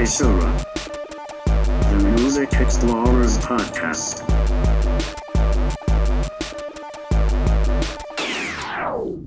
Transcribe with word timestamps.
Seishura, 0.00 0.64
the 1.90 2.08
Music 2.16 2.54
Explorers 2.54 3.36
podcast. 3.36 4.24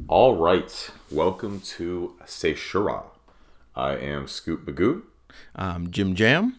All 0.07 0.35
right, 0.37 0.89
welcome 1.11 1.59
to 1.61 2.15
Seishura. 2.25 3.03
I 3.75 3.97
am 3.97 4.27
Scoop 4.27 4.65
Magoo, 4.65 5.03
Um, 5.53 5.91
Jim 5.91 6.15
Jam. 6.15 6.57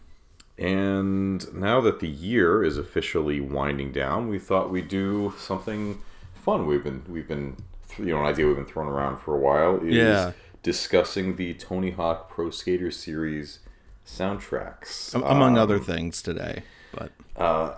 and 0.57 1.53
now 1.53 1.81
that 1.81 1.99
the 1.99 2.07
year 2.07 2.63
is 2.63 2.77
officially 2.77 3.41
winding 3.41 3.91
down, 3.91 4.29
we 4.29 4.39
thought 4.39 4.71
we'd 4.71 4.87
do 4.87 5.33
something 5.37 5.99
fun. 6.41 6.65
We've 6.67 6.81
been 6.85 7.03
we've 7.09 7.27
been 7.27 7.57
you 7.97 8.05
know 8.05 8.21
an 8.21 8.27
idea 8.27 8.47
we've 8.47 8.55
been 8.55 8.65
throwing 8.65 8.87
around 8.87 9.17
for 9.17 9.35
a 9.35 9.39
while 9.39 9.75
is 9.83 9.93
Yeah. 9.93 10.31
discussing 10.63 11.35
the 11.35 11.53
Tony 11.55 11.91
Hawk 11.91 12.29
Pro 12.29 12.49
Skater 12.49 12.91
Series 12.91 13.59
soundtracks. 14.05 15.13
am- 15.15 15.23
Among 15.23 15.57
Um, 15.57 15.63
other 15.63 15.79
things 15.79 16.21
today, 16.21 16.63
but 16.93 17.11
of 17.35 17.77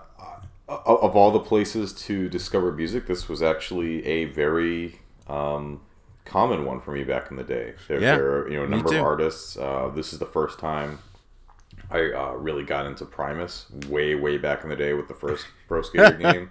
of 0.68 1.16
all 1.16 1.30
the 1.30 1.40
places 1.40 1.94
to 1.94 2.28
discover 2.28 2.72
music, 2.72 3.06
this 3.06 3.28
was 3.28 3.42
actually 3.42 4.04
a 4.06 4.26
very 4.26 5.00
um, 5.26 5.80
common 6.26 6.66
one 6.66 6.78
for 6.80 6.92
me 6.92 7.04
back 7.04 7.30
in 7.30 7.36
the 7.38 7.44
day. 7.44 7.72
There, 7.88 8.00
Yeah, 8.00 8.16
there 8.16 8.30
are 8.40 8.50
you 8.50 8.58
know 8.58 8.64
a 8.64 8.68
number 8.68 8.94
of 8.94 9.02
artists. 9.02 9.56
Uh, 9.56 9.90
this 9.94 10.12
is 10.12 10.18
the 10.18 10.26
first 10.26 10.58
time 10.58 10.98
I 11.90 12.12
uh, 12.12 12.32
really 12.32 12.64
got 12.64 12.84
into 12.86 13.06
Primus 13.06 13.66
way 13.88 14.14
way 14.14 14.36
back 14.36 14.62
in 14.62 14.68
the 14.68 14.76
day 14.76 14.92
with 14.92 15.08
the 15.08 15.14
first 15.14 15.46
Pro 15.68 15.82
Skater 15.82 16.12
game. 16.16 16.50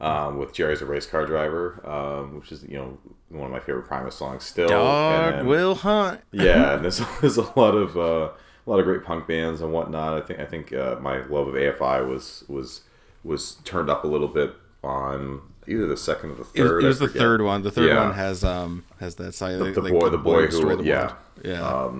Um, 0.00 0.38
with 0.38 0.52
Jerry's 0.52 0.80
a 0.80 0.86
race 0.86 1.06
car 1.06 1.26
driver, 1.26 1.80
um, 1.84 2.38
which 2.38 2.52
is 2.52 2.62
you 2.62 2.76
know 2.78 2.98
one 3.30 3.46
of 3.46 3.50
my 3.50 3.58
favorite 3.58 3.88
Primus 3.88 4.14
songs 4.14 4.44
still. 4.44 4.68
Dog 4.68 5.24
And 5.24 5.34
then- 5.40 5.46
will 5.48 5.74
hunt. 5.74 6.20
yeah, 6.30 6.74
and 6.76 6.84
there's, 6.84 7.02
there's 7.20 7.36
a 7.46 7.58
lot 7.58 7.74
of 7.74 7.96
uh, 7.98 8.28
a 8.68 8.70
lot 8.70 8.78
of 8.80 8.84
great 8.84 9.02
punk 9.02 9.26
bands 9.26 9.60
and 9.62 9.72
whatnot. 9.72 10.22
I 10.22 10.26
think 10.26 10.40
I 10.40 10.44
think 10.44 10.72
uh, 10.74 10.96
my 11.00 11.24
love 11.26 11.48
of 11.48 11.54
AFI 11.54 12.06
was 12.06 12.44
was 12.48 12.82
was 13.24 13.54
turned 13.64 13.88
up 13.88 14.04
a 14.04 14.06
little 14.06 14.28
bit 14.28 14.52
on 14.84 15.40
either 15.66 15.86
the 15.86 15.96
second 15.96 16.30
or 16.32 16.34
the 16.36 16.44
third. 16.44 16.84
it 16.84 16.86
was 16.86 16.98
the 16.98 17.08
third 17.08 17.42
one. 17.42 17.62
The 17.62 17.70
third 17.70 17.88
Yeah. 17.88 18.04
one 18.06 18.14
has 18.14 18.44
um 18.44 18.84
has 19.00 19.14
that 19.16 19.32
side. 19.32 19.58
the 19.58 19.72
boy- 19.80 20.10
the 20.10 20.18
boy 20.18 20.46
who- 20.48 20.76
the 20.76 20.84
yeah. 20.84 21.12
yeah. 21.42 21.90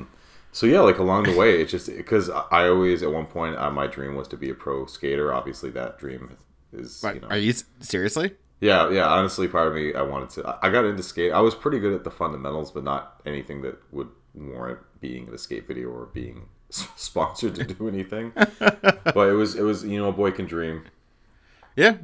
So 0.53 0.67
yeah, 0.67 0.81
like 0.81 0.99
along 0.99 1.25
the 1.25 1.37
way, 1.37 1.61
it's 1.61 1.71
just 1.71 1.87
because 1.95 2.31
I 2.31 2.69
always 2.69 3.03
at 3.03 3.13
one 3.13 3.27
point 3.27 3.57
uh, 3.57 3.71
my 3.71 3.87
dream 3.87 4.15
was 4.15 4.29
to 4.29 4.37
be 4.37 4.51
a 4.51 4.55
pro 4.55 4.87
skater. 4.87 5.33
Obviously, 5.33 5.71
that 5.71 5.99
dream 5.99 6.37
is 6.73 7.03
you 7.15 7.21
know 7.21 7.29
Are 7.29 7.37
you 7.39 7.53
seriously? 7.81 8.33
yeah 8.61 8.91
yeah. 8.91 9.07
Honestly, 9.09 9.49
part 9.49 9.69
of 9.69 9.75
me 9.75 9.95
I 9.95 10.03
wanted 10.03 10.31
to. 10.31 10.59
I- 10.63 10.71
got 10.71 10.85
into 10.85 11.03
skate. 11.03 11.33
I 11.33 11.41
was 11.41 11.55
pretty 11.55 11.79
good 11.79 11.95
at 11.95 12.05
the 12.05 12.11
fundamentals, 12.11 12.71
but 12.73 12.85
not 12.85 13.21
anything 13.27 13.63
that 13.63 13.79
would 13.93 14.09
warrant 14.35 14.79
being 15.01 15.27
in 15.29 15.35
a 15.35 15.39
skate 15.39 15.67
video 15.67 15.89
or 15.89 16.07
being 16.07 16.49
sponsored 16.71 17.55
to 17.57 17.65
do 17.65 17.89
anything. 17.89 18.33
but 18.35 19.29
it 19.29 19.35
was 19.35 19.55
it 19.55 19.63
was 19.63 19.85
you 19.85 19.99
know 19.99 20.09
a 20.09 20.13
boy 20.13 20.31
can 20.31 20.47
dream. 20.47 20.85
Yeah. 21.77 21.99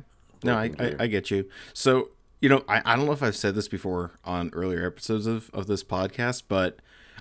No, 0.45 0.55
I, 0.57 0.69
Working 0.69 1.01
I, 1.01 1.05
I 1.05 1.07
get 1.07 1.31
you. 1.31 1.49
So, 1.73 2.11
you 2.41 2.49
know, 2.49 2.65
I, 2.69 2.83
I 2.85 2.97
don't 2.97 3.07
know 3.07 3.13
if 3.13 3.23
I've 3.23 3.35
said 3.37 3.55
this 3.55 3.67
before 3.67 4.13
on 4.25 4.51
earlier 4.53 4.87
episodes 4.87 5.27
of, 5.27 5.51
of 5.55 5.67
this 5.67 5.83
podcast, 5.83 6.43
but 6.49 6.79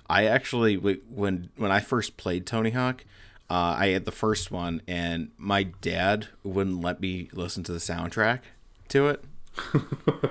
I 0.08 0.26
actually, 0.26 0.76
when 0.76 1.48
when 1.56 1.72
I 1.72 1.80
first 1.80 2.16
played 2.18 2.46
Tony 2.46 2.70
Hawk, 2.70 3.04
uh, 3.50 3.76
I 3.78 3.88
had 3.88 4.04
the 4.04 4.12
first 4.12 4.50
one, 4.50 4.82
and 4.86 5.30
my 5.38 5.62
dad 5.62 6.28
wouldn't 6.42 6.82
let 6.82 7.00
me 7.00 7.30
listen 7.32 7.62
to 7.64 7.72
the 7.72 7.78
soundtrack 7.78 8.40
to 8.88 9.08
it. 9.08 9.24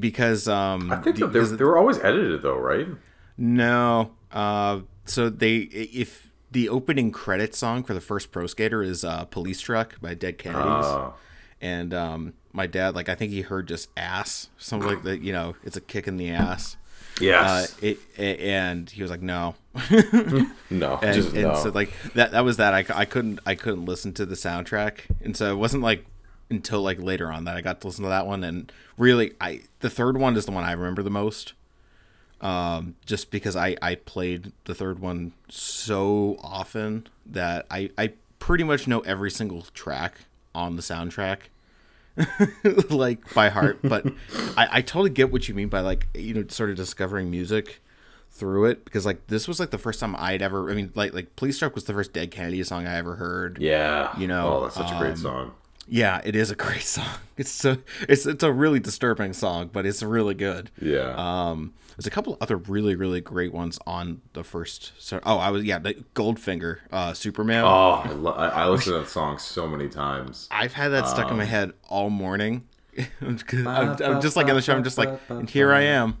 Because 0.00 0.48
um 0.48 0.90
I 0.90 0.96
think 0.96 1.18
that 1.18 1.28
they, 1.28 1.40
they 1.40 1.62
were 1.62 1.78
always 1.78 1.98
edited 1.98 2.42
though, 2.42 2.56
right? 2.58 2.88
no. 3.36 4.12
Uh, 4.32 4.80
so 5.04 5.28
they 5.28 5.56
if 5.56 6.30
the 6.50 6.68
opening 6.68 7.10
credit 7.10 7.54
song 7.54 7.82
for 7.82 7.94
the 7.94 8.00
first 8.00 8.30
Pro 8.30 8.46
Skater 8.46 8.82
is 8.82 9.04
uh, 9.04 9.24
"Police 9.26 9.60
Truck" 9.60 10.00
by 10.00 10.14
Dead 10.14 10.38
Kennedys, 10.38 10.86
Uh, 10.86 11.10
and 11.60 11.94
um, 11.94 12.34
my 12.52 12.66
dad 12.66 12.94
like 12.94 13.08
I 13.08 13.14
think 13.14 13.32
he 13.32 13.42
heard 13.42 13.68
just 13.68 13.88
ass 13.96 14.48
something 14.58 14.88
like 14.88 15.02
that. 15.04 15.20
You 15.22 15.32
know, 15.32 15.56
it's 15.64 15.76
a 15.76 15.80
kick 15.80 16.06
in 16.06 16.16
the 16.16 16.30
ass. 16.30 16.76
Uh, 17.20 17.24
yes. 17.24 17.76
it, 17.82 17.98
and 18.18 18.88
he 18.88 19.02
was 19.02 19.10
like, 19.10 19.20
no, 19.22 19.54
no. 20.70 20.98
and, 21.02 21.14
just 21.14 21.34
and 21.34 21.42
no. 21.42 21.54
so 21.62 21.68
like 21.70 21.92
that 22.14 22.32
that 22.32 22.44
was 22.44 22.56
that. 22.56 22.74
I, 22.74 22.84
I 22.94 23.04
couldn't 23.04 23.38
I 23.46 23.54
couldn't 23.54 23.84
listen 23.84 24.12
to 24.14 24.26
the 24.26 24.34
soundtrack, 24.34 25.00
and 25.22 25.36
so 25.36 25.52
it 25.52 25.56
wasn't 25.56 25.82
like 25.82 26.06
until 26.50 26.82
like 26.82 27.00
later 27.00 27.30
on 27.30 27.44
that 27.44 27.56
I 27.56 27.60
got 27.60 27.80
to 27.82 27.86
listen 27.86 28.04
to 28.04 28.08
that 28.10 28.26
one. 28.26 28.44
And 28.44 28.72
really, 28.96 29.32
I 29.40 29.62
the 29.80 29.90
third 29.90 30.16
one 30.18 30.36
is 30.36 30.46
the 30.46 30.52
one 30.52 30.64
I 30.64 30.72
remember 30.72 31.02
the 31.02 31.10
most. 31.10 31.52
Um, 32.42 32.96
just 33.06 33.30
because 33.30 33.54
I 33.56 33.76
I 33.80 33.94
played 33.94 34.52
the 34.64 34.74
third 34.74 34.98
one 34.98 35.32
so 35.48 36.36
often 36.42 37.06
that 37.24 37.66
I 37.70 37.90
I 37.96 38.12
pretty 38.40 38.64
much 38.64 38.86
know 38.88 39.00
every 39.00 39.30
single 39.30 39.62
track 39.74 40.22
on 40.54 40.76
the 40.76 40.82
soundtrack. 40.82 41.38
like 42.90 43.32
by 43.34 43.48
heart, 43.48 43.78
but 43.84 44.06
I, 44.56 44.68
I 44.72 44.82
totally 44.82 45.10
get 45.10 45.32
what 45.32 45.48
you 45.48 45.54
mean 45.54 45.68
by 45.68 45.80
like 45.80 46.08
you 46.14 46.34
know 46.34 46.44
sort 46.48 46.70
of 46.70 46.76
discovering 46.76 47.30
music 47.30 47.80
through 48.30 48.64
it 48.66 48.84
because 48.84 49.04
like 49.06 49.26
this 49.28 49.46
was 49.46 49.60
like 49.60 49.70
the 49.70 49.78
first 49.78 50.00
time 50.00 50.16
I'd 50.18 50.42
ever 50.42 50.70
I 50.70 50.74
mean 50.74 50.90
like 50.94 51.14
like 51.14 51.36
Police 51.36 51.58
Truck 51.58 51.74
was 51.74 51.84
the 51.84 51.92
first 51.92 52.12
Dead 52.12 52.30
Kennedy 52.30 52.62
song 52.64 52.86
I 52.86 52.96
ever 52.96 53.16
heard. 53.16 53.58
yeah. 53.60 54.18
you 54.18 54.26
know, 54.26 54.56
Oh, 54.56 54.62
that's 54.62 54.74
such 54.74 54.90
a 54.90 54.98
great 54.98 55.12
um, 55.12 55.16
song. 55.16 55.52
Yeah, 55.88 56.20
it 56.24 56.36
is 56.36 56.50
a 56.50 56.54
great 56.54 56.82
song. 56.96 57.06
It's 57.36 57.64
a 57.64 57.78
it's 58.08 58.26
it's 58.26 58.42
a 58.42 58.52
really 58.52 58.80
disturbing 58.80 59.32
song, 59.32 59.70
but 59.72 59.86
it's 59.86 60.02
really 60.02 60.34
good. 60.34 60.70
Yeah. 60.80 61.14
Um, 61.16 61.72
there's 61.96 62.06
a 62.06 62.10
couple 62.10 62.36
other 62.40 62.56
really 62.56 62.94
really 62.94 63.20
great 63.20 63.52
ones 63.52 63.78
on 63.86 64.22
the 64.32 64.44
first. 64.44 64.92
So 64.98 65.20
oh, 65.24 65.38
I 65.38 65.50
was 65.50 65.64
yeah, 65.64 65.78
the 65.78 65.94
Goldfinger, 66.14 66.78
uh, 66.90 67.12
Superman. 67.12 67.64
oh, 67.64 68.02
I, 68.04 68.10
lo- 68.12 68.32
I, 68.32 68.48
I 68.48 68.68
listened 68.68 68.94
to 68.94 69.00
that 69.00 69.08
song 69.08 69.38
so 69.38 69.66
many 69.66 69.88
times. 69.88 70.48
I've 70.50 70.72
had 70.74 70.88
that 70.88 71.06
stuck 71.08 71.26
in 71.26 71.32
Um, 71.32 71.38
my 71.38 71.44
head 71.44 71.72
all 71.88 72.10
morning. 72.10 72.66
I'm, 73.22 73.38
I'm 73.56 74.20
just 74.20 74.36
like 74.36 74.48
in 74.48 74.54
the 74.54 74.62
show. 74.62 74.74
I'm 74.74 74.84
just 74.84 74.98
like, 74.98 75.18
and 75.30 75.48
here 75.48 75.72
I 75.72 75.80
am, 75.82 76.18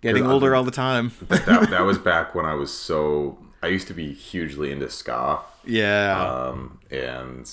getting 0.00 0.26
older 0.26 0.54
all 0.54 0.62
the 0.64 0.70
time. 0.70 1.10
that, 1.28 1.68
that 1.70 1.80
was 1.82 1.98
back 1.98 2.34
when 2.34 2.44
I 2.46 2.54
was 2.54 2.72
so. 2.72 3.38
I 3.62 3.66
used 3.66 3.88
to 3.88 3.94
be 3.94 4.12
hugely 4.12 4.70
into 4.70 4.88
ska, 4.88 5.40
Yeah, 5.64 6.22
um, 6.50 6.78
and 6.92 7.50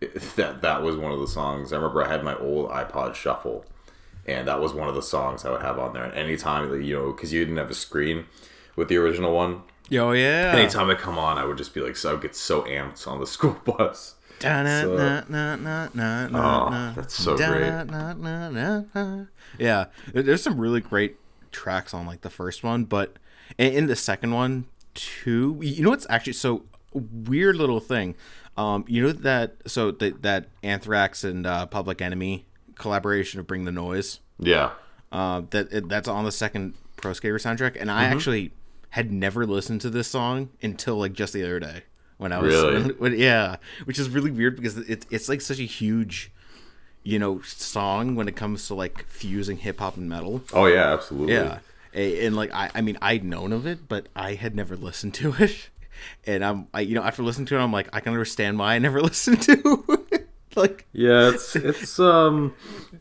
it, 0.00 0.20
that 0.34 0.62
that 0.62 0.82
was 0.82 0.96
one 0.96 1.12
of 1.12 1.20
the 1.20 1.28
songs. 1.28 1.72
I 1.72 1.76
remember 1.76 2.02
I 2.02 2.08
had 2.08 2.24
my 2.24 2.36
old 2.38 2.68
iPod 2.70 3.14
Shuffle, 3.14 3.64
and 4.26 4.48
that 4.48 4.60
was 4.60 4.72
one 4.72 4.88
of 4.88 4.94
the 4.94 5.02
songs 5.02 5.44
I 5.44 5.50
would 5.50 5.62
have 5.62 5.78
on 5.78 5.92
there. 5.92 6.04
And 6.04 6.14
anytime 6.14 6.70
that 6.70 6.82
you 6.82 6.94
know, 6.94 7.12
because 7.12 7.32
you 7.32 7.40
didn't 7.40 7.58
have 7.58 7.70
a 7.70 7.74
screen 7.74 8.26
with 8.76 8.88
the 8.88 8.96
original 8.96 9.34
one, 9.34 9.62
yo 9.88 10.12
yeah. 10.12 10.54
anytime 10.56 10.90
it 10.90 10.98
come 10.98 11.18
on, 11.18 11.38
I 11.38 11.44
would 11.44 11.58
just 11.58 11.74
be 11.74 11.80
like, 11.80 11.96
so 11.96 12.10
I 12.10 12.12
would 12.12 12.22
get 12.22 12.34
so 12.34 12.62
amped 12.62 13.06
on 13.06 13.20
the 13.20 13.26
school 13.26 13.56
bus. 13.64 14.14
Oh, 16.34 16.92
that's 16.96 17.14
so 17.14 17.36
great. 17.36 17.62
Yeah, 19.58 19.86
there's 20.12 20.42
some 20.42 20.60
really 20.60 20.80
great 20.80 21.16
tracks 21.52 21.94
on 21.94 22.06
like 22.06 22.22
the 22.22 22.30
first 22.30 22.64
one, 22.64 22.84
but 22.84 23.16
in, 23.58 23.72
in 23.72 23.86
the 23.86 23.96
second 23.96 24.32
one 24.32 24.66
too. 24.94 25.58
You 25.62 25.82
know 25.82 25.90
what's 25.90 26.06
actually 26.10 26.34
so 26.34 26.64
weird 26.92 27.56
little 27.56 27.80
thing. 27.80 28.14
Um, 28.56 28.84
you 28.86 29.02
know 29.02 29.12
that 29.12 29.56
so 29.66 29.90
that 29.92 30.22
that 30.22 30.48
Anthrax 30.62 31.24
and 31.24 31.46
uh, 31.46 31.66
Public 31.66 32.00
Enemy 32.00 32.46
collaboration 32.76 33.40
of 33.40 33.46
Bring 33.46 33.64
the 33.64 33.72
Noise. 33.72 34.20
Yeah, 34.38 34.70
Uh, 35.12 35.42
that 35.50 35.72
it- 35.72 35.88
that's 35.88 36.08
on 36.08 36.24
the 36.24 36.32
second 36.32 36.74
Pro 36.96 37.12
Skater 37.12 37.36
soundtrack, 37.38 37.76
and 37.80 37.90
I 37.90 38.04
actually 38.04 38.52
had 38.90 39.10
never 39.12 39.44
listened 39.46 39.80
to 39.82 39.90
this 39.90 40.08
song 40.08 40.50
until 40.62 40.96
like 40.96 41.12
just 41.12 41.32
the 41.32 41.42
other 41.42 41.60
day 41.60 41.82
when 42.16 42.32
I 42.32 42.38
was 42.38 42.52
Really? 42.54 42.72
when, 42.82 42.90
when- 42.98 43.18
yeah, 43.18 43.56
which 43.84 43.98
is 43.98 44.08
really 44.08 44.30
weird 44.30 44.56
because 44.56 44.76
it's 44.78 45.06
it's 45.10 45.28
like 45.28 45.40
such 45.40 45.58
a 45.58 45.64
huge, 45.64 46.30
you 47.02 47.18
know, 47.18 47.40
song 47.42 48.14
when 48.16 48.28
it 48.28 48.36
comes 48.36 48.66
to 48.68 48.74
like 48.74 49.06
fusing 49.06 49.58
hip 49.58 49.78
hop 49.80 49.96
and 49.96 50.08
metal. 50.08 50.42
oh 50.52 50.66
yeah, 50.66 50.92
absolutely. 50.92 51.34
Yeah, 51.34 51.58
A- 51.94 52.26
and 52.26 52.34
like 52.36 52.52
I 52.52 52.70
I 52.74 52.80
mean 52.80 52.98
I'd 53.02 53.24
known 53.24 53.52
of 53.52 53.66
it, 53.66 53.88
but 53.88 54.06
I 54.16 54.34
had 54.34 54.54
never 54.56 54.76
listened 54.76 55.14
to 55.14 55.34
it, 55.38 55.68
and 56.26 56.44
I'm 56.44 56.66
I 56.74 56.80
you 56.80 56.94
know 56.94 57.02
after 57.02 57.22
listening 57.22 57.46
to 57.46 57.56
it 57.56 57.60
I'm 57.60 57.72
like 57.72 57.88
I 57.92 58.00
can 58.00 58.12
understand 58.12 58.58
why 58.58 58.74
I 58.74 58.78
never 58.78 59.00
listened 59.10 59.42
to. 59.42 60.23
It. 60.56 60.60
like 60.60 60.86
Yeah, 60.92 61.30
it's 61.30 61.56
it's 61.56 61.98
um 61.98 62.54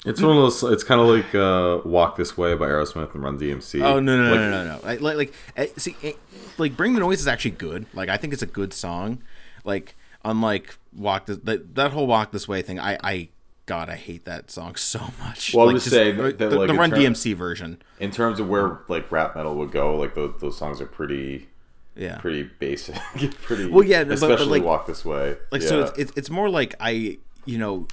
it's 0.06 0.22
one 0.22 0.32
of 0.38 0.44
those 0.44 0.64
it's 0.64 0.84
kind 0.84 1.00
of 1.02 1.08
like 1.08 1.34
uh 1.36 1.82
Walk 1.88 2.16
This 2.18 2.38
Way 2.38 2.56
by 2.56 2.68
Aerosmith 2.68 3.14
and 3.14 3.24
Run 3.24 3.40
DMC. 3.40 3.82
Oh 3.84 4.00
no 4.00 4.18
no 4.24 4.32
Like, 4.32 4.40
no 4.40 4.50
no 4.50 4.64
no! 4.66 4.80
Like 4.84 5.02
like, 5.02 5.16
like 5.18 5.34
eh, 5.58 5.68
see, 5.78 5.96
eh, 6.04 6.14
like 6.58 6.76
Bring 6.78 6.94
the 6.94 7.00
Noise 7.00 7.20
is 7.22 7.28
actually 7.28 7.52
good. 7.52 7.86
Like 7.94 8.10
I 8.10 8.18
think 8.18 8.34
it's 8.34 8.44
a 8.44 8.48
good 8.48 8.74
song. 8.74 9.24
Like 9.64 9.96
unlike 10.26 10.78
Walk 10.96 11.26
this 11.26 11.38
that, 11.44 11.76
that 11.76 11.92
whole 11.92 12.08
Walk 12.08 12.32
This 12.32 12.48
Way 12.48 12.62
thing, 12.62 12.80
I 12.80 12.98
I 13.04 13.30
God 13.66 13.90
I 13.90 13.96
hate 13.96 14.26
that 14.26 14.52
song 14.52 14.76
so 14.78 15.00
much. 15.20 15.54
Well, 15.54 15.64
I 15.64 15.68
like, 15.68 15.74
was 15.76 15.84
saying 15.86 16.20
uh, 16.20 16.24
that, 16.24 16.38
the, 16.40 16.50
like, 16.52 16.68
the 16.68 16.74
Run 16.74 16.90
term- 16.90 17.00
DMC 17.00 17.34
version. 17.36 17.82
In 18.00 18.12
terms 18.12 18.40
of 18.40 18.50
where 18.50 18.80
like 18.88 19.12
rap 19.12 19.36
metal 19.36 19.56
would 19.56 19.72
go, 19.72 19.96
like 19.96 20.16
those, 20.16 20.34
those 20.42 20.58
songs 20.58 20.82
are 20.82 20.86
pretty 20.86 21.48
Yeah. 21.96 22.18
pretty 22.18 22.44
basic, 22.60 22.96
pretty. 23.42 23.68
Well, 23.70 23.84
yeah, 23.86 24.04
but- 24.04 24.10
but, 24.20 24.32
especially 24.32 24.60
like- 24.60 24.64
Walk 24.64 24.86
This 24.88 25.06
Way. 25.06 25.38
like 25.52 25.62
yeah. 25.62 25.68
so 25.70 25.82
it's, 25.84 25.98
it's 25.98 26.12
it's 26.18 26.30
more 26.30 26.50
like 26.50 26.76
I 26.80 27.18
you 27.46 27.58
know 27.58 27.88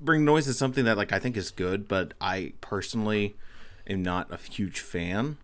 Bring 0.00 0.24
Noise 0.24 0.48
is 0.48 0.58
something 0.58 0.84
that 0.84 0.96
like 0.96 1.12
I 1.12 1.18
think 1.18 1.36
is 1.36 1.50
good, 1.50 1.86
but 1.88 2.14
I 2.20 2.52
personally 2.60 3.36
am 3.86 4.02
not 4.02 4.32
a 4.32 4.36
huge 4.36 4.80
fan. 4.80 5.36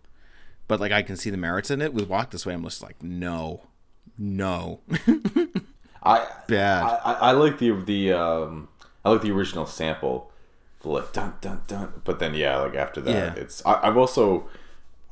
But 0.69 0.81
like 0.81 0.93
I 0.93 1.03
can 1.03 1.17
see 1.17 1.31
the 1.31 1.37
merits 1.37 1.71
in 1.71 1.81
it. 1.83 1.93
With 1.95 2.09
Walk 2.09 2.31
This 2.31 2.45
Way, 2.47 2.55
I'm 2.55 2.63
just 2.65 2.83
like 2.83 3.03
no, 3.03 3.63
No. 4.19 4.81
I 6.03 6.27
Bad. 6.49 6.83
I, 7.05 7.13
I, 7.21 7.33
like 7.33 7.59
the 7.59 7.71
the 7.73 8.13
um 8.13 8.69
I 9.05 9.11
like 9.11 9.23
the 9.23 9.31
original 9.33 9.67
sample, 9.67 10.31
the 10.83 10.89
like 10.89 11.13
dun 11.13 11.35
dun 11.41 11.63
dun. 11.67 11.93
But 12.05 12.19
then 12.19 12.35
yeah, 12.35 12.59
like 12.59 12.75
after 12.75 13.01
that, 13.03 13.37
Yeah. 13.37 13.43
it's 13.43 13.65
I, 13.67 13.81
I've 13.89 13.97
also 13.97 14.49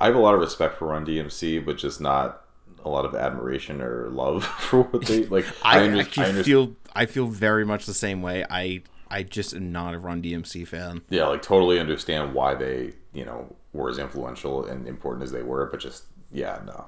I 0.00 0.06
have 0.06 0.14
a 0.16 0.18
lot 0.18 0.34
of 0.34 0.40
respect 0.40 0.76
for 0.78 0.88
Run 0.88 1.06
DMC, 1.06 1.64
but 1.64 1.76
just 1.78 2.00
not 2.00 2.43
a 2.84 2.88
lot 2.88 3.04
of 3.04 3.14
admiration 3.14 3.80
or 3.80 4.08
love 4.10 4.44
for 4.68 4.82
what 4.82 5.06
they 5.06 5.24
like. 5.36 5.46
I, 5.62 5.82
under- 5.84 6.00
actually 6.00 6.26
under- 6.26 6.44
feel 6.44 6.76
I 6.94 7.06
feel 7.06 7.26
very 7.26 7.64
much 7.64 7.86
the 7.86 7.94
same 7.94 8.22
way. 8.22 8.44
I 8.48 8.82
I 9.10 9.22
just 9.22 9.54
am 9.54 9.72
not 9.72 9.94
a 9.94 9.98
Run 9.98 10.22
DMC 10.22 10.66
fan. 10.66 11.02
yeah, 11.10 11.26
like 11.26 11.42
totally 11.42 11.78
understand 11.80 12.34
why 12.34 12.54
they 12.54 12.92
you 13.12 13.24
know 13.24 13.54
were 13.72 13.90
as 13.90 13.98
influential 13.98 14.64
and 14.66 14.86
important 14.86 15.22
as 15.24 15.32
they 15.32 15.42
were, 15.42 15.66
but 15.66 15.80
just 15.80 16.04
yeah, 16.32 16.60
no. 16.66 16.86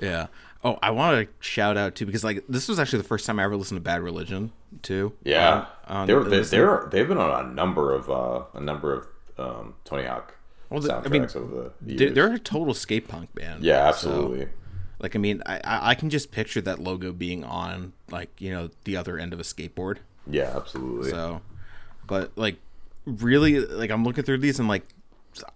Yeah. 0.00 0.26
Oh, 0.64 0.78
I 0.82 0.90
want 0.90 1.26
to 1.28 1.32
shout 1.46 1.76
out 1.76 1.94
too 1.94 2.06
because 2.06 2.24
like 2.24 2.44
this 2.48 2.68
was 2.68 2.78
actually 2.78 2.98
the 3.02 3.08
first 3.08 3.24
time 3.26 3.38
I 3.38 3.44
ever 3.44 3.56
listened 3.56 3.76
to 3.76 3.82
Bad 3.82 4.02
Religion 4.02 4.52
too. 4.82 5.12
Yeah, 5.24 5.66
On- 5.86 5.96
on 5.98 6.06
they're 6.06 6.22
the 6.24 6.30
they, 6.30 6.36
listen- 6.38 6.58
they're 6.58 6.88
they've 6.90 7.08
been 7.08 7.18
on 7.18 7.46
a 7.46 7.52
number 7.54 7.92
of 7.94 8.10
uh 8.10 8.42
a 8.54 8.60
number 8.60 8.92
of 8.94 9.06
um 9.38 9.74
Tony 9.84 10.04
Hawk 10.04 10.34
Well, 10.70 10.80
the- 10.80 10.94
I 10.94 11.08
mean, 11.08 11.22
over 11.22 11.72
the 11.80 11.94
They're, 11.94 12.06
years. 12.08 12.14
they're 12.14 12.32
a 12.34 12.38
total 12.38 12.74
skate 12.74 13.06
punk 13.08 13.34
band. 13.34 13.62
yeah, 13.64 13.90
So, 13.92 14.10
absolutely. 14.10 14.48
Like 15.06 15.14
I 15.14 15.20
mean, 15.20 15.40
I 15.46 15.60
I 15.92 15.94
can 15.94 16.10
just 16.10 16.32
picture 16.32 16.60
that 16.62 16.80
logo 16.80 17.12
being 17.12 17.44
on 17.44 17.92
like 18.10 18.28
you 18.40 18.50
know 18.50 18.70
the 18.82 18.96
other 18.96 19.18
end 19.20 19.32
of 19.32 19.38
a 19.38 19.44
skateboard. 19.44 19.98
Yeah, 20.28 20.52
absolutely. 20.56 21.10
So, 21.10 21.42
but 22.08 22.32
like 22.34 22.56
really, 23.04 23.60
like 23.60 23.90
I'm 23.90 24.02
looking 24.02 24.24
through 24.24 24.38
these 24.38 24.58
and 24.58 24.68
like 24.68 24.82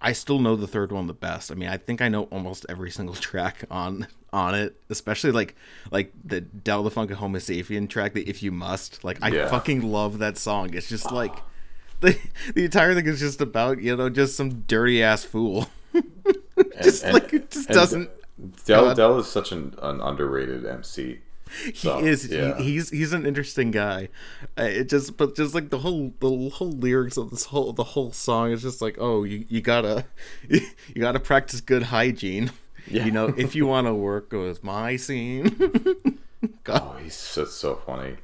I 0.00 0.12
still 0.12 0.38
know 0.38 0.54
the 0.54 0.68
third 0.68 0.92
one 0.92 1.08
the 1.08 1.14
best. 1.14 1.50
I 1.50 1.56
mean, 1.56 1.68
I 1.68 1.78
think 1.78 2.00
I 2.00 2.08
know 2.08 2.24
almost 2.24 2.64
every 2.68 2.92
single 2.92 3.14
track 3.28 3.64
on 3.72 4.06
on 4.32 4.54
it, 4.54 4.76
especially 4.88 5.32
like 5.32 5.56
like 5.90 6.12
the 6.24 6.42
Del 6.42 6.84
the 6.84 6.90
Funk 6.92 7.10
Homosapien 7.10 7.88
track, 7.88 8.12
the 8.14 8.22
If 8.28 8.44
You 8.44 8.52
Must. 8.52 9.02
Like 9.02 9.18
I 9.20 9.30
Yeah. 9.30 9.48
fucking 9.48 9.82
love 9.82 10.18
that 10.20 10.38
song. 10.38 10.74
It's 10.74 10.88
just 10.88 11.10
like 11.10 11.34
the 12.02 12.16
the 12.54 12.66
entire 12.66 12.94
thing 12.94 13.08
is 13.08 13.18
just 13.18 13.40
about 13.40 13.80
you 13.82 13.96
know 13.96 14.08
just 14.10 14.36
some 14.36 14.60
dirty 14.68 15.02
ass 15.02 15.24
fool. 15.24 15.66
just 16.82 17.02
and- 17.02 17.14
like 17.14 17.32
it 17.34 17.50
just 17.50 17.68
doesn't. 17.68 18.10
Del 18.64 18.84
God. 18.86 18.96
Del 18.96 19.18
is 19.18 19.26
such 19.26 19.52
an, 19.52 19.74
an 19.82 20.00
underrated 20.00 20.64
MC. 20.66 21.20
He 21.64 21.72
So, 21.74 21.98
is. 21.98 22.28
yeah. 22.28 22.56
He, 22.58 22.64
he's 22.74 22.90
he's 22.90 23.12
an 23.12 23.26
interesting 23.26 23.70
guy. 23.72 24.08
Uh, 24.58 24.62
it 24.64 24.88
just 24.88 25.16
but 25.16 25.34
just 25.34 25.52
like 25.54 25.70
the 25.70 25.78
whole 25.78 26.12
the 26.20 26.48
whole 26.50 26.70
lyrics 26.70 27.16
of 27.16 27.30
this 27.30 27.46
whole 27.46 27.72
the 27.72 27.82
whole 27.84 28.12
song 28.12 28.52
is 28.52 28.62
just 28.62 28.80
like 28.80 28.96
oh 29.00 29.24
you, 29.24 29.44
you 29.48 29.60
gotta 29.60 30.04
you 30.48 30.60
gotta 31.00 31.18
practice 31.20 31.60
good 31.60 31.84
hygiene. 31.84 32.52
Yeah. 32.86 33.04
You 33.04 33.10
know 33.10 33.26
if 33.36 33.54
you 33.56 33.66
want 33.66 33.86
to 33.88 33.94
work 33.94 34.32
with 34.32 34.62
my 34.64 34.96
scene. 34.96 35.56
Oh, 36.68 36.96
he's 37.02 37.14
so, 37.16 37.44
so 37.44 37.74
funny. 37.76 38.16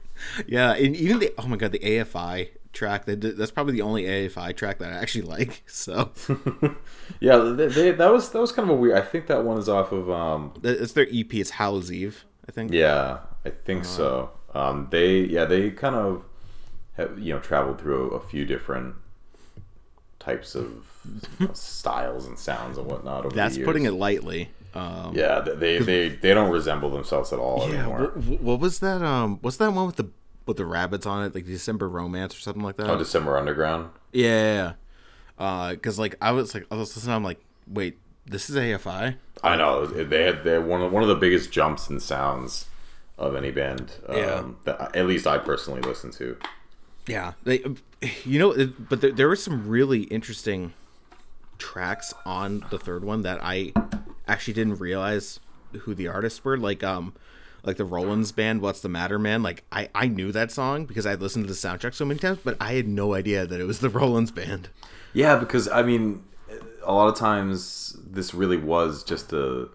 yeah, 0.46 0.72
and 0.72 0.96
even 0.96 1.18
the 1.18 1.34
oh 1.36 1.46
my 1.48 1.56
god 1.56 1.72
the 1.72 1.78
AFI 1.80 2.48
track 2.76 3.06
that 3.06 3.20
that's 3.36 3.50
probably 3.50 3.72
the 3.72 3.82
only 3.82 4.04
AFI 4.04 4.54
track 4.56 4.78
that 4.78 4.92
I 4.92 4.96
actually 4.96 5.22
like. 5.36 5.62
So 5.66 6.12
Yeah, 7.20 7.38
they, 7.38 7.66
they, 7.68 7.90
that 7.92 8.12
was 8.12 8.30
that 8.30 8.40
was 8.40 8.52
kind 8.52 8.70
of 8.70 8.76
a 8.76 8.78
weird. 8.78 8.96
I 8.96 9.02
think 9.02 9.26
that 9.26 9.44
one 9.44 9.58
is 9.58 9.68
off 9.68 9.90
of 9.92 10.08
um. 10.10 10.52
it's 10.62 10.92
their 10.92 11.06
EP. 11.10 11.32
It's 11.34 11.50
Hallow's 11.50 11.90
Eve. 11.90 12.24
I 12.48 12.52
think. 12.52 12.72
Yeah, 12.72 13.18
I 13.44 13.50
think 13.50 13.84
so. 13.84 14.30
Um, 14.54 14.88
they 14.90 15.20
yeah 15.20 15.44
they 15.44 15.70
kind 15.70 15.94
of 15.96 16.24
have 16.96 17.18
you 17.18 17.34
know 17.34 17.40
traveled 17.40 17.80
through 17.80 18.10
a, 18.12 18.20
few 18.20 18.44
different 18.46 18.94
types 20.18 20.54
of 20.54 20.70
you 21.38 21.46
know, 21.46 21.52
styles 21.54 22.26
and 22.26 22.38
sounds 22.38 22.78
and 22.78 22.86
whatnot 22.86 23.26
over 23.26 23.34
That's 23.34 23.54
the 23.54 23.60
years. 23.60 23.66
putting 23.66 23.84
it 23.84 23.92
lightly. 23.92 24.50
Um, 24.74 25.12
Yeah, 25.14 25.40
they 25.40 25.78
they 25.78 26.08
they 26.08 26.34
don't 26.34 26.50
resemble 26.50 26.90
themselves 26.90 27.32
at 27.32 27.38
all 27.38 27.68
Yeah, 27.68 27.80
anymore. 27.80 28.12
what, 28.14 28.40
what 28.40 28.60
was 28.60 28.78
that? 28.80 29.02
Um, 29.02 29.38
what's 29.42 29.56
that 29.58 29.72
one 29.72 29.86
with 29.86 29.96
the 29.96 30.08
with 30.46 30.56
the 30.56 30.64
rabbits 30.66 31.06
on 31.06 31.24
it, 31.24 31.34
like 31.34 31.44
December 31.46 31.88
Romance 31.88 32.36
or 32.36 32.40
something 32.40 32.62
like 32.62 32.76
that? 32.76 32.88
Oh, 32.88 32.96
December 32.96 33.36
Underground. 33.36 33.90
yeah, 34.12 34.72
yeah. 35.38 35.72
Because 35.72 35.98
like 35.98 36.14
I 36.22 36.32
was 36.32 36.54
like 36.54 36.66
I 36.70 36.76
was 36.76 36.94
listening, 36.96 37.14
I'm 37.14 37.24
like, 37.24 37.40
wait, 37.66 37.98
this 38.24 38.48
is 38.48 38.56
AFI. 38.56 39.16
I 39.44 39.56
know 39.56 39.84
they 39.86 40.24
had 40.24 40.44
they 40.44 40.52
had 40.52 40.66
one 40.66 40.80
of 40.82 40.92
one 40.92 41.02
of 41.02 41.08
the 41.08 41.14
biggest 41.16 41.50
jumps 41.52 41.90
in 41.90 42.00
sounds 42.00 42.66
of 43.18 43.34
any 43.34 43.50
band. 43.50 43.92
Um, 44.08 44.16
Yeah. 44.16 44.44
that 44.64 44.96
at 44.96 45.06
least 45.06 45.26
I 45.26 45.38
personally 45.38 45.80
listen 45.82 46.10
to. 46.12 46.36
Yeah, 47.06 47.32
they, 47.44 47.64
you 48.24 48.38
know, 48.38 48.66
but 48.88 49.00
there, 49.00 49.12
there 49.12 49.28
were 49.28 49.36
some 49.36 49.68
really 49.68 50.02
interesting 50.04 50.72
tracks 51.58 52.12
on 52.24 52.64
the 52.70 52.78
third 52.78 53.04
one 53.04 53.22
that 53.22 53.38
I 53.42 53.72
actually 54.26 54.54
didn't 54.54 54.76
realize 54.80 55.38
who 55.80 55.94
the 55.94 56.08
artists 56.08 56.44
were. 56.44 56.56
Like, 56.58 56.82
um, 56.82 57.14
like 57.66 57.76
the 57.76 57.84
Rollins 57.84 58.32
band, 58.32 58.62
"What's 58.62 58.80
the 58.80 58.88
Matter, 58.88 59.18
Man." 59.18 59.42
Like, 59.42 59.64
I 59.72 59.88
I 59.94 60.08
knew 60.08 60.32
that 60.32 60.50
song 60.52 60.84
because 60.86 61.04
I 61.06 61.14
listened 61.14 61.46
to 61.46 61.52
the 61.52 61.58
soundtrack 61.58 61.94
so 61.94 62.04
many 62.04 62.18
times, 62.20 62.38
but 62.44 62.56
I 62.60 62.74
had 62.74 62.86
no 62.88 63.14
idea 63.14 63.46
that 63.46 63.60
it 63.60 63.64
was 63.64 63.80
the 63.80 63.90
Rollins 63.98 64.30
band. 64.30 64.68
Yeah, 65.12 65.36
because 65.36 65.68
I 65.68 65.82
mean, 65.82 66.24
a 66.84 66.92
lot 66.92 67.08
of 67.08 67.16
times 67.16 67.96
this 68.06 68.32
really 68.34 68.56
was 68.56 69.02
just 69.02 69.32
a 69.32 69.68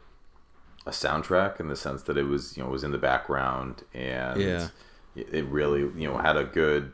a 0.87 0.91
soundtrack 0.91 1.59
in 1.59 1.67
the 1.67 1.75
sense 1.75 2.03
that 2.03 2.17
it 2.17 2.23
was 2.23 2.57
you 2.57 2.63
know 2.63 2.69
was 2.69 2.83
in 2.83 2.91
the 2.91 2.97
background 2.97 3.83
and 3.93 4.41
Yeah. 4.41 4.67
it 5.15 5.45
really 5.45 5.81
you 5.81 6.07
know 6.09 6.17
had 6.17 6.37
a 6.37 6.43
good 6.43 6.91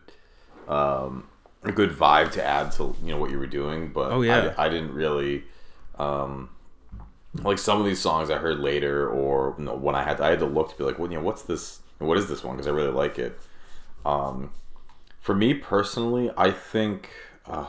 um, 0.68 1.28
a 1.64 1.72
good 1.72 1.92
vibe 1.92 2.32
to 2.34 2.44
add 2.44 2.72
to 2.74 2.96
you 3.04 3.12
know 3.12 3.18
what 3.18 3.32
you 3.32 3.40
were 3.40 3.48
doing. 3.48 3.90
But 3.94 4.12
Oh, 4.12 4.22
yeah. 4.24 4.54
I, 4.58 4.66
I 4.66 4.70
didn't 4.70 4.94
really 4.94 5.44
um, 5.98 6.50
like 7.44 7.58
some 7.58 7.80
of 7.80 7.86
these 7.86 8.00
songs 8.00 8.30
I 8.30 8.38
heard 8.38 8.60
later 8.60 9.10
or 9.10 9.56
you 9.58 9.66
know, 9.66 9.76
when 9.76 9.96
I 9.96 10.04
had 10.04 10.22
I 10.22 10.30
had 10.30 10.40
to 10.40 10.46
look 10.46 10.72
to 10.72 10.78
be 10.78 10.84
like, 10.84 11.00
well, 11.00 11.10
you 11.10 11.18
know, 11.18 11.24
what's 11.24 11.44
this? 11.44 11.80
What 12.00 12.18
is 12.18 12.28
this 12.28 12.44
one? 12.44 12.56
Because 12.56 12.68
I 12.68 12.72
really 12.72 12.92
like 12.92 13.18
it. 13.18 13.40
Um, 14.06 14.52
for 15.20 15.36
me 15.36 15.54
personally, 15.54 16.32
I 16.38 16.52
think. 16.52 17.10
Uh, 17.46 17.66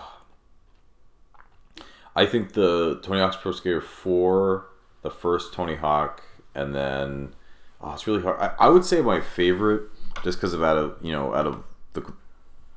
I 2.15 2.27
think 2.27 2.55
the 2.55 2.99
Tony 3.01 3.21
Hawk's 3.21 3.37
Pro 3.37 3.53
Skater 3.53 3.81
4, 3.81 4.67
the 5.03 5.11
first 5.11 5.55
Tony 5.55 5.77
Hawk, 5.77 6.25
and 6.53 6.75
then 6.75 7.35
oh, 7.81 7.93
it's 7.93 8.09
really 8.09 8.23
hard. 8.23 8.41
I, 8.41 8.55
I 8.59 8.69
would 8.69 8.85
say 8.85 9.01
my 9.01 9.21
favorite, 9.21 9.83
just 10.25 10.39
because 10.39 10.53
of 10.53 10.61
out 10.61 10.77
of 10.77 10.97
you 11.01 11.13
know 11.13 11.33
out 11.33 11.47
of 11.47 11.63
the 11.93 12.13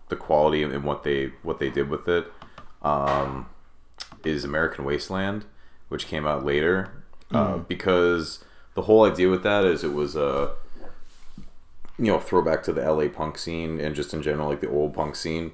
the 0.10 0.16
quality 0.16 0.62
and 0.62 0.84
what 0.84 1.04
they 1.04 1.32
what 1.42 1.58
they 1.58 1.72
did 1.72 1.90
with 1.90 2.08
it, 2.08 2.32
um, 2.84 3.48
is 4.24 4.44
American 4.44 4.86
Wasteland, 4.86 5.46
which 5.92 6.08
came 6.08 6.26
out 6.26 6.46
later, 6.46 6.90
uh, 7.32 7.58
because 7.58 8.42
the 8.76 8.84
whole 8.84 9.04
idea 9.04 9.28
with 9.30 9.44
that 9.44 9.66
is 9.66 9.84
it 9.84 9.92
was 9.92 10.16
a 10.16 10.54
you 12.00 12.06
know 12.06 12.18
throwback 12.18 12.64
to 12.64 12.72
the 12.72 12.82
LA 12.82 13.10
punk 13.10 13.38
scene 13.38 13.78
and 13.82 13.94
just 13.94 14.14
in 14.14 14.22
general 14.22 14.48
like 14.48 14.62
the 14.62 14.70
old 14.70 14.94
punk 14.94 15.18
scene. 15.18 15.52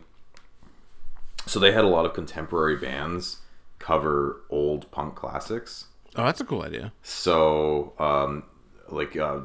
So 1.48 1.60
they 1.60 1.72
had 1.72 1.84
a 1.84 1.88
lot 1.88 2.06
of 2.06 2.14
contemporary 2.14 2.76
bands 2.76 3.38
cover 3.80 4.42
old 4.52 4.92
punk 4.92 5.16
classics. 5.16 5.88
Oh, 6.16 6.26
that's 6.26 6.40
a 6.40 6.46
cool 6.46 6.62
idea. 6.62 6.94
So, 7.02 7.94
um, 7.98 8.44
like, 8.90 9.18
uh, 9.18 9.40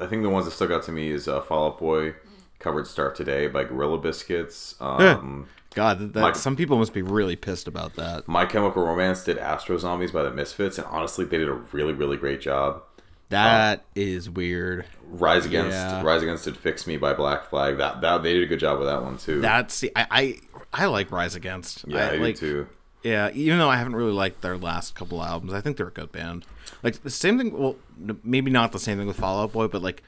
I 0.00 0.06
think 0.06 0.22
the 0.22 0.30
ones 0.30 0.46
that 0.46 0.50
stuck 0.50 0.72
out 0.72 0.82
to 0.84 0.92
me 0.92 1.10
is 1.10 1.28
uh, 1.28 1.40
Fall 1.40 1.68
Out 1.68 1.78
Boy 1.78 2.14
covered 2.58 2.88
"Start 2.88 3.14
Today" 3.14 3.46
by 3.46 3.62
Gorilla 3.62 3.98
Biscuits. 3.98 4.74
Um, 4.80 5.48
God, 5.74 5.98
that, 5.98 6.12
that 6.14 6.22
Like- 6.22 6.36
some 6.36 6.56
people 6.56 6.78
must 6.78 6.92
be 6.92 7.02
really 7.02 7.36
pissed 7.36 7.66
about 7.68 7.94
that. 7.96 8.28
My 8.28 8.46
Chemical 8.46 8.84
Romance 8.84 9.24
did 9.24 9.38
"Astro 9.38 9.76
Zombies" 9.78 10.12
by 10.12 10.22
the 10.22 10.30
Misfits, 10.30 10.78
and 10.78 10.86
honestly, 10.88 11.24
they 11.24 11.38
did 11.38 11.48
a 11.48 11.52
really, 11.72 11.92
really 11.92 12.16
great 12.16 12.40
job. 12.40 12.82
That 13.30 13.84
is 13.96 14.28
weird. 14.30 14.84
Rise 15.08 15.46
Against 15.46 15.70
Yeah. 15.72 16.02
Rise 16.02 16.22
Against 16.22 16.44
did 16.44 16.56
"Fix 16.56 16.86
Me" 16.86 16.96
by 16.96 17.14
Black 17.14 17.48
Flag. 17.48 17.78
That 17.78 18.00
that 18.02 18.22
they 18.22 18.34
did 18.34 18.42
a 18.42 18.46
good 18.46 18.60
job 18.60 18.78
with 18.78 18.86
that 18.88 19.02
one 19.02 19.18
too. 19.18 19.40
That's 19.40 19.74
see, 19.74 19.90
I, 19.96 20.06
I 20.10 20.82
I 20.82 20.86
like 20.86 21.10
Rise 21.10 21.34
Against. 21.34 21.84
yeah, 21.88 22.10
I, 22.10 22.16
like, 22.16 22.38
do 22.38 22.64
too. 22.64 22.66
Yeah, 23.02 23.30
even 23.34 23.58
though 23.58 23.68
I 23.68 23.76
haven't 23.76 23.96
really 23.96 24.12
liked 24.12 24.40
their 24.42 24.56
last 24.56 24.94
couple 24.94 25.22
albums, 25.22 25.52
I 25.52 25.60
think 25.60 25.76
they're 25.76 25.88
a 25.88 25.92
good 25.92 26.12
band. 26.12 26.46
Like 26.82 27.02
the 27.02 27.10
same 27.10 27.38
thing. 27.38 27.58
Well, 27.58 27.76
maybe 28.22 28.50
not 28.50 28.72
the 28.72 28.78
same 28.78 28.98
thing 28.98 29.06
with 29.06 29.16
Fall 29.18 29.42
Out 29.42 29.52
Boy, 29.52 29.66
but 29.68 29.82
like 29.82 30.02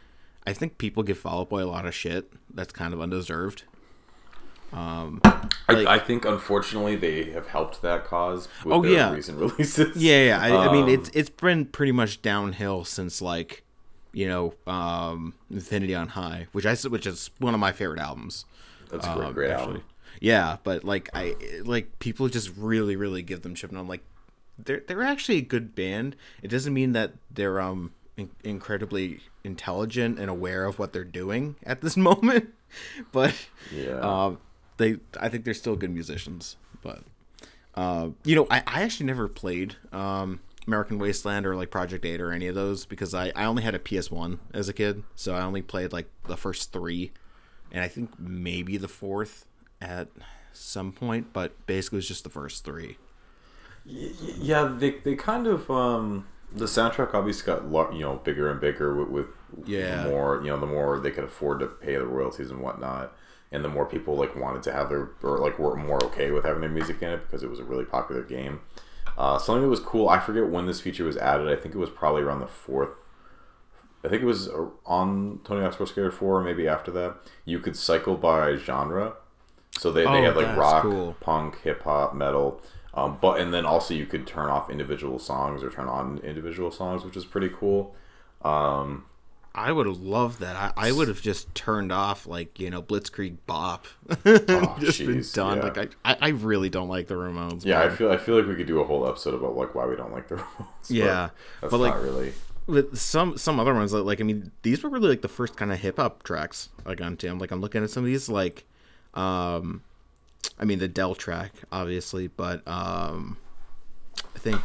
I 0.46 0.52
think 0.52 0.78
people 0.78 1.02
give 1.02 1.18
Fall 1.18 1.40
Out 1.40 1.49
Boy 1.49 1.64
a 1.64 1.66
lot 1.66 1.87
of 1.87 1.94
shit. 1.94 2.32
That's 2.54 2.73
kind 2.73 2.94
of 2.94 3.00
undeserved. 3.00 3.64
I, 4.73 5.20
like- 5.68 5.87
I 5.87 5.99
think 5.99 6.25
unfortunately 6.25 6.96
they 6.96 7.30
have 7.30 7.49
helped 7.49 7.82
that 7.82 8.04
cause 8.04 8.49
with 8.64 8.73
Oh, 8.75 8.82
their 8.82 8.92
yeah. 8.92 9.12
recent 9.12 9.38
releases. 9.40 9.96
Yeah, 9.96 10.25
yeah. 10.25 10.40
I, 10.40 10.68
I 10.68 10.73
mean, 10.73 10.85
Um, 10.85 10.88
it's 10.88 11.08
it's 11.14 11.30
been 11.30 11.66
pretty 11.66 11.92
much 11.92 12.23
downhill 12.23 12.85
since 12.85 13.20
like 13.23 13.62
you 14.12 14.28
know 14.28 14.54
um, 14.66 15.35
Infinity 15.50 15.94
on 15.94 16.08
High, 16.08 16.46
which 16.52 16.66
I 16.66 16.75
which 16.88 17.06
is 17.06 17.30
one 17.38 17.54
of 17.54 17.61
my 17.61 17.73
favorite 17.73 18.00
albums. 18.00 18.44
that's 18.90 19.06
a 19.06 19.12
great, 19.14 19.26
um, 19.26 19.32
great 19.35 19.50
actually. 19.50 19.66
album. 19.76 19.82
Yeah, 20.20 20.56
but 20.64 20.85
like 20.85 21.11
I 21.14 21.35
like 21.64 21.99
people 21.99 22.28
just 22.28 22.50
really 22.56 22.96
really 22.96 23.23
give 23.23 23.42
them 23.42 23.54
shit, 23.54 23.70
and 23.70 23.78
I'm 23.78 23.88
like, 23.88 24.02
they're 24.58 24.82
they're 24.87 25.02
actually 25.02 25.38
a 25.38 25.42
good 25.42 25.75
band. 25.75 26.16
It 26.42 26.49
doesn't 26.49 26.73
mean 26.73 26.92
that 26.92 27.12
they're 27.30 27.61
um 27.61 27.92
in- 28.16 28.30
incredibly 28.42 29.20
intelligent 29.44 30.18
and 30.18 30.30
aware 30.30 30.64
of 30.64 30.78
what 30.78 30.92
they're 30.92 31.04
doing 31.04 31.56
at 31.64 31.82
this 31.82 31.96
moment, 32.08 32.49
but 33.12 33.35
Yeah. 33.70 34.00
um, 34.00 34.38
they 34.76 34.99
I 35.21 35.28
think 35.28 35.45
they're 35.45 35.54
still 35.54 35.76
good 35.76 35.90
musicians. 35.90 36.56
But 36.83 37.02
uh, 37.75 38.11
you 38.25 38.35
know, 38.35 38.47
I, 38.50 38.62
I 38.66 38.83
actually 38.83 39.06
never 39.06 39.28
played 39.28 39.76
um 39.92 40.40
American 40.66 40.99
Wasteland 40.99 41.47
or 41.47 41.54
like 41.54 41.71
Project 41.71 42.04
8 42.04 42.21
or 42.21 42.33
any 42.33 42.49
of 42.49 42.54
those 42.56 42.87
because 42.87 43.14
I, 43.14 43.30
I 43.37 43.45
only 43.45 43.62
had 43.62 43.75
a 43.75 43.78
PS1 43.78 44.38
as 44.52 44.68
a 44.68 44.73
kid, 44.73 45.04
so 45.14 45.35
I 45.35 45.42
only 45.42 45.62
played 45.62 45.92
like 45.92 46.11
the 46.26 46.37
first 46.37 46.73
three, 46.73 47.12
and 47.71 47.83
I 47.85 47.88
think 47.88 48.11
maybe 48.18 48.76
the 48.76 48.88
fourth 48.88 49.47
at 49.80 50.09
some 50.52 50.90
point, 50.90 51.33
but 51.33 51.66
basically 51.66 51.97
it 51.97 51.99
was 51.99 52.09
just 52.09 52.25
the 52.25 52.30
first 52.30 52.64
three. 52.64 52.97
Yeah, 53.85 54.75
they, 54.76 54.90
they 55.04 55.14
kind 55.14 55.47
of 55.47 55.71
um 55.71 56.26
the 56.52 56.64
soundtrack 56.64 57.14
obviously 57.14 57.47
got 57.47 57.92
you 57.95 58.00
know 58.00 58.16
bigger 58.16 58.50
and 58.50 58.61
bigger 58.61 58.95
with, 59.04 59.09
with 59.09 59.68
Yeah. 59.68 60.04
more 60.04 60.40
you 60.42 60.49
know 60.50 60.59
the 60.59 60.66
more 60.66 60.99
they 60.99 61.11
could 61.12 61.25
afford 61.25 61.61
to 61.61 61.66
pay 61.66 61.95
the 61.95 62.06
royalties 62.06 62.50
and 62.50 62.61
whatnot, 62.61 63.16
and 63.53 63.65
the 63.65 63.69
more 63.69 63.87
people 63.87 64.17
like 64.17 64.35
wanted 64.37 64.62
to 64.65 64.73
have 64.73 64.88
their 64.88 65.11
or 65.23 65.38
like 65.38 65.59
were 65.59 65.76
more 65.76 66.03
okay 66.05 66.31
with 66.31 66.45
having 66.45 66.61
their 66.61 66.71
music 66.71 67.00
in 67.03 67.11
it 67.11 67.23
because 67.26 67.43
it 67.43 67.50
was 67.50 67.61
a 67.61 67.65
really 67.65 67.85
popular 67.85 68.23
game. 68.23 68.61
Uh, 69.17 69.38
something 69.38 69.62
that 69.62 69.69
was 69.69 69.81
cool. 69.81 70.09
I 70.09 70.19
forget 70.21 70.49
when 70.50 70.67
this 70.67 70.81
feature 70.81 71.05
was 71.05 71.17
added. 71.17 71.49
I 71.49 71.57
think 71.61 71.75
it 71.75 71.79
was 71.79 71.88
probably 71.91 72.23
around 72.23 72.41
the 72.41 72.47
fourth. 72.47 72.91
I 74.05 74.09
think 74.09 74.23
it 74.23 74.26
was 74.26 74.49
uh, 74.49 74.67
on 74.85 75.41
Tony 75.45 75.62
Hawk's 75.62 75.76
Pro 75.76 75.87
Skater 75.87 76.11
Four, 76.12 76.43
maybe 76.43 76.69
after 76.69 76.91
that. 76.93 77.17
You 77.45 77.59
could 77.59 77.76
cycle 77.76 78.17
by 78.17 78.57
genre, 78.57 79.15
so 79.73 79.91
they, 79.91 80.03
they 80.03 80.09
Oh, 80.09 80.23
had 80.23 80.37
like 80.37 80.57
rock, 80.57 80.83
cool. 80.83 81.17
punk, 81.21 81.61
hip 81.62 81.83
hop, 81.83 82.15
metal. 82.15 82.61
Um, 82.95 83.19
but 83.21 83.41
and 83.41 83.53
then 83.53 83.67
also 83.67 83.95
you 83.95 84.07
could 84.07 84.26
turn 84.26 84.49
off 84.49 84.71
individual 84.71 85.19
songs 85.19 85.62
or 85.62 85.71
turn 85.71 85.88
on 85.88 86.19
individual 86.19 86.71
songs, 86.71 87.05
which 87.05 87.17
is 87.17 87.25
pretty 87.25 87.49
cool. 87.50 87.95
Um, 88.43 89.07
I 89.56 89.72
would 89.72 89.86
have 89.86 90.00
loved 90.00 90.40
that. 90.40 90.54
I, 90.54 90.72
I 90.88 90.92
would 90.92 91.08
have 91.08 91.22
just 91.22 91.52
turned 91.54 91.90
off 91.90 92.26
like 92.26 92.60
you 92.60 92.70
know 92.70 92.82
Blitzkrieg 92.82 93.36
Bop, 93.46 93.86
Oh, 94.26 94.76
just 94.78 94.98
been 94.98 95.25
done. 95.32 95.58
yeah. 95.58 95.62
Like 95.64 95.78
I, 96.04 96.12
I 96.12 96.16
I 96.20 96.28
really 96.28 96.68
don't 96.68 96.88
like 96.88 97.06
the 97.08 97.14
Ramones. 97.14 97.64
yeah, 97.64 97.80
I 97.82 97.88
feel 97.88 98.10
I 98.10 98.16
feel 98.18 98.36
like 98.36 98.46
we 98.46 98.54
could 98.54 98.66
do 98.66 98.80
a 98.80 98.84
whole 98.84 99.08
episode 99.08 99.34
about 99.34 99.56
like 99.56 99.75
why 99.75 99.86
we 99.86 99.96
don't 99.96 100.12
like 100.12 100.28
the 100.28 100.34
Ramones. 100.36 100.66
but 100.82 100.90
Yeah, 100.90 101.30
that's 101.60 101.70
but, 101.70 101.78
like, 101.78 101.94
really. 102.02 102.32
with 102.66 102.96
some 102.98 103.38
some 103.38 103.58
other 103.58 103.72
ones 103.75 103.92
like 103.92 104.20
I 104.20 104.25
mean 104.25 104.50
these 104.62 104.82
were 104.82 104.90
really 104.90 105.08
like 105.08 105.22
the 105.22 105.28
first 105.28 105.56
kind 105.56 105.72
of 105.72 105.78
hip 105.78 105.96
hop 105.96 106.22
tracks 106.22 106.68
like 106.84 107.00
on 107.00 107.16
Tim. 107.16 107.38
Like 107.38 107.50
I'm 107.50 107.60
looking 107.60 107.82
at 107.82 107.90
some 107.90 108.02
of 108.04 108.06
these 108.08 108.28
like, 108.28 108.64
um, 109.14 109.82
I 110.58 110.64
mean 110.64 110.78
the 110.78 110.88
Del 110.88 111.14
track 111.14 111.52
obviously, 111.72 112.26
but 112.28 112.66
um, 112.68 113.38
I 114.34 114.38
think 114.38 114.60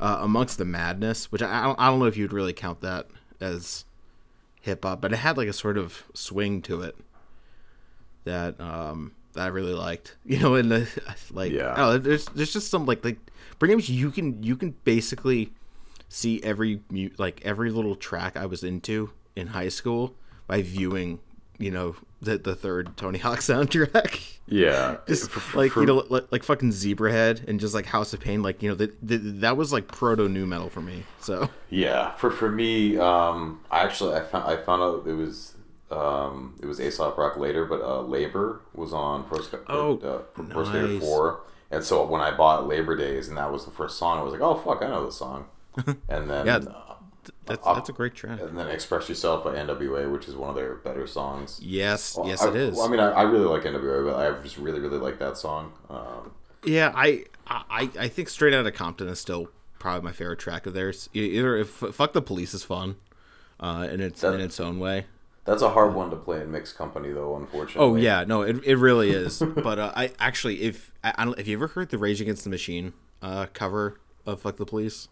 uh, 0.00 0.18
amongst 0.22 0.58
the 0.58 0.64
madness, 0.64 1.30
which 1.32 1.42
I 1.42 1.60
I 1.60 1.62
don't, 1.64 1.80
I 1.80 1.86
don't 1.88 1.98
know 1.98 2.06
if 2.06 2.16
you'd 2.16 2.32
really 2.32 2.52
count 2.52 2.80
that 2.82 3.06
as 3.40 3.84
hip 4.60 4.84
hop, 4.84 5.00
but 5.00 5.12
it 5.12 5.16
had 5.16 5.36
like 5.36 5.48
a 5.48 5.52
sort 5.52 5.78
of 5.78 6.04
swing 6.14 6.62
to 6.62 6.82
it 6.82 6.96
that 8.24 8.60
um 8.60 9.12
that 9.34 9.42
I 9.42 9.46
really 9.48 9.74
liked. 9.74 10.16
You 10.24 10.38
know, 10.40 10.54
and 10.54 10.70
the 10.70 10.88
like 11.32 11.52
Yeah. 11.52 11.74
oh, 11.76 11.98
there's 11.98 12.26
there's 12.26 12.52
just 12.52 12.70
some 12.70 12.86
like 12.86 13.04
like 13.04 13.18
pretty 13.58 13.74
much 13.74 13.88
you 13.88 14.10
can 14.10 14.42
you 14.42 14.56
can 14.56 14.74
basically 14.84 15.52
see 16.08 16.42
every 16.42 16.80
like 17.18 17.40
every 17.44 17.70
little 17.70 17.94
track 17.96 18.36
I 18.36 18.46
was 18.46 18.64
into 18.64 19.10
in 19.36 19.48
high 19.48 19.68
school 19.68 20.14
by 20.46 20.62
viewing 20.62 21.20
you 21.58 21.70
know 21.70 21.96
the 22.22 22.38
the 22.38 22.54
third 22.54 22.96
Tony 22.96 23.18
Hawk 23.18 23.38
soundtrack. 23.40 24.36
Yeah, 24.46 24.96
Just 25.06 25.30
For- 25.30 25.40
for- 25.40 25.58
like 25.58 25.76
you 25.76 25.86
know 25.86 26.04
like, 26.08 26.30
like 26.32 26.42
fucking 26.42 26.70
Zebrahead 26.70 27.46
and 27.48 27.60
just 27.60 27.74
like 27.74 27.86
House 27.86 28.12
of 28.12 28.20
Pain 28.20 28.42
like 28.42 28.62
you 28.62 28.68
know 28.70 28.74
that 28.76 28.96
that 29.02 29.56
was 29.56 29.72
like 29.72 29.88
proto 29.88 30.28
new 30.28 30.46
metal 30.46 30.70
for 30.70 30.80
me. 30.80 31.04
So 31.20 31.50
Yeah, 31.70 32.12
for 32.12 32.30
for 32.30 32.50
me, 32.50 32.96
um, 32.96 33.60
I 33.70 33.80
actually 33.80 34.14
I 34.14 34.20
found 34.20 34.44
I 34.50 34.56
found 34.56 34.82
out 34.82 35.06
it 35.06 35.12
was 35.14 35.54
um, 35.90 36.54
it 36.62 36.66
was 36.66 36.80
Aesop 36.80 37.16
Rock 37.16 37.36
later, 37.38 37.64
but 37.64 37.80
uh, 37.80 38.02
Labor 38.02 38.60
was 38.74 38.92
on 38.92 39.24
Pro, 39.24 39.40
Sc- 39.40 39.54
Oh, 39.68 39.98
uh, 40.00 40.18
Pro 40.42 40.64
Skater. 40.64 41.00
Four, 41.00 41.40
and 41.70 41.82
so 41.82 42.04
when 42.06 42.20
I 42.20 42.30
bought 42.36 42.66
Labor 42.68 42.94
Days 42.94 43.28
and 43.28 43.38
that 43.38 43.50
was 43.50 43.64
the 43.64 43.70
first 43.70 43.96
song, 43.98 44.18
I 44.18 44.22
was 44.22 44.32
like, 44.32 44.42
oh 44.42 44.54
fuck, 44.54 44.82
I 44.82 44.88
know 44.88 45.06
this 45.06 45.16
song, 45.16 45.46
and 46.08 46.28
then 46.28 46.46
Yeah, 46.46 46.56
uh, 46.58 46.94
that's 47.48 47.66
Uh, 47.66 47.74
that's 47.74 47.88
a 47.88 47.92
great 47.92 48.14
track. 48.14 48.40
and 48.40 48.56
then 48.58 48.68
Express 48.68 49.08
Yourself 49.08 49.42
by 49.44 49.54
NWA, 49.56 50.10
which 50.10 50.28
is 50.28 50.36
one 50.36 50.48
of 50.50 50.54
their 50.56 50.74
better 50.76 51.06
songs. 51.06 51.58
Yes, 51.62 52.18
yes, 52.24 52.42
I, 52.42 52.48
it 52.50 52.56
is. 52.56 52.76
well, 52.76 52.86
I 52.86 52.90
mean, 52.90 53.00
I, 53.00 53.10
I 53.10 53.22
really 53.22 53.46
like 53.46 53.62
NWA, 53.64 54.04
but 54.12 54.16
I 54.16 54.40
just 54.42 54.58
really 54.58 54.80
really 54.80 54.98
like 54.98 55.18
that 55.18 55.36
song. 55.36 55.72
Um, 55.90 56.32
Yeah, 56.64 56.92
I, 56.94 57.24
I 57.46 57.90
I 57.98 58.08
think 58.08 58.28
Straight 58.28 58.54
Outta 58.54 58.70
Compton 58.72 59.08
is 59.08 59.18
still 59.18 59.48
probably 59.78 60.02
my 60.04 60.12
favorite 60.12 60.38
track 60.40 60.66
of 60.66 60.74
theirs. 60.74 61.08
Either 61.14 61.56
if 61.56 61.68
Fuck 61.70 62.12
the 62.12 62.22
Police 62.22 62.52
is 62.54 62.64
fun, 62.64 62.96
uh, 63.60 63.88
in 63.90 64.00
its 64.00 64.20
That- 64.20 64.34
in 64.34 64.40
its 64.40 64.58
own 64.60 64.78
way. 64.78 65.06
that's 65.44 65.62
a 65.62 65.70
hard 65.70 65.94
one 65.94 66.10
to 66.10 66.16
play 66.16 66.40
in 66.42 66.50
mixed 66.50 66.76
company, 66.76 67.10
though. 67.12 67.34
Unfortunately. 67.36 67.80
Oh 67.82 67.94
yeah, 67.96 68.24
no, 68.24 68.42
it, 68.42 68.56
it 68.64 68.76
really 68.76 69.10
is. 69.10 69.38
but 69.68 69.78
uh, 69.78 69.92
I 69.96 70.12
actually, 70.18 70.62
if 70.62 70.92
I, 71.02 71.14
I 71.18 71.24
don't, 71.24 71.38
have 71.38 71.48
you 71.48 71.56
ever 71.56 71.68
heard 71.68 71.88
the 71.90 71.96
Rage 71.98 72.20
Against 72.20 72.44
the 72.44 72.50
Machine 72.50 72.92
uh, 73.22 73.46
cover 73.54 73.98
of 74.26 74.42
Fuck 74.42 74.56
the 74.58 74.66
Police? 74.66 75.08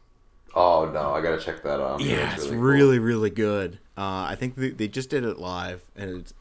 Oh 0.56 0.90
no, 0.92 1.12
I 1.12 1.20
gotta 1.20 1.38
check 1.38 1.62
that 1.64 1.80
out. 1.80 2.00
Yeah, 2.00 2.34
it's 2.34 2.46
cool. 2.46 2.56
really 2.56 2.98
really 2.98 3.30
good. 3.30 3.78
Uh, 3.96 4.26
I 4.30 4.36
think 4.38 4.56
they, 4.56 4.70
they 4.70 4.88
just 4.88 5.10
did 5.10 5.22
it 5.24 5.38
live, 5.38 5.82
and 5.94 6.10
it's 6.20 6.34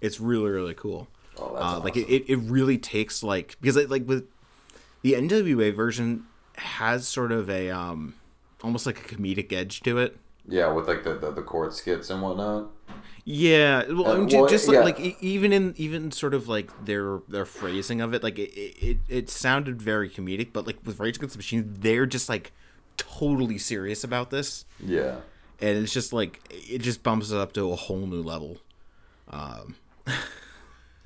it's 0.00 0.20
really 0.20 0.50
really 0.50 0.74
cool. 0.74 1.08
Oh, 1.38 1.52
that's 1.54 1.64
uh, 1.64 1.80
Like 1.80 1.92
awesome. 1.96 2.02
it, 2.08 2.22
it, 2.22 2.32
it 2.32 2.36
really 2.36 2.78
takes 2.78 3.22
like 3.22 3.56
because 3.60 3.76
it, 3.76 3.88
like 3.88 4.06
with 4.08 4.26
the 5.02 5.14
NWA 5.14 5.72
version 5.74 6.24
has 6.56 7.06
sort 7.06 7.32
of 7.32 7.48
a 7.48 7.70
um 7.70 8.14
almost 8.62 8.86
like 8.86 8.98
a 8.98 9.14
comedic 9.14 9.52
edge 9.52 9.80
to 9.82 9.98
it. 9.98 10.16
Yeah, 10.48 10.72
with 10.72 10.88
like 10.88 11.04
the, 11.04 11.14
the, 11.14 11.30
the 11.30 11.42
chord 11.42 11.72
skits 11.72 12.10
and 12.10 12.22
whatnot. 12.22 12.70
Yeah, 13.24 13.84
well, 13.88 14.08
Uh, 14.08 14.14
I 14.14 14.18
mean, 14.18 14.28
ju- 14.28 14.38
well, 14.40 14.48
just 14.48 14.66
yeah. 14.68 14.80
like, 14.80 14.98
like 14.98 15.00
e- 15.00 15.16
even 15.20 15.52
in 15.52 15.74
even 15.76 16.10
sort 16.10 16.34
of 16.34 16.48
like 16.48 16.70
their 16.84 17.20
their 17.28 17.44
phrasing 17.44 18.00
of 18.00 18.14
it, 18.14 18.22
like 18.22 18.38
it, 18.38 18.50
it 18.56 18.98
it 19.08 19.30
sounded 19.30 19.80
very 19.80 20.08
comedic, 20.10 20.48
but 20.52 20.66
like 20.66 20.78
with 20.84 20.98
Rage 20.98 21.16
Against 21.18 21.34
the 21.34 21.38
Machine, 21.38 21.76
they're 21.78 22.06
just 22.06 22.28
like 22.28 22.52
totally 23.00 23.58
serious 23.58 24.04
about 24.04 24.30
this, 24.30 24.64
Yeah. 24.78 25.16
and 25.60 25.78
it's 25.78 25.92
just 25.92 26.12
like 26.12 26.40
it 26.50 26.78
just 26.82 27.02
bumps 27.02 27.30
it 27.30 27.36
up 27.38 27.52
to 27.54 27.70
a 27.72 27.76
whole 27.76 28.06
new 28.06 28.22
level. 28.22 28.58
Um, 29.30 29.76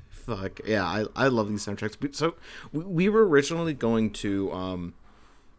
fuck 0.08 0.60
yeah, 0.66 0.84
I 0.84 1.04
I 1.16 1.28
love 1.28 1.48
these 1.48 1.64
soundtracks. 1.64 2.14
So 2.14 2.34
we, 2.72 2.84
we 2.84 3.08
were 3.08 3.26
originally 3.26 3.74
going 3.74 4.10
to 4.24 4.52
um 4.52 4.94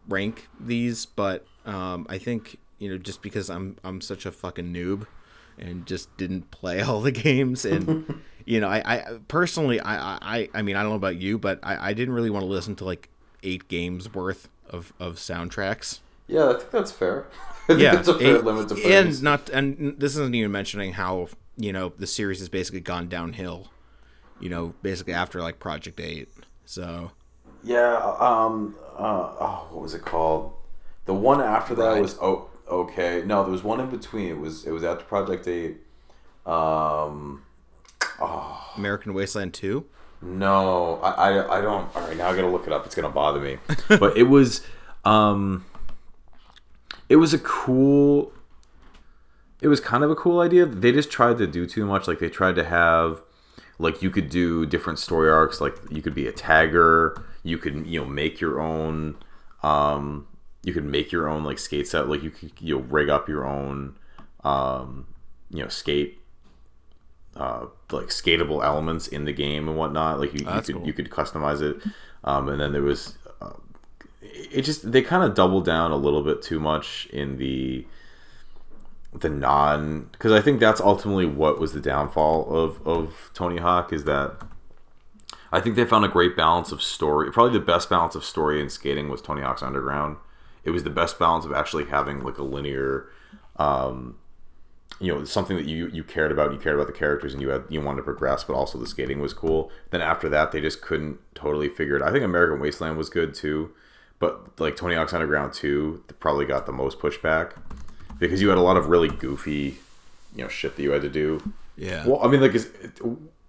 rank 0.08 0.48
these, 0.58 1.06
but 1.06 1.46
um 1.64 2.06
I 2.08 2.18
think 2.18 2.58
you 2.78 2.90
know 2.90 2.98
just 2.98 3.22
because 3.22 3.48
I'm 3.50 3.76
I'm 3.84 4.00
such 4.00 4.26
a 4.26 4.32
fucking 4.32 4.72
noob 4.72 5.06
and 5.58 5.86
just 5.86 6.14
didn't 6.16 6.50
play 6.50 6.80
all 6.86 7.00
the 7.00 7.12
games 7.12 7.64
and 7.64 8.20
you 8.44 8.60
know 8.60 8.68
I, 8.68 8.78
I 8.96 9.18
personally 9.28 9.80
I, 9.80 10.16
I 10.36 10.48
I 10.54 10.62
mean 10.62 10.76
I 10.76 10.82
don't 10.82 10.90
know 10.90 10.96
about 10.96 11.16
you 11.16 11.38
but 11.38 11.60
I, 11.62 11.90
I 11.90 11.92
didn't 11.94 12.14
really 12.14 12.30
want 12.30 12.42
to 12.42 12.48
listen 12.50 12.76
to 12.76 12.84
like 12.84 13.08
eight 13.42 13.68
games 13.68 14.12
worth 14.12 14.48
of, 14.68 14.92
of 14.98 15.16
soundtracks 15.16 16.00
Yeah, 16.26 16.50
I 16.50 16.52
think 16.54 16.70
that's 16.70 16.92
fair. 16.92 17.26
I 17.64 17.66
think 17.66 17.80
yeah 17.80 17.94
that's 17.96 18.08
a 18.08 18.18
fair 18.18 18.36
and, 18.36 18.44
limit 18.44 18.68
to 18.68 18.74
praise. 18.74 18.86
and 18.86 19.22
not 19.22 19.48
and 19.50 19.98
this 19.98 20.12
isn't 20.12 20.34
even 20.34 20.52
mentioning 20.52 20.92
how 20.92 21.28
you 21.56 21.72
know 21.72 21.92
the 21.98 22.06
series 22.06 22.38
has 22.38 22.48
basically 22.48 22.78
gone 22.80 23.08
downhill 23.08 23.72
you 24.38 24.48
know 24.48 24.74
basically 24.82 25.12
after 25.12 25.42
like 25.42 25.58
project 25.58 25.98
8 25.98 26.28
so 26.64 27.10
yeah, 27.66 27.96
um, 28.20 28.76
uh, 28.96 29.34
oh, 29.40 29.68
what 29.70 29.82
was 29.82 29.92
it 29.92 30.02
called? 30.02 30.52
The 31.06 31.14
one 31.14 31.40
after 31.40 31.74
that 31.74 31.94
Ride. 31.94 32.00
was 32.00 32.16
oh, 32.22 32.48
okay. 32.68 33.22
No, 33.26 33.42
there 33.42 33.50
was 33.50 33.64
one 33.64 33.80
in 33.80 33.90
between. 33.90 34.28
It 34.28 34.38
was 34.38 34.64
it 34.64 34.70
was 34.70 34.84
after 34.84 35.04
Project 35.04 35.48
Eight. 35.48 35.78
Um, 36.46 37.42
american 38.76 39.12
wasteland 39.14 39.52
2 39.52 39.84
no, 40.22 41.00
I, 41.02 41.10
I, 41.10 41.58
I 41.58 41.60
don't. 41.60 41.94
All 41.94 42.02
right, 42.02 42.16
now 42.16 42.28
I 42.28 42.36
gotta 42.36 42.48
look 42.48 42.66
it 42.66 42.72
up. 42.72 42.86
It's 42.86 42.94
gonna 42.94 43.10
bother 43.10 43.40
me. 43.40 43.58
but 43.88 44.16
it 44.16 44.24
was, 44.24 44.62
um, 45.04 45.64
it 47.08 47.16
was 47.16 47.34
a 47.34 47.38
cool. 47.38 48.32
It 49.60 49.68
was 49.68 49.80
kind 49.80 50.04
of 50.04 50.10
a 50.10 50.14
cool 50.14 50.40
idea. 50.40 50.66
They 50.66 50.92
just 50.92 51.10
tried 51.10 51.38
to 51.38 51.46
do 51.46 51.66
too 51.66 51.86
much. 51.86 52.06
Like 52.06 52.18
they 52.18 52.28
tried 52.28 52.56
to 52.56 52.64
have, 52.64 53.22
like 53.78 54.02
you 54.02 54.10
could 54.10 54.28
do 54.28 54.66
different 54.66 54.98
story 54.98 55.30
arcs. 55.30 55.60
Like 55.60 55.76
you 55.90 56.02
could 56.02 56.14
be 56.14 56.26
a 56.26 56.32
tagger. 56.32 57.22
You 57.42 57.58
could 57.58 57.86
you 57.86 58.00
know 58.00 58.06
make 58.06 58.40
your 58.40 58.60
own. 58.60 59.16
Um, 59.62 60.26
you 60.62 60.72
could 60.72 60.84
make 60.84 61.12
your 61.12 61.28
own 61.28 61.44
like 61.44 61.58
skate 61.58 61.88
set. 61.88 62.08
Like 62.08 62.22
you 62.22 62.30
could 62.30 62.52
you 62.60 62.76
know 62.76 62.82
rig 62.82 63.08
up 63.08 63.28
your 63.28 63.46
own. 63.46 63.96
Um, 64.44 65.06
you 65.50 65.62
know 65.62 65.68
skate 65.68 66.20
uh, 67.36 67.66
like 67.90 68.06
skatable 68.06 68.64
elements 68.64 69.08
in 69.08 69.24
the 69.24 69.32
game 69.32 69.68
and 69.68 69.76
whatnot. 69.76 70.18
Like 70.18 70.32
you, 70.32 70.40
you 70.40 70.62
could 70.62 70.74
cool. 70.74 70.86
you 70.86 70.92
could 70.92 71.10
customize 71.10 71.60
it, 71.60 71.82
um, 72.24 72.48
and 72.48 72.60
then 72.60 72.72
there 72.72 72.82
was 72.82 73.18
it 74.32 74.62
just 74.62 74.90
they 74.90 75.02
kind 75.02 75.24
of 75.24 75.34
doubled 75.34 75.64
down 75.64 75.90
a 75.90 75.96
little 75.96 76.22
bit 76.22 76.42
too 76.42 76.60
much 76.60 77.06
in 77.12 77.38
the 77.38 77.86
the 79.12 79.28
non 79.28 80.08
because 80.12 80.32
I 80.32 80.40
think 80.40 80.60
that's 80.60 80.80
ultimately 80.80 81.26
what 81.26 81.58
was 81.58 81.72
the 81.72 81.80
downfall 81.80 82.54
of 82.54 82.86
of 82.86 83.30
Tony 83.34 83.58
Hawk 83.58 83.92
is 83.92 84.04
that 84.04 84.36
I 85.52 85.60
think 85.60 85.76
they 85.76 85.84
found 85.84 86.04
a 86.04 86.08
great 86.08 86.36
balance 86.36 86.72
of 86.72 86.82
story. 86.82 87.30
Probably 87.30 87.58
the 87.58 87.64
best 87.64 87.88
balance 87.88 88.14
of 88.14 88.24
story 88.24 88.60
and 88.60 88.70
skating 88.70 89.08
was 89.08 89.22
Tony 89.22 89.42
Hawk's 89.42 89.62
Underground. 89.62 90.16
It 90.64 90.70
was 90.70 90.84
the 90.84 90.90
best 90.90 91.18
balance 91.18 91.44
of 91.44 91.52
actually 91.52 91.86
having 91.86 92.22
like 92.22 92.38
a 92.38 92.42
linear 92.42 93.08
um, 93.56 94.16
you 95.00 95.12
know 95.12 95.24
something 95.24 95.56
that 95.56 95.66
you 95.66 95.88
you 95.88 96.02
cared 96.02 96.32
about 96.32 96.52
you 96.52 96.58
cared 96.58 96.74
about 96.74 96.86
the 96.86 96.92
characters 96.92 97.32
and 97.32 97.42
you 97.42 97.50
had 97.50 97.64
you 97.68 97.80
wanted 97.80 97.98
to 97.98 98.02
progress 98.02 98.44
but 98.44 98.54
also 98.54 98.78
the 98.78 98.86
skating 98.86 99.20
was 99.20 99.34
cool 99.34 99.70
then 99.90 100.00
after 100.00 100.28
that 100.28 100.52
they 100.52 100.60
just 100.60 100.80
couldn't 100.80 101.18
totally 101.34 101.68
figure 101.68 101.96
it 101.96 102.02
i 102.02 102.10
think 102.10 102.24
american 102.24 102.60
wasteland 102.60 102.96
was 102.96 103.10
good 103.10 103.34
too 103.34 103.70
but 104.18 104.58
like 104.60 104.76
Tony 104.76 104.94
Hawk's 104.94 105.12
Underground 105.12 105.52
2 105.52 106.04
probably 106.20 106.46
got 106.46 106.66
the 106.66 106.72
most 106.72 106.98
pushback 106.98 107.52
because 108.18 108.40
you 108.40 108.48
had 108.48 108.58
a 108.58 108.62
lot 108.62 108.76
of 108.76 108.86
really 108.86 109.08
goofy, 109.08 109.76
you 110.34 110.42
know, 110.44 110.48
shit 110.48 110.76
that 110.76 110.82
you 110.82 110.90
had 110.90 111.02
to 111.02 111.08
do. 111.08 111.52
Yeah. 111.76 112.06
Well, 112.06 112.20
I 112.24 112.28
mean, 112.28 112.40
like 112.40 112.54
as, 112.54 112.70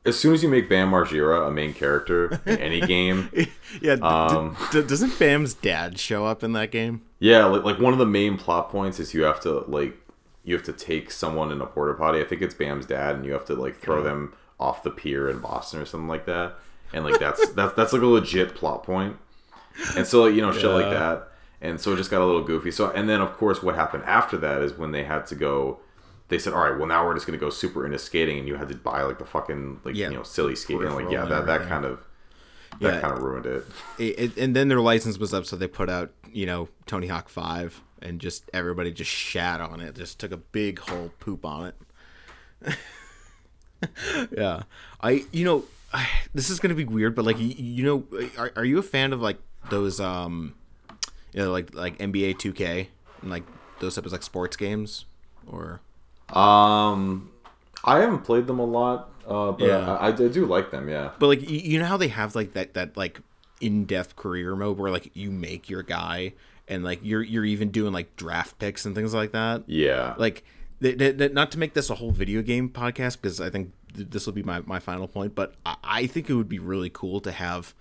as 0.05 0.19
soon 0.19 0.33
as 0.33 0.43
you 0.43 0.49
make 0.49 0.67
Bam 0.69 0.91
Margera 0.91 1.47
a 1.47 1.51
main 1.51 1.73
character 1.73 2.41
in 2.45 2.57
any 2.57 2.81
game, 2.81 3.29
yeah. 3.81 3.95
d- 3.95 4.01
Um, 4.01 4.57
d- 4.71 4.81
doesn't 4.83 5.17
Bam's 5.17 5.53
dad 5.53 5.97
show 5.99 6.25
up 6.25 6.43
in 6.43 6.53
that 6.53 6.71
game? 6.71 7.01
yeah, 7.19 7.45
like, 7.45 7.63
like 7.63 7.79
one 7.79 7.93
of 7.93 7.99
the 7.99 8.05
main 8.05 8.37
plot 8.37 8.69
points 8.69 8.99
is 8.99 9.13
you 9.13 9.23
have 9.23 9.39
to 9.41 9.59
like 9.67 9.95
you 10.43 10.53
have 10.55 10.63
to 10.65 10.73
take 10.73 11.11
someone 11.11 11.51
in 11.51 11.59
a 11.61 11.65
porta 11.65 11.93
potty. 11.93 12.21
I 12.21 12.23
think 12.25 12.41
it's 12.41 12.53
Bam's 12.53 12.85
dad, 12.85 13.15
and 13.15 13.25
you 13.25 13.31
have 13.33 13.45
to 13.45 13.55
like 13.55 13.77
throw 13.79 14.01
them 14.03 14.33
off 14.59 14.83
the 14.83 14.91
pier 14.91 15.29
in 15.29 15.39
Boston 15.39 15.79
or 15.81 15.85
something 15.85 16.07
like 16.07 16.25
that. 16.25 16.55
And 16.93 17.03
like 17.05 17.19
that's 17.19 17.49
that's 17.53 17.73
that's 17.73 17.93
like 17.93 18.01
a 18.01 18.05
legit 18.05 18.55
plot 18.55 18.83
point. 18.83 19.17
And 19.95 20.05
so 20.07 20.25
you 20.27 20.41
know 20.41 20.51
shit 20.51 20.69
like 20.69 20.89
that. 20.91 21.29
And 21.61 21.79
so 21.81 21.93
it 21.93 21.97
just 21.97 22.11
got 22.11 22.21
a 22.21 22.25
little 22.25 22.43
goofy. 22.43 22.71
So 22.71 22.89
and 22.91 23.07
then 23.09 23.21
of 23.21 23.33
course 23.33 23.61
what 23.63 23.75
happened 23.75 24.03
after 24.05 24.37
that 24.37 24.61
is 24.61 24.73
when 24.77 24.91
they 24.91 25.03
had 25.03 25.25
to 25.27 25.35
go. 25.35 25.79
They 26.29 26.37
said, 26.39 26.51
"All 26.53 26.59
right, 26.69 26.77
well 26.77 26.87
now 26.87 27.05
we're 27.05 27.13
just 27.13 27.25
gonna 27.25 27.37
go 27.37 27.49
super 27.49 27.85
into 27.85 27.97
skating," 27.97 28.37
and 28.39 28.47
you 28.47 28.55
had 28.55 28.67
to 28.67 28.75
buy 28.75 29.01
like 29.03 29.17
the 29.17 29.25
fucking 29.25 29.79
like 29.85 29.95
Yeah, 29.95 30.09
you 30.09 30.15
know 30.17 30.23
silly 30.23 30.55
skating. 30.55 30.89
Like 30.93 31.09
yeah, 31.09 31.23
that 31.25 31.45
that 31.45 31.67
kind 31.69 31.85
of 31.85 32.05
that 32.81 32.95
Yeah. 32.95 32.99
kind 32.99 33.13
of 33.17 33.23
ruined 33.23 33.45
it. 33.45 33.65
It, 33.97 34.19
it- 34.19 34.37
and 34.37 34.53
then 34.55 34.67
their 34.67 34.81
license 34.81 35.17
was 35.17 35.33
up, 35.33 35.45
so 35.45 35.55
they 35.55 35.67
put 35.67 35.89
out, 35.89 36.11
you 36.31 36.45
know, 36.45 36.67
Tony 36.85 37.07
Hawk 37.07 37.29
Five, 37.29 37.81
and 38.01 38.19
just 38.19 38.49
everybody 38.53 38.91
just 38.91 39.09
shat 39.09 39.61
on 39.61 39.79
it. 39.79 39.95
Just 39.95 40.19
took 40.19 40.31
a 40.33 40.37
big 40.37 40.79
whole 40.79 41.11
poop 41.19 41.45
on 41.45 41.67
it. 41.67 42.75
yeah, 44.37 44.63
I, 45.01 45.23
you 45.31 45.45
know, 45.45 45.63
I, 45.93 46.07
this 46.33 46.49
is 46.49 46.59
gonna 46.59 46.75
be 46.75 46.85
weird, 46.85 47.15
but 47.15 47.25
like, 47.25 47.39
you, 47.39 47.47
you 47.47 47.83
know, 47.85 48.27
are, 48.37 48.51
are 48.55 48.65
you 48.65 48.77
a 48.79 48.83
fan 48.83 49.13
of 49.13 49.21
like 49.21 49.37
those, 49.69 49.99
um, 49.99 50.55
you 51.33 51.41
know, 51.43 51.51
like 51.51 51.73
like 51.73 51.97
NBA 51.97 52.37
Two 52.39 52.53
K 52.53 52.89
and 53.21 53.29
like 53.31 53.43
those 53.79 53.95
types 53.95 54.07
of 54.07 54.11
like 54.11 54.23
sports 54.23 54.55
games, 54.57 55.05
or 55.45 55.81
Um, 56.29 57.31
I 57.83 57.99
haven't 57.99 58.19
played 58.19 58.47
them 58.47 58.59
a 58.59 58.65
lot, 58.65 59.09
uh, 59.27 59.51
but 59.51 59.65
Yeah. 59.67 59.93
I, 59.95 60.07
I 60.07 60.11
do 60.11 60.45
like 60.45 60.71
them. 60.71 60.89
Yeah. 60.89 61.11
But 61.19 61.27
like 61.27 61.49
you, 61.49 61.57
you 61.59 61.79
know 61.79 61.85
how 61.85 61.97
they 61.97 62.07
have 62.09 62.35
like 62.35 62.53
that 62.53 62.73
that 62.73 62.97
like 62.97 63.19
in-depth 63.61 64.15
career 64.15 64.55
mode 64.55 64.77
where 64.77 64.91
like 64.91 65.09
you 65.15 65.31
make 65.31 65.67
your 65.69 65.81
guy 65.83 66.33
and 66.67 66.83
like 66.83 66.99
you're 67.01 67.23
you're 67.23 67.45
even 67.45 67.71
doing 67.71 67.91
like 67.93 68.15
draft 68.15 68.59
picks 68.59 68.85
and 68.85 68.93
things 68.95 69.13
like 69.13 69.31
that. 69.31 69.63
Yeah. 69.67 70.15
Like 70.17 70.43
th- 70.81 70.97
th- 70.97 71.17
th- 71.17 71.31
not 71.31 71.51
to 71.51 71.59
make 71.59 71.73
this 71.73 71.89
a 71.89 71.95
whole 71.95 72.11
video 72.11 72.41
game 72.41 72.69
podcast 72.69 73.17
because 73.21 73.39
I 73.41 73.49
think 73.49 73.71
th- 73.95 74.09
this 74.09 74.25
will 74.25 74.33
be 74.33 74.43
my, 74.43 74.59
my 74.61 74.79
final 74.79 75.07
point, 75.07 75.33
but 75.33 75.55
I, 75.65 75.75
I 75.83 76.07
think 76.07 76.29
it 76.29 76.33
would 76.35 76.49
be 76.49 76.59
really 76.59 76.89
cool 76.89 77.19
to 77.21 77.31
have 77.31 77.73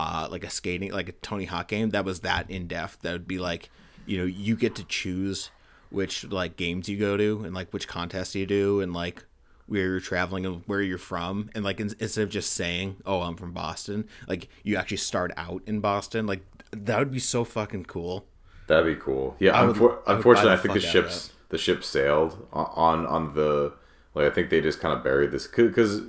uh 0.00 0.28
like 0.30 0.44
a 0.44 0.50
skating 0.50 0.90
like 0.92 1.08
a 1.08 1.12
Tony 1.12 1.44
Hawk 1.46 1.68
game 1.68 1.90
that 1.90 2.04
was 2.04 2.20
that 2.20 2.50
in 2.50 2.66
depth 2.66 2.98
that 3.02 3.12
would 3.12 3.28
be 3.28 3.38
like 3.38 3.70
you 4.06 4.18
know 4.18 4.24
you 4.24 4.56
get 4.56 4.74
to 4.76 4.84
choose 4.84 5.50
which 5.90 6.24
like 6.24 6.56
games 6.56 6.88
you 6.88 6.96
go 6.98 7.16
to 7.16 7.42
and 7.44 7.54
like 7.54 7.70
which 7.72 7.86
contests 7.88 8.34
you 8.34 8.46
do 8.46 8.80
and 8.80 8.92
like 8.94 9.24
where 9.66 9.82
you're 9.86 10.00
traveling 10.00 10.44
and 10.46 10.62
where 10.66 10.80
you're 10.82 10.98
from 10.98 11.50
and 11.54 11.64
like 11.64 11.78
in- 11.80 11.94
instead 12.00 12.22
of 12.22 12.30
just 12.30 12.52
saying 12.52 12.96
oh 13.06 13.20
i'm 13.22 13.36
from 13.36 13.52
boston 13.52 14.06
like 14.28 14.48
you 14.64 14.76
actually 14.76 14.96
start 14.96 15.30
out 15.36 15.62
in 15.66 15.80
boston 15.80 16.26
like 16.26 16.40
that 16.72 16.98
would 16.98 17.10
be 17.12 17.18
so 17.18 17.44
fucking 17.44 17.84
cool 17.84 18.24
That'd 18.68 18.86
be 18.96 19.02
cool. 19.02 19.34
Yeah. 19.40 19.60
I 19.60 19.64
would- 19.64 19.74
unfor- 19.76 19.98
I 20.06 20.14
unfortunately, 20.14 20.52
I 20.52 20.56
think 20.58 20.74
the 20.74 20.80
fuck 20.80 20.94
out 20.94 21.04
of 21.04 21.10
ships 21.10 21.32
the 21.48 21.58
ship 21.58 21.82
sailed 21.82 22.46
on 22.52 23.04
on 23.04 23.34
the 23.34 23.72
like. 24.14 24.26
I 24.26 24.30
think 24.30 24.48
they 24.50 24.60
just 24.60 24.78
kind 24.78 24.96
of 24.96 25.02
buried 25.02 25.32
this 25.32 25.48
because 25.48 26.02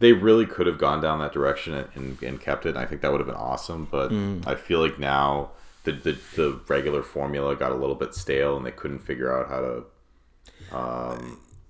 they 0.00 0.12
really 0.12 0.46
could 0.46 0.66
have 0.66 0.78
gone 0.78 1.00
down 1.00 1.20
that 1.20 1.32
direction 1.32 1.74
and, 1.74 1.88
and, 1.94 2.22
and 2.22 2.40
kept 2.40 2.66
it. 2.66 2.70
And 2.70 2.78
I 2.78 2.86
think 2.86 3.00
that 3.02 3.12
would 3.12 3.20
have 3.20 3.28
been 3.28 3.36
awesome. 3.36 3.86
But 3.90 4.10
Mm. 4.10 4.46
I 4.46 4.54
feel 4.56 4.80
like 4.80 4.98
now 4.98 5.50
the, 5.84 5.92
the 5.92 6.18
the 6.34 6.60
regular 6.68 7.02
formula 7.02 7.54
got 7.54 7.70
a 7.70 7.76
little 7.76 7.94
bit 7.94 8.14
stale, 8.14 8.56
and 8.56 8.66
they 8.66 8.72
couldn't 8.72 8.98
figure 9.00 9.32
out 9.32 9.48
how 9.48 9.60
to. 9.60 9.84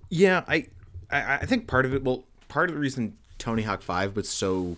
Yeah, 0.09 0.45
I, 0.49 0.66
I, 1.11 1.35
I 1.37 1.47
think 1.47 1.66
part 1.66 1.85
of 1.87 1.95
it. 1.95 2.03
Well, 2.03 2.25
part 2.49 2.69
of 2.71 2.75
the 2.75 2.81
reason 2.81 3.16
Tony 3.38 3.62
Hawk 3.62 3.83
Five 3.83 4.16
was 4.16 4.29
so 4.29 4.77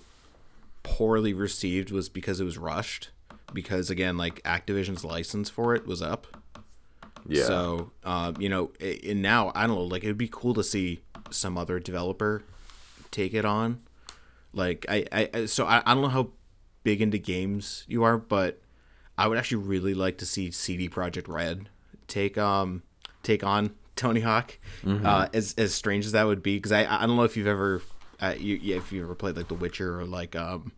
poorly 0.82 1.32
received 1.32 1.90
was 1.90 2.08
because 2.08 2.40
it 2.40 2.44
was 2.44 2.58
rushed. 2.58 3.10
Because 3.52 3.90
again, 3.90 4.16
like 4.16 4.42
Activision's 4.44 5.04
license 5.04 5.50
for 5.50 5.74
it 5.74 5.86
was 5.86 6.00
up. 6.00 6.26
Yeah. 7.28 7.44
So, 7.44 7.92
um, 8.04 8.36
you 8.40 8.48
know, 8.48 8.70
and 8.80 9.20
now 9.22 9.52
I 9.54 9.66
don't 9.66 9.76
know. 9.76 9.82
Like, 9.84 10.04
it 10.04 10.08
would 10.08 10.18
be 10.18 10.30
cool 10.30 10.54
to 10.54 10.64
see 10.64 11.02
some 11.30 11.56
other 11.58 11.78
developer 11.78 12.42
take 13.12 13.34
it 13.34 13.44
on. 13.44 13.80
Like, 14.52 14.84
I, 14.88 15.28
I, 15.32 15.46
so 15.46 15.64
I, 15.64 15.82
I 15.86 15.94
don't 15.94 16.02
know 16.02 16.08
how 16.08 16.30
big 16.82 17.00
into 17.00 17.18
games 17.18 17.84
you 17.86 18.02
are, 18.02 18.18
but 18.18 18.60
I 19.16 19.28
would 19.28 19.38
actually 19.38 19.62
really 19.62 19.94
like 19.94 20.18
to 20.18 20.26
see 20.26 20.50
CD 20.50 20.88
Projekt 20.88 21.28
Red 21.28 21.68
take 22.08 22.36
um 22.36 22.82
take 23.22 23.44
on 23.44 23.74
Tony 23.96 24.20
Hawk. 24.20 24.58
Uh, 24.86 25.28
as 25.32 25.54
as 25.56 25.74
strange 25.74 26.06
as 26.06 26.12
that 26.12 26.24
would 26.24 26.42
be, 26.42 26.56
because 26.56 26.72
I 26.72 26.84
I 26.84 27.06
don't 27.06 27.16
know 27.16 27.22
if 27.22 27.36
you've 27.36 27.46
ever 27.46 27.82
uh, 28.20 28.34
you 28.38 28.58
yeah, 28.60 28.76
if 28.76 28.92
you 28.92 29.02
ever 29.02 29.14
played 29.14 29.36
like 29.36 29.48
The 29.48 29.54
Witcher 29.54 30.00
or 30.00 30.04
like 30.04 30.34
um 30.34 30.72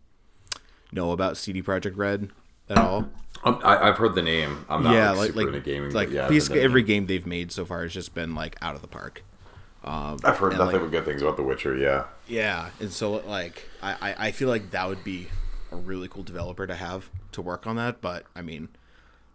know 0.93 1.13
about 1.13 1.37
CD 1.37 1.63
Projekt 1.63 1.97
Red 1.97 2.31
at 2.69 2.79
all. 2.79 3.09
Um, 3.45 3.61
I, 3.63 3.89
I've 3.89 3.97
heard 3.97 4.15
the 4.15 4.23
name. 4.23 4.65
I'm 4.71 4.83
not 4.83 4.95
yeah, 4.95 5.11
like, 5.11 5.19
like 5.19 5.27
super 5.29 5.39
like, 5.41 5.47
into 5.49 5.61
gaming. 5.61 5.91
like 5.93 6.11
yeah, 6.11 6.29
basically 6.29 6.61
every 6.61 6.83
game 6.83 7.07
they've 7.07 7.27
made 7.27 7.53
so 7.53 7.65
far 7.65 7.83
has 7.83 7.93
just 7.93 8.15
been 8.15 8.35
like 8.35 8.57
out 8.63 8.75
of 8.75 8.81
the 8.81 8.89
park. 8.89 9.23
I've 9.85 10.39
heard 10.39 10.53
nothing 10.53 10.67
like- 10.75 10.81
but 10.83 10.91
good 10.91 11.05
things 11.05 11.23
about 11.23 11.37
The 11.37 11.43
Witcher. 11.43 11.77
Yeah. 11.77 12.05
Yeah, 12.27 12.71
and 12.81 12.91
so 12.93 13.13
like 13.13 13.69
I, 13.83 14.15
I 14.19 14.31
feel 14.33 14.49
like 14.49 14.71
that 14.71 14.89
would 14.89 15.05
be 15.05 15.29
a 15.71 15.77
really 15.77 16.09
cool 16.09 16.23
developer 16.23 16.67
to 16.67 16.75
have 16.75 17.11
to 17.33 17.43
work 17.43 17.67
on 17.67 17.77
that. 17.77 18.01
But 18.01 18.25
I 18.35 18.41
mean, 18.43 18.69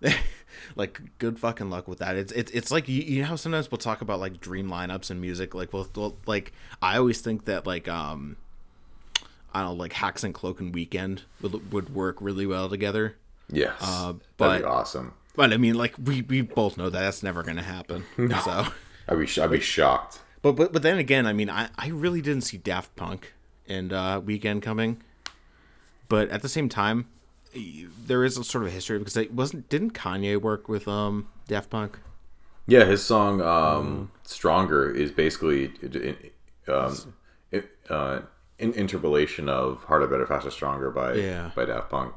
like 0.75 1.01
good 1.19 1.39
fucking 1.39 1.69
luck 1.69 1.87
with 1.87 1.99
that. 1.99 2.15
It's 2.15 2.31
it's 2.31 2.51
it's 2.51 2.71
like 2.71 2.87
you, 2.87 3.01
you 3.01 3.21
know 3.21 3.27
how 3.27 3.35
sometimes 3.35 3.69
we'll 3.69 3.77
talk 3.77 4.01
about 4.01 4.19
like 4.19 4.39
dream 4.39 4.69
lineups 4.69 5.11
and 5.11 5.21
music. 5.21 5.53
Like 5.53 5.71
well, 5.73 5.87
well 5.95 6.15
like 6.25 6.51
I 6.81 6.97
always 6.97 7.21
think 7.21 7.45
that 7.45 7.67
like 7.67 7.87
um 7.87 8.37
I 9.53 9.61
don't 9.61 9.77
know 9.77 9.83
like 9.83 9.93
Haxan 9.93 10.33
Cloak 10.33 10.59
and 10.59 10.73
Weeknd 10.73 11.21
would 11.41 11.71
would 11.71 11.93
work 11.93 12.17
really 12.21 12.45
well 12.45 12.69
together. 12.69 13.15
Yes. 13.51 13.73
Uh, 13.81 14.13
That'd 14.13 14.21
but- 14.37 14.57
be 14.59 14.63
awesome. 14.65 15.13
But 15.35 15.53
I 15.53 15.57
mean, 15.57 15.75
like 15.75 15.93
we, 16.03 16.21
we 16.23 16.41
both 16.41 16.77
know 16.77 16.89
that 16.89 16.99
that's 16.99 17.23
never 17.23 17.43
gonna 17.43 17.61
happen. 17.63 18.03
So. 18.43 18.65
I'd 19.07 19.17
be 19.19 19.25
sh- 19.25 19.37
I'd 19.39 19.51
be 19.51 19.59
shocked. 19.59 20.19
But 20.41 20.53
but 20.53 20.71
but 20.73 20.81
then 20.83 20.97
again, 20.97 21.25
I 21.25 21.33
mean, 21.33 21.49
I, 21.49 21.69
I 21.77 21.87
really 21.89 22.21
didn't 22.21 22.43
see 22.43 22.57
Daft 22.57 22.95
Punk 22.95 23.33
and 23.67 23.91
uh, 23.91 24.21
Weeknd 24.23 24.61
coming. 24.61 25.01
But 26.07 26.29
at 26.29 26.41
the 26.41 26.49
same 26.49 26.69
time, 26.69 27.07
there 27.53 28.23
is 28.23 28.37
a 28.37 28.43
sort 28.43 28.63
of 28.65 28.71
history 28.71 28.97
because 28.99 29.17
it 29.17 29.33
wasn't 29.33 29.69
didn't 29.69 29.91
Kanye 29.91 30.41
work 30.41 30.67
with 30.69 30.87
um 30.87 31.27
Daft 31.47 31.69
Punk? 31.69 31.99
Yeah, 32.67 32.85
his 32.85 33.03
song 33.03 33.41
um, 33.41 34.11
"Stronger" 34.23 34.89
is 34.91 35.11
basically 35.11 35.71
um, 36.67 37.13
it, 37.51 37.69
uh, 37.89 38.21
an 38.59 38.73
interpolation 38.73 39.49
of 39.49 39.83
"Harder, 39.85 40.07
Better, 40.07 40.25
Faster, 40.25 40.51
Stronger" 40.51 40.91
by 40.91 41.13
Yeah. 41.13 41.51
by 41.55 41.65
Daft 41.65 41.89
Punk, 41.89 42.13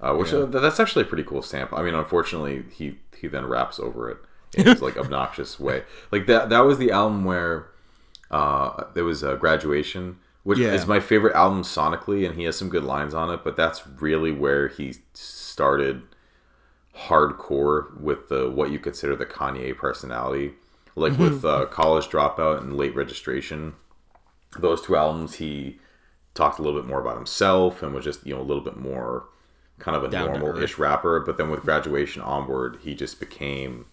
uh, 0.00 0.14
which 0.14 0.32
uh, 0.32 0.44
that's 0.46 0.78
actually 0.78 1.02
a 1.02 1.06
pretty 1.06 1.24
cool 1.24 1.42
sample. 1.42 1.78
I 1.78 1.82
mean, 1.82 1.94
unfortunately, 1.94 2.64
he 2.70 2.98
he 3.18 3.28
then 3.28 3.46
raps 3.46 3.80
over 3.80 4.10
it 4.10 4.18
in 4.54 4.66
his 4.66 4.82
like 4.82 4.96
obnoxious 4.96 5.58
way. 5.60 5.82
Like 6.10 6.26
that 6.26 6.48
that 6.50 6.60
was 6.60 6.78
the 6.78 6.90
album 6.90 7.24
where 7.24 7.68
uh, 8.30 8.84
there 8.94 9.04
was 9.04 9.22
a 9.22 9.36
graduation. 9.36 10.18
Which 10.44 10.58
Yeah. 10.60 10.72
is 10.72 10.86
my 10.86 10.98
favorite 11.00 11.34
album 11.34 11.62
sonically, 11.62 12.24
and 12.26 12.34
he 12.36 12.44
has 12.44 12.56
some 12.56 12.70
good 12.70 12.84
lines 12.84 13.12
on 13.12 13.28
it. 13.30 13.40
But 13.44 13.54
that's 13.56 13.86
really 13.86 14.32
where 14.32 14.68
he 14.68 14.94
started 15.12 16.02
hardcore 16.96 17.98
with 18.00 18.28
the 18.28 18.50
what 18.50 18.70
you 18.70 18.78
consider 18.78 19.14
the 19.16 19.26
Kanye 19.26 19.76
personality, 19.76 20.52
like 20.96 21.18
with 21.18 21.44
uh, 21.44 21.66
College 21.66 22.08
Dropout 22.08 22.58
and 22.62 22.76
Late 22.76 22.94
Registration. 22.94 23.74
Those 24.58 24.80
two 24.80 24.96
albums, 24.96 25.34
he 25.34 25.78
talked 26.34 26.58
a 26.58 26.62
little 26.62 26.80
bit 26.80 26.88
more 26.88 27.00
about 27.00 27.16
himself 27.16 27.82
and 27.82 27.92
was 27.94 28.04
just 28.04 28.26
you 28.26 28.34
know 28.34 28.40
a 28.40 28.42
little 28.42 28.64
bit 28.64 28.76
more 28.76 29.26
kind 29.78 29.96
of 29.96 30.02
a 30.04 30.08
normal-ish 30.08 30.78
rapper. 30.78 31.20
But 31.20 31.36
then 31.36 31.50
with 31.50 31.62
Graduation 31.62 32.22
onward, 32.22 32.78
he 32.82 32.94
just 32.94 33.20
became 33.20 33.86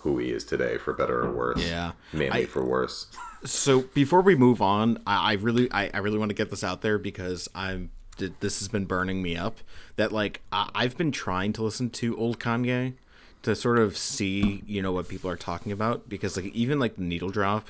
who 0.00 0.18
he 0.18 0.30
is 0.30 0.44
today, 0.44 0.78
for 0.78 0.92
better 0.92 1.22
or 1.22 1.32
worse. 1.32 1.62
Yeah. 1.62 1.92
mainly 2.12 2.42
I- 2.42 2.46
for 2.46 2.64
worse. 2.64 3.06
So 3.44 3.82
before 3.94 4.20
we 4.20 4.34
move 4.34 4.60
on, 4.60 4.98
I, 5.06 5.30
I 5.30 5.32
really 5.34 5.70
I, 5.72 5.90
I 5.94 5.98
really 5.98 6.18
want 6.18 6.28
to 6.28 6.34
get 6.34 6.50
this 6.50 6.62
out 6.62 6.82
there 6.82 6.98
because 6.98 7.48
I'm 7.54 7.90
this 8.18 8.58
has 8.58 8.68
been 8.68 8.84
burning 8.84 9.22
me 9.22 9.34
up. 9.36 9.58
That 9.96 10.12
like 10.12 10.42
I, 10.52 10.68
I've 10.74 10.98
been 10.98 11.10
trying 11.10 11.54
to 11.54 11.62
listen 11.62 11.88
to 11.90 12.16
old 12.18 12.38
Kanye 12.38 12.94
to 13.42 13.56
sort 13.56 13.78
of 13.78 13.96
see 13.96 14.62
you 14.66 14.82
know 14.82 14.92
what 14.92 15.08
people 15.08 15.30
are 15.30 15.36
talking 15.36 15.72
about 15.72 16.08
because 16.08 16.36
like 16.36 16.46
even 16.46 16.78
like 16.78 16.96
the 16.96 17.02
Needle 17.02 17.30
Drop 17.30 17.68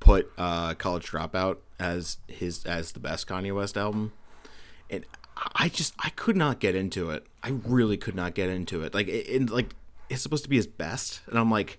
put 0.00 0.32
uh, 0.36 0.74
College 0.74 1.10
Dropout 1.10 1.58
as 1.78 2.18
his 2.26 2.64
as 2.66 2.92
the 2.92 3.00
best 3.00 3.28
Kanye 3.28 3.54
West 3.54 3.76
album, 3.76 4.12
and 4.90 5.04
I 5.54 5.68
just 5.68 5.94
I 6.00 6.10
could 6.10 6.36
not 6.36 6.58
get 6.58 6.74
into 6.74 7.10
it. 7.10 7.24
I 7.42 7.50
really 7.64 7.96
could 7.96 8.16
not 8.16 8.34
get 8.34 8.48
into 8.48 8.82
it. 8.82 8.94
Like 8.94 9.06
it 9.06 9.48
like 9.48 9.74
it's 10.08 10.22
supposed 10.22 10.44
to 10.44 10.50
be 10.50 10.56
his 10.56 10.66
best, 10.66 11.20
and 11.26 11.38
I'm 11.38 11.50
like, 11.50 11.78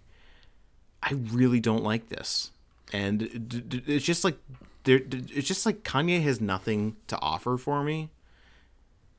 I 1.03 1.13
really 1.13 1.59
don't 1.59 1.83
like 1.83 2.09
this. 2.09 2.51
And 2.93 3.23
it's 3.88 4.05
just 4.05 4.23
like 4.23 4.38
there, 4.83 5.01
it's 5.11 5.47
just 5.47 5.65
like 5.65 5.83
Kanye 5.83 6.21
has 6.23 6.39
nothing 6.41 6.95
to 7.07 7.19
offer 7.19 7.57
for 7.57 7.83
me. 7.83 8.09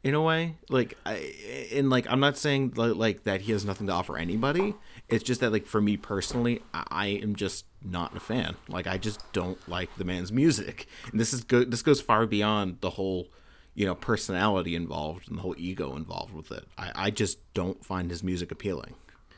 in 0.05 0.15
a 0.15 0.23
way. 0.23 0.55
Like, 0.69 0.97
I, 1.05 1.33
and 1.73 1.91
like 1.91 2.07
I'm 2.11 2.21
not 2.21 2.37
saying 2.39 2.75
li- 2.77 2.93
like 2.93 3.25
that 3.25 3.43
he 3.43 3.53
has 3.53 3.65
nothing 3.65 3.89
to 3.89 3.93
offer 3.93 4.17
anybody. 4.17 4.75
It's 5.09 5.25
just 5.25 5.41
that 5.41 5.51
like 5.53 5.67
for 5.67 5.81
me 5.81 5.97
personally, 5.97 6.63
I, 6.73 6.85
I 6.91 7.07
am 7.07 7.35
just 7.35 7.65
not 7.83 8.17
a 8.17 8.21
fan. 8.21 8.57
Like 8.69 8.87
I 8.87 8.99
just 8.99 9.21
don't 9.33 9.59
like 9.69 9.97
the 9.97 10.05
man's 10.05 10.31
music. 10.33 10.87
And 11.11 11.19
this 11.21 11.33
is 11.35 11.43
good. 11.45 11.71
this 11.71 11.83
goes 11.83 12.01
far 12.01 12.27
beyond 12.27 12.79
the 12.81 12.91
whole 12.91 13.29
you 13.77 13.87
know 13.87 13.95
personality 13.95 14.75
involved 14.75 15.29
and 15.29 15.39
the 15.39 15.43
whole 15.43 15.55
ego 15.57 15.95
involved 15.95 16.35
with 16.35 16.51
it. 16.51 16.67
I, 16.77 16.93
I 16.95 17.11
just 17.11 17.39
don't 17.55 17.85
find 17.85 18.11
his 18.11 18.25
music 18.25 18.51
appealing. 18.51 18.95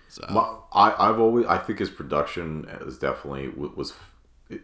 So 0.08 0.24
I, 0.72 0.94
I've 0.96 1.20
always 1.20 1.44
I 1.46 1.58
think 1.58 1.80
his 1.80 1.90
production 1.90 2.66
is 2.86 2.98
definitely 2.98 3.48
was 3.48 3.92
it, 4.48 4.62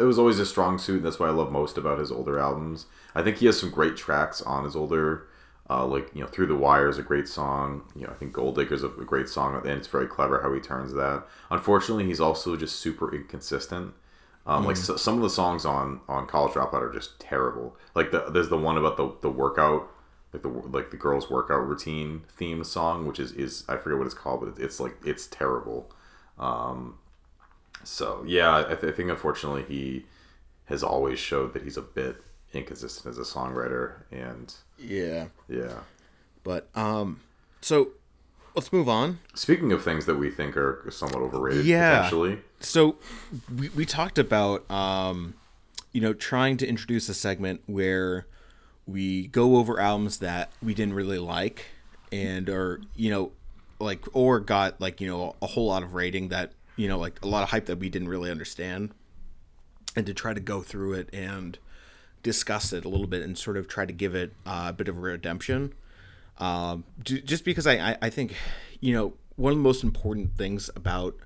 it 0.00 0.04
was 0.04 0.18
always 0.18 0.38
a 0.38 0.46
strong 0.46 0.78
suit. 0.78 0.96
And 0.96 1.04
that's 1.04 1.20
what 1.20 1.28
I 1.28 1.32
love 1.32 1.52
most 1.52 1.78
about 1.78 1.98
his 1.98 2.10
older 2.10 2.38
albums. 2.40 2.86
I 3.14 3.22
think 3.22 3.36
he 3.36 3.46
has 3.46 3.60
some 3.60 3.70
great 3.70 3.96
tracks 3.96 4.40
on 4.40 4.64
his 4.64 4.74
older, 4.74 5.28
uh, 5.68 5.86
like 5.86 6.10
you 6.14 6.22
know, 6.22 6.26
Through 6.26 6.46
the 6.46 6.56
Wire 6.56 6.88
is 6.88 6.98
a 6.98 7.02
great 7.02 7.28
song. 7.28 7.82
You 7.94 8.06
know, 8.06 8.10
I 8.10 8.14
think 8.14 8.32
Gold 8.32 8.56
Digger's 8.56 8.82
a 8.82 8.88
great 8.88 9.28
song, 9.28 9.54
and 9.54 9.66
it's 9.66 9.86
very 9.86 10.06
clever 10.06 10.40
how 10.42 10.52
he 10.52 10.60
turns 10.60 10.94
that. 10.94 11.24
Unfortunately, 11.50 12.06
he's 12.06 12.20
also 12.20 12.56
just 12.56 12.76
super 12.76 13.14
inconsistent. 13.14 13.92
Um, 14.46 14.64
Like 14.66 14.76
so, 14.76 14.96
some 14.96 15.16
of 15.16 15.22
the 15.22 15.30
songs 15.30 15.64
on 15.64 16.00
on 16.08 16.26
College 16.26 16.52
Dropout 16.54 16.82
are 16.82 16.92
just 16.92 17.18
terrible. 17.20 17.76
Like 17.94 18.10
the, 18.10 18.26
there's 18.30 18.48
the 18.50 18.58
one 18.58 18.76
about 18.76 18.96
the 18.96 19.12
the 19.22 19.30
workout 19.30 19.88
like 20.32 20.42
the 20.42 20.48
like 20.48 20.90
the 20.90 20.96
girls 20.96 21.30
workout 21.30 21.66
routine 21.66 22.22
theme 22.28 22.64
song 22.64 23.06
which 23.06 23.20
is 23.20 23.30
is 23.32 23.62
i 23.68 23.76
forget 23.76 23.96
what 23.98 24.04
it's 24.06 24.14
called 24.14 24.40
but 24.40 24.62
it's 24.62 24.80
like 24.80 24.96
it's 25.04 25.26
terrible. 25.28 25.90
Um 26.38 26.98
so 27.84 28.24
yeah 28.26 28.56
i, 28.68 28.74
th- 28.74 28.92
I 28.92 28.96
think 28.96 29.10
unfortunately 29.10 29.62
he 29.68 30.06
has 30.66 30.82
always 30.82 31.18
showed 31.18 31.52
that 31.52 31.62
he's 31.62 31.76
a 31.76 31.82
bit 31.82 32.16
inconsistent 32.52 33.12
as 33.12 33.18
a 33.18 33.22
songwriter 33.22 34.02
and 34.10 34.52
yeah, 34.78 35.26
yeah. 35.48 35.80
But 36.42 36.68
um, 36.74 37.20
so 37.60 37.90
let's 38.54 38.72
move 38.72 38.88
on. 38.88 39.18
speaking 39.34 39.72
of 39.72 39.82
things 39.82 40.06
that 40.06 40.14
we 40.16 40.30
think 40.30 40.56
are 40.56 40.84
somewhat 40.90 41.20
overrated 41.22 41.64
Yeah. 41.66 41.96
potentially 41.96 42.38
so 42.60 42.96
we, 43.54 43.68
we 43.70 43.84
talked 43.84 44.18
about 44.18 44.68
um 44.70 45.34
you 45.92 46.00
know 46.00 46.12
trying 46.12 46.56
to 46.58 46.66
introduce 46.66 47.08
a 47.08 47.14
segment 47.14 47.62
where 47.66 48.26
we 48.86 49.26
go 49.28 49.56
over 49.56 49.80
albums 49.80 50.18
that 50.18 50.50
we 50.62 50.74
didn't 50.74 50.94
really 50.94 51.18
like 51.18 51.66
and 52.12 52.48
or 52.48 52.80
you 52.94 53.10
know 53.10 53.32
like 53.80 54.04
or 54.12 54.40
got 54.40 54.80
like 54.80 55.00
you 55.00 55.08
know 55.08 55.34
a 55.42 55.46
whole 55.48 55.66
lot 55.66 55.82
of 55.82 55.94
rating 55.94 56.28
that 56.28 56.52
you 56.76 56.86
know 56.88 56.98
like 56.98 57.20
a 57.22 57.26
lot 57.26 57.42
of 57.42 57.50
hype 57.50 57.66
that 57.66 57.78
we 57.78 57.88
didn't 57.88 58.08
really 58.08 58.30
understand 58.30 58.90
and 59.96 60.06
to 60.06 60.14
try 60.14 60.32
to 60.34 60.40
go 60.40 60.60
through 60.62 60.92
it 60.94 61.08
and 61.12 61.58
discuss 62.22 62.72
it 62.72 62.84
a 62.84 62.88
little 62.88 63.06
bit 63.06 63.22
and 63.22 63.36
sort 63.36 63.56
of 63.56 63.68
try 63.68 63.84
to 63.84 63.92
give 63.92 64.14
it 64.14 64.32
uh, 64.46 64.66
a 64.68 64.72
bit 64.72 64.88
of 64.88 64.96
a 64.96 65.00
redemption 65.00 65.72
um, 66.38 66.84
ju- 67.02 67.20
just 67.20 67.44
because 67.44 67.66
I, 67.66 67.74
I, 67.74 67.96
I 68.02 68.10
think 68.10 68.34
you 68.80 68.92
know 68.92 69.14
one 69.36 69.52
of 69.52 69.58
the 69.58 69.62
most 69.62 69.82
important 69.82 70.36
things 70.36 70.70
about 70.76 71.16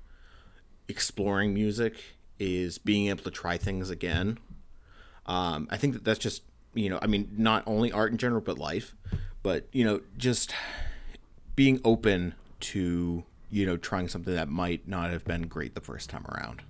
exploring 0.87 1.53
music 1.53 1.95
is 2.39 2.77
being 2.77 3.07
able 3.07 3.23
to 3.23 3.31
try 3.31 3.57
things 3.57 3.89
again. 3.89 4.39
Um, 5.25 5.67
I 5.69 5.77
think 5.77 5.93
that 5.93 6.03
that's 6.03 6.19
just 6.19 6.43
you 6.73 6.89
know 6.89 6.99
I 7.01 7.07
mean 7.07 7.29
not 7.37 7.63
only 7.67 7.91
art 7.91 8.11
in 8.11 8.17
general 8.17 8.41
but 8.41 8.57
life, 8.57 8.95
but 9.43 9.67
you 9.71 9.83
know 9.83 10.01
just 10.17 10.53
being 11.55 11.79
open 11.83 12.35
to 12.61 13.23
you 13.49 13.65
know 13.65 13.77
trying 13.77 14.07
something 14.07 14.33
that 14.33 14.49
might 14.49 14.87
not 14.87 15.09
have 15.09 15.25
been 15.25 15.43
great 15.43 15.75
the 15.75 15.81
first 15.81 16.09
time 16.09 16.25
around. 16.27 16.61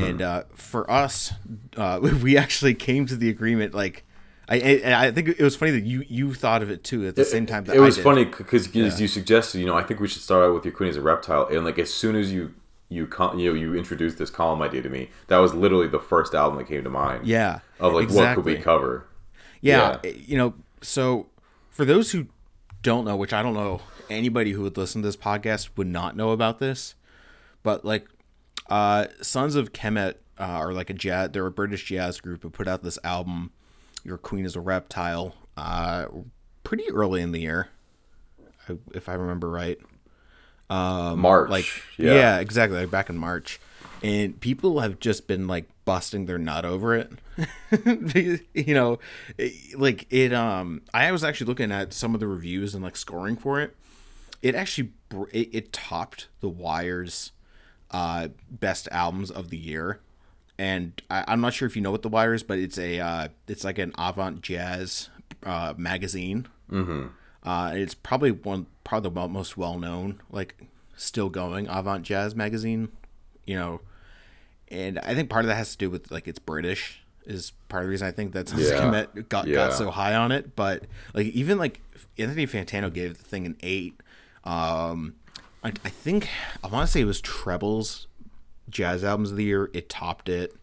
And 0.00 0.20
uh, 0.22 0.42
for 0.54 0.90
us, 0.90 1.32
uh, 1.76 2.00
we 2.22 2.36
actually 2.36 2.74
came 2.74 3.06
to 3.06 3.16
the 3.16 3.28
agreement 3.28 3.74
like. 3.74 4.04
I, 4.48 4.56
I 4.84 5.06
I 5.06 5.10
think 5.10 5.28
it 5.28 5.40
was 5.40 5.56
funny 5.56 5.72
that 5.72 5.84
you 5.84 6.04
you 6.08 6.34
thought 6.34 6.62
of 6.62 6.70
it 6.70 6.82
too 6.84 7.06
at 7.06 7.16
the 7.16 7.24
same 7.24 7.46
time 7.46 7.64
that 7.64 7.76
it 7.76 7.80
was 7.80 7.98
funny 7.98 8.24
because 8.24 8.74
as 8.74 9.00
you 9.00 9.08
suggested 9.08 9.58
you 9.58 9.66
know 9.66 9.76
i 9.76 9.82
think 9.82 10.00
we 10.00 10.08
should 10.08 10.22
start 10.22 10.44
out 10.44 10.54
with 10.54 10.64
your 10.64 10.72
queen 10.72 10.88
as 10.88 10.96
a 10.96 11.02
reptile 11.02 11.46
and 11.48 11.64
like 11.64 11.78
as 11.78 11.92
soon 11.92 12.16
as 12.16 12.32
you 12.32 12.54
you 12.88 13.06
con- 13.06 13.38
you 13.38 13.50
know 13.50 13.54
you 13.54 13.74
introduced 13.74 14.16
this 14.16 14.30
column 14.30 14.62
idea 14.62 14.80
to 14.80 14.88
me 14.88 15.10
that 15.26 15.36
was 15.38 15.52
literally 15.54 15.86
the 15.88 15.98
first 15.98 16.34
album 16.34 16.58
that 16.58 16.64
came 16.66 16.82
to 16.82 16.90
mind 16.90 17.26
Yeah, 17.26 17.60
of 17.78 17.92
like 17.92 18.08
what 18.10 18.34
could 18.34 18.44
we 18.46 18.56
cover? 18.56 19.06
Yeah, 19.60 19.98
Yeah. 20.02 20.10
you 20.12 20.38
know, 20.38 20.54
so 20.80 21.26
for 21.70 21.84
those 21.84 22.12
who 22.12 22.28
don't 22.82 23.04
know, 23.04 23.16
which 23.16 23.32
I 23.34 23.42
don't 23.42 23.54
know 23.54 23.82
anybody 24.08 24.52
who 24.52 24.62
would 24.62 24.78
listen 24.78 25.02
to 25.02 25.08
this 25.08 25.16
podcast 25.16 25.68
would 25.76 25.86
not 25.88 26.16
know 26.16 26.30
about 26.30 26.58
this, 26.60 26.94
but 27.62 27.84
like 27.84 28.06
uh 28.70 29.08
Sons 29.20 29.54
of 29.54 29.72
Kemet 29.74 30.14
uh, 30.40 30.44
are 30.44 30.72
like 30.72 30.88
a 30.88 30.94
jazz 30.94 31.30
they're 31.32 31.44
a 31.44 31.50
British 31.50 31.84
jazz 31.84 32.20
group 32.20 32.42
who 32.42 32.48
put 32.48 32.66
out 32.66 32.82
this 32.82 32.98
album 33.04 33.50
Your 34.08 34.18
Queen 34.18 34.44
is 34.44 34.56
a 34.56 34.60
Reptile 34.60 35.34
uh 35.56 36.06
pretty 36.64 36.90
early 36.90 37.20
in 37.22 37.32
the 37.32 37.40
year. 37.40 37.68
If 38.94 39.08
I 39.08 39.14
remember 39.14 39.48
right. 39.48 39.78
march 41.16 41.50
Like 41.50 41.66
yeah. 41.96 42.38
exactly, 42.40 42.78
like 42.78 42.90
back 42.90 43.08
in 43.10 43.16
March. 43.18 43.60
And 44.02 44.38
people 44.40 44.80
have 44.80 45.00
just 45.00 45.26
been 45.26 45.46
like 45.46 45.68
busting 45.84 46.26
their 46.26 46.38
nut 46.38 46.64
over 46.64 46.94
it. 46.94 47.10
you 48.54 48.74
know, 48.74 48.98
it- 49.36 49.78
like 49.78 50.06
it 50.10 50.32
um 50.32 50.82
I 50.94 51.10
was 51.12 51.22
actually 51.24 51.48
looking 51.48 51.72
at 51.72 51.92
some 51.92 52.14
of 52.14 52.20
the 52.20 52.26
reviews 52.26 52.74
and 52.74 52.82
like 52.82 52.96
scoring 52.96 53.36
for 53.36 53.60
it. 53.60 53.76
It 54.42 54.54
actually 54.54 54.90
it, 55.32 55.48
it 55.52 55.72
topped 55.72 56.28
the 56.40 56.48
Wire's 56.48 57.32
uh 57.90 58.28
best 58.50 58.88
albums 58.90 59.30
of 59.30 59.50
the 59.50 59.56
year. 59.58 60.00
And 60.58 61.00
I, 61.08 61.24
I'm 61.28 61.40
not 61.40 61.54
sure 61.54 61.66
if 61.66 61.76
you 61.76 61.82
know 61.82 61.92
what 61.92 62.02
the 62.02 62.08
Wire 62.08 62.34
is, 62.34 62.42
but 62.42 62.58
it's 62.58 62.78
a 62.78 62.98
uh, 62.98 63.28
it's 63.46 63.62
like 63.64 63.78
an 63.78 63.92
avant 63.96 64.42
jazz 64.42 65.08
uh, 65.44 65.74
magazine. 65.76 66.48
Mm-hmm. 66.70 67.06
Uh, 67.48 67.72
it's 67.74 67.94
probably 67.94 68.32
one 68.32 68.66
probably 68.84 69.10
the 69.10 69.28
most 69.28 69.56
well 69.56 69.78
known 69.78 70.20
like 70.30 70.56
still 70.96 71.28
going 71.28 71.68
avant 71.68 72.02
jazz 72.02 72.34
magazine. 72.34 72.88
You 73.46 73.56
know, 73.56 73.80
and 74.68 74.98
I 74.98 75.14
think 75.14 75.30
part 75.30 75.44
of 75.44 75.48
that 75.48 75.54
has 75.54 75.72
to 75.72 75.78
do 75.78 75.90
with 75.90 76.10
like 76.10 76.26
it's 76.26 76.40
British 76.40 77.02
is 77.24 77.52
part 77.68 77.84
of 77.84 77.86
the 77.86 77.90
reason 77.90 78.08
I 78.08 78.10
think 78.10 78.32
that 78.32 78.48
Sons 78.48 78.68
of 78.68 78.92
Yeah. 78.92 79.22
Got 79.28 79.46
Yeah. 79.46 79.54
got 79.54 79.74
so 79.74 79.90
high 79.90 80.14
on 80.16 80.32
it. 80.32 80.56
But 80.56 80.84
like 81.14 81.26
even 81.28 81.56
like 81.56 81.80
Anthony 82.18 82.46
Fantano 82.46 82.92
gave 82.92 83.16
the 83.16 83.24
thing 83.24 83.46
an 83.46 83.56
eight. 83.62 83.94
Um, 84.42 85.14
I, 85.62 85.68
I 85.84 85.88
think 85.88 86.28
I 86.64 86.66
want 86.66 86.86
to 86.86 86.92
say 86.92 87.00
it 87.00 87.04
was 87.04 87.20
Treble's 87.20 88.07
jazz 88.70 89.04
albums 89.04 89.30
of 89.30 89.36
the 89.36 89.44
year. 89.44 89.70
It 89.72 89.88
topped 89.88 90.28
it. 90.28 90.54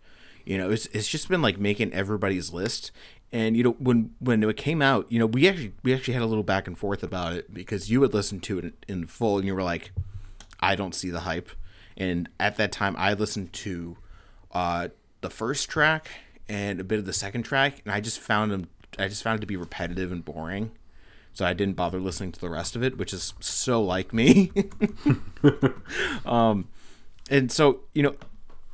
You 0.46 0.58
know, 0.58 0.70
it's 0.70 0.86
it's 0.88 1.08
just 1.08 1.28
been 1.28 1.42
like 1.42 1.58
making 1.58 1.94
everybody's 1.94 2.54
list. 2.54 2.92
And 3.32 3.58
you 3.58 3.64
know 3.64 3.76
when 3.80 4.14
when 4.20 4.44
it 4.44 4.58
came 4.58 4.82
out, 4.82 5.12
you 5.12 5.20
know 5.20 5.26
we 5.26 5.48
actually 5.48 5.74
we 5.84 5.94
actually 5.94 6.14
had 6.14 6.24
a 6.24 6.28
little 6.28 6.44
back 6.44 6.68
and 6.68 6.78
forth 6.78 7.04
about 7.04 7.34
it 7.34 7.54
because 7.54 7.90
you 7.90 8.02
had 8.02 8.14
listened 8.14 8.44
to 8.44 8.60
it 8.60 8.86
in 8.88 9.08
full 9.08 9.38
and 9.38 9.48
you 9.48 9.56
were 9.56 9.64
like, 9.64 9.92
I 10.60 10.76
don't 10.76 10.96
see 10.96 11.10
the 11.10 11.22
hype. 11.22 11.50
And 11.98 12.30
at 12.40 12.58
that 12.58 12.72
time, 12.72 12.96
I 12.98 13.14
listened 13.14 13.54
to 13.54 13.98
uh, 14.52 14.90
the 15.22 15.30
first 15.30 15.70
track 15.70 16.10
and 16.48 16.80
a 16.80 16.84
bit 16.84 17.00
of 17.00 17.06
the 17.06 17.14
second 17.14 17.44
track, 17.44 17.82
and 17.84 17.94
I 17.94 18.02
just 18.02 18.20
found 18.20 18.52
them. 18.52 18.68
I 18.98 19.08
just 19.08 19.24
found 19.24 19.40
it 19.40 19.42
to 19.42 19.48
be 19.48 19.58
repetitive 19.58 20.12
and 20.12 20.24
boring, 20.24 20.72
so 21.34 21.46
I 21.46 21.54
didn't 21.54 21.76
bother 21.76 22.00
listening 22.00 22.32
to 22.34 22.40
the 22.40 22.50
rest 22.50 22.76
of 22.76 22.84
it, 22.84 22.98
which 22.98 23.14
is 23.14 23.34
so 23.40 23.82
like 23.82 24.14
me. 24.14 24.52
um, 26.26 26.68
and 27.30 27.52
so 27.52 27.82
you 27.94 28.04
know, 28.04 28.16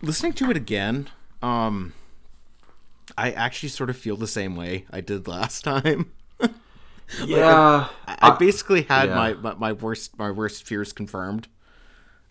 listening 0.02 0.34
to 0.34 0.50
it 0.52 0.58
again, 0.58 1.10
um, 1.42 1.94
I 3.18 3.32
actually 3.32 3.70
sort 3.70 3.90
of 3.90 3.98
feel 3.98 4.18
the 4.18 4.28
same 4.28 4.56
way 4.56 4.86
I 4.92 5.02
did 5.02 5.28
last 5.28 5.64
time. 5.64 6.12
yeah 7.26 7.90
I, 8.08 8.18
I 8.22 8.38
basically 8.38 8.84
had 8.84 9.10
yeah. 9.10 9.16
my, 9.16 9.34
my 9.34 9.54
my 9.56 9.74
worst 9.74 10.18
my 10.18 10.32
worst 10.32 10.66
fears 10.66 10.94
confirmed 10.94 11.48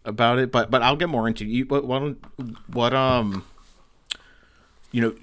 about 0.05 0.39
it, 0.39 0.51
but 0.51 0.71
but 0.71 0.83
I'll 0.83 0.97
get 0.97 1.09
more 1.09 1.29
into 1.29 1.45
you. 1.45 1.65
What 1.67 1.85
what 1.85 2.17
what 2.73 2.95
um, 2.95 3.45
you 4.93 5.01
know, 5.01 5.15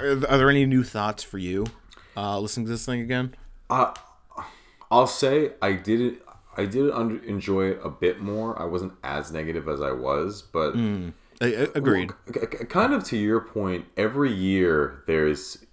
are, 0.00 0.10
are 0.10 0.38
there 0.38 0.50
any 0.50 0.66
new 0.66 0.84
thoughts 0.84 1.22
for 1.22 1.38
you? 1.38 1.66
Uh, 2.16 2.38
listening 2.40 2.66
to 2.66 2.72
this 2.72 2.86
thing 2.86 3.00
again. 3.00 3.34
I'll 4.90 5.06
say 5.06 5.52
I 5.60 5.72
did 5.72 6.18
I 6.56 6.64
did 6.66 6.90
under, 6.90 7.22
enjoy 7.24 7.70
it 7.70 7.80
a 7.84 7.90
bit 7.90 8.20
more. 8.20 8.60
I 8.60 8.64
wasn't 8.64 8.94
as 9.04 9.30
negative 9.32 9.68
as 9.68 9.80
I 9.80 9.92
was, 9.92 10.42
but 10.42 10.74
I, 10.74 11.12
I- 11.46 11.68
agreed. 11.74 12.12
k- 12.32 12.64
kind 12.66 12.92
of 12.94 13.04
to 13.04 13.16
your 13.16 13.40
point, 13.40 13.84
every 13.96 14.32
year 14.32 15.02
there's 15.06 15.64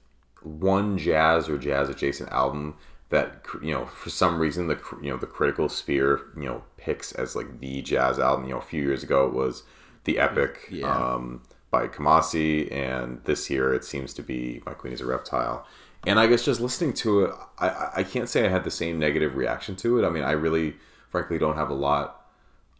one 0.41 0.97
jazz 0.97 1.47
or 1.49 1.57
jazz 1.57 1.89
adjacent 1.89 2.29
album 2.31 2.75
that 3.09 3.45
you 3.61 3.71
know 3.71 3.85
for 3.85 4.09
some 4.09 4.39
reason 4.39 4.67
the 4.67 4.77
you 5.01 5.09
know 5.09 5.17
the 5.17 5.27
critical 5.27 5.69
sphere 5.69 6.21
you 6.35 6.43
know 6.45 6.63
picks 6.77 7.11
as 7.13 7.35
like 7.35 7.59
the 7.59 7.81
jazz 7.81 8.19
album. 8.19 8.45
You 8.45 8.51
know, 8.53 8.57
a 8.59 8.61
few 8.61 8.81
years 8.81 9.03
ago 9.03 9.25
it 9.27 9.33
was 9.33 9.63
the 10.03 10.19
Epic 10.19 10.67
Yeah. 10.69 10.87
um, 10.93 11.43
by 11.71 11.87
Kamasi, 11.87 12.71
and 12.71 13.21
this 13.23 13.49
year 13.49 13.73
it 13.73 13.83
seems 13.85 14.13
to 14.15 14.21
be 14.21 14.61
My 14.65 14.73
Queen 14.73 14.93
is 14.93 14.99
a 15.01 15.05
Reptile. 15.05 15.65
And 16.05 16.19
I 16.19 16.27
guess 16.27 16.43
just 16.43 16.59
listening 16.59 16.93
to 16.95 17.25
it, 17.25 17.31
I- 17.59 17.89
I, 17.97 18.03
can't 18.03 18.27
say 18.27 18.45
I 18.45 18.49
had 18.49 18.63
the 18.63 18.71
same 18.71 18.99
negative 18.99 19.35
reaction 19.35 19.75
to 19.77 19.99
it. 19.99 20.05
I 20.05 20.09
mean, 20.09 20.23
I 20.23 20.31
really, 20.31 20.75
frankly, 21.09 21.37
don't 21.37 21.55
have 21.55 21.69
a 21.69 21.73
lot 21.73 22.25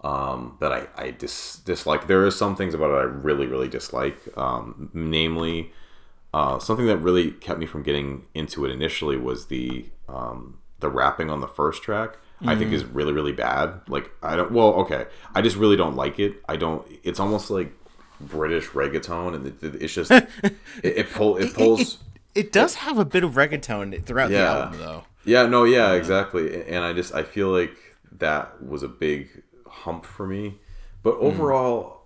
um, 0.02 0.58
that 0.60 0.72
I, 0.74 0.88
I 0.98 1.12
dis- 1.12 1.62
dislike. 1.64 2.08
There 2.08 2.26
are 2.26 2.32
some 2.32 2.56
things 2.56 2.74
about 2.74 2.92
it 2.92 2.96
I 2.96 3.04
really, 3.04 3.46
really 3.48 3.70
dislike. 3.70 4.18
Um, 4.38 4.90
namely, 4.94 5.72
Uh, 6.34 6.58
something 6.58 6.88
that 6.88 6.98
really 6.98 7.30
kept 7.32 7.60
me 7.60 7.66
from 7.68 7.84
getting 7.84 8.26
into 8.34 8.66
it 8.66 8.72
initially 8.72 9.18
was 9.18 9.46
the 9.48 9.86
um, 10.10 10.58
the 10.80 10.90
rapping 10.90 11.30
on 11.30 11.42
the 11.42 11.48
first 11.48 11.84
track. 11.84 12.18
I 12.46 12.56
think 12.58 12.74
is 12.74 12.84
really 12.84 13.14
really 13.14 13.32
bad. 13.32 13.80
Like 13.88 14.10
I 14.22 14.36
don't. 14.36 14.52
Well, 14.52 14.74
okay. 14.84 15.06
I 15.36 15.42
just 15.42 15.56
really 15.56 15.78
don't 15.78 15.96
like 15.96 16.18
it. 16.20 16.42
I 16.50 16.58
don't. 16.58 16.86
It's 17.04 17.20
almost 17.20 17.50
like 17.52 17.72
British 18.20 18.68
reggaeton, 18.74 19.36
and 19.36 19.46
it, 19.48 19.82
it's 19.82 19.94
just 19.94 20.12
it, 20.12 20.28
it 20.84 21.12
pull 21.14 21.38
it 21.38 21.54
pulls. 21.54 22.00
It, 22.36 22.52
does 22.52 22.76
have 22.76 22.98
a 22.98 23.06
bit 23.06 23.24
of 23.24 23.34
reggaeton 23.34 24.04
throughout 24.06 24.30
the 24.30 24.38
album, 24.40 24.80
though. 24.80 25.04
Yeah, 25.26 25.46
no, 25.46 25.64
yeah, 25.64 25.94
exactly. 25.94 26.64
And 26.66 26.84
I 26.84 26.92
just 26.94 27.14
I 27.14 27.24
feel 27.24 27.50
like 27.50 27.76
that 28.20 28.62
was 28.64 28.84
a 28.84 28.88
big 28.88 29.30
hump 29.68 30.06
for 30.06 30.28
me. 30.28 30.60
But 31.04 31.16
Hmm. 31.16 31.26
overall, 31.26 32.02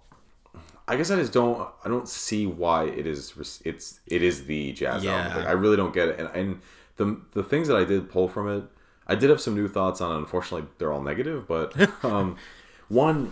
I 0.88 0.96
guess 0.98 1.12
I 1.12 1.16
just 1.16 1.34
don't 1.34 1.68
I 1.84 1.90
don't 1.90 2.08
see 2.08 2.46
why 2.48 2.86
it 2.86 3.06
is 3.08 3.34
it's 3.66 4.00
it 4.08 4.22
is 4.22 4.46
the 4.46 4.72
jazz 4.74 5.04
Yeah. 5.04 5.16
album. 5.18 5.38
Like, 5.38 5.48
I 5.48 5.54
really 5.54 5.78
don't 5.78 5.94
get 5.94 6.10
it. 6.10 6.20
And 6.20 6.30
and 6.34 6.62
the 6.98 7.20
the 7.34 7.44
things 7.44 7.68
that 7.70 7.78
I 7.78 7.84
did 7.86 8.10
pull 8.10 8.28
from 8.28 8.50
it, 8.50 8.64
I 9.08 9.16
did 9.16 9.30
have 9.30 9.42
some 9.42 9.56
new 9.56 9.68
thoughts 9.68 10.00
on. 10.02 10.16
it. 10.16 10.20
Unfortunately, 10.20 10.68
they're 10.78 10.92
all 10.94 11.02
negative. 11.02 11.48
But 11.48 11.74
um, 12.04 12.38
one, 12.90 13.32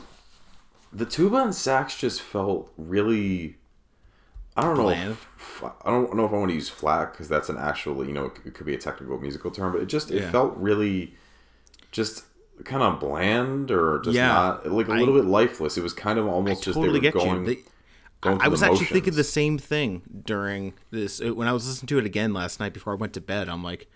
the 0.91 1.05
tuba 1.05 1.38
and 1.38 1.53
sax 1.55 1.95
just 1.97 2.21
felt 2.21 2.71
really. 2.77 3.58
I 4.57 4.61
don't 4.61 4.77
know. 4.77 4.89
If, 4.89 5.63
I 5.63 5.91
don't 5.91 6.15
know 6.15 6.25
if 6.25 6.31
I 6.31 6.35
want 6.35 6.49
to 6.49 6.55
use 6.55 6.69
flat 6.69 7.11
because 7.11 7.27
that's 7.27 7.49
an 7.49 7.57
actual, 7.57 8.05
you 8.05 8.13
know, 8.13 8.31
it 8.45 8.53
could 8.53 8.65
be 8.65 8.73
a 8.73 8.77
technical 8.77 9.19
musical 9.19 9.51
term, 9.51 9.73
but 9.73 9.81
it 9.81 9.87
just 9.87 10.11
it 10.11 10.21
Yeah. 10.21 10.31
felt 10.31 10.55
really, 10.55 11.13
just 11.91 12.23
kind 12.63 12.81
of 12.81 12.99
bland 12.99 13.69
or 13.69 13.99
just 13.99 14.15
Yeah, 14.15 14.27
not 14.27 14.71
like 14.71 14.87
a 14.87 14.93
little 14.93 15.13
bit 15.13 15.25
lifeless. 15.25 15.77
It 15.77 15.83
was 15.83 15.93
kind 15.93 16.17
of 16.17 16.27
almost 16.27 16.63
just 16.63 16.75
totally 16.77 16.99
they 17.01 17.09
were 17.09 17.11
going. 17.11 17.43
They- 17.45 17.63
going 18.21 18.41
I 18.41 18.47
was 18.47 18.63
actually 18.63 18.85
thinking 18.87 19.13
the 19.15 19.23
same 19.25 19.57
thing 19.57 20.01
during 20.25 20.73
this 20.89 21.21
uh, 21.21 21.35
when 21.35 21.47
I 21.47 21.53
was 21.53 21.67
listening 21.67 21.87
to 21.87 21.99
it 21.99 22.05
again 22.05 22.33
last 22.33 22.59
night 22.59 22.73
before 22.73 22.93
I 22.93 22.95
went 22.95 23.13
to 23.13 23.21
bed. 23.21 23.49
I'm 23.49 23.63
like, 23.63 23.87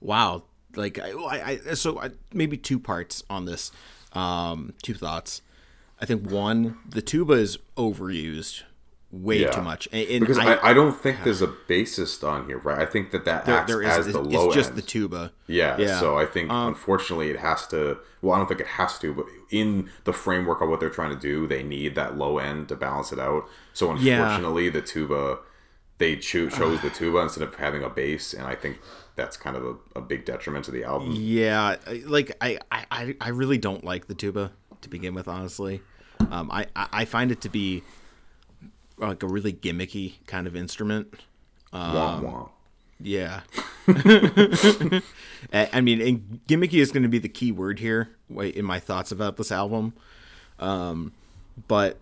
wow, 0.00 0.42
like 0.74 0.98
I, 0.98 1.12
I, 1.12 1.60
I 1.70 1.74
so 1.74 2.00
I, 2.00 2.10
maybe 2.32 2.56
two 2.56 2.78
parts 2.80 3.22
on 3.30 3.44
this, 3.44 3.70
um, 4.12 4.74
two 4.82 4.94
thoughts. 4.94 5.42
I 6.00 6.06
think 6.06 6.30
one, 6.30 6.78
the 6.88 7.02
tuba 7.02 7.34
is 7.34 7.58
overused 7.76 8.62
way 9.12 9.40
Yeah. 9.40 9.50
too 9.50 9.62
much, 9.62 9.88
and, 9.92 10.08
and 10.08 10.20
because 10.20 10.38
I, 10.38 10.56
I, 10.70 10.72
don't 10.72 10.92
think 10.96 11.24
there's 11.24 11.42
a 11.42 11.48
bassist 11.48 12.22
on 12.26 12.46
here, 12.46 12.58
right? 12.58 12.78
I 12.78 12.86
think 12.86 13.10
that 13.10 13.24
that 13.24 13.44
there, 13.44 13.56
acts 13.56 13.66
there 13.72 13.82
as 13.82 14.06
is 14.06 14.12
the 14.12 14.22
it's 14.22 14.54
just 14.54 14.68
end. 14.70 14.78
the 14.78 14.82
tuba. 14.82 15.32
Yeah, 15.48 15.76
Yeah. 15.78 15.94
Um, 15.94 16.00
so 16.00 16.18
I 16.18 16.26
think 16.26 16.48
unfortunately 16.52 17.30
it 17.30 17.38
has 17.40 17.66
to. 17.68 17.98
Well, 18.22 18.34
I 18.34 18.38
don't 18.38 18.46
think 18.46 18.60
it 18.60 18.66
has 18.68 18.98
to, 19.00 19.12
but 19.12 19.26
in 19.50 19.90
the 20.04 20.12
framework 20.12 20.60
of 20.60 20.68
what 20.68 20.78
they're 20.78 20.90
trying 20.90 21.10
to 21.12 21.18
do, 21.20 21.46
they 21.48 21.62
need 21.64 21.94
that 21.96 22.16
low 22.16 22.38
end 22.38 22.68
to 22.68 22.76
balance 22.76 23.10
it 23.12 23.18
out. 23.18 23.48
So 23.72 23.94
Yeah. 23.96 24.22
unfortunately, 24.22 24.68
the 24.70 24.82
tuba 24.82 25.38
they 25.98 26.16
cho- 26.16 26.48
chose 26.48 26.80
the 26.80 26.88
tuba 26.90 27.18
instead 27.18 27.42
of 27.46 27.54
having 27.56 27.82
a 27.82 27.90
bass, 27.90 28.32
and 28.32 28.46
I 28.46 28.54
think 28.54 28.78
that's 29.16 29.36
kind 29.36 29.54
of 29.56 29.64
a, 29.66 29.74
a 29.98 30.00
big 30.00 30.24
detriment 30.24 30.64
to 30.66 30.70
the 30.70 30.84
album. 30.84 31.12
Yeah, 31.14 31.76
like 32.06 32.36
I, 32.40 32.58
I, 32.70 32.86
I- 32.90 33.16
I 33.20 33.28
really 33.30 33.58
don't 33.58 33.84
like 33.84 34.06
the 34.06 34.14
tuba 34.14 34.52
to 34.82 34.88
begin 34.88 35.14
with. 35.14 35.26
Honestly, 35.28 35.82
um, 36.30 36.48
I, 36.50 36.66
I 36.76 36.88
I 36.92 37.04
find 37.04 37.30
it 37.32 37.40
to 37.42 37.48
be 37.48 37.82
like 39.08 39.22
a 39.22 39.26
really 39.26 39.52
gimmicky 39.52 40.14
kind 40.26 40.46
of 40.46 40.54
instrument. 40.54 41.14
Um, 41.72 41.94
womp 41.94 42.22
womp. 42.22 42.50
Yeah. 43.02 43.40
I 45.52 45.80
mean, 45.80 46.00
and 46.00 46.40
gimmicky 46.46 46.80
is 46.80 46.92
going 46.92 47.02
to 47.02 47.08
be 47.08 47.18
the 47.18 47.28
key 47.28 47.50
word 47.50 47.78
here 47.78 48.10
in 48.36 48.64
my 48.64 48.78
thoughts 48.78 49.10
about 49.10 49.36
this 49.36 49.50
album. 49.50 49.94
Um, 50.58 51.12
but 51.66 51.98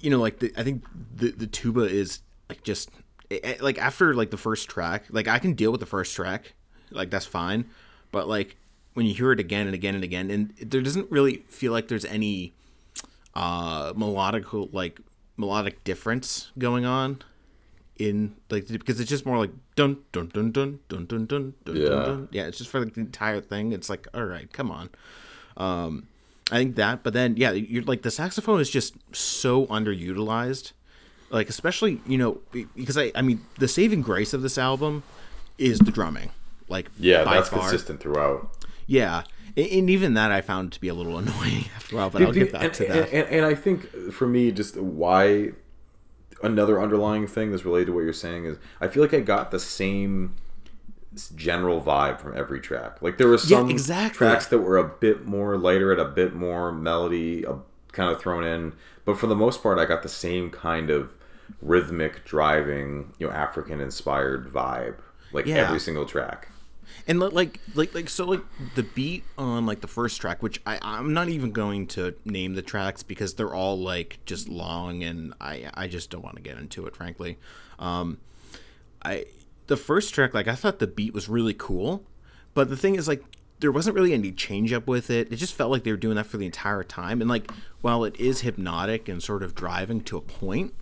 you 0.00 0.10
know, 0.10 0.18
like 0.18 0.38
the, 0.38 0.52
I 0.56 0.62
think 0.62 0.84
the 1.14 1.30
the 1.30 1.46
tuba 1.46 1.82
is 1.82 2.20
like 2.48 2.62
just 2.64 2.90
like 3.60 3.78
after 3.78 4.14
like 4.14 4.30
the 4.30 4.36
first 4.36 4.68
track, 4.68 5.04
like 5.10 5.28
I 5.28 5.38
can 5.38 5.52
deal 5.54 5.70
with 5.70 5.80
the 5.80 5.86
first 5.86 6.14
track, 6.14 6.54
like 6.90 7.10
that's 7.10 7.26
fine. 7.26 7.66
But 8.10 8.28
like 8.28 8.56
when 8.94 9.06
you 9.06 9.14
hear 9.14 9.32
it 9.32 9.40
again 9.40 9.66
and 9.66 9.74
again 9.74 9.94
and 9.94 10.04
again, 10.04 10.30
and 10.30 10.54
there 10.60 10.80
doesn't 10.80 11.10
really 11.10 11.38
feel 11.48 11.72
like 11.72 11.88
there's 11.88 12.04
any 12.04 12.54
uh 13.34 13.92
melodic 13.96 14.52
like 14.74 15.00
melodic 15.36 15.82
difference 15.84 16.50
going 16.58 16.84
on 16.84 17.20
in 17.98 18.34
like 18.50 18.66
because 18.68 19.00
it's 19.00 19.10
just 19.10 19.24
more 19.26 19.38
like 19.38 19.50
dun 19.76 19.96
dun 20.12 20.28
dun 20.28 20.50
dun 20.50 20.78
dun 20.88 21.04
dun 21.06 21.26
dun 21.26 21.54
dun 21.64 21.76
Yeah. 21.76 21.88
dun, 21.88 22.04
dun. 22.04 22.28
yeah 22.32 22.44
it's 22.46 22.58
just 22.58 22.70
for 22.70 22.80
like 22.80 22.94
the 22.94 23.00
entire 23.00 23.40
thing 23.40 23.72
it's 23.72 23.88
like 23.90 24.06
all 24.14 24.24
right 24.24 24.52
come 24.52 24.70
on 24.70 24.88
um 25.56 26.06
i 26.50 26.56
think 26.56 26.76
that 26.76 27.02
but 27.02 27.12
then 27.12 27.36
yeah 27.36 27.50
you're 27.52 27.82
like 27.84 28.02
the 28.02 28.10
saxophone 28.10 28.60
is 28.60 28.70
just 28.70 28.94
so 29.14 29.66
underutilized 29.66 30.72
like 31.30 31.48
especially 31.48 32.00
you 32.06 32.18
know 32.18 32.40
because 32.74 32.96
i 32.98 33.12
i 33.14 33.22
mean 33.22 33.40
the 33.58 33.68
saving 33.68 34.02
grace 34.02 34.32
of 34.32 34.42
this 34.42 34.56
album 34.58 35.02
is 35.58 35.78
the 35.80 35.90
drumming 35.90 36.30
like 36.68 36.90
Yeah, 36.98 37.24
that's 37.24 37.50
far. 37.50 37.60
consistent 37.60 38.00
throughout. 38.00 38.50
yeah 38.86 39.24
and, 39.56 39.90
even 39.90 40.14
that 40.14 40.30
i 40.32 40.40
found 40.40 40.72
to 40.72 40.80
be 40.80 40.88
a 40.88 40.94
little 40.94 41.18
annoying 41.24 41.64
after 41.76 41.96
a 41.96 41.98
while 41.98 42.10
but 42.10 42.22
i'll 42.22 42.32
get 42.32 42.52
back 42.52 42.64
and, 42.64 42.74
to 42.74 42.84
that 42.86 43.12
And, 43.12 43.28
and, 43.28 43.44
I 43.44 43.54
think 43.54 43.88
for 44.12 44.26
me, 44.26 44.50
just 44.52 44.76
why 44.76 45.52
another 46.42 46.80
underlying 46.82 47.26
thing 47.26 47.50
that's 47.50 47.64
related 47.64 47.86
to 47.86 47.92
what 47.92 48.00
you're 48.00 48.12
saying 48.12 48.44
is 48.46 48.58
I 48.80 48.88
feel 48.88 49.02
like 49.02 49.14
I 49.14 49.20
got 49.20 49.50
the 49.50 49.60
same 49.60 50.34
general 51.36 51.80
vibe 51.82 52.20
from 52.20 52.36
every 52.36 52.60
track. 52.60 53.02
Like 53.02 53.18
there 53.18 53.28
were 53.28 53.34
Yeah, 53.34 53.58
some 53.58 53.70
exactly. 53.70 54.16
tracks 54.16 54.46
that 54.46 54.58
were 54.58 54.78
a 54.78 54.88
bit 54.88 55.26
more 55.26 55.56
lighter 55.58 55.92
and 55.92 56.00
a 56.00 56.06
bit 56.06 56.34
more 56.34 56.72
melody 56.72 57.44
uh, 57.46 57.56
kind 57.92 58.10
of 58.10 58.20
thrown 58.20 58.44
in, 58.44 58.72
but 59.04 59.18
for 59.18 59.26
the 59.26 59.36
most 59.36 59.62
part, 59.62 59.78
I 59.78 59.84
got 59.84 60.02
the 60.02 60.08
same 60.08 60.50
kind 60.50 60.88
of 60.90 61.12
rhythmic 61.60 62.24
driving, 62.24 63.12
you 63.18 63.26
know, 63.26 63.32
African 63.32 63.80
inspired 63.80 64.50
vibe. 64.50 64.96
Like 65.32 65.46
Yeah. 65.46 65.56
every 65.66 65.80
single 65.80 66.06
track. 66.06 66.48
And 67.06 67.20
like 67.20 67.58
like 67.74 67.94
like 67.94 68.08
so 68.08 68.24
like 68.24 68.40
the 68.74 68.82
beat 68.82 69.24
on 69.36 69.66
like 69.66 69.80
the 69.80 69.88
first 69.88 70.20
track 70.20 70.42
which 70.42 70.60
i 70.66 70.78
i'm 70.82 71.12
not 71.12 71.28
even 71.28 71.52
going 71.52 71.86
to 71.86 72.14
name 72.24 72.54
the 72.54 72.62
tracks 72.62 73.02
because 73.02 73.34
they're 73.34 73.54
all 73.54 73.78
like 73.78 74.18
just 74.24 74.48
long 74.48 75.02
and 75.02 75.34
i 75.40 75.68
i 75.74 75.86
just 75.86 76.10
don't 76.10 76.22
want 76.22 76.36
to 76.36 76.42
get 76.42 76.58
into 76.58 76.86
it 76.86 76.94
frankly. 76.96 77.38
Um 77.78 78.18
i 79.04 79.26
the 79.66 79.76
first 79.76 80.14
track 80.14 80.34
like 80.34 80.48
i 80.48 80.54
thought 80.54 80.78
the 80.78 80.86
beat 80.86 81.14
was 81.14 81.28
really 81.28 81.54
cool 81.54 82.04
but 82.54 82.68
the 82.68 82.76
thing 82.76 82.94
is 82.94 83.08
like 83.08 83.24
there 83.60 83.72
wasn't 83.72 83.94
really 83.94 84.12
any 84.12 84.32
change 84.32 84.72
up 84.72 84.88
with 84.88 85.08
it. 85.08 85.32
It 85.32 85.36
just 85.36 85.54
felt 85.54 85.70
like 85.70 85.84
they 85.84 85.92
were 85.92 85.96
doing 85.96 86.16
that 86.16 86.26
for 86.26 86.36
the 86.36 86.46
entire 86.46 86.82
time. 86.82 87.20
And 87.20 87.30
like 87.30 87.48
while 87.80 88.02
it 88.02 88.16
is 88.16 88.40
hypnotic 88.40 89.08
and 89.08 89.22
sort 89.22 89.44
of 89.44 89.54
driving 89.54 90.00
to 90.02 90.16
a 90.16 90.20
point 90.20 90.74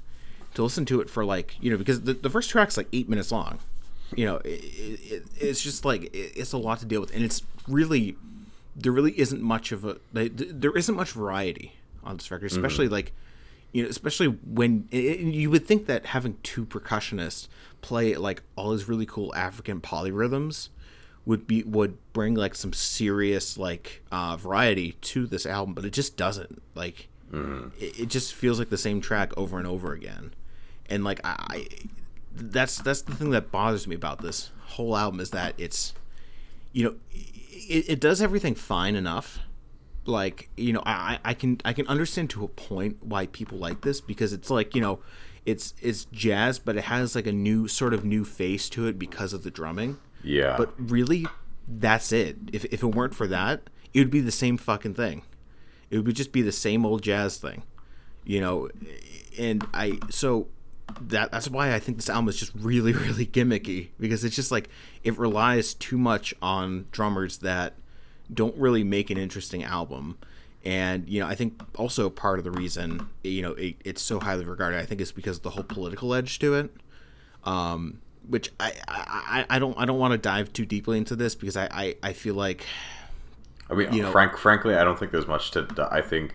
to 0.54 0.62
listen 0.62 0.84
to 0.86 1.00
it 1.00 1.08
for 1.08 1.24
like 1.24 1.56
you 1.60 1.70
know 1.70 1.76
because 1.76 2.02
the, 2.02 2.14
the 2.14 2.30
first 2.30 2.50
track's 2.50 2.76
like 2.76 2.88
eight 2.92 3.08
minutes 3.08 3.30
long 3.30 3.58
you 4.16 4.24
know 4.26 4.36
it, 4.36 4.48
it, 4.48 5.24
it's 5.38 5.62
just 5.62 5.84
like 5.84 6.04
it, 6.04 6.32
it's 6.36 6.52
a 6.52 6.58
lot 6.58 6.78
to 6.80 6.86
deal 6.86 7.00
with. 7.00 7.14
And 7.14 7.24
it's 7.24 7.42
really 7.68 8.16
there 8.76 8.92
really 8.92 9.18
isn't 9.18 9.42
much 9.42 9.72
of 9.72 9.84
a 9.84 9.98
like, 10.12 10.32
there 10.34 10.76
isn't 10.76 10.94
much 10.94 11.12
variety 11.12 11.74
on 12.02 12.16
this 12.16 12.30
record 12.30 12.50
especially 12.50 12.88
like 12.88 13.12
you 13.72 13.82
know 13.82 13.88
especially 13.88 14.28
when 14.28 14.88
you 14.90 15.50
would 15.50 15.66
think 15.66 15.86
that 15.86 16.06
having 16.06 16.38
two 16.42 16.64
percussionists 16.64 17.46
play 17.82 18.14
like 18.14 18.42
all 18.56 18.70
these 18.70 18.88
really 18.88 19.04
cool 19.04 19.34
african 19.34 19.80
polyrhythms 19.80 20.70
would 21.26 21.46
be 21.46 21.62
would 21.64 21.98
bring 22.12 22.34
like 22.34 22.54
some 22.54 22.72
serious 22.72 23.58
like 23.58 24.02
uh 24.10 24.36
variety 24.36 24.92
to 25.00 25.26
this 25.26 25.44
album 25.44 25.74
but 25.74 25.84
it 25.84 25.92
just 25.92 26.16
doesn't. 26.16 26.62
Like 26.74 27.08
it, 27.78 28.00
it 28.00 28.08
just 28.08 28.34
feels 28.34 28.58
like 28.58 28.70
the 28.70 28.78
same 28.78 29.00
track 29.00 29.36
over 29.36 29.58
and 29.58 29.66
over 29.66 29.92
again. 29.92 30.34
And 30.88 31.04
like 31.04 31.20
I, 31.22 31.36
I 31.48 31.66
that's 32.32 32.78
that's 32.78 33.02
the 33.02 33.14
thing 33.14 33.30
that 33.30 33.50
bothers 33.50 33.86
me 33.86 33.94
about 33.94 34.20
this 34.20 34.50
whole 34.66 34.96
album 34.96 35.20
is 35.20 35.30
that 35.30 35.54
it's 35.58 35.94
you 36.72 36.84
know 36.84 36.94
it, 37.10 37.88
it 37.88 38.00
does 38.00 38.22
everything 38.22 38.54
fine 38.54 38.94
enough. 38.94 39.40
Like 40.06 40.48
you 40.56 40.72
know 40.72 40.82
I, 40.86 41.18
I 41.24 41.34
can 41.34 41.60
i 41.64 41.72
can 41.72 41.86
understand 41.86 42.30
to 42.30 42.44
a 42.44 42.48
point 42.48 43.04
why 43.04 43.26
people 43.26 43.58
like 43.58 43.82
this 43.82 44.00
because 44.00 44.32
it's 44.32 44.50
like 44.50 44.74
you 44.74 44.80
know 44.80 45.00
it's 45.44 45.74
it's 45.80 46.06
jazz 46.06 46.58
but 46.58 46.76
it 46.76 46.84
has 46.84 47.14
like 47.14 47.26
a 47.26 47.32
new 47.32 47.68
sort 47.68 47.92
of 47.94 48.04
new 48.04 48.24
face 48.24 48.68
to 48.70 48.86
it 48.86 48.98
because 48.98 49.32
of 49.32 49.42
the 49.42 49.50
drumming. 49.50 49.98
Yeah. 50.22 50.56
but 50.56 50.72
really 50.78 51.26
that's 51.68 52.12
it. 52.12 52.36
If, 52.52 52.64
if 52.66 52.82
it 52.82 52.86
weren't 52.86 53.14
for 53.14 53.26
that 53.26 53.62
it 53.92 53.98
would 53.98 54.10
be 54.10 54.20
the 54.20 54.32
same 54.32 54.56
fucking 54.56 54.94
thing. 54.94 55.22
It 55.90 55.98
would 55.98 56.16
just 56.16 56.32
be 56.32 56.42
the 56.42 56.52
same 56.52 56.86
old 56.86 57.02
jazz 57.02 57.36
thing 57.36 57.62
you 58.24 58.40
know? 58.40 58.68
And 59.38 59.66
i 59.74 59.98
so 60.10 60.48
that 61.00 61.30
that's 61.32 61.48
why 61.48 61.74
i 61.74 61.78
think 61.78 61.96
this 61.98 62.08
album 62.08 62.28
is 62.28 62.36
just 62.36 62.52
really 62.54 62.92
really 63.06 63.26
gimmicky 63.26 63.88
because 63.98 64.24
it's 64.24 64.36
just 64.36 64.50
like 64.50 64.68
it 65.04 65.16
relies 65.18 65.74
too 65.74 65.98
much 65.98 66.34
on 66.42 66.86
drummers 66.92 67.38
that 67.38 67.74
don't 68.32 68.56
really 68.56 68.84
make 68.84 69.10
an 69.10 69.18
interesting 69.18 69.64
album 69.64 70.16
and 70.64 71.08
you 71.08 71.20
know 71.20 71.26
i 71.26 71.34
think 71.34 71.60
also 71.76 72.08
part 72.10 72.38
of 72.38 72.44
the 72.44 72.50
reason 72.50 73.08
you 73.24 73.42
know 73.42 73.52
it, 73.52 73.76
it's 73.84 74.02
so 74.02 74.20
highly 74.20 74.44
regarded 74.44 74.78
i 74.78 74.84
think 74.84 75.00
is 75.00 75.12
because 75.12 75.38
of 75.38 75.42
the 75.42 75.50
whole 75.50 75.64
political 75.64 76.14
edge 76.14 76.38
to 76.38 76.54
it 76.54 76.70
um 77.44 78.00
which 78.28 78.52
i 78.60 78.72
i, 78.88 79.46
I 79.48 79.58
don't 79.58 79.76
i 79.78 79.84
don't 79.84 79.98
want 79.98 80.12
to 80.12 80.18
dive 80.18 80.52
too 80.52 80.66
deeply 80.66 80.98
into 80.98 81.16
this 81.16 81.34
because 81.34 81.56
i 81.56 81.68
i, 81.72 81.96
I 82.02 82.12
feel 82.12 82.34
like 82.34 82.66
I 83.70 83.74
mean, 83.74 83.92
you 83.92 84.02
know- 84.02 84.10
frank, 84.10 84.36
frankly, 84.36 84.74
I 84.74 84.82
don't 84.82 84.98
think 84.98 85.12
there's 85.12 85.28
much 85.28 85.52
to. 85.52 85.88
I 85.92 86.00
think 86.00 86.34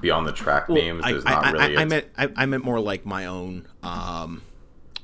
beyond 0.00 0.26
the 0.26 0.32
track 0.32 0.68
Well, 0.68 0.76
names, 0.78 1.02
I, 1.04 1.12
there's 1.12 1.24
I, 1.26 1.30
not 1.30 1.44
I, 1.44 1.50
really. 1.52 1.76
I, 1.76 1.82
a- 1.82 1.86
meant 1.86 2.06
I, 2.18 2.28
I 2.36 2.46
meant 2.46 2.64
more 2.64 2.80
like 2.80 3.04
my 3.06 3.26
own 3.26 3.66
um, 3.82 4.42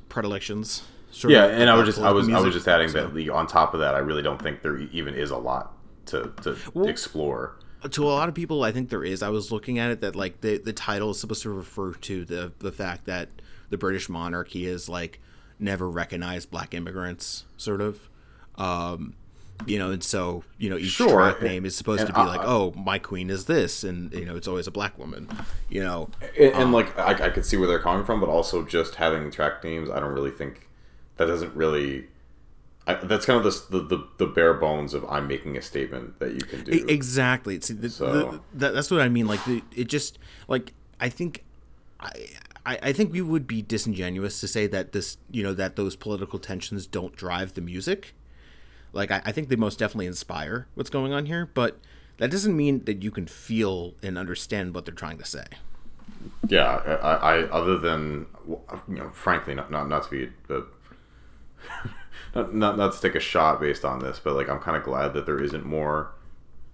predilections. 0.08 0.82
Sort 1.10 1.32
Yeah, 1.32 1.44
of 1.46 1.60
and 1.60 1.68
I 1.68 1.74
was 1.74 1.86
just 1.86 1.98
I 2.00 2.12
was 2.12 2.28
I 2.28 2.40
was 2.40 2.54
just 2.54 2.68
adding 2.68 2.84
music, 2.86 3.02
that 3.02 3.14
the, 3.14 3.30
on 3.30 3.46
top 3.46 3.74
of 3.74 3.80
that, 3.80 3.94
I 3.94 3.98
really 3.98 4.22
don't 4.22 4.40
think 4.40 4.62
there 4.62 4.78
even 4.78 5.14
is 5.14 5.30
a 5.30 5.36
lot 5.36 5.72
to 6.06 6.32
to 6.42 6.56
explore. 6.84 7.56
to 7.90 8.04
a 8.04 8.10
lot 8.10 8.28
of 8.28 8.34
people, 8.34 8.62
I 8.62 8.70
think 8.70 8.90
there 8.90 9.02
is. 9.04 9.22
I 9.22 9.28
was 9.30 9.50
looking 9.50 9.78
at 9.78 9.90
it 9.90 10.00
that 10.02 10.14
like 10.14 10.40
the 10.40 10.58
the 10.58 10.72
title 10.72 11.10
is 11.10 11.18
supposed 11.20 11.42
to 11.42 11.50
refer 11.50 11.94
to 11.94 12.24
the 12.24 12.52
the 12.60 12.70
fact 12.70 13.06
that 13.06 13.28
the 13.70 13.76
British 13.78 14.08
monarchy 14.08 14.66
is 14.66 14.88
like 14.88 15.20
never 15.58 15.90
recognized 15.90 16.50
black 16.50 16.74
immigrants, 16.74 17.44
sort 17.56 17.80
of. 17.80 18.08
Um, 18.56 19.14
you 19.66 19.78
know, 19.78 19.90
and 19.90 20.02
so 20.02 20.44
you 20.58 20.70
know 20.70 20.76
each 20.76 20.90
Sure, 20.92 21.10
track 21.10 21.42
name 21.42 21.64
is 21.64 21.76
supposed 21.76 22.00
and 22.00 22.08
to 22.08 22.14
be 22.14 22.20
like, 22.26 22.40
oh, 22.42 22.72
my 22.76 22.98
queen 22.98 23.30
is 23.30 23.44
this, 23.46 23.84
and 23.84 24.12
you 24.12 24.24
know 24.24 24.36
it's 24.36 24.48
always 24.48 24.66
a 24.66 24.70
black 24.70 24.98
woman. 24.98 25.28
You 25.68 25.82
know, 25.84 26.08
And, 26.38 26.52
and 26.54 26.62
um, 26.64 26.72
like 26.72 26.96
I, 26.98 27.26
I 27.26 27.30
could 27.30 27.44
see 27.44 27.56
where 27.56 27.68
they're 27.68 27.78
coming 27.78 28.04
from, 28.04 28.20
but 28.20 28.28
also 28.28 28.64
just 28.64 28.96
having 28.96 29.30
track 29.30 29.62
names, 29.64 29.88
I 29.90 30.00
don't 30.00 30.12
really 30.12 30.30
think 30.30 30.68
that 31.16 31.26
doesn't 31.26 31.54
really. 31.54 32.06
I, 32.86 32.94
that's 32.94 33.26
kind 33.26 33.44
of 33.44 33.70
the, 33.70 33.80
the 33.80 34.08
the 34.16 34.26
bare 34.26 34.54
bones 34.54 34.94
of 34.94 35.04
I'm 35.08 35.28
making 35.28 35.56
a 35.56 35.62
statement 35.62 36.18
that 36.18 36.32
you 36.32 36.40
can 36.40 36.64
do. 36.64 36.72
Exactly. 36.88 37.60
See, 37.60 37.74
the, 37.74 37.90
So- 37.90 38.12
the, 38.12 38.40
that, 38.54 38.74
that's 38.74 38.90
what 38.90 39.00
I 39.00 39.08
mean. 39.08 39.26
Like, 39.26 39.44
the, 39.44 39.62
it 39.76 39.88
just 39.88 40.18
like 40.48 40.72
I 40.98 41.08
think 41.10 41.44
I 42.00 42.28
I 42.64 42.92
think 42.92 43.12
we 43.12 43.20
would 43.20 43.46
be 43.46 43.62
disingenuous 43.62 44.40
to 44.40 44.48
say 44.48 44.66
that 44.68 44.92
this, 44.92 45.16
you 45.30 45.42
know, 45.42 45.54
that 45.54 45.76
those 45.76 45.96
political 45.96 46.38
tensions 46.38 46.86
don't 46.86 47.14
drive 47.16 47.54
the 47.54 47.60
music. 47.60 48.14
Like, 48.92 49.10
I, 49.10 49.22
I 49.24 49.32
think 49.32 49.48
they 49.48 49.56
most 49.56 49.78
definitely 49.78 50.06
inspire 50.06 50.66
what's 50.74 50.90
going 50.90 51.12
on 51.12 51.26
here, 51.26 51.50
but 51.54 51.78
that 52.18 52.30
doesn't 52.30 52.56
mean 52.56 52.84
that 52.84 53.02
you 53.02 53.10
can 53.10 53.26
feel 53.26 53.94
and 54.02 54.18
understand 54.18 54.74
what 54.74 54.84
they're 54.84 54.94
trying 54.94 55.18
to 55.18 55.24
say. 55.24 55.44
Yeah, 56.48 56.66
I, 57.02 57.14
I 57.14 57.42
other 57.48 57.78
than 57.78 58.26
you 58.46 58.58
know, 58.88 59.10
frankly, 59.10 59.54
not 59.54 59.70
not 59.70 59.88
not 59.88 60.02
to 60.04 60.10
be 60.10 60.28
uh, 60.50 60.60
not, 62.34 62.54
not 62.54 62.76
not 62.78 62.92
to 62.94 63.00
take 63.00 63.14
a 63.14 63.20
shot 63.20 63.60
based 63.60 63.84
on 63.84 64.00
this, 64.00 64.18
but 64.22 64.34
like 64.34 64.48
I'm 64.48 64.58
kind 64.58 64.76
of 64.76 64.82
glad 64.82 65.14
that 65.14 65.26
there 65.26 65.42
isn't 65.42 65.64
more 65.64 66.10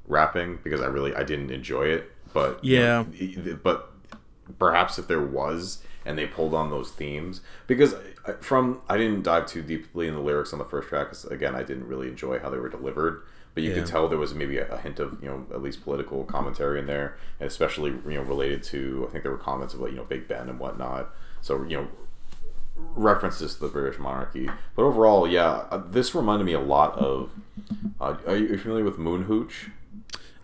rapping 0.07 0.59
because 0.65 0.81
I 0.81 0.87
really 0.87 1.15
I 1.15 1.23
didn't 1.23 1.51
enjoy 1.51 1.85
it. 1.87 2.11
But 2.33 2.65
you 2.65 2.79
Yeah. 2.79 3.03
know, 3.03 3.09
e- 3.15 3.57
but 3.63 3.93
perhaps 4.59 4.99
if 4.99 5.07
there 5.09 5.23
was 5.23 5.83
and 6.07 6.17
they 6.19 6.27
pulled 6.27 6.55
on 6.55 6.71
those 6.71 6.91
themes 6.93 7.41
because 7.67 7.95
I- 8.27 8.33
from 8.41 8.81
I 8.89 8.97
didn't 8.97 9.23
dive 9.23 9.47
too 9.47 9.63
deeply 9.63 10.09
in 10.09 10.15
the 10.15 10.21
lyrics 10.21 10.53
on 10.53 10.59
the 10.59 10.65
first 10.65 10.89
track 10.89 11.09
because 11.09 11.25
again 11.27 11.55
I 11.55 11.63
didn't 11.63 11.87
really 11.89 12.09
enjoy 12.09 12.39
how 12.39 12.49
they 12.51 12.59
were 12.59 12.69
delivered 12.69 13.23
but 13.55 13.63
you 13.63 13.71
Yeah. 13.71 13.77
could 13.77 13.87
tell 13.87 14.07
there 14.09 14.19
was 14.19 14.35
maybe 14.35 14.59
a, 14.59 14.77
hint 14.79 14.99
of 15.01 15.19
you 15.23 15.29
know 15.29 15.47
at 15.53 15.63
least 15.63 15.83
political 15.83 16.25
commentary 16.25 16.79
in 16.79 16.87
there 16.87 17.17
and 17.41 17.47
especially 17.49 17.91
you 17.91 18.15
know 18.15 18.23
related 18.23 18.63
to 18.65 19.07
I 19.09 19.13
think 19.13 19.23
there 19.25 19.33
were 19.33 19.39
comments 19.39 19.75
like 19.75 19.91
you 19.93 19.97
know 19.99 20.05
Big 20.05 20.29
Ben 20.29 20.49
and 20.49 20.59
whatnot 20.59 21.15
so 21.43 21.63
you 21.65 21.77
know 21.79 21.89
references 22.95 23.55
to 23.55 23.61
the 23.61 23.69
British 23.69 23.99
monarchy 23.99 24.49
but 24.75 24.83
overall 24.83 25.27
yeah 25.27 25.65
uh, 25.71 25.79
this 25.91 26.15
reminded 26.15 26.45
me 26.45 26.53
a 26.53 26.61
lot 26.61 26.97
of 26.99 27.33
uh, 28.01 28.17
are 28.27 28.37
you 28.37 28.57
familiar 28.59 28.85
with 28.85 28.99
Moon 28.99 29.23
Hooch 29.25 29.71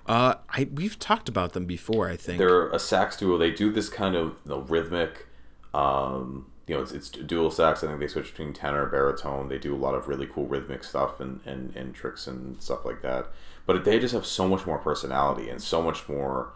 Uh, 0.06 0.34
I 0.50 0.68
we've 0.74 0.98
talked 0.98 1.28
about 1.28 1.52
them 1.52 1.64
before. 1.64 2.08
I 2.08 2.16
think. 2.16 2.38
they're 2.38 2.68
a 2.70 2.78
sax 2.80 3.16
duo. 3.16 3.38
They 3.38 3.52
do 3.52 3.70
this 3.70 3.88
kind 3.88 4.16
of 4.16 4.26
you 4.44 4.50
know, 4.50 4.60
rhythmic, 4.62 5.26
um, 5.74 6.46
you 6.66 6.74
know, 6.74 6.82
it's, 6.82 6.92
it's 6.92 7.10
dual 7.10 7.50
sax. 7.50 7.82
I 7.82 7.88
think 7.88 8.00
they 8.00 8.06
switch 8.06 8.30
between 8.30 8.52
tenor 8.52 8.86
baritone. 8.86 9.48
They 9.48 9.58
do 9.58 9.74
a 9.74 9.76
lot 9.76 9.94
of 9.94 10.08
really 10.08 10.26
cool 10.26 10.46
rhythmic 10.46 10.84
stuff 10.84 11.20
and, 11.20 11.40
and, 11.44 11.74
and 11.76 11.94
tricks 11.94 12.26
and 12.26 12.62
stuff 12.62 12.84
like 12.84 13.02
that. 13.02 13.28
But 13.66 13.84
they 13.84 13.98
just 13.98 14.14
have 14.14 14.26
so 14.26 14.48
much 14.48 14.66
more 14.66 14.78
personality 14.78 15.48
and 15.48 15.60
so 15.60 15.82
much 15.82 16.08
more. 16.08 16.52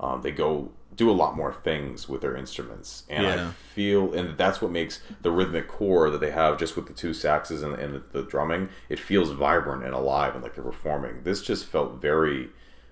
Um, 0.00 0.22
they 0.22 0.30
go 0.30 0.70
do 0.94 1.10
a 1.10 1.12
lot 1.12 1.36
more 1.36 1.52
things 1.52 2.08
with 2.08 2.20
their 2.20 2.36
instruments, 2.36 3.04
and 3.08 3.26
I 3.26 3.50
feel, 3.50 4.12
and 4.14 4.36
that's 4.36 4.60
what 4.60 4.70
makes 4.70 5.00
the 5.22 5.30
rhythmic 5.30 5.68
core 5.68 6.10
that 6.10 6.20
they 6.20 6.30
have 6.30 6.58
just 6.58 6.76
with 6.76 6.86
the 6.86 6.92
two 6.92 7.10
saxes 7.10 7.62
and, 7.62 7.74
and 7.74 7.94
the, 7.94 8.02
the 8.12 8.22
drumming. 8.22 8.68
It 8.88 8.98
feels 8.98 9.30
vibrant 9.30 9.84
and 9.84 9.94
alive, 9.94 10.34
and 10.34 10.42
like 10.42 10.54
they're 10.54 10.64
performing. 10.64 11.22
This 11.24 11.42
just 11.42 11.66
felt 11.66 12.00
very 12.00 12.50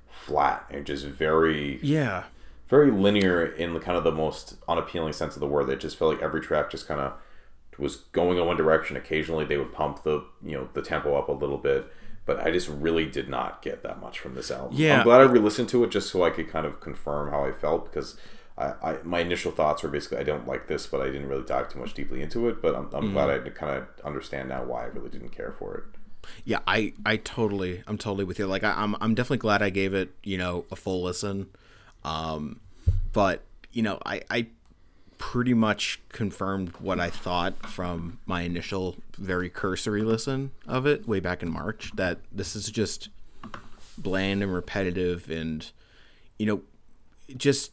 flat 0.08 0.66
and 0.70 0.84
just 0.86 1.04
very 1.06 1.78
yeah. 1.82 2.24
Very 2.68 2.90
linear 2.90 3.44
in 3.44 3.74
the 3.74 3.80
kind 3.80 3.96
of 3.96 4.04
the 4.04 4.12
most 4.12 4.56
unappealing 4.68 5.12
sense 5.12 5.34
of 5.34 5.40
the 5.40 5.46
word. 5.46 5.68
It 5.68 5.80
just 5.80 5.96
felt 5.96 6.14
like 6.14 6.22
every 6.22 6.40
track 6.40 6.70
just 6.70 6.88
kind 6.88 7.00
of 7.00 7.14
was 7.78 7.96
going 8.12 8.38
in 8.38 8.46
one 8.46 8.56
direction. 8.56 8.96
Occasionally, 8.96 9.44
they 9.44 9.56
would 9.56 9.72
pump 9.72 10.02
the 10.02 10.24
you 10.44 10.56
know 10.56 10.68
the 10.72 10.82
tempo 10.82 11.16
up 11.16 11.28
a 11.28 11.32
little 11.32 11.58
bit, 11.58 11.86
but 12.24 12.40
I 12.40 12.50
just 12.50 12.68
really 12.68 13.06
did 13.06 13.28
not 13.28 13.62
get 13.62 13.82
that 13.82 14.00
much 14.00 14.18
from 14.18 14.34
this 14.34 14.50
album. 14.50 14.76
Yeah. 14.76 14.98
I'm 14.98 15.04
glad 15.04 15.20
I 15.20 15.24
re-listened 15.24 15.68
to 15.70 15.84
it 15.84 15.90
just 15.90 16.10
so 16.10 16.24
I 16.24 16.30
could 16.30 16.48
kind 16.48 16.66
of 16.66 16.80
confirm 16.80 17.30
how 17.30 17.44
I 17.44 17.52
felt 17.52 17.86
because. 17.86 18.16
I, 18.58 18.72
I, 18.82 18.96
my 19.02 19.18
initial 19.18 19.52
thoughts 19.52 19.82
were 19.82 19.90
basically 19.90 20.16
I 20.16 20.22
don't 20.22 20.46
like 20.46 20.66
this, 20.66 20.86
but 20.86 21.02
I 21.02 21.08
didn't 21.08 21.28
really 21.28 21.44
dive 21.44 21.68
too 21.68 21.78
much 21.78 21.92
deeply 21.92 22.22
into 22.22 22.48
it. 22.48 22.62
But 22.62 22.74
I'm, 22.74 22.86
I'm 22.86 23.02
mm-hmm. 23.02 23.12
glad 23.12 23.28
I 23.28 23.50
kind 23.50 23.76
of 23.76 23.86
understand 24.02 24.48
now 24.48 24.64
why 24.64 24.84
I 24.84 24.86
really 24.86 25.10
didn't 25.10 25.28
care 25.28 25.52
for 25.52 25.74
it. 25.74 25.84
Yeah, 26.42 26.60
I, 26.66 26.94
I 27.04 27.18
totally, 27.18 27.82
I'm 27.86 27.98
totally 27.98 28.24
with 28.24 28.38
you. 28.38 28.46
Like, 28.46 28.64
I, 28.64 28.72
I'm, 28.72 28.96
I'm 29.02 29.14
definitely 29.14 29.38
glad 29.38 29.60
I 29.60 29.68
gave 29.68 29.92
it, 29.92 30.14
you 30.22 30.38
know, 30.38 30.64
a 30.70 30.76
full 30.76 31.02
listen. 31.02 31.48
Um, 32.06 32.60
but 33.12 33.42
you 33.72 33.82
know, 33.82 33.98
I, 34.06 34.22
I 34.30 34.46
pretty 35.18 35.54
much 35.54 36.00
confirmed 36.08 36.70
what 36.78 37.00
I 37.00 37.10
thought 37.10 37.66
from 37.66 38.18
my 38.26 38.42
initial, 38.42 38.96
very 39.18 39.50
cursory 39.50 40.02
listen 40.02 40.52
of 40.66 40.86
it 40.86 41.06
way 41.06 41.20
back 41.20 41.42
in 41.42 41.50
March. 41.50 41.92
That 41.96 42.20
this 42.32 42.56
is 42.56 42.70
just 42.70 43.10
bland 43.98 44.42
and 44.42 44.54
repetitive, 44.54 45.30
and 45.30 45.70
you 46.38 46.46
know, 46.46 46.62
just, 47.36 47.72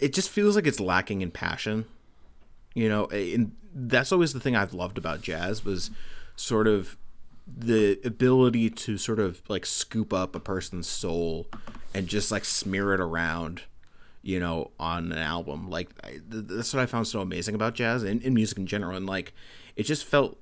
it 0.00 0.14
just 0.14 0.30
feels 0.30 0.54
like 0.54 0.66
it's 0.66 0.80
lacking 0.80 1.22
in 1.22 1.30
passion 1.30 1.86
you 2.74 2.88
know 2.88 3.06
and 3.06 3.52
that's 3.74 4.12
always 4.12 4.32
the 4.32 4.40
thing 4.40 4.56
i've 4.56 4.74
loved 4.74 4.98
about 4.98 5.20
jazz 5.20 5.64
was 5.64 5.90
sort 6.36 6.66
of 6.66 6.96
the 7.56 8.00
ability 8.04 8.70
to 8.70 8.96
sort 8.98 9.18
of 9.18 9.42
like 9.48 9.66
scoop 9.66 10.12
up 10.12 10.34
a 10.34 10.40
person's 10.40 10.86
soul 10.86 11.46
and 11.94 12.06
just 12.06 12.30
like 12.30 12.44
smear 12.44 12.94
it 12.94 13.00
around 13.00 13.62
you 14.22 14.38
know 14.38 14.70
on 14.78 15.12
an 15.12 15.18
album. 15.18 15.70
Like 15.70 15.90
I, 16.04 16.10
th- 16.30 16.44
that's 16.46 16.74
what 16.74 16.80
i 16.82 16.86
found 16.86 17.06
so 17.06 17.20
amazing 17.20 17.54
about 17.54 17.74
jazz 17.74 18.02
and, 18.02 18.22
and 18.22 18.34
music 18.34 18.58
in 18.58 18.66
general. 18.66 18.96
And 18.96 19.06
like 19.06 19.32
it 19.76 19.84
just 19.84 20.04
felt 20.04 20.38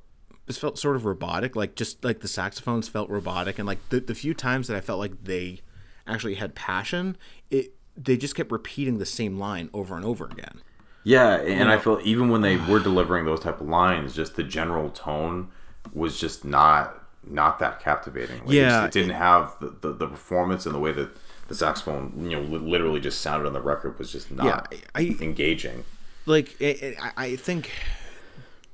it 0.46 0.56
felt 0.56 0.78
sort 0.78 0.96
of 0.96 1.04
robotic. 1.04 1.56
Like 1.56 1.74
just 1.74 2.04
like 2.04 2.20
the 2.20 2.28
saxophones 2.28 2.88
felt 2.88 3.08
robotic. 3.10 3.58
And 3.58 3.66
like 3.66 3.86
the, 3.90 4.00
the 4.00 4.14
few 4.14 4.34
times 4.34 4.68
that 4.68 4.76
i 4.76 4.80
felt 4.80 4.98
like 4.98 5.24
they 5.24 5.60
actually 6.06 6.34
had 6.36 6.54
passion 6.54 7.16
it 7.50 7.74
they 7.96 8.16
just 8.16 8.34
kept 8.34 8.50
repeating 8.52 8.98
the 8.98 9.06
same 9.06 9.38
line 9.38 9.68
over 9.74 9.96
and 9.96 10.04
over 10.04 10.24
again. 10.26 10.62
Yeah, 11.04 11.36
and 11.36 11.70
I 11.70 11.78
feel 11.78 12.00
even 12.04 12.28
when 12.28 12.42
they 12.42 12.56
were 12.56 12.78
delivering 12.80 13.24
those 13.24 13.40
type 13.40 13.60
of 13.60 13.68
lines, 13.68 14.14
just 14.14 14.36
the 14.36 14.42
general 14.42 14.90
tone 14.90 15.48
was 15.92 16.20
just 16.20 16.44
not 16.44 16.97
not 17.30 17.58
that 17.60 17.80
captivating. 17.80 18.38
Like, 18.44 18.50
Yeah. 18.54 18.82
it, 18.82 18.86
it 18.86 18.92
didn't 18.92 19.16
have 19.16 19.54
the, 19.60 19.68
the, 19.80 19.92
the 19.92 20.06
performance 20.08 20.66
and 20.66 20.74
the 20.74 20.78
way 20.78 20.92
that 20.92 21.10
the 21.48 21.54
saxophone, 21.54 22.12
you 22.18 22.30
know, 22.30 22.40
li- 22.42 22.58
literally 22.58 23.00
just 23.00 23.20
sounded 23.20 23.46
on 23.46 23.52
the 23.54 23.60
record 23.60 23.98
was 23.98 24.12
just 24.12 24.30
not 24.30 24.46
Yeah, 24.72 24.78
I- 24.94 25.16
engaging. 25.20 25.84
like 26.26 26.60
it, 26.60 26.96
I- 27.00 27.12
I 27.26 27.36
think 27.36 27.70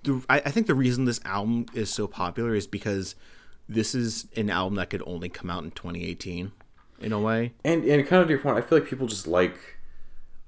the 0.02 0.22
I, 0.28 0.36
I 0.44 0.50
think 0.50 0.66
the 0.66 0.74
reason 0.74 1.04
this 1.04 1.20
album 1.24 1.66
is 1.74 1.88
so 1.92 2.06
popular 2.06 2.54
is 2.54 2.66
because 2.66 3.14
this 3.68 3.94
is 3.94 4.26
an 4.36 4.50
album 4.50 4.74
that 4.76 4.90
could 4.90 5.02
only 5.06 5.28
come 5.28 5.48
out 5.50 5.62
in 5.64 5.70
2018 5.70 6.52
in 7.00 7.12
a 7.12 7.18
way 7.20 7.52
And 7.64 7.84
and 7.84 8.06
kind 8.06 8.20
of 8.22 8.28
to 8.28 8.32
your 8.34 8.40
point, 8.42 8.58
I 8.58 8.60
feel 8.60 8.78
like 8.78 8.88
people 8.88 9.06
just 9.06 9.26
like, 9.26 9.56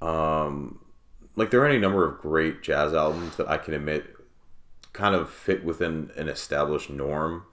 um, 0.03 0.79
like 1.37 1.51
there 1.51 1.61
are 1.63 1.67
any 1.67 1.79
number 1.79 2.05
of 2.07 2.19
great 2.19 2.63
jazz 2.63 2.93
albums 2.93 3.37
that 3.37 3.49
I 3.49 3.59
can 3.59 3.75
admit 3.75 4.16
kind 4.97 5.15
of 5.15 5.29
fit 5.31 5.63
within 5.63 6.11
an 6.17 6.27
established 6.29 6.89
norm 6.89 7.45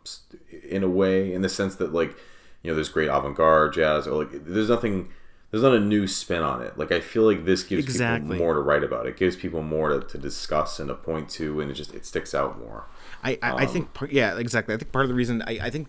in 0.69 0.81
a 0.81 0.89
way, 0.89 1.33
in 1.33 1.41
the 1.41 1.49
sense 1.49 1.75
that 1.75 1.93
like, 1.93 2.15
you 2.61 2.71
know, 2.71 2.75
there's 2.75 2.87
great 2.89 3.09
avant-garde 3.09 3.73
jazz, 3.73 4.07
or 4.07 4.23
like 4.23 4.45
there's 4.45 4.69
nothing, 4.69 5.09
there's 5.51 5.61
not 5.61 5.73
a 5.75 5.79
new 5.79 6.07
spin 6.07 6.41
on 6.41 6.61
it. 6.61 6.77
Like 6.77 6.93
I 6.93 7.01
feel 7.01 7.23
like 7.23 7.43
this 7.43 7.63
gives 7.63 7.83
Exactly. 7.83 8.29
people 8.29 8.45
more 8.45 8.53
to 8.53 8.61
write 8.61 8.83
about. 8.83 9.05
It 9.07 9.17
gives 9.17 9.35
people 9.35 9.61
more 9.61 9.89
to, 9.89 10.07
to 10.07 10.17
discuss 10.17 10.79
and 10.79 10.87
to 10.87 10.95
point 10.95 11.29
to, 11.31 11.59
and 11.59 11.69
it 11.69 11.73
just 11.73 11.93
it 11.93 12.05
sticks 12.05 12.33
out 12.33 12.57
more. 12.57 12.85
I, 13.23 13.37
I, 13.41 13.51
I 13.63 13.65
think 13.65 13.93
part, 13.93 14.11
yeah 14.11 14.37
exactly 14.37 14.73
I 14.73 14.77
think 14.77 14.91
part 14.91 15.03
of 15.03 15.09
the 15.09 15.15
reason 15.15 15.41
I, 15.43 15.59
I 15.63 15.69
think 15.69 15.87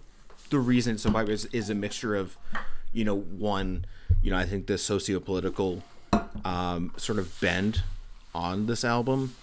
the 0.50 0.58
reason 0.58 0.94
it's 0.94 1.02
so 1.04 1.10
popular 1.10 1.32
is, 1.34 1.46
is 1.46 1.70
a 1.70 1.74
mixture 1.74 2.14
of 2.14 2.36
you 2.92 3.04
know 3.04 3.16
one 3.16 3.86
you 4.22 4.30
know 4.30 4.36
I 4.36 4.44
think 4.44 4.66
the 4.66 4.78
socio-political 4.78 5.82
um, 6.44 6.92
sort 6.96 7.18
of 7.18 7.40
bend 7.40 7.82
on 8.34 8.66
this 8.66 8.84
album 8.84 9.34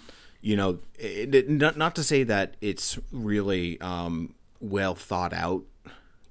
you 0.41 0.55
know 0.55 0.79
it, 0.97 1.33
it- 1.35 1.49
not, 1.49 1.77
not 1.77 1.95
to 1.95 2.03
say 2.03 2.23
that 2.23 2.55
it's 2.61 2.97
really 3.11 3.79
um, 3.81 4.33
well 4.59 4.95
thought 4.95 5.33
out 5.33 5.63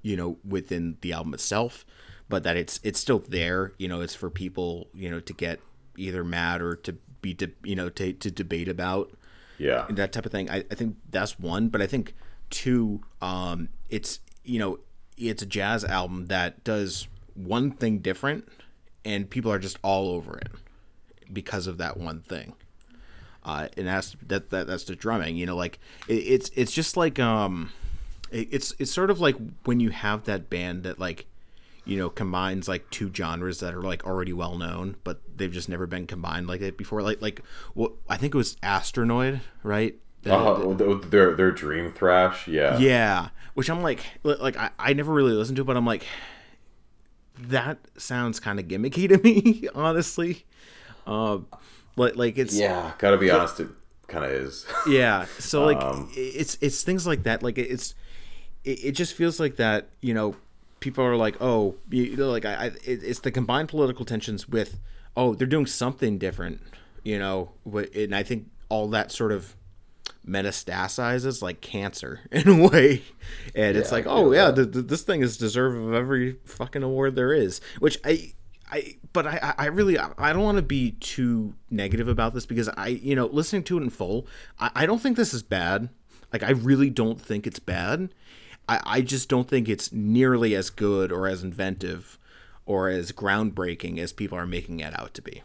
you 0.01 0.15
know 0.17 0.37
within 0.47 0.97
the 1.01 1.13
album 1.13 1.33
itself 1.33 1.85
but 2.29 2.43
that 2.43 2.55
it's 2.57 2.79
it's 2.83 2.99
still 2.99 3.19
there 3.19 3.73
you 3.77 3.87
know 3.87 4.01
it's 4.01 4.15
for 4.15 4.29
people 4.29 4.87
you 4.93 5.09
know 5.09 5.19
to 5.19 5.33
get 5.33 5.59
either 5.97 6.23
mad 6.23 6.61
or 6.61 6.75
to 6.75 6.93
be 7.21 7.33
de- 7.33 7.51
you 7.63 7.75
know 7.75 7.89
to, 7.89 8.13
to 8.13 8.31
debate 8.31 8.67
about 8.67 9.11
Yeah, 9.57 9.85
that 9.89 10.11
type 10.11 10.25
of 10.25 10.31
thing. 10.31 10.49
I, 10.49 10.63
I 10.71 10.75
think 10.75 10.95
that's 11.09 11.37
one, 11.37 11.67
but 11.69 11.81
I 11.81 11.87
think 11.87 12.15
two, 12.49 13.01
um, 13.21 13.69
it's 13.89 14.19
you 14.43 14.57
know, 14.57 14.79
it's 15.17 15.43
a 15.43 15.45
jazz 15.45 15.83
album 15.85 16.25
that 16.27 16.63
does 16.63 17.07
one 17.35 17.69
thing 17.71 17.99
different, 17.99 18.47
and 19.05 19.29
people 19.29 19.51
are 19.51 19.59
just 19.59 19.77
all 19.83 20.09
over 20.09 20.35
it 20.39 20.47
because 21.31 21.67
of 21.67 21.77
that 21.77 21.97
one 21.97 22.21
thing. 22.21 22.53
Uh, 23.43 23.67
and 23.77 23.87
that's 23.87 24.15
that, 24.27 24.49
that 24.51 24.67
that's 24.67 24.83
the 24.85 24.95
drumming. 24.95 25.35
You 25.37 25.45
know, 25.45 25.55
like 25.55 25.79
it, 26.07 26.13
it's 26.15 26.49
it's 26.55 26.71
just 26.71 26.95
like 26.97 27.19
um, 27.19 27.71
it, 28.31 28.47
it's 28.51 28.73
it's 28.79 28.91
sort 28.91 29.09
of 29.09 29.19
like 29.19 29.35
when 29.65 29.79
you 29.79 29.89
have 29.91 30.25
that 30.25 30.49
band 30.49 30.83
that 30.83 30.99
like 30.99 31.25
you 31.83 31.97
know 31.97 32.09
combines 32.09 32.67
like 32.67 32.87
two 32.91 33.11
genres 33.13 33.59
that 33.59 33.73
are 33.73 33.81
like 33.81 34.05
already 34.05 34.31
well 34.31 34.55
known 34.55 34.95
but 35.03 35.19
they've 35.35 35.51
just 35.51 35.67
never 35.67 35.87
been 35.87 36.05
combined 36.05 36.45
like 36.45 36.61
it 36.61 36.77
before. 36.77 37.01
Like 37.01 37.19
like 37.23 37.41
what 37.73 37.93
i 38.07 38.15
think 38.17 38.35
it 38.35 38.37
was 38.37 38.55
astronoid 38.57 39.39
right? 39.63 39.95
The- 40.21 40.31
Uh, 40.35 40.75
th- 40.77 41.01
their 41.09 41.33
their 41.35 41.49
dream 41.51 41.91
thrash, 41.91 42.47
yeah. 42.47 42.77
yeah. 42.77 43.29
Which 43.55 43.67
i'm 43.67 43.81
like 43.81 44.05
like 44.21 44.55
i, 44.57 44.69
I 44.77 44.93
never 44.93 45.11
really 45.11 45.33
listened 45.33 45.55
to 45.55 45.63
it 45.63 45.65
but 45.65 45.75
i'm 45.75 45.85
like 45.87 46.05
that 47.39 47.79
sounds 47.97 48.39
kind 48.39 48.59
of 48.59 48.67
gimmicky 48.67 49.09
to 49.09 49.17
me 49.23 49.67
honestly. 49.73 50.45
Um 51.07 51.47
like 51.95 52.15
like 52.15 52.37
it's 52.37 52.57
Yeah, 52.57 52.93
gotta 52.97 53.17
be 53.17 53.29
honest, 53.31 53.59
it 53.59 53.67
kind 54.07 54.25
of 54.25 54.31
is. 54.31 54.65
yeah 54.87 55.25
so 55.39 55.63
like 55.65 55.77
Um, 55.81 56.11
it's 56.15 56.57
it's 56.61 56.83
things 56.83 57.07
like 57.07 57.23
that 57.23 57.41
like 57.43 57.57
it's 57.57 57.95
it, 58.65 58.85
it 58.85 58.91
just 58.91 59.13
feels 59.13 59.39
like 59.39 59.55
that 59.55 59.87
you 60.01 60.13
know 60.13 60.35
people 60.81 61.03
are 61.05 61.15
like 61.15 61.37
oh 61.41 61.75
you 61.89 62.17
know 62.17 62.29
like 62.29 62.43
i, 62.43 62.65
I 62.65 62.71
it's 62.83 63.19
the 63.19 63.31
combined 63.31 63.69
political 63.69 64.03
tensions 64.03 64.49
with 64.49 64.79
oh 65.15 65.33
they're 65.35 65.47
doing 65.47 65.65
something 65.65 66.17
different 66.17 66.59
you 67.03 67.17
know 67.19 67.51
and 67.95 68.13
i 68.13 68.23
think 68.23 68.47
all 68.67 68.87
that 68.89 69.11
sort 69.11 69.31
of 69.31 69.55
metastasizes 70.27 71.41
like 71.41 71.61
cancer 71.61 72.21
in 72.31 72.47
a 72.47 72.67
way 72.67 73.03
and 73.55 73.77
it's 73.77 73.91
like 73.91 74.05
oh 74.07 74.31
yeah 74.33 74.51
th- 74.51 74.71
th- 74.71 74.87
this 74.87 75.03
thing 75.03 75.21
is 75.21 75.37
deserving 75.37 75.87
of 75.87 75.93
every 75.93 76.37
fucking 76.45 76.83
award 76.83 77.15
there 77.15 77.33
is 77.33 77.61
which 77.79 77.97
i 78.03 78.33
I, 78.71 78.95
but 79.13 79.27
I, 79.27 79.53
I 79.57 79.65
really, 79.65 79.97
I 79.99 80.31
don't 80.33 80.43
want 80.43 80.57
to 80.57 80.61
be 80.61 80.91
too 80.99 81.53
negative 81.69 82.07
about 82.07 82.33
this 82.33 82.45
because 82.45 82.69
I, 82.69 82.87
you 82.87 83.15
know, 83.15 83.25
listening 83.25 83.63
to 83.65 83.77
it 83.77 83.81
in 83.83 83.89
full, 83.89 84.25
I, 84.59 84.71
I 84.75 84.85
don't 84.85 84.99
think 85.01 85.17
this 85.17 85.33
is 85.33 85.43
bad. 85.43 85.89
Like, 86.31 86.43
I 86.43 86.51
really 86.51 86.89
don't 86.89 87.19
think 87.19 87.45
it's 87.45 87.59
bad. 87.59 88.13
I, 88.69 88.79
I 88.85 89.01
just 89.01 89.27
don't 89.27 89.47
think 89.49 89.67
it's 89.67 89.91
nearly 89.91 90.55
as 90.55 90.69
good 90.69 91.11
or 91.11 91.27
as 91.27 91.43
inventive 91.43 92.17
or 92.65 92.89
as 92.89 93.11
groundbreaking 93.11 93.97
as 93.97 94.13
people 94.13 94.37
are 94.37 94.47
making 94.47 94.79
it 94.79 94.97
out 94.97 95.13
to 95.15 95.21
be. 95.21 95.43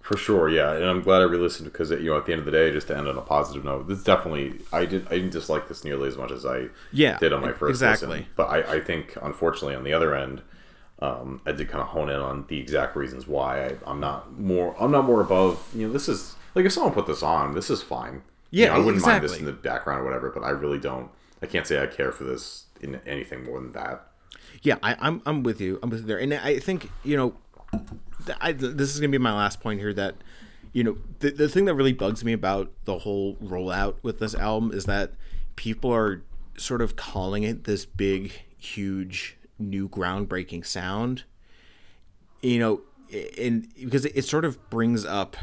For 0.00 0.16
sure, 0.16 0.48
yeah, 0.48 0.72
and 0.72 0.84
I'm 0.84 1.02
glad 1.02 1.20
I 1.20 1.24
re-listened 1.24 1.70
because 1.70 1.90
you 1.90 2.04
know 2.04 2.16
at 2.16 2.24
the 2.24 2.32
end 2.32 2.38
of 2.38 2.46
the 2.46 2.50
day, 2.52 2.72
just 2.72 2.86
to 2.86 2.96
end 2.96 3.06
on 3.06 3.18
a 3.18 3.20
positive 3.20 3.64
note, 3.64 3.86
this 3.86 4.02
definitely 4.02 4.54
I 4.72 4.86
did 4.86 5.06
I 5.08 5.10
didn't 5.16 5.30
dislike 5.30 5.68
this 5.68 5.84
nearly 5.84 6.08
as 6.08 6.16
much 6.16 6.30
as 6.32 6.46
I 6.46 6.68
Yeah, 6.90 7.18
did 7.18 7.34
on 7.34 7.42
my 7.42 7.52
first 7.52 7.70
exactly. 7.70 8.08
listen. 8.08 8.26
But 8.34 8.44
I, 8.44 8.76
I 8.76 8.80
think 8.80 9.16
unfortunately 9.20 9.74
on 9.74 9.84
the 9.84 9.92
other 9.92 10.16
end, 10.16 10.40
um, 11.00 11.40
I 11.46 11.52
did 11.52 11.68
kind 11.68 11.82
of 11.82 11.88
hone 11.88 12.10
in 12.10 12.16
on 12.20 12.44
the 12.48 12.58
exact 12.58 12.96
reasons 12.96 13.26
why 13.26 13.66
I, 13.66 13.76
I'm 13.86 14.00
not 14.00 14.38
more 14.38 14.74
I'm 14.80 14.90
not 14.90 15.04
more 15.04 15.20
above. 15.20 15.66
You 15.74 15.86
know, 15.86 15.92
this 15.92 16.08
is 16.08 16.36
like 16.54 16.64
if 16.64 16.72
someone 16.72 16.92
put 16.92 17.06
this 17.06 17.22
on, 17.22 17.54
this 17.54 17.70
is 17.70 17.82
fine. 17.82 18.22
You 18.50 18.64
Yeah, 18.64 18.68
know, 18.68 18.74
I 18.74 18.78
wouldn't 18.78 19.02
mind 19.04 19.24
this 19.24 19.38
in 19.38 19.44
the 19.44 19.52
background 19.52 20.02
or 20.02 20.04
whatever, 20.04 20.30
but 20.30 20.42
I 20.42 20.50
really 20.50 20.78
don't. 20.78 21.10
I 21.42 21.46
can't 21.46 21.66
say 21.66 21.82
I 21.82 21.86
care 21.86 22.12
for 22.12 22.24
this 22.24 22.66
in 22.80 23.00
anything 23.06 23.44
more 23.44 23.60
than 23.60 23.72
that. 23.72 24.06
Yeah, 24.62 24.76
I, 24.82 24.96
I'm 25.00 25.22
I'm 25.24 25.42
with 25.42 25.60
you. 25.60 25.78
I'm 25.82 25.90
with 25.90 26.00
you 26.00 26.06
there, 26.06 26.18
and 26.18 26.34
I 26.34 26.58
think 26.58 26.90
you 27.04 27.16
know, 27.16 27.34
I, 28.40 28.52
this 28.52 28.92
is 28.94 29.00
gonna 29.00 29.10
be 29.10 29.18
my 29.18 29.32
last 29.34 29.60
point 29.60 29.80
here. 29.80 29.92
That 29.92 30.16
you 30.72 30.84
know, 30.84 30.98
the 31.20 31.30
the 31.30 31.48
thing 31.48 31.64
that 31.66 31.74
really 31.74 31.92
bugs 31.92 32.24
me 32.24 32.32
about 32.32 32.70
the 32.84 32.98
whole 32.98 33.36
rollout 33.36 33.96
with 34.02 34.18
this 34.18 34.34
album 34.34 34.72
is 34.72 34.84
that 34.84 35.12
people 35.56 35.92
are 35.94 36.22
sort 36.56 36.82
of 36.82 36.96
calling 36.96 37.42
it 37.42 37.64
this 37.64 37.86
big, 37.86 38.32
huge, 38.58 39.36
new, 39.60 39.88
groundbreaking 39.88 40.66
sound. 40.66 41.24
You 42.42 42.58
know, 42.58 42.80
and 43.38 43.68
because 43.74 44.04
it, 44.04 44.24
sort 44.24 44.44
of 44.44 44.70
brings 44.70 45.04
up 45.04 45.36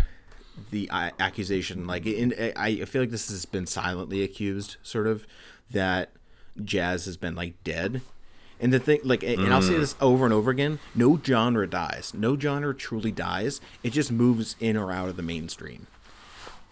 the 0.71 0.89
uh, 0.89 1.11
accusation 1.19 1.85
like 1.85 2.05
in 2.05 2.33
I, 2.55 2.83
feel 2.85 3.01
like 3.01 3.11
this 3.11 3.29
has 3.29 3.45
been 3.45 3.67
silently 3.67 4.23
accused 4.23 4.77
sort 4.81 5.05
of 5.05 5.27
that 5.69 6.11
jazz 6.63 7.05
has 7.05 7.17
been 7.17 7.35
like 7.35 7.63
dead. 7.63 8.01
And 8.59 8.73
the 8.73 8.79
thing 8.79 9.01
like 9.03 9.21
and 9.21 9.53
i'll 9.53 9.61
say 9.61 9.77
this 9.77 9.95
over 10.01 10.25
and 10.25 10.33
over 10.33 10.49
again 10.49 10.79
no 10.95 11.19
genre 11.23 11.67
dies. 11.67 12.13
No 12.15 12.39
genre 12.39 12.73
truly 12.73 13.11
dies. 13.11 13.61
It 13.83 13.91
just 13.91 14.11
moves 14.11 14.55
in 14.59 14.75
or 14.77 14.91
out 14.91 15.09
of 15.09 15.17
the 15.17 15.23
mainstream. 15.23 15.85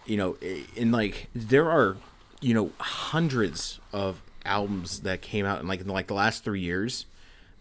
You 0.05 0.17
know 0.17 0.37
and 0.75 0.91
like 0.91 1.27
there 1.35 1.69
are 1.69 1.97
you 2.41 2.53
know 2.53 2.71
hundreds 2.79 3.79
of 3.93 4.21
albums 4.45 5.01
that 5.01 5.21
came 5.21 5.45
out 5.45 5.59
in 5.61 5.67
like 5.67 5.81
in 5.81 5.87
like 5.87 6.07
the 6.07 6.13
last 6.15 6.43
three 6.43 6.61
years 6.61 7.05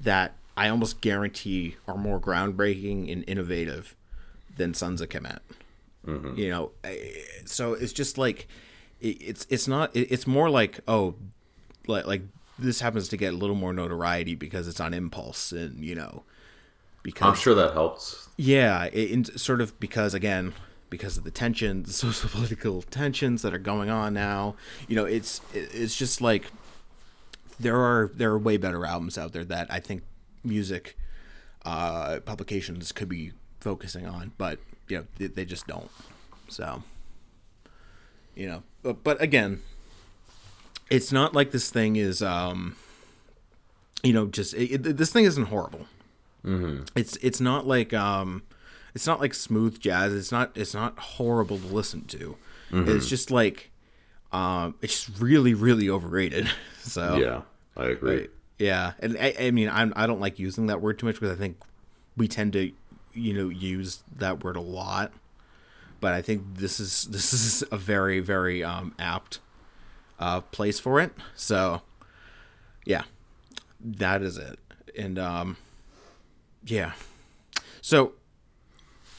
that 0.04 0.34
i 0.56 0.68
almost 0.68 1.00
guarantee 1.00 1.76
are 1.88 1.96
more 1.96 2.20
groundbreaking 2.20 3.10
and 3.10 3.24
innovative 3.26 3.96
than 4.56 4.72
sons 4.72 5.00
of 5.00 5.08
kemet 5.08 5.40
mm-hmm. 6.06 6.38
you 6.38 6.48
know 6.48 6.70
so 7.44 7.74
it's 7.74 7.92
just 7.92 8.16
like 8.16 8.46
it's 9.00 9.46
it's 9.50 9.68
not 9.68 9.90
it's 9.94 10.26
more 10.26 10.48
like 10.48 10.80
oh 10.88 11.14
like 11.86 12.06
like 12.06 12.22
this 12.58 12.80
happens 12.80 13.08
to 13.08 13.16
get 13.16 13.34
a 13.34 13.36
little 13.36 13.56
more 13.56 13.72
notoriety 13.72 14.34
because 14.34 14.68
it's 14.68 14.80
on 14.80 14.94
impulse 14.94 15.52
and 15.52 15.84
you 15.84 15.94
know 15.94 16.22
because 17.04 17.28
I'm 17.28 17.34
sure 17.36 17.54
that 17.54 17.74
helps. 17.74 18.28
yeah, 18.36 18.86
it, 18.86 19.10
in- 19.10 19.38
sort 19.38 19.60
of 19.60 19.78
because 19.78 20.14
again, 20.14 20.54
because 20.90 21.16
of 21.16 21.22
the 21.22 21.30
tensions, 21.30 21.86
the 21.86 21.92
social 21.92 22.28
political 22.28 22.82
tensions 22.82 23.42
that 23.42 23.54
are 23.54 23.58
going 23.58 23.90
on 23.90 24.14
now. 24.14 24.56
You 24.88 24.96
know, 24.96 25.04
it's 25.04 25.40
it's 25.52 25.96
just 25.96 26.20
like 26.20 26.50
there 27.60 27.76
are 27.76 28.10
there 28.14 28.30
are 28.30 28.38
way 28.38 28.56
better 28.56 28.84
albums 28.86 29.16
out 29.18 29.32
there 29.32 29.44
that 29.44 29.66
I 29.70 29.80
think 29.80 30.02
music 30.42 30.96
uh, 31.64 32.20
publications 32.24 32.92
could 32.92 33.08
be 33.08 33.32
focusing 33.60 34.06
on, 34.06 34.32
but 34.38 34.58
you 34.88 34.98
know 34.98 35.04
they, 35.16 35.26
they 35.28 35.44
just 35.44 35.66
don't. 35.66 35.90
So 36.48 36.82
you 38.34 38.46
know, 38.48 38.62
but 38.82 39.02
but 39.04 39.20
again, 39.22 39.62
it's 40.90 41.12
not 41.12 41.34
like 41.34 41.50
this 41.52 41.70
thing 41.70 41.96
is 41.96 42.22
um 42.22 42.76
you 44.02 44.12
know 44.12 44.26
just 44.26 44.54
it, 44.54 44.86
it, 44.86 44.96
this 44.96 45.12
thing 45.12 45.24
isn't 45.24 45.46
horrible 45.46 45.86
Mm-hmm. 46.44 46.82
it's 46.94 47.16
it's 47.22 47.40
not 47.40 47.66
like 47.66 47.94
um 47.94 48.42
it's 48.94 49.06
not 49.06 49.18
like 49.18 49.32
smooth 49.32 49.80
jazz 49.80 50.12
it's 50.12 50.30
not 50.30 50.50
it's 50.54 50.74
not 50.74 50.98
horrible 50.98 51.56
to 51.58 51.66
listen 51.66 52.04
to 52.08 52.36
it's 52.70 53.08
just 53.08 53.30
like 53.30 53.70
um 54.34 54.74
it's 54.82 55.08
really 55.20 55.54
really 55.54 55.88
overrated. 55.88 56.50
So 56.82 57.16
Yeah, 57.16 57.40
I 57.82 57.86
agree. 57.86 58.28
yeah 58.58 58.92
and 58.98 59.16
i, 59.18 59.34
I 59.40 59.50
mean 59.52 59.70
I'm, 59.70 59.94
i 59.96 60.06
don't 60.06 60.20
like 60.20 60.38
using 60.38 60.66
that 60.66 60.82
word 60.82 60.98
too 60.98 61.06
much 61.06 61.14
because 61.14 61.34
i 61.34 61.38
think 61.38 61.56
we 62.14 62.28
tend 62.28 62.52
to 62.52 62.72
you 63.14 63.32
know 63.32 63.48
use 63.48 64.02
that 64.18 64.44
word 64.44 64.56
a 64.56 64.60
lot. 64.60 65.12
But 66.00 66.12
i 66.12 66.20
think 66.20 66.42
this 66.56 66.78
is 66.78 67.04
this 67.10 67.32
is 67.32 67.64
a 67.72 67.78
very 67.78 68.20
very 68.20 68.62
um 68.62 68.94
apt 68.98 69.38
uh 70.20 70.40
place 70.42 70.78
for 70.78 71.00
it. 71.00 71.12
So 71.34 71.80
yeah 72.84 73.04
that 73.80 74.20
is 74.20 74.36
it. 74.36 74.58
And 74.98 75.18
um 75.18 75.56
yeah. 76.66 76.92
So 77.80 78.12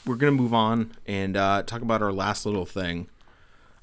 we're 0.06 0.16
gonna 0.16 0.32
move 0.32 0.54
on 0.54 0.92
and 1.04 1.36
uh 1.36 1.62
talk 1.64 1.82
about 1.82 2.00
our 2.00 2.12
last 2.12 2.46
little 2.46 2.66
thing 2.66 3.08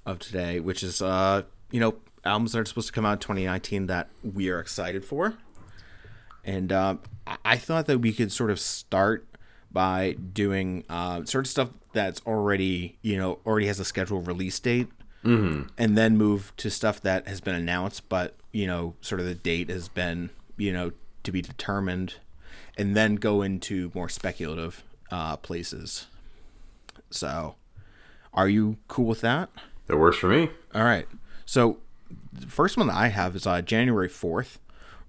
of 0.06 0.20
today 0.20 0.60
which 0.60 0.84
is 0.84 1.02
uh 1.02 1.42
you 1.72 1.80
know 1.80 1.96
albums 2.26 2.54
that 2.54 2.60
are 2.60 2.66
supposed 2.66 2.88
to 2.88 2.94
come 2.94 3.06
out 3.06 3.14
in 3.14 3.20
2019 3.20 3.88
that 3.88 4.08
we 4.24 4.50
are 4.50 4.60
excited 4.60 5.04
for 5.04 5.38
and 6.44 6.72
um, 6.72 7.00
I- 7.26 7.58
thought 7.58 7.86
that 7.88 8.00
we 8.00 8.12
could 8.12 8.32
sort 8.32 8.52
of 8.52 8.60
start 8.60 9.26
by 9.72 10.14
doing 10.34 10.84
uh, 10.90 11.24
sort 11.26 11.46
of 11.46 11.50
stuff 11.50 11.70
that's 11.94 12.22
already, 12.26 12.98
you 13.02 13.18
know, 13.18 13.40
already 13.46 13.68
has 13.68 13.80
a 13.80 13.86
scheduled 13.86 14.28
release 14.28 14.60
date, 14.60 14.88
mm-hmm. 15.24 15.68
and 15.78 15.98
then 15.98 16.18
move 16.18 16.54
to 16.58 16.70
stuff 16.70 17.02
that 17.02 17.28
has 17.28 17.42
been 17.42 17.56
announced, 17.56 18.10
but 18.10 18.36
you 18.52 18.68
know, 18.68 18.96
sort 19.02 19.20
of 19.20 19.26
the 19.26 19.36
date 19.36 19.70
has 19.70 19.88
been, 19.88 20.30
you 20.58 20.72
know, 20.72 20.92
to 21.24 21.32
be 21.32 21.42
determined, 21.42 22.16
and 22.78 22.96
then 22.96 23.16
go 23.16 23.42
into 23.42 23.92
more 23.96 24.10
speculative 24.10 24.84
uh, 25.12 25.38
places. 25.38 26.08
So, 27.10 27.56
are 28.34 28.50
you 28.50 28.78
cool 28.88 29.06
with 29.06 29.22
that? 29.22 29.50
That 29.88 29.98
works 29.98 30.18
for 30.18 30.28
me. 30.28 30.50
All 30.74 30.84
right. 30.84 31.08
So 31.46 31.80
the 32.32 32.48
first 32.48 32.78
one 32.78 32.88
that 32.88 32.96
I 32.96 33.08
have 33.08 33.36
is 33.36 33.46
uh, 33.46 33.62
January 33.62 34.10
4th. 34.10 34.58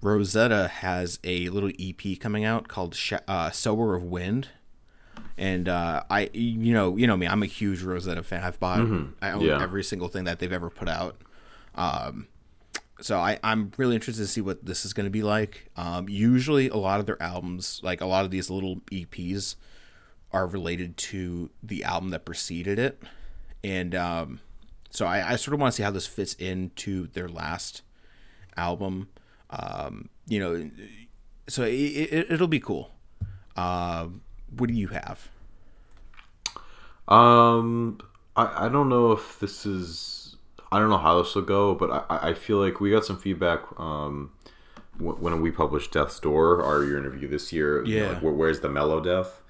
Rosetta 0.03 0.68
has 0.68 1.18
a 1.25 1.49
little 1.49 1.70
EP 1.79 2.18
coming 2.20 2.45
out 2.45 2.68
called 2.68 2.95
Sh- 2.95 3.14
uh, 3.27 3.51
Sower 3.51 3.95
of 3.95 4.03
Wind. 4.03 4.49
And 5.39 5.68
uh, 5.68 6.03
I, 6.11 6.31
you 6.33 6.72
know, 6.72 6.97
you 6.97 7.07
know 7.07 7.16
me. 7.16 7.27
I'm 7.27 7.43
a 7.43 7.47
huge 7.47 7.83
Rosetta 7.83 8.22
fan. 8.22 8.45
I've 8.45 8.61
bought, 8.61 8.81
I 9.22 9.31
own 9.33 9.41
Yeah. 9.41 9.62
every 9.62 9.83
single 9.83 10.09
thing 10.09 10.25
that 10.25 10.39
they've 10.39 10.53
ever 10.53 10.70
put 10.70 10.89
out. 10.89 11.16
Um, 11.75 12.29
so 13.01 13.18
I, 13.18 13.39
I'm 13.43 13.72
really 13.77 13.95
interested 13.97 14.22
to 14.22 14.29
see 14.29 14.41
what 14.41 14.64
this 14.64 14.85
is 14.85 14.93
going 14.93 15.07
to 15.07 15.11
be 15.11 15.22
like. 15.22 15.70
Um, 15.77 16.09
usually, 16.09 16.68
a 16.68 16.77
lot 16.77 17.01
of 17.01 17.07
their 17.07 17.20
albums, 17.20 17.81
like 17.83 18.01
a 18.01 18.07
lot 18.07 18.25
of 18.25 18.31
these 18.31 18.49
little 18.51 18.77
EPs, 18.93 19.57
are 20.33 20.47
related 20.47 20.97
to 20.99 21.51
the 21.62 21.83
album 21.85 22.11
that 22.11 22.25
preceded 22.25 22.79
it, 22.79 23.03
and 23.64 23.95
um, 23.97 24.41
so 24.95 25.07
I, 25.07 25.32
I 25.32 25.36
sort 25.36 25.55
of 25.55 25.61
want 25.61 25.72
to 25.72 25.76
see 25.76 25.82
how 25.82 25.90
this 25.90 26.07
fits 26.07 26.34
into 26.34 27.09
their 27.09 27.28
last 27.28 27.82
album. 28.57 29.09
Um, 29.51 30.09
you 30.28 30.38
know, 30.38 30.70
so 31.49 31.64
it, 31.64 31.72
it, 31.72 32.30
it'll 32.30 32.47
be 32.47 32.61
cool. 32.61 32.92
Um, 33.57 34.22
what 34.57 34.68
do 34.68 34.74
you 34.74 34.88
have? 34.88 35.28
Um, 37.09 37.99
I, 38.36 38.66
I 38.66 38.68
don't 38.68 38.88
know 38.88 39.12
if 39.12 39.38
this 39.40 39.66
is 39.66 40.36
I 40.72 40.78
don't 40.78 40.88
know 40.90 40.99
how 40.99 41.22
this 41.22 41.34
will 41.34 41.42
go, 41.42 41.74
but 41.74 42.07
I, 42.11 42.30
I 42.30 42.34
feel 42.34 42.59
like 42.59 42.80
we 42.80 42.90
got 42.90 43.05
some 43.05 43.18
feedback 43.18 43.61
um, 43.78 44.32
when 44.99 45.40
we 45.40 45.51
published 45.51 45.92
Death's 45.92 46.18
Door, 46.20 46.62
our 46.62 46.84
year 46.84 46.99
interview 46.99 47.28
this 47.28 47.53
year. 47.53 47.84
you 47.84 47.99
know, 48.01 48.05
Yeah. 48.07 48.12
like, 48.12 48.22
where's 48.22 48.61
the 48.61 48.68
mellow 48.68 49.01
death? 49.01 49.42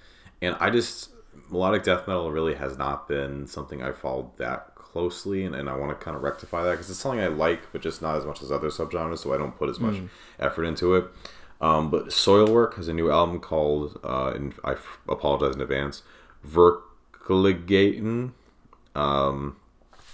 And 0.43 0.57
I 0.61 0.71
just 0.71 1.11
melodic 1.51 1.83
death 1.83 2.07
metal 2.09 2.31
really 2.31 2.55
has 2.55 2.77
not 2.77 3.09
been 3.09 3.47
something 3.47 3.83
I 3.83 3.93
followed 3.93 4.37
that 4.39 4.74
closely, 4.95 5.45
and, 5.45 5.57
and 5.57 5.69
I 5.69 5.75
want 5.75 5.91
to 5.91 6.03
kind 6.03 6.17
of 6.17 6.23
rectify 6.23 6.63
that 6.63 6.71
because 6.71 6.89
it's 6.89 7.01
something 7.01 7.19
I 7.21 7.27
like, 7.27 7.73
but 7.73 7.83
just 7.83 8.01
not 8.01 8.17
as 8.17 8.25
much 8.25 8.43
as 8.43 8.53
other 8.53 8.69
subgenres, 8.69 9.19
so 9.19 9.35
I 9.35 9.37
don't 9.37 9.59
put 9.59 9.69
as 9.69 9.81
much 9.81 9.97
effort 10.39 10.63
into 10.65 10.95
it. 10.95 11.07
Um, 11.61 11.91
but 11.91 12.07
Soilwork 12.07 12.77
has 12.77 12.87
a 12.87 12.95
new 12.95 13.11
album 13.11 13.41
called, 13.41 13.99
uh, 14.05 14.33
and 14.37 14.55
I 14.63 14.73
f- 14.73 15.01
apologize 15.09 15.57
in 15.57 15.61
advance, 15.61 16.03
Verkligheten. 16.47 18.33
Um, 18.95 19.57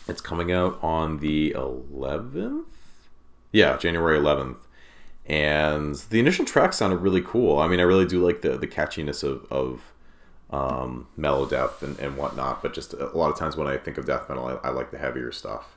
it's 0.08 0.22
coming 0.22 0.50
out 0.50 0.78
on 0.82 1.18
the 1.18 1.52
11th? 1.52 2.64
Yeah, 3.52 3.76
January 3.76 4.18
11th. 4.18 4.56
And 5.26 5.96
the 6.08 6.20
initial 6.20 6.46
track 6.46 6.72
sounded 6.72 6.96
really 6.96 7.20
cool. 7.20 7.58
I 7.58 7.68
mean, 7.68 7.80
I 7.80 7.84
really 7.84 8.06
do 8.06 8.24
like 8.24 8.40
the, 8.40 8.56
the 8.56 8.66
catchiness 8.66 9.22
of, 9.22 9.44
of 9.50 9.92
um, 10.50 11.06
mellow 11.16 11.46
death 11.46 11.82
and, 11.82 11.98
and 11.98 12.16
whatnot, 12.16 12.62
but 12.62 12.74
just 12.74 12.92
a 12.94 13.06
lot 13.16 13.30
of 13.30 13.38
times 13.38 13.56
when 13.56 13.66
I 13.66 13.76
think 13.76 13.98
of 13.98 14.06
death 14.06 14.28
metal, 14.28 14.46
I, 14.46 14.68
I 14.68 14.70
like 14.70 14.90
the 14.90 14.98
heavier 14.98 15.30
stuff. 15.32 15.76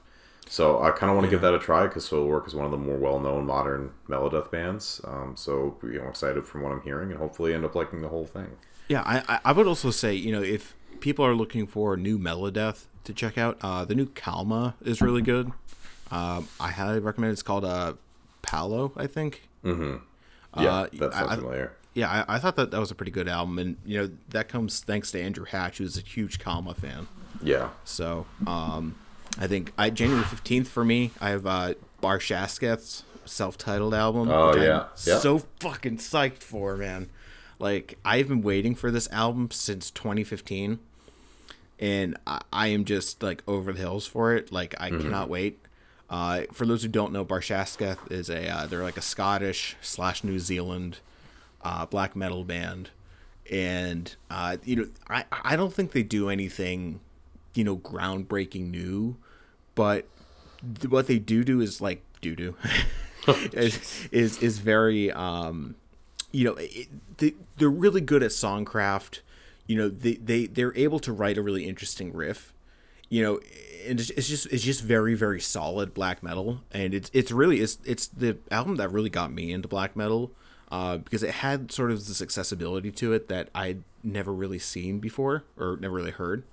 So 0.50 0.82
I 0.84 0.92
kind 0.92 1.10
of 1.10 1.16
want 1.16 1.26
to 1.26 1.32
give 1.32 1.42
that 1.42 1.54
a 1.54 1.60
try 1.60 1.88
because 1.88 2.08
Soilwork 2.10 2.48
is 2.48 2.54
one 2.54 2.66
of 2.66 2.72
the 2.72 2.78
more 2.78 2.98
well-known 2.98 3.46
modern 3.46 3.92
mellow 4.08 4.30
death 4.30 4.52
bands. 4.52 5.00
Um, 5.06 5.36
so 5.38 5.78
you 5.84 6.00
know, 6.00 6.08
excited 6.10 6.46
from 6.46 6.64
what 6.64 6.72
I'm 6.72 6.82
hearing, 6.82 7.12
and 7.12 7.20
hopefully 7.20 7.54
end 7.54 7.64
up 7.66 7.76
liking 7.76 8.02
the 8.02 8.10
whole 8.10 8.26
thing. 8.26 8.58
Yeah, 8.90 9.04
I, 9.06 9.40
I- 9.46 9.52
would 9.54 9.68
also 9.68 9.90
say, 9.92 10.14
you 10.14 10.32
know, 10.34 10.42
if 10.44 10.76
people 11.00 11.26
are 11.26 11.34
looking 11.36 11.66
for 11.66 11.96
new 11.96 12.18
mellow 12.18 12.50
death 12.52 12.88
to 13.06 13.14
check 13.14 13.38
out, 13.38 13.58
uh, 13.62 13.86
the 13.86 13.96
new 13.96 14.06
Kalmah 14.08 14.74
is 14.82 15.02
really 15.02 15.22
good. 15.22 15.52
Um, 16.12 16.48
I 16.60 16.72
highly 16.72 17.00
recommend 17.00 17.30
it. 17.30 17.34
It's 17.34 17.42
called 17.44 17.64
uh, 17.66 17.94
Palo, 18.42 18.92
I 18.98 19.08
think. 19.08 19.44
Yeah, 19.64 19.98
Uh, 20.54 20.88
that 20.94 21.14
sounds 21.14 21.32
I- 21.32 21.36
familiar. 21.38 21.72
Yeah, 21.94 22.26
I, 22.28 22.36
I 22.36 22.40
thought 22.40 22.56
that 22.56 22.72
that 22.72 22.80
was 22.80 22.90
a 22.92 22.96
pretty 22.96 23.12
good 23.12 23.28
album, 23.28 23.60
and 23.60 23.78
you 23.86 24.00
know 24.00 24.10
that 24.30 24.50
comes 24.50 24.80
thanks 24.80 25.12
to 25.12 25.22
Andrew 25.22 25.46
Hatch, 25.46 25.78
who's 25.78 25.98
a 25.98 26.02
huge 26.02 26.40
Kalmah 26.40 26.76
fan. 26.76 27.08
Yeah, 27.42 27.70
So, 27.84 28.26
um, 28.48 28.96
I 29.38 29.48
think 29.48 29.74
I 29.78 29.90
January 29.90 30.24
fifteenth 30.24 30.70
for 30.70 30.86
me, 30.86 31.12
I 31.20 31.30
have 31.32 31.46
uh, 31.46 31.74
Barshasketh's 32.02 33.04
self-titled 33.26 33.94
album. 33.94 34.30
Oh, 34.30 34.56
yeah. 34.56 34.86
Yeah. 35.06 35.20
so 35.20 35.40
fucking 35.60 35.98
psyched 35.98 36.42
for, 36.44 36.78
man. 36.78 37.10
Like 37.60 37.98
I've 38.04 38.28
been 38.28 38.42
waiting 38.42 38.76
for 38.76 38.92
this 38.92 39.08
album 39.12 39.50
since 39.52 39.92
2015, 39.92 40.80
and 41.80 42.18
I, 42.28 42.42
I 42.52 42.68
am 42.68 42.86
just 42.86 43.22
like 43.24 43.44
over 43.48 43.74
the 43.74 43.80
hills 43.80 44.06
for 44.08 44.34
it. 44.36 44.52
Like 44.52 44.74
I 44.80 44.90
cannot 44.90 45.30
wait. 45.30 45.60
Uh, 46.10 46.42
for 46.52 46.66
those 46.66 46.84
who 46.84 46.90
don't 46.90 47.12
know, 47.14 47.26
Barshasketh 47.26 48.12
is 48.12 48.30
a 48.30 48.48
uh, 48.50 48.66
they're 48.68 48.84
like 48.84 48.98
a 48.98 49.02
Scottish 49.02 49.76
slash 49.82 50.24
New 50.24 50.40
Zealand 50.40 51.00
uh, 51.64 51.86
black 51.86 52.16
metal 52.16 52.44
band, 52.44 52.90
and 53.52 54.16
uh, 54.30 54.58
you 54.64 54.76
know 54.76 54.88
I 55.10 55.26
I 55.32 55.56
don't 55.56 55.74
think 55.74 55.92
they 55.92 56.04
do 56.04 56.30
anything 56.30 57.00
you 57.54 57.64
know 57.64 57.78
groundbreaking 57.78 58.70
new, 58.70 59.18
but 59.76 60.06
th- 60.80 60.92
what 60.92 61.08
they 61.08 61.20
do 61.20 61.44
do 61.44 61.62
is 61.62 61.82
like 61.82 62.04
do 62.22 62.36
do 62.36 62.56
is, 63.54 64.08
is 64.12 64.38
is 64.40 64.60
very 64.60 65.12
um 65.12 65.76
you 66.32 66.44
know 66.44 66.56
it, 66.58 66.88
they, 67.18 67.34
they're 67.58 67.70
really 67.70 68.02
good 68.02 68.24
at 68.24 68.32
songcraft. 68.32 69.20
You 69.68 69.78
know 69.78 69.90
they, 69.90 70.16
they 70.16 70.48
they're 70.48 70.76
able 70.76 71.00
to 71.00 71.14
write 71.14 71.38
a 71.38 71.42
really 71.42 71.66
interesting 71.66 72.12
riff. 72.14 72.54
You 73.10 73.24
know 73.24 73.40
and 73.86 74.00
it's, 74.00 74.10
it's 74.12 74.28
just 74.28 74.48
it's 74.48 74.64
just 74.64 74.82
very 74.82 75.14
very 75.14 75.40
solid 75.40 75.94
black 75.94 76.24
metal. 76.24 76.62
And 76.72 76.94
it's 76.94 77.10
it's 77.14 77.32
really 77.32 77.62
it's 77.62 77.78
it's 77.86 78.08
the 78.08 78.38
album 78.52 78.76
that 78.78 78.92
really 78.92 79.10
got 79.10 79.32
me 79.32 79.52
into 79.52 79.68
black 79.68 79.96
metal 79.96 80.32
uh, 80.74 80.98
because 80.98 81.22
it 81.24 81.36
had 81.36 81.72
sort 81.72 81.92
of 81.92 82.08
this 82.08 82.22
accessibility 82.22 82.92
to 82.92 83.14
it 83.14 83.30
that 83.30 83.50
I'd 83.54 83.84
never 84.04 84.34
really 84.34 84.60
seen 84.60 85.00
before 85.00 85.44
or 85.58 85.78
never 85.80 85.96
really 85.96 86.12
heard 86.12 86.44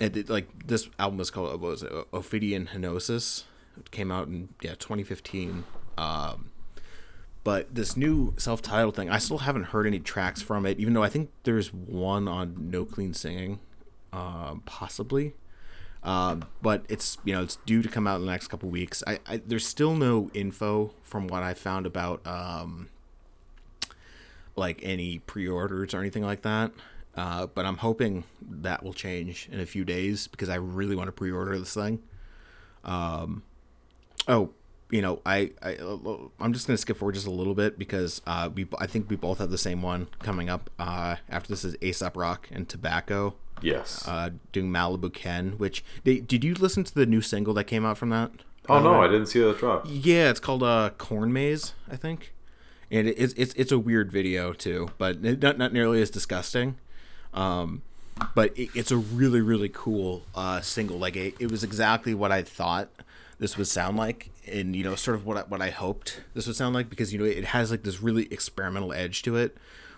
and 0.00 0.16
it, 0.16 0.28
like 0.28 0.66
this 0.66 0.88
album 0.98 1.18
was 1.18 1.30
called 1.30 1.48
what 1.60 1.70
was 1.70 1.82
it 1.82 1.92
Ophidian 2.12 2.70
Henosis. 2.74 3.44
It 3.78 3.90
came 3.90 4.10
out 4.10 4.28
in 4.28 4.48
yeah 4.62 4.74
2015. 4.74 5.64
Um, 5.98 6.50
but 7.44 7.72
this 7.74 7.96
new 7.96 8.34
self-titled 8.36 8.96
thing, 8.96 9.08
I 9.08 9.18
still 9.18 9.38
haven't 9.38 9.64
heard 9.64 9.86
any 9.86 10.00
tracks 10.00 10.42
from 10.42 10.66
it, 10.66 10.80
even 10.80 10.94
though 10.94 11.04
I 11.04 11.08
think 11.08 11.30
there's 11.44 11.72
one 11.72 12.26
on 12.26 12.70
No 12.70 12.84
Clean 12.84 13.14
Singing, 13.14 13.60
um, 14.12 14.62
possibly. 14.66 15.34
Um, 16.06 16.44
but 16.62 16.84
it's 16.88 17.18
you 17.24 17.34
know 17.34 17.42
it's 17.42 17.56
due 17.66 17.82
to 17.82 17.88
come 17.88 18.06
out 18.06 18.20
in 18.20 18.26
the 18.26 18.30
next 18.30 18.46
couple 18.46 18.68
weeks. 18.68 19.02
I, 19.06 19.18
I 19.26 19.36
there's 19.44 19.66
still 19.66 19.96
no 19.96 20.30
info 20.32 20.94
from 21.02 21.26
what 21.26 21.42
I 21.42 21.52
found 21.52 21.84
about 21.84 22.24
um, 22.24 22.88
like 24.54 24.78
any 24.84 25.18
pre-orders 25.18 25.92
or 25.92 26.00
anything 26.00 26.22
like 26.22 26.42
that. 26.42 26.70
Uh, 27.16 27.46
but 27.46 27.66
I'm 27.66 27.78
hoping 27.78 28.22
that 28.40 28.84
will 28.84 28.92
change 28.92 29.48
in 29.50 29.58
a 29.58 29.66
few 29.66 29.84
days 29.84 30.28
because 30.28 30.48
I 30.48 30.56
really 30.56 30.94
want 30.94 31.08
to 31.08 31.12
pre-order 31.12 31.58
this 31.58 31.74
thing. 31.74 32.00
Um, 32.84 33.42
oh, 34.28 34.50
you 34.90 35.02
know, 35.02 35.20
I, 35.26 35.50
I 35.60 35.76
I'm 36.38 36.52
just 36.52 36.68
gonna 36.68 36.76
skip 36.76 36.98
forward 36.98 37.16
just 37.16 37.26
a 37.26 37.32
little 37.32 37.54
bit 37.54 37.80
because 37.80 38.22
uh, 38.28 38.48
we 38.54 38.68
I 38.78 38.86
think 38.86 39.10
we 39.10 39.16
both 39.16 39.38
have 39.38 39.50
the 39.50 39.58
same 39.58 39.82
one 39.82 40.06
coming 40.20 40.48
up. 40.48 40.70
Uh, 40.78 41.16
after 41.28 41.48
this 41.48 41.64
is 41.64 41.74
Aesop 41.80 42.16
Rock 42.16 42.48
and 42.52 42.68
Tobacco 42.68 43.34
yes. 43.60 44.06
uh, 44.06 44.30
doing 44.52 44.70
Malibu 44.70 45.12
Ken. 45.12 45.52
Which 45.58 45.84
they, 46.04 46.20
did 46.20 46.44
you 46.44 46.54
listen 46.54 46.84
to 46.84 46.94
the 46.94 47.06
new 47.06 47.20
single 47.20 47.54
that 47.54 47.64
came 47.64 47.84
out 47.84 47.98
from 47.98 48.10
that? 48.10 48.30
oh 48.68 48.80
no, 48.80 49.00
I 49.00 49.06
didn't 49.06 49.26
see 49.26 49.40
that 49.40 49.58
drop. 49.58 49.86
Yeah, 49.88 50.30
it's 50.30 50.40
called 50.40 50.62
uh, 50.62 50.90
Corn 50.98 51.32
Maze, 51.32 51.74
I 51.90 51.96
think, 51.96 52.34
and 52.90 53.08
it's 53.08 53.32
it's 53.34 53.54
it's 53.54 53.72
a 53.72 53.78
weird 53.78 54.10
video 54.10 54.52
too, 54.52 54.90
but 54.98 55.22
not 55.22 55.58
not 55.58 55.72
nearly 55.72 56.02
as 56.02 56.10
disgusting. 56.10 56.76
Um, 57.34 57.82
but 58.34 58.56
it, 58.58 58.70
it's 58.74 58.90
a 58.90 58.96
really 58.96 59.40
really 59.40 59.68
cool 59.68 60.22
uh, 60.34 60.60
single. 60.60 60.98
Like 60.98 61.16
it, 61.16 61.34
it 61.38 61.50
was 61.50 61.62
exactly 61.62 62.14
what 62.14 62.32
I 62.32 62.42
thought 62.42 62.88
this 63.38 63.56
would 63.56 63.66
sound 63.66 63.96
like, 63.96 64.30
and 64.46 64.74
you 64.74 64.82
know, 64.82 64.94
sort 64.94 65.16
of 65.16 65.26
what 65.26 65.36
I, 65.36 65.40
what 65.42 65.60
I 65.60 65.70
hoped 65.70 66.22
this 66.34 66.46
would 66.46 66.56
sound 66.56 66.74
like 66.74 66.88
because 66.88 67.12
you 67.12 67.18
know 67.18 67.24
it 67.24 67.46
has 67.46 67.70
like 67.70 67.82
this 67.82 68.02
really 68.02 68.26
experimental 68.32 68.92
edge 68.92 69.22
to 69.22 69.36
it, 69.36 69.56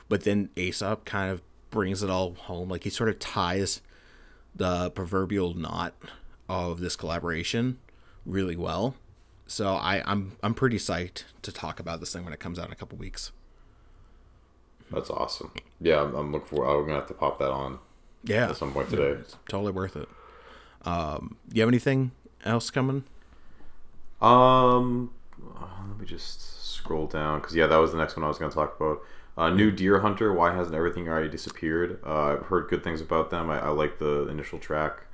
but 0.09 0.25
then 0.25 0.51
Aesop 0.57 1.05
kind 1.05 1.31
of 1.31 1.43
brings 1.71 2.03
it 2.03 2.11
all 2.11 2.35
home. 2.35 2.69
Like 2.69 2.85
he 2.85 2.91
sort 2.91 3.09
of 3.09 3.19
ties 3.19 3.81
the 4.55 4.91
proverbial 4.91 5.55
knot 5.55 5.95
of 6.49 6.81
this 6.81 6.97
collaboration 6.97 7.79
really 8.25 8.57
well. 8.57 8.95
So 9.47 9.75
I, 9.75 10.03
I'm 10.05 10.37
I'm 10.43 10.55
pretty 10.55 10.77
psyched 10.77 11.25
to 11.43 11.53
talk 11.53 11.81
about 11.81 12.01
this 12.01 12.13
thing 12.13 12.25
when 12.25 12.33
it 12.33 12.41
comes 12.41 12.59
out 12.59 12.67
in 12.67 12.73
a 12.73 12.77
couple 12.77 12.99
weeks. 12.99 13.33
That's 14.91 15.11
awesome. 15.11 15.53
Yeah, 15.81 16.03
I'm, 16.03 16.15
I'm 16.15 16.33
looking 16.33 16.49
for. 16.49 16.65
I'm 16.67 16.87
gonna 16.87 16.99
have 17.01 17.09
to 17.09 17.15
pop 17.15 17.39
that 17.39 17.51
on 17.51 17.79
Yeah, 18.25 18.51
at 18.51 18.57
some 18.57 18.73
point 18.73 18.91
today. 18.91 19.19
It's 19.21 19.37
totally 19.49 19.73
worth 19.73 19.97
it. 19.97 20.09
Um, 20.83 21.37
you 21.53 21.63
have 21.63 21.69
anything 21.69 22.13
else 22.45 22.71
coming? 22.71 23.05
Um, 24.21 25.13
uh, 25.57 25.67
let 25.89 25.99
me 25.99 26.07
just 26.07 26.65
scroll 26.73 27.07
down 27.07 27.41
because 27.41 27.55
yeah, 27.55 27.67
that 27.67 27.77
was 27.77 27.93
the 27.93 27.99
next 27.99 28.17
one 28.17 28.25
I 28.25 28.29
was 28.29 28.39
going 28.39 28.51
to 28.51 28.55
talk 28.55 28.77
about. 28.81 29.01
Uh, 29.39 29.51
new 29.51 29.71
Deerhunter. 29.71 30.35
Why 30.35 30.53
hasn't 30.55 30.75
everything 30.75 31.09
already 31.09 31.29
disappeared? 31.29 32.01
Uh, 32.05 32.35
I've 32.35 32.47
heard 32.47 32.69
good 32.69 32.83
things 32.83 33.01
about 33.01 33.31
them. 33.31 33.49
I, 33.51 33.61
I 33.61 33.69
like 33.69 33.99
the 33.99 34.27
initial 34.29 34.59
track. 34.59 35.05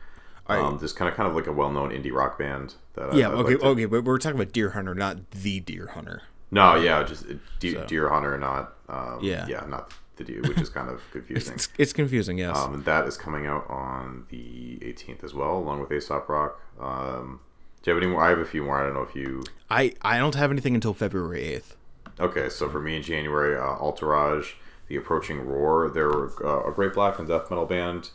Um, 0.47 0.79
just 0.79 0.97
kind 0.97 1.09
of 1.11 1.15
kind 1.17 1.29
of 1.29 1.35
like 1.35 1.47
a 1.47 1.53
well-known 1.53 1.91
indie 1.91 2.13
rock 2.13 2.39
band. 2.39 2.75
That 2.95 3.15
Yeah, 3.15 3.29
I'd 3.29 3.35
okay, 3.35 3.51
like 3.53 3.61
to- 3.61 3.67
okay, 3.69 3.85
but 3.87 4.05
we're 4.05 4.19
talking 4.19 4.41
about 4.41 4.53
Deerhunter, 4.53 4.97
not 4.97 5.31
the 5.31 5.61
Deer 5.61 5.89
Hunter. 5.89 6.23
No, 6.51 6.75
yeah, 6.77 7.03
just 7.03 7.25
uh, 7.27 7.35
de- 7.61 7.75
Deerhunter, 7.75 8.39
not 8.39 8.75
um, 8.89 9.21
Yeah. 9.23 9.47
yeah, 9.47 9.65
not 9.67 9.93
the 10.17 10.25
deer, 10.25 10.43
which 10.43 10.59
is 10.61 10.69
kind 10.69 10.89
of 10.89 11.03
confusing. 11.13 11.55
It's, 11.55 11.69
it's 11.79 11.93
confusing, 11.93 12.39
yes. 12.39 12.57
Um, 12.57 12.83
that 12.85 13.07
is 13.07 13.17
coming 13.17 13.47
out 13.47 13.69
on 13.69 14.27
the 14.31 14.79
18th 14.83 15.25
as 15.25 15.35
well, 15.35 15.57
along 15.59 15.81
with 15.81 15.91
Aesop 15.91 16.29
Rock. 16.29 16.61
Um, 16.81 17.41
do 17.83 17.91
you 17.91 17.95
have 17.95 18.03
any 18.03 18.13
more? 18.13 18.23
I 18.25 18.29
have 18.29 18.39
a 18.39 18.45
few 18.45 18.63
more. 18.63 18.79
I 18.81 18.85
don't 18.85 18.95
know 18.95 19.03
if 19.03 19.15
you. 19.17 19.43
I 19.71 19.93
I 20.03 20.19
don't 20.19 20.35
have 20.37 20.51
anything 20.51 20.75
until 20.75 20.95
February 20.95 21.43
eighth. 21.43 21.77
Okay, 22.21 22.49
so 22.49 22.69
for 22.69 22.81
me 22.81 22.97
in 22.97 23.03
January, 23.03 23.57
uh, 23.57 23.77
Altarage, 23.77 24.55
The 24.89 24.97
Approaching 24.97 25.47
Roar. 25.47 25.91
They're 25.91 26.27
uh, 26.47 26.69
a 26.69 26.73
great 26.73 26.95
black 26.95 27.19
and 27.19 27.27
death 27.27 27.51
metal 27.51 27.67
band 27.67 28.11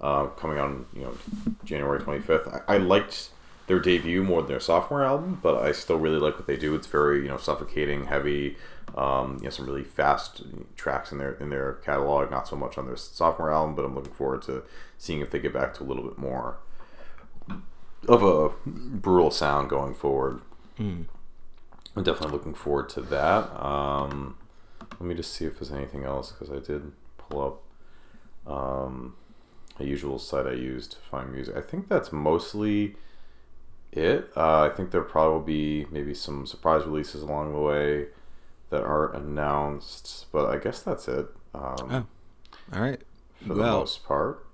uh, 0.00 0.26
coming 0.26 0.58
on, 0.58 0.86
you 0.92 1.02
know, 1.02 1.14
January 1.64 2.00
25th. 2.00 2.62
I, 2.68 2.74
I 2.74 2.78
liked 2.78 3.30
their 3.66 3.80
debut 3.80 4.22
more 4.22 4.42
than 4.42 4.50
their 4.50 4.60
sophomore 4.60 5.04
album, 5.04 5.38
but 5.42 5.56
I 5.56 5.72
still 5.72 5.96
really 5.96 6.18
like 6.18 6.36
what 6.36 6.46
they 6.46 6.56
do. 6.56 6.74
It's 6.74 6.86
very, 6.86 7.22
you 7.22 7.28
know, 7.28 7.36
suffocating, 7.36 8.06
heavy. 8.06 8.56
Um, 8.96 9.36
you 9.38 9.44
know, 9.44 9.50
some 9.50 9.66
really 9.66 9.84
fast 9.84 10.42
tracks 10.76 11.12
in 11.12 11.18
their 11.18 11.34
in 11.34 11.50
their 11.50 11.74
catalog. 11.74 12.30
Not 12.30 12.48
so 12.48 12.56
much 12.56 12.76
on 12.76 12.86
their 12.86 12.96
sophomore 12.96 13.52
album, 13.52 13.76
but 13.76 13.84
I'm 13.84 13.94
looking 13.94 14.12
forward 14.12 14.42
to 14.42 14.64
seeing 14.98 15.20
if 15.20 15.30
they 15.30 15.38
get 15.38 15.52
back 15.52 15.74
to 15.74 15.84
a 15.84 15.86
little 15.86 16.02
bit 16.02 16.18
more 16.18 16.56
of 18.08 18.22
a 18.24 18.50
brutal 18.66 19.30
sound 19.30 19.70
going 19.70 19.94
forward. 19.94 20.40
I'm 21.96 22.02
definitely 22.04 22.32
looking 22.32 22.54
forward 22.54 22.88
to 22.90 23.00
that. 23.02 23.50
Um, 23.62 24.36
let 24.92 25.02
me 25.02 25.14
just 25.14 25.32
see 25.32 25.44
if 25.44 25.58
there's 25.58 25.72
anything 25.72 26.04
else 26.04 26.32
because 26.32 26.50
I 26.50 26.64
did 26.64 26.92
pull 27.18 27.60
up. 28.46 28.50
Um, 28.52 29.14
a 29.78 29.84
usual 29.84 30.18
site 30.18 30.46
I 30.46 30.52
use 30.52 30.86
to 30.88 30.96
find 30.98 31.32
music. 31.32 31.56
I 31.56 31.60
think 31.62 31.88
that's 31.88 32.12
mostly 32.12 32.96
it. 33.92 34.30
Uh, 34.36 34.62
I 34.62 34.68
think 34.70 34.90
there 34.90 35.02
probably 35.02 35.32
will 35.32 35.40
be 35.44 35.86
maybe 35.90 36.14
some 36.14 36.46
surprise 36.46 36.84
releases 36.84 37.22
along 37.22 37.52
the 37.52 37.58
way 37.60 38.06
that 38.70 38.82
aren't 38.82 39.14
announced, 39.16 40.26
but 40.32 40.46
I 40.46 40.58
guess 40.58 40.82
that's 40.82 41.08
it. 41.08 41.26
Um, 41.54 41.76
Oh, 41.90 42.06
all 42.72 42.80
right. 42.82 43.00
for 43.42 43.54
the 43.54 43.62
most 43.62 44.04
part. 44.04 44.46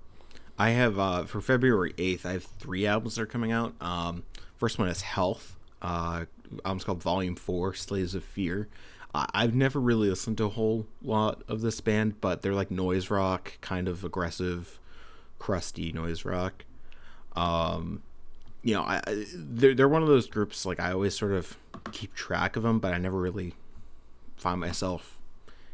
I 0.57 0.71
have 0.71 0.97
uh, 0.97 1.25
for 1.25 1.39
February 1.41 1.93
eighth. 1.99 2.25
I 2.25 2.31
have 2.33 2.43
three 2.43 2.87
albums 2.87 3.15
that 3.15 3.21
are 3.23 3.25
coming 3.27 3.51
out. 3.51 3.75
Um, 3.79 4.23
first 4.55 4.79
one 4.79 4.87
is 4.87 5.01
Health. 5.01 5.55
Uh, 5.81 6.25
album's 6.65 6.83
called 6.83 7.01
Volume 7.03 7.35
Four, 7.35 7.73
Slaves 7.73 8.15
of 8.15 8.23
Fear. 8.23 8.67
I've 9.15 9.55
never 9.55 9.79
really 9.79 10.09
listened 10.09 10.37
to 10.37 10.43
a 10.45 10.49
whole 10.49 10.85
lot 11.01 11.41
of 11.47 11.61
this 11.61 11.81
band, 11.81 12.21
but 12.21 12.43
they're 12.43 12.53
like 12.53 12.69
noise 12.69 13.09
rock, 13.09 13.53
kind 13.61 13.87
of 13.87 14.03
aggressive, 14.03 14.79
crusty 15.39 15.91
noise 15.91 16.23
rock. 16.23 16.65
Um, 17.35 18.03
you 18.61 18.75
know, 18.75 18.83
I- 18.83 19.01
they're 19.33 19.73
they're 19.73 19.87
one 19.87 20.03
of 20.03 20.07
those 20.07 20.27
groups 20.27 20.65
like 20.67 20.79
I 20.79 20.91
always 20.91 21.17
sort 21.17 21.31
of 21.31 21.57
keep 21.91 22.13
track 22.13 22.55
of 22.55 22.61
them, 22.63 22.77
but 22.79 22.93
I 22.93 22.99
never 22.99 23.17
really 23.19 23.55
find 24.35 24.59
myself 24.59 25.17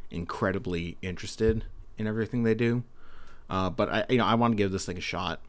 incredibly 0.09 0.97
interested 1.01 1.65
in 1.97 2.07
everything 2.07 2.43
they 2.43 2.55
do. 2.55 2.83
Uh, 3.49 3.69
but 3.69 3.89
I, 3.89 4.05
you 4.09 4.17
know, 4.19 4.25
I 4.25 4.35
want 4.35 4.53
to 4.53 4.55
give 4.55 4.71
this 4.71 4.85
thing 4.85 4.97
a 4.97 5.01
shot, 5.01 5.41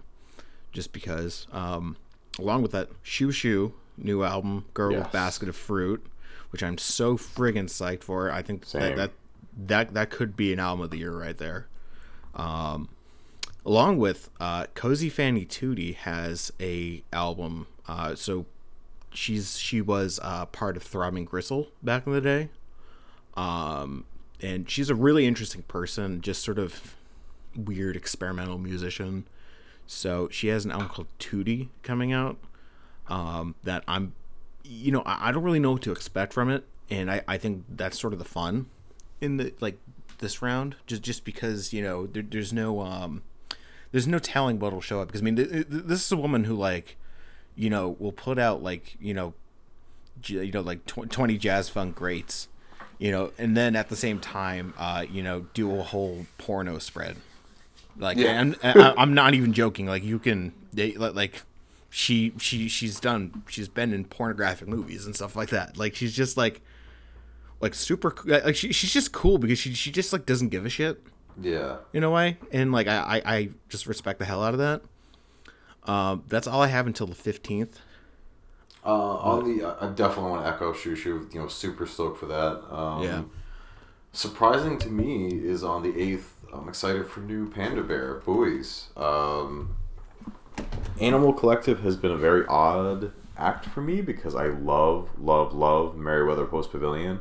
just 0.72 0.93
because. 0.93 1.47
Um, 1.53 1.97
along 2.41 2.62
with 2.62 2.72
that, 2.72 2.89
Xiu 3.05 3.29
Xiu 3.29 3.72
new 3.97 4.22
album, 4.24 4.66
Girl 4.74 4.92
Yes. 4.92 5.05
with 5.05 5.12
Basket 5.12 5.49
of 5.49 5.57
Fruit, 5.57 6.05
which 6.51 6.62
I'm 6.62 6.78
so 6.78 7.16
friggin' 7.16 7.66
psyched 7.66 8.03
for. 8.05 8.30
I 8.30 8.42
think 8.42 8.66
that, 8.70 8.97
that 8.97 9.11
that 9.66 9.95
that 9.95 10.11
could 10.11 10.36
be 10.36 10.53
an 10.53 10.59
album 10.59 10.84
of 10.84 10.90
the 10.90 10.99
year 10.99 11.12
right 11.12 11.36
there. 11.36 11.66
Um, 12.34 12.88
along 13.64 13.99
with 13.99 14.30
uh, 14.40 14.66
Cosey 14.74 15.11
Fanni 15.11 15.49
Tutti 15.49 15.92
has 15.92 16.53
a 16.61 17.03
album. 17.12 17.66
Uh, 17.86 18.14
so 18.14 18.47
she's 19.12 19.59
she 19.59 19.80
was 19.80 20.18
uh, 20.22 20.47
part 20.47 20.76
of 20.76 20.82
Throbbing 20.82 21.24
Gristle 21.24 21.68
back 21.82 22.07
in 22.07 22.12
the 22.12 22.20
day. 22.20 22.49
Um, 23.36 24.05
and 24.40 24.68
she's 24.70 24.90
a 24.90 24.95
really 24.95 25.26
interesting 25.26 25.62
person, 25.62 26.20
just 26.20 26.42
sort 26.42 26.59
of 26.59 26.95
weird 27.57 27.97
experimental 27.97 28.59
musician. 28.59 29.26
So 29.86 30.28
she 30.30 30.49
has 30.49 30.64
an 30.64 30.70
album 30.70 30.88
called 30.88 31.09
Tootie 31.18 31.68
coming 31.82 32.12
out. 32.12 32.36
Um, 33.09 33.55
that 33.64 33.84
I'm, 33.86 34.14
you 34.64 34.90
know, 34.90 35.02
I, 35.05 35.28
I 35.28 35.32
don't 35.32 35.42
really 35.42 35.59
know 35.61 35.72
what 35.72 35.82
to 35.82 35.92
expect 35.92 36.32
from 36.32 36.48
it, 36.50 36.64
and 36.90 37.11
I, 37.11 37.22
I 37.28 37.36
think 37.36 37.64
that's 37.68 37.98
sort 38.00 38.12
of 38.12 38.18
the 38.18 38.24
fun 38.24 38.66
in 39.20 39.36
the 39.36 39.52
like 39.61 39.78
this 40.18 40.40
round, 40.40 40.76
just 40.86 41.02
just 41.02 41.24
because 41.24 41.72
you 41.72 41.82
know 41.82 42.07
there, 42.07 42.22
there's 42.22 42.52
no 42.52 42.80
um, 42.80 43.22
there's 43.92 44.07
no 44.07 44.18
telling 44.18 44.59
what'll 44.59 44.80
show 44.80 45.00
up 45.00 45.09
because 45.09 45.20
I 45.20 45.24
mean 45.24 45.36
th- 45.36 45.50
th- 45.50 45.66
this 45.68 46.05
is 46.07 46.12
a 46.12 46.16
woman 46.16 46.44
who 46.44 46.55
like, 46.55 46.96
you 47.57 47.68
know, 47.68 47.96
will 47.98 48.12
put 48.12 48.38
out 48.38 48.62
like 48.62 48.96
you 49.00 49.12
know, 49.12 49.34
j- 50.22 50.44
you 50.44 50.52
know 50.52 50.62
like 50.62 50.86
tw- 50.86 51.11
twenty 51.11 51.36
jazz 51.36 51.68
funk 51.68 51.94
greats, 51.94 52.48
you 52.98 53.11
know, 53.11 53.32
and 53.36 53.55
then 53.55 53.76
at 53.76 53.90
the 53.90 53.96
same 53.96 54.18
time, 54.18 54.72
uh, 54.78 55.05
you 55.11 55.22
know, 55.22 55.46
do 55.52 55.78
a 55.78 55.82
whole 55.82 56.24
porno 56.38 56.78
spread. 56.78 57.16
Like, 57.98 58.16
Yeah. 58.16 58.40
and, 58.40 58.57
and 58.62 58.80
I, 58.82 58.94
I'm 58.96 59.12
not 59.14 59.34
even 59.34 59.52
joking. 59.52 59.86
Like, 59.86 60.02
you 60.02 60.18
can, 60.18 60.52
they, 60.72 60.94
like, 60.94 61.14
like, 61.14 61.42
she, 61.97 62.32
she, 62.38 62.66
she's 62.68 62.99
done, 62.99 63.45
she's 63.49 63.68
been 63.68 63.92
in 63.92 64.05
pornographic 64.05 64.66
movies 64.66 65.07
and 65.07 65.14
stuff 65.14 65.36
like 65.36 65.51
that. 65.51 65.76
Like, 65.76 65.95
she's 65.95 66.12
just 66.12 66.36
like, 66.36 66.61
like 67.61 67.72
super, 67.72 68.12
like, 68.24 68.57
she, 68.57 68.72
she's 68.72 68.92
just 68.92 69.12
cool 69.12 69.38
because 69.38 69.61
she, 69.61 69.74
she 69.74 69.92
just 69.92 70.12
like 70.12 70.26
doesn't 70.26 70.49
give 70.49 70.66
a 70.66 70.68
shit 70.68 71.01
Yeah. 71.40 71.76
in 71.92 72.03
a 72.03 72.11
way, 72.11 72.38
and 72.51 72.72
like, 72.72 72.88
I, 72.88 73.22
I, 73.24 73.34
I 73.36 73.49
just 73.68 73.86
respect 73.86 74.18
the 74.18 74.24
hell 74.24 74.42
out 74.42 74.55
of 74.55 74.59
that. 74.59 74.82
Um, 75.88 76.24
that's 76.26 76.49
all 76.49 76.61
I 76.62 76.66
have 76.66 76.86
until 76.88 77.07
the 77.07 77.14
fifteenth. 77.14 77.78
Uh, 78.84 78.88
on 79.16 79.45
the, 79.45 79.64
I 79.80 79.86
definitely 79.90 80.30
want 80.32 80.45
to 80.45 80.51
echo 80.53 80.72
Xiu. 80.72 81.32
You 81.32 81.40
know, 81.40 81.47
super 81.49 81.86
stoked 81.86 82.18
for 82.18 82.26
that. 82.26 82.74
Um, 82.74 83.03
Yeah. 83.03 83.22
Surprising 84.12 84.78
to 84.78 84.88
me 84.88 85.26
is 85.28 85.62
on 85.62 85.82
the 85.82 85.97
eighth. 86.01 86.34
I'm 86.53 86.68
excited 86.68 87.07
for 87.07 87.20
new 87.20 87.49
Panda 87.51 87.82
Bear 87.82 88.14
Buoys. 88.24 88.88
Um, 88.97 89.76
Animal 91.00 91.32
Collective 91.32 91.80
has 91.80 91.96
been 91.96 92.12
a 92.12 92.16
very 92.16 92.46
odd 92.46 93.12
act 93.36 93.66
for 93.66 93.80
me 93.80 94.00
because 94.00 94.34
I 94.34 94.46
love, 94.46 95.11
love, 95.18 95.52
love 95.52 95.96
Merriweather 95.96 96.46
Post 96.46 96.70
Pavilion, 96.70 97.20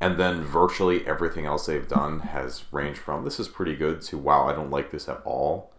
and 0.00 0.18
then 0.18 0.42
virtually 0.42 1.06
everything 1.06 1.46
else 1.46 1.66
they've 1.66 1.86
done 1.86 2.20
has 2.20 2.64
ranged 2.72 2.98
from 2.98 3.24
this 3.24 3.38
is 3.38 3.48
pretty 3.48 3.76
good 3.76 4.02
to 4.02 4.18
wow, 4.18 4.48
I 4.48 4.52
don't 4.52 4.70
like 4.70 4.90
this 4.90 5.08
at 5.08 5.22
all. 5.24 5.70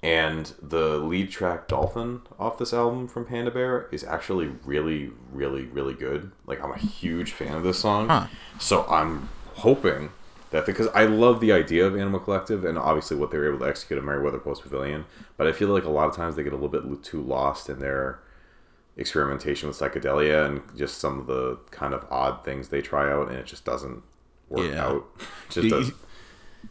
And 0.00 0.52
the 0.62 0.98
lead 0.98 1.30
track 1.30 1.66
Dolphin 1.66 2.20
off 2.38 2.58
this 2.58 2.72
album 2.72 3.08
from 3.08 3.24
Panda 3.24 3.50
Bear 3.50 3.88
is 3.90 4.04
actually 4.04 4.46
really, 4.64 5.10
really, 5.32 5.64
really 5.64 5.94
good. 5.94 6.30
Like 6.46 6.62
I'm 6.62 6.70
a 6.70 6.78
huge 6.78 7.32
fan 7.32 7.54
of 7.54 7.64
this 7.64 7.80
song. 7.80 8.08
Huh. 8.08 8.26
So 8.60 8.86
I'm 8.86 9.28
hoping 9.54 10.10
that 10.50 10.64
because 10.66 10.88
I 10.88 11.04
love 11.04 11.40
the 11.40 11.52
idea 11.52 11.86
of 11.86 11.94
Animal 11.96 12.20
Collective 12.20 12.64
and 12.64 12.78
obviously 12.78 13.16
what 13.16 13.30
they 13.30 13.38
were 13.38 13.48
able 13.48 13.58
to 13.60 13.68
execute 13.68 13.98
at 13.98 14.04
Merriweather 14.04 14.38
Post 14.38 14.62
Pavilion, 14.62 15.04
but 15.36 15.46
I 15.46 15.52
feel 15.52 15.68
like 15.68 15.84
a 15.84 15.90
lot 15.90 16.08
of 16.08 16.16
times 16.16 16.36
they 16.36 16.42
get 16.42 16.52
a 16.52 16.56
little 16.56 16.68
bit 16.68 17.02
too 17.02 17.20
lost 17.22 17.68
in 17.68 17.78
their 17.80 18.20
experimentation 18.96 19.68
with 19.68 19.78
psychedelia 19.78 20.46
and 20.46 20.60
just 20.76 20.98
some 20.98 21.20
of 21.20 21.26
the 21.26 21.58
kind 21.70 21.94
of 21.94 22.04
odd 22.10 22.44
things 22.44 22.68
they 22.68 22.80
try 22.80 23.10
out, 23.12 23.28
and 23.28 23.36
it 23.36 23.46
just 23.46 23.64
doesn't 23.64 24.02
work 24.48 24.70
Yeah. 24.72 24.86
out. 24.86 25.06
Just 25.50 25.68
Do 25.68 25.80
you- 25.80 25.92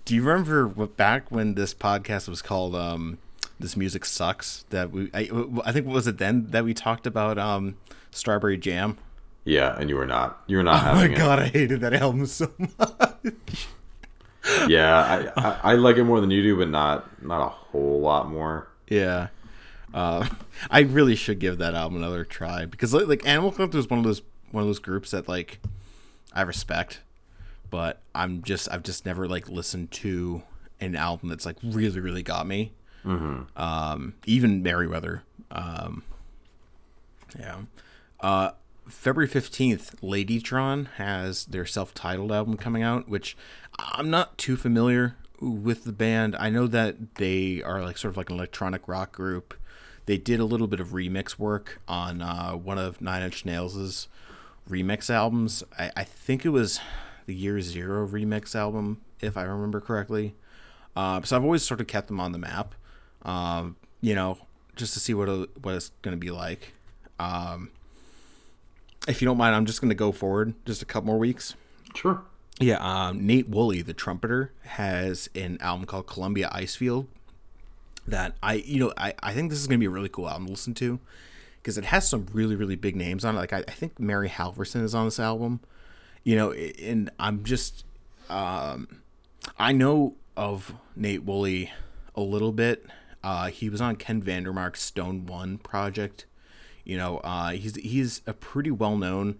Do 0.06 0.16
you 0.16 0.24
remember 0.24 0.68
what 0.68 0.98
back 0.98 1.32
when 1.32 1.54
this 1.56 1.74
podcast 1.74 2.28
was 2.28 2.42
called 2.42 2.76
um 2.76 3.20
this 3.60 3.76
music 3.78 4.04
sucks 4.06 4.66
that 4.70 4.92
we 4.92 5.10
I, 5.14 5.30
I 5.66 5.72
think 5.72 5.88
was 5.88 6.06
it 6.08 6.18
then 6.18 6.48
that 6.52 6.66
we 6.66 6.74
talked 6.74 7.08
about 7.08 7.38
um 7.38 7.76
strawberry 8.12 8.58
jam 8.58 8.98
Yeah, 9.48 9.78
and 9.80 9.90
you 9.90 9.96
were 9.96 10.06
not. 10.06 10.44
You 10.48 10.58
were 10.58 10.64
not 10.64 10.82
oh 10.84 10.86
my 10.96 11.02
having 11.04 11.14
it. 11.14 11.18
god 11.18 11.40
i 11.40 11.48
hated 11.48 11.80
that 11.82 11.94
album 11.94 12.26
so 12.26 12.52
much 12.60 13.68
Yeah, 14.68 15.32
I, 15.36 15.42
I, 15.42 15.60
I 15.72 15.74
like 15.76 15.98
it 15.98 16.04
more 16.06 16.22
than 16.22 16.32
you 16.32 16.42
do, 16.44 16.58
but 16.58 16.70
not 16.70 17.22
not 17.24 17.42
a 17.46 17.50
whole 17.50 18.00
lot 18.02 18.30
more. 18.30 18.68
yeah 18.88 19.28
uh 19.94 20.28
i 20.70 20.82
really 20.82 21.16
should 21.16 21.40
give 21.40 21.58
that 21.60 21.74
album 21.74 21.96
another 21.98 22.26
try 22.26 22.66
because 22.66 22.94
like, 22.94 23.08
like 23.08 23.26
animal 23.26 23.52
collective 23.54 23.80
is 23.80 23.90
one 23.90 24.00
of 24.00 24.06
those 24.06 24.22
one 24.52 24.62
of 24.62 24.68
those 24.68 24.80
groups 24.80 25.12
that 25.12 25.30
like 25.30 25.60
i 26.34 26.42
respect 26.42 27.00
but 27.70 28.02
i'm 28.14 28.42
just 28.44 28.70
i've 28.72 28.84
just 28.84 29.06
never 29.06 29.28
like 29.30 29.48
listened 29.48 29.90
to 29.92 30.44
an 30.82 30.94
album 30.96 31.30
that's 31.30 31.46
like 31.46 31.56
really 31.64 32.02
really 32.02 32.22
got 32.24 32.46
me 32.46 32.74
um 33.56 34.14
even 34.26 34.62
merriweather 34.62 35.24
um 35.52 36.04
yeah 37.40 37.60
uh 38.20 38.52
february 38.90 39.30
15th 39.30 39.96
ladytron 40.02 40.88
has 40.96 41.46
their 41.46 41.66
self-titled 41.66 42.32
album 42.32 42.58
coming 42.58 42.84
out 42.84 43.08
which 43.10 43.36
i'm 43.80 44.10
not 44.10 44.38
too 44.38 44.56
familiar 44.58 45.16
with 45.40 45.84
the 45.84 45.92
band. 45.92 46.36
I 46.40 46.50
know 46.50 46.66
that 46.66 47.14
they 47.16 47.62
are 47.62 47.84
like 47.84 48.00
sort 48.00 48.12
of 48.12 48.18
like 48.18 48.32
an 48.32 48.38
electronic 48.38 48.88
rock 48.88 49.12
group. 49.12 49.54
They 50.08 50.18
did 50.18 50.40
a 50.40 50.46
little 50.46 50.66
bit 50.66 50.80
of 50.80 50.88
remix 50.88 51.38
work 51.38 51.80
on 51.88 52.24
uh, 52.24 52.54
one 52.54 52.80
of 52.80 53.02
nine 53.02 53.22
inch 53.22 53.46
nails's 53.46 54.08
remix 54.68 55.12
albums. 55.12 55.64
I, 55.78 55.92
I 55.96 56.04
think 56.06 56.44
it 56.44 56.50
was 56.50 56.80
the 57.28 57.36
year 57.36 57.62
zero 57.62 58.08
remix 58.08 58.56
album 58.56 59.02
if 59.22 59.38
i 59.38 59.44
remember 59.44 59.80
correctly. 59.80 60.34
Uh, 60.96 61.22
so 61.22 61.36
I've 61.36 61.44
always 61.44 61.62
sort 61.62 61.82
of 61.82 61.86
kept 61.86 62.08
them 62.08 62.20
on 62.20 62.32
the 62.32 62.40
map, 62.40 62.74
um, 63.22 63.76
you 64.02 64.16
know, 64.16 64.40
just 64.76 64.96
to 64.96 65.00
see 65.00 65.14
what 65.14 65.30
it- 65.30 65.50
what 65.62 65.76
it's 65.76 65.92
going 66.02 66.14
to 66.14 66.20
be 66.20 66.32
like. 66.32 66.74
Um, 67.20 67.70
if 69.08 69.22
you 69.22 69.26
don't 69.26 69.38
mind, 69.38 69.56
I'm 69.56 69.66
just 69.66 69.82
going 69.82 69.90
to 69.90 69.96
go 69.96 70.12
forward 70.12 70.54
just 70.66 70.82
a 70.82 70.86
couple 70.86 71.08
more 71.08 71.18
weeks. 71.18 71.56
Sure. 71.96 72.22
Yeah, 72.60 72.78
um, 72.80 73.26
Nate 73.26 73.50
Wooley, 73.50 73.82
the 73.82 73.94
trumpeter, 73.94 74.52
has 74.64 75.30
an 75.36 75.58
album 75.62 75.86
called 75.86 76.08
Columbia 76.08 76.50
Icefield 76.54 77.08
that 78.08 78.36
I, 78.42 78.56
you 78.56 78.80
know, 78.80 78.94
I, 78.98 79.14
I 79.22 79.34
think 79.34 79.50
this 79.50 79.60
is 79.60 79.68
going 79.68 79.80
to 79.80 79.84
be 79.84 79.88
a 79.88 79.92
really 79.92 80.10
cool 80.10 80.28
album 80.28 80.46
to 80.48 80.52
listen 80.52 80.74
to 80.76 81.00
because 81.62 81.78
it 81.78 81.86
has 81.86 82.08
some 82.08 82.28
really, 82.34 82.56
really 82.56 82.76
big 82.76 82.96
names 82.96 83.24
on 83.26 83.36
it. 83.36 83.38
Like, 83.38 83.54
I, 83.54 83.60
I 83.68 83.72
think 83.72 84.00
Mary 84.00 84.30
Halvorson 84.30 84.84
is 84.84 84.96
on 84.96 85.06
this 85.06 85.20
album, 85.20 85.60
you 86.24 86.36
know, 86.36 86.52
and 86.52 87.12
I'm 87.20 87.44
just, 87.44 87.84
um, 88.30 89.02
I 89.60 89.72
know 89.72 90.16
of 90.36 90.74
Nate 90.96 91.24
Wooley 91.24 91.72
a 92.16 92.22
little 92.22 92.52
bit. 92.52 92.86
Uh, 93.24 93.48
he 93.48 93.70
was 93.70 93.82
on 93.82 93.98
Ken 93.98 94.22
Vandermark's 94.22 94.82
Stone 94.82 95.26
One 95.26 95.58
project. 95.58 96.26
You 96.88 96.96
know, 96.96 97.18
uh, 97.18 97.50
he's 97.50 97.76
he's 97.76 98.22
a 98.26 98.34
pretty 98.34 98.72
well 98.72 98.96
known, 98.96 99.40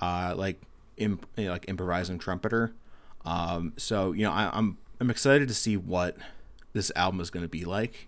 uh, 0.00 0.34
like 0.36 0.62
imp, 0.96 1.26
you 1.36 1.46
know, 1.46 1.50
like 1.50 1.64
improvising 1.66 2.20
trumpeter. 2.20 2.72
Um, 3.24 3.72
so 3.76 4.12
you 4.12 4.22
know, 4.22 4.30
I, 4.30 4.48
I'm 4.52 4.78
I'm 5.00 5.10
excited 5.10 5.48
to 5.48 5.54
see 5.54 5.76
what 5.76 6.16
this 6.74 6.92
album 6.94 7.20
is 7.20 7.30
going 7.30 7.42
to 7.42 7.48
be 7.48 7.64
like. 7.64 8.06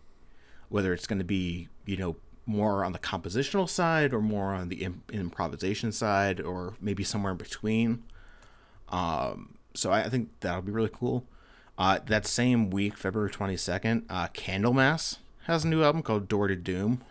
Whether 0.68 0.92
it's 0.92 1.08
going 1.08 1.18
to 1.18 1.24
be 1.24 1.66
you 1.84 1.96
know 1.96 2.14
more 2.46 2.84
on 2.84 2.92
the 2.92 3.00
compositional 3.00 3.68
side 3.68 4.14
or 4.14 4.20
more 4.20 4.54
on 4.54 4.68
the 4.68 4.84
imp- 4.84 5.10
improvisation 5.12 5.90
side 5.90 6.40
or 6.40 6.74
maybe 6.80 7.02
somewhere 7.02 7.32
in 7.32 7.38
between. 7.38 8.04
Um, 8.88 9.56
so 9.74 9.90
I, 9.90 10.04
I 10.04 10.08
think 10.08 10.30
that'll 10.38 10.62
be 10.62 10.70
really 10.70 10.90
cool. 10.92 11.24
Uh, 11.76 11.98
that 12.06 12.24
same 12.24 12.70
week, 12.70 12.96
February 12.96 13.30
22nd, 13.30 14.04
uh, 14.08 14.28
Candlemass 14.28 15.18
has 15.46 15.64
a 15.64 15.68
new 15.68 15.82
album 15.82 16.02
called 16.02 16.28
Door 16.28 16.48
to 16.48 16.56
Doom, 16.56 17.02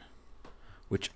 which 0.87 1.09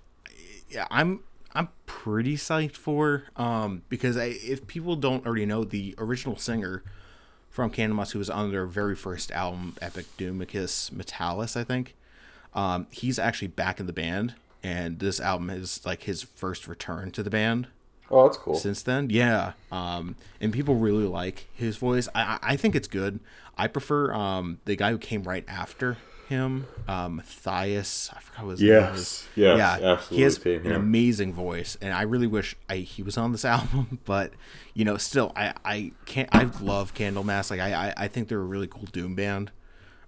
I'm 0.90 1.20
I'm 1.54 1.68
pretty 1.86 2.36
psyched 2.36 2.76
for 2.76 3.24
um, 3.36 3.82
because 3.88 4.16
I, 4.16 4.24
if 4.24 4.66
people 4.66 4.96
don't 4.96 5.24
already 5.26 5.46
know, 5.46 5.64
the 5.64 5.94
original 5.98 6.36
singer 6.36 6.82
from 7.50 7.70
Candlemass, 7.70 8.10
who 8.12 8.18
was 8.18 8.28
on 8.30 8.50
their 8.50 8.66
very 8.66 8.96
first 8.96 9.30
album, 9.30 9.74
Epicus 9.80 10.06
Doomicus 10.18 10.90
Metallicus, 10.90 11.56
I 11.56 11.62
think, 11.62 11.94
um, 12.54 12.88
he's 12.90 13.18
actually 13.18 13.48
back 13.48 13.78
in 13.78 13.86
the 13.86 13.92
band, 13.92 14.34
and 14.62 14.98
this 14.98 15.20
album 15.20 15.50
is 15.50 15.84
like 15.86 16.02
his 16.02 16.22
first 16.22 16.66
return 16.66 17.12
to 17.12 17.22
the 17.22 17.30
band 17.30 17.68
Oh, 18.10 18.24
that's 18.26 18.36
cool. 18.36 18.56
since 18.56 18.82
then. 18.82 19.08
Yeah, 19.10 19.52
um, 19.70 20.16
and 20.40 20.52
people 20.52 20.74
really 20.74 21.04
like 21.06 21.46
his 21.54 21.76
voice. 21.76 22.08
I 22.14 22.22
I 22.22 22.38
I 22.52 22.56
think 22.56 22.74
it's 22.74 22.88
good. 22.88 23.20
I 23.56 23.68
prefer 23.68 24.12
um, 24.12 24.58
the 24.64 24.74
guy 24.74 24.90
who 24.90 24.98
came 24.98 25.22
right 25.22 25.44
after 25.46 25.96
him, 26.28 26.66
um, 26.88 27.16
Matthias. 27.16 28.10
I 28.14 28.20
forgot 28.20 28.44
what 28.44 28.50
his 28.52 28.60
name 28.60 28.70
Yes, 28.70 28.98
is. 28.98 29.28
yes, 29.36 29.58
yeah, 29.58 29.92
absolutely, 29.92 30.16
He 30.16 30.22
has 30.22 30.36
an 30.38 30.62
here. 30.64 30.72
amazing 30.74 31.32
voice, 31.32 31.76
and 31.80 31.92
I 31.94 32.02
really 32.02 32.26
wish 32.26 32.56
I 32.68 32.76
he 32.78 33.02
was 33.02 33.16
on 33.16 33.32
this 33.32 33.44
album. 33.56 33.98
But 34.04 34.32
you 34.74 34.84
know, 34.84 34.96
still, 34.96 35.32
I 35.36 35.54
I 35.64 35.92
can't. 36.06 36.28
I 36.32 36.44
love 36.60 36.94
Candlemass. 36.94 37.50
Like 37.50 37.60
I 37.60 37.88
I, 37.88 37.94
I 37.96 38.08
think 38.08 38.28
they're 38.28 38.38
a 38.40 38.44
really 38.44 38.66
cool 38.66 38.86
doom 38.92 39.14
band. 39.14 39.50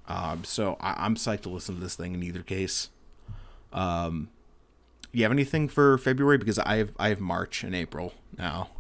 Um, 0.08 0.44
so 0.44 0.76
I, 0.80 1.04
I'm 1.04 1.16
psyched 1.16 1.42
to 1.42 1.48
listen 1.48 1.74
to 1.74 1.80
this 1.80 1.96
thing 1.96 2.14
in 2.14 2.22
either 2.22 2.42
case. 2.42 2.90
Um, 3.72 4.28
you 5.12 5.22
have 5.24 5.32
anything 5.32 5.68
for 5.68 5.98
February? 5.98 6.38
Because 6.38 6.58
I 6.60 6.76
have 6.76 6.92
I 6.98 7.08
have 7.08 7.20
March 7.20 7.62
and 7.64 7.74
April 7.74 8.14
now. 8.36 8.70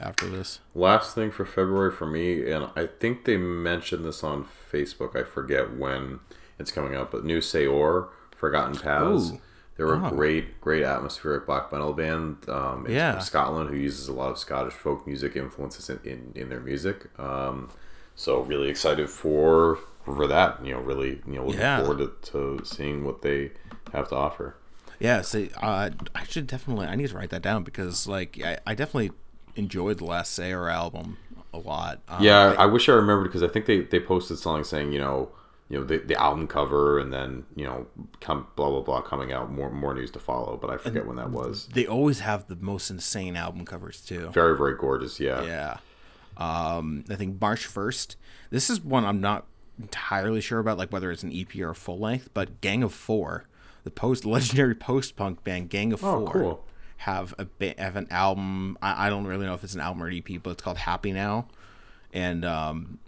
After 0.00 0.28
this, 0.28 0.60
Last 0.76 1.16
thing 1.16 1.32
for 1.32 1.44
February 1.44 1.90
for 1.90 2.06
me, 2.06 2.48
and 2.52 2.68
I 2.76 2.86
think 2.86 3.24
they 3.24 3.36
mentioned 3.36 4.04
this 4.04 4.22
on 4.22 4.44
Facebook. 4.72 5.16
I 5.16 5.24
forget 5.24 5.76
when 5.76 6.20
it's 6.58 6.70
coming 6.72 6.94
up, 6.94 7.10
but 7.10 7.24
New 7.24 7.40
Saor, 7.40 8.08
Forgotten 8.36 8.76
Paths. 8.76 9.30
Ooh. 9.32 9.40
They 9.76 9.84
were 9.84 9.94
Oh. 9.96 10.06
a 10.06 10.10
great, 10.10 10.60
great 10.60 10.82
atmospheric 10.82 11.46
black 11.46 11.70
metal 11.70 11.92
band. 11.92 12.38
Um, 12.48 12.84
Yeah. 12.88 13.12
from 13.12 13.20
Scotland, 13.20 13.70
who 13.70 13.76
uses 13.76 14.08
a 14.08 14.12
lot 14.12 14.30
of 14.30 14.38
Scottish 14.38 14.72
folk 14.74 15.06
music 15.06 15.36
influences 15.36 15.88
in, 15.88 16.00
in, 16.04 16.32
in 16.34 16.48
their 16.48 16.58
music. 16.60 17.06
Um, 17.18 17.68
so 18.16 18.40
really 18.42 18.68
excited 18.68 19.08
for 19.08 19.78
for 20.04 20.26
that. 20.26 20.64
You 20.64 20.72
know, 20.74 20.80
really, 20.80 21.20
you 21.26 21.34
know, 21.34 21.44
looking 21.44 21.60
Yeah. 21.60 21.80
forward 21.84 21.98
to, 22.22 22.30
to 22.32 22.64
seeing 22.64 23.04
what 23.04 23.22
they 23.22 23.52
have 23.92 24.08
to 24.08 24.16
offer. 24.16 24.54
yeah. 24.98 25.20
See, 25.22 25.50
uh, 25.62 25.90
I 26.14 26.24
should 26.24 26.46
definitely. 26.48 26.86
I 26.86 26.96
need 26.96 27.10
to 27.10 27.16
write 27.16 27.30
that 27.30 27.42
down 27.42 27.62
because, 27.62 28.08
like, 28.08 28.40
I, 28.42 28.58
I 28.66 28.74
definitely 28.74 29.12
enjoyed 29.54 29.98
the 29.98 30.06
last 30.06 30.32
Saor 30.34 30.68
album 30.70 31.18
a 31.52 31.58
lot. 31.58 32.00
Um, 32.08 32.22
Yeah, 32.22 32.54
I, 32.58 32.66
wish 32.66 32.88
I 32.88 32.92
remembered 32.92 33.24
because 33.24 33.42
I 33.44 33.48
think 33.48 33.66
they, 33.66 33.80
they 33.82 34.00
posted 34.00 34.38
something 34.38 34.64
saying 34.64 34.92
you 34.92 34.98
know 34.98 35.28
you 35.68 35.78
know 35.78 35.84
the, 35.84 35.98
the 35.98 36.14
album 36.20 36.46
cover 36.46 36.98
and 36.98 37.12
then 37.12 37.44
you 37.54 37.64
know 37.64 37.86
come 38.20 38.46
blah 38.56 38.70
blah 38.70 38.80
blah 38.80 39.00
coming 39.02 39.32
out 39.32 39.50
more 39.52 39.70
more 39.70 39.94
news 39.94 40.10
to 40.12 40.18
follow, 40.18 40.56
but 40.56 40.70
I 40.70 40.76
forget 40.78 41.06
when 41.06 41.16
that 41.16 41.30
was. 41.30 41.66
they 41.74 41.86
always 41.86 42.20
have 42.20 42.46
the 42.48 42.56
most 42.56 42.90
insane 42.90 43.36
album 43.36 43.64
covers 43.64 44.00
too. 44.00 44.30
Very 44.30 44.56
very 44.56 44.76
gorgeous, 44.76 45.20
yeah. 45.20 45.42
Yeah. 45.44 45.76
Um, 46.36 47.04
I 47.10 47.16
think 47.16 47.40
March 47.40 47.66
first. 47.66 48.16
This 48.50 48.70
is 48.70 48.80
one 48.80 49.04
I'm 49.04 49.20
not 49.20 49.46
entirely 49.78 50.40
sure 50.40 50.58
about, 50.60 50.78
like 50.78 50.92
whether 50.92 51.10
it's 51.10 51.22
an 51.22 51.32
EP 51.32 51.54
or 51.60 51.70
a 51.70 51.74
full 51.74 51.98
length. 51.98 52.30
But 52.32 52.60
Gang 52.60 52.82
of 52.82 52.92
Four, 52.94 53.44
the 53.84 53.90
post 53.90 54.24
legendary 54.24 54.74
post 54.74 55.16
punk 55.16 55.42
band 55.44 55.68
Gang 55.70 55.92
of 55.92 56.02
Oh, 56.04 56.20
Four, 56.26 56.32
cool. 56.32 56.64
have 56.98 57.34
a 57.38 57.74
have 57.78 57.96
an 57.96 58.06
album. 58.10 58.78
I, 58.80 59.06
I 59.06 59.10
don't 59.10 59.26
really 59.26 59.46
know 59.46 59.54
if 59.54 59.64
it's 59.64 59.74
an 59.74 59.80
album 59.80 60.02
or 60.02 60.06
an 60.08 60.16
EP, 60.26 60.42
but 60.42 60.50
it's 60.50 60.62
called 60.62 60.78
Happy 60.78 61.12
Now, 61.12 61.48
and 62.12 62.44
um, 62.44 62.98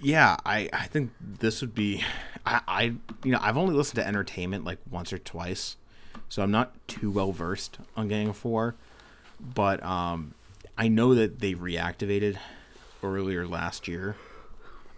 yeah, 0.00 0.36
I 0.44 0.68
I 0.72 0.86
think 0.86 1.12
this 1.20 1.60
would 1.60 1.74
be. 1.74 2.04
I, 2.46 2.60
I 2.66 2.82
you 3.24 3.32
know 3.32 3.38
I've 3.40 3.56
only 3.56 3.74
listened 3.74 3.96
to 3.96 4.06
Entertainment 4.06 4.64
like 4.64 4.78
once 4.90 5.12
or 5.12 5.18
twice, 5.18 5.76
so 6.28 6.42
I'm 6.42 6.50
not 6.50 6.74
too 6.88 7.10
well 7.10 7.32
versed 7.32 7.78
on 7.96 8.08
Gang 8.08 8.28
of 8.28 8.36
Four, 8.36 8.76
but 9.40 9.82
um, 9.82 10.34
I 10.76 10.88
know 10.88 11.14
that 11.14 11.40
they 11.40 11.54
reactivated 11.54 12.36
earlier 13.02 13.46
last 13.46 13.88
year. 13.88 14.16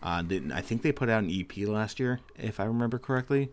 Uh, 0.03 0.23
they, 0.27 0.41
I 0.53 0.63
think 0.63 0.83
they 0.83 0.93
put 0.93 1.11
out 1.11 1.23
an 1.25 1.31
EP 1.31 1.69
last 1.69 2.01
year, 2.01 2.21
if 2.39 2.59
I 2.59 2.65
remember 2.65 2.99
correctly. 2.99 3.51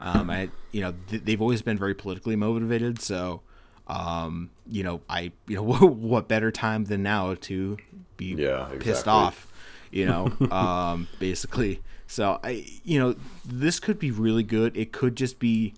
Um, 0.00 0.30
I 0.30 0.50
you 0.72 0.80
know 0.80 0.94
th- 1.08 1.22
they've 1.24 1.40
always 1.40 1.62
been 1.62 1.76
very 1.78 1.94
politically 1.94 2.36
motivated, 2.36 3.00
so 3.00 3.42
um, 3.86 4.50
you 4.66 4.82
know 4.82 5.00
I 5.08 5.32
you 5.46 5.56
know 5.56 5.62
what 5.86 6.28
better 6.28 6.50
time 6.50 6.84
than 6.84 7.02
now 7.02 7.34
to 7.42 7.76
be 8.16 8.34
Yeah, 8.34 8.68
pissed 8.80 9.08
off, 9.08 9.49
you 9.90 10.06
know, 10.06 10.32
um, 10.50 11.08
basically. 11.18 11.80
So 12.06 12.40
I 12.42 12.66
you 12.84 12.98
know 12.98 13.14
this 13.44 13.78
could 13.80 13.98
be 13.98 14.10
really 14.10 14.42
good. 14.42 14.76
It 14.76 14.92
could 14.92 15.16
just 15.16 15.38
be 15.38 15.74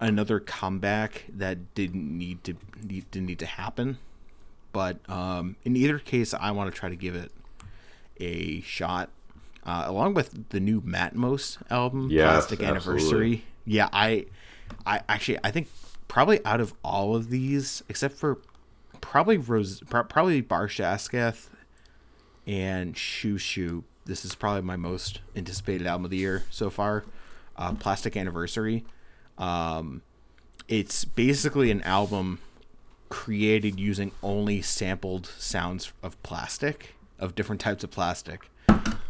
another 0.00 0.40
comeback 0.40 1.24
that 1.28 1.74
didn't 1.74 2.18
need 2.18 2.42
to 2.44 2.54
need, 2.82 3.10
didn't 3.10 3.26
need 3.26 3.38
to 3.40 3.46
happen. 3.46 3.98
But 4.72 4.98
um, 5.08 5.56
in 5.64 5.76
either 5.76 5.98
case, 5.98 6.32
I 6.32 6.50
want 6.52 6.72
to 6.72 6.78
try 6.78 6.88
to 6.88 6.96
give 6.96 7.14
it 7.14 7.32
a 8.20 8.60
shot, 8.60 9.10
uh, 9.64 9.84
along 9.86 10.14
with 10.14 10.50
the 10.50 10.60
new 10.60 10.80
Matmos 10.80 11.58
album, 11.70 12.08
Yes, 12.10 12.46
Plastic 12.46 12.62
absolutely. 12.62 13.02
Anniversary. 13.02 13.44
Yeah, 13.64 13.88
I, 13.92 14.26
I 14.86 15.02
actually 15.08 15.38
I 15.42 15.50
think 15.50 15.68
probably 16.08 16.44
out 16.44 16.60
of 16.60 16.74
all 16.84 17.14
of 17.16 17.30
these, 17.30 17.82
except 17.88 18.14
for 18.16 18.38
probably 19.00 19.36
Rose, 19.38 19.82
pro- 19.88 20.04
probably 20.04 20.42
Barshasketh 20.42 21.48
and 22.50 22.96
Xiu 22.96 23.38
Xiu. 23.38 23.84
This 24.06 24.24
is 24.24 24.34
probably 24.34 24.62
my 24.62 24.74
most 24.74 25.20
anticipated 25.36 25.86
album 25.86 26.06
of 26.06 26.10
the 26.10 26.16
year 26.16 26.42
so 26.50 26.68
far. 26.68 27.04
Uh, 27.56 27.72
Plastic 27.74 28.16
Anniversary. 28.16 28.84
Um, 29.38 30.02
it's 30.66 31.04
basically 31.04 31.70
an 31.70 31.80
album 31.82 32.40
created 33.08 33.78
using 33.78 34.10
only 34.20 34.62
sampled 34.62 35.26
sounds 35.38 35.92
of 36.02 36.20
plastic, 36.24 36.96
of 37.20 37.36
different 37.36 37.60
types 37.60 37.84
of 37.84 37.92
plastic, 37.92 38.50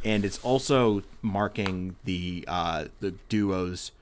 and 0.04 0.24
it's 0.24 0.38
also 0.42 1.02
marking 1.22 1.96
the 2.04 2.44
uh, 2.46 2.86
the 3.00 3.12
duo's 3.30 3.92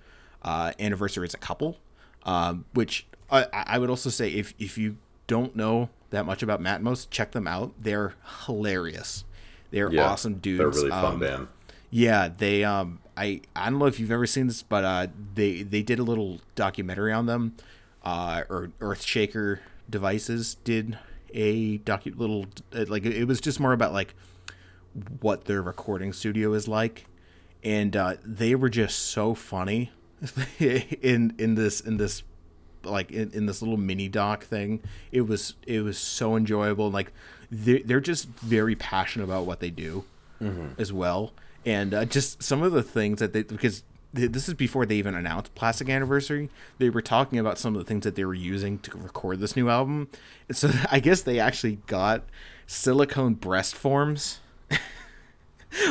uh, 0.42 0.72
anniversary 0.80 1.26
as 1.26 1.34
a 1.34 1.38
couple. 1.38 1.76
Um, 2.24 2.64
which 2.74 3.06
I, 3.30 3.46
I 3.52 3.78
would 3.78 3.88
also 3.88 4.10
say 4.10 4.30
if 4.30 4.52
if 4.58 4.76
you 4.76 4.96
don't 5.28 5.54
know 5.54 5.90
that 6.10 6.26
much 6.26 6.42
about 6.42 6.60
Matmos, 6.60 7.06
check 7.08 7.30
them 7.30 7.46
out. 7.46 7.72
They're 7.80 8.14
hilarious. 8.46 9.24
They're 9.70 9.90
Yeah, 9.92 10.08
awesome 10.10 10.34
dudes. 10.38 10.58
They're 10.58 10.68
a 10.68 10.70
really 10.72 10.90
fun 10.90 11.14
Um, 11.14 11.20
band. 11.20 11.48
yeah, 11.90 12.28
they 12.28 12.64
um 12.64 13.00
I 13.16 13.40
I 13.56 13.70
don't 13.70 13.78
know 13.78 13.86
if 13.86 13.98
you've 14.00 14.10
ever 14.12 14.26
seen 14.26 14.46
this, 14.46 14.62
but 14.62 14.84
uh 14.84 15.06
they 15.34 15.62
they 15.62 15.82
did 15.82 15.98
a 15.98 16.02
little 16.04 16.40
documentary 16.54 17.12
on 17.12 17.26
them. 17.26 17.54
Uh 18.02 18.42
or 18.48 18.70
Earthshaker 18.80 19.58
Devices 19.90 20.56
did 20.64 20.98
a 21.34 21.78
docu 21.78 22.16
little 22.18 22.46
uh, 22.74 22.84
like 22.88 23.04
it 23.04 23.24
was 23.26 23.40
just 23.40 23.60
more 23.60 23.72
about 23.72 23.92
like 23.92 24.14
what 25.20 25.44
their 25.44 25.62
recording 25.62 26.12
studio 26.12 26.52
is 26.54 26.68
like. 26.68 27.06
And 27.62 27.96
uh 27.96 28.14
they 28.24 28.54
were 28.54 28.68
just 28.70 28.98
so 28.98 29.34
funny 29.34 29.90
in 30.58 31.34
in 31.38 31.54
this 31.54 31.80
in 31.80 31.96
this 31.96 32.22
like 32.84 33.10
in, 33.10 33.30
in 33.32 33.46
this 33.46 33.60
little 33.60 33.76
mini 33.76 34.08
doc 34.08 34.44
thing 34.44 34.80
it 35.10 35.22
was 35.22 35.54
it 35.66 35.80
was 35.80 35.98
so 35.98 36.36
enjoyable 36.36 36.90
like 36.90 37.12
they're, 37.50 37.80
they're 37.84 38.00
just 38.00 38.28
very 38.28 38.74
passionate 38.74 39.24
about 39.24 39.46
what 39.46 39.60
they 39.60 39.70
do 39.70 40.04
as 40.78 40.92
well. 40.92 41.32
And 41.66 41.92
uh, 41.92 42.04
just 42.04 42.42
some 42.42 42.62
of 42.62 42.72
the 42.72 42.82
things 42.82 43.18
that 43.18 43.32
they 43.32 43.42
because 43.42 43.82
th- 44.14 44.30
this 44.32 44.48
is 44.48 44.54
before 44.54 44.86
they 44.86 44.94
even 44.96 45.14
announced 45.14 45.54
plastic 45.54 45.88
anniversary 45.88 46.48
they 46.78 46.88
were 46.90 47.02
talking 47.02 47.38
about 47.40 47.58
some 47.58 47.74
of 47.74 47.80
the 47.80 47.84
things 47.84 48.04
that 48.04 48.14
they 48.14 48.24
were 48.24 48.34
using 48.34 48.78
to 48.80 48.96
record 48.96 49.40
this 49.40 49.56
new 49.56 49.68
album. 49.68 50.08
And 50.48 50.56
so 50.56 50.70
i 50.90 51.00
guess 51.00 51.22
they 51.22 51.40
actually 51.40 51.78
got 51.86 52.22
silicone 52.66 53.34
breast 53.34 53.74
forms. 53.74 54.40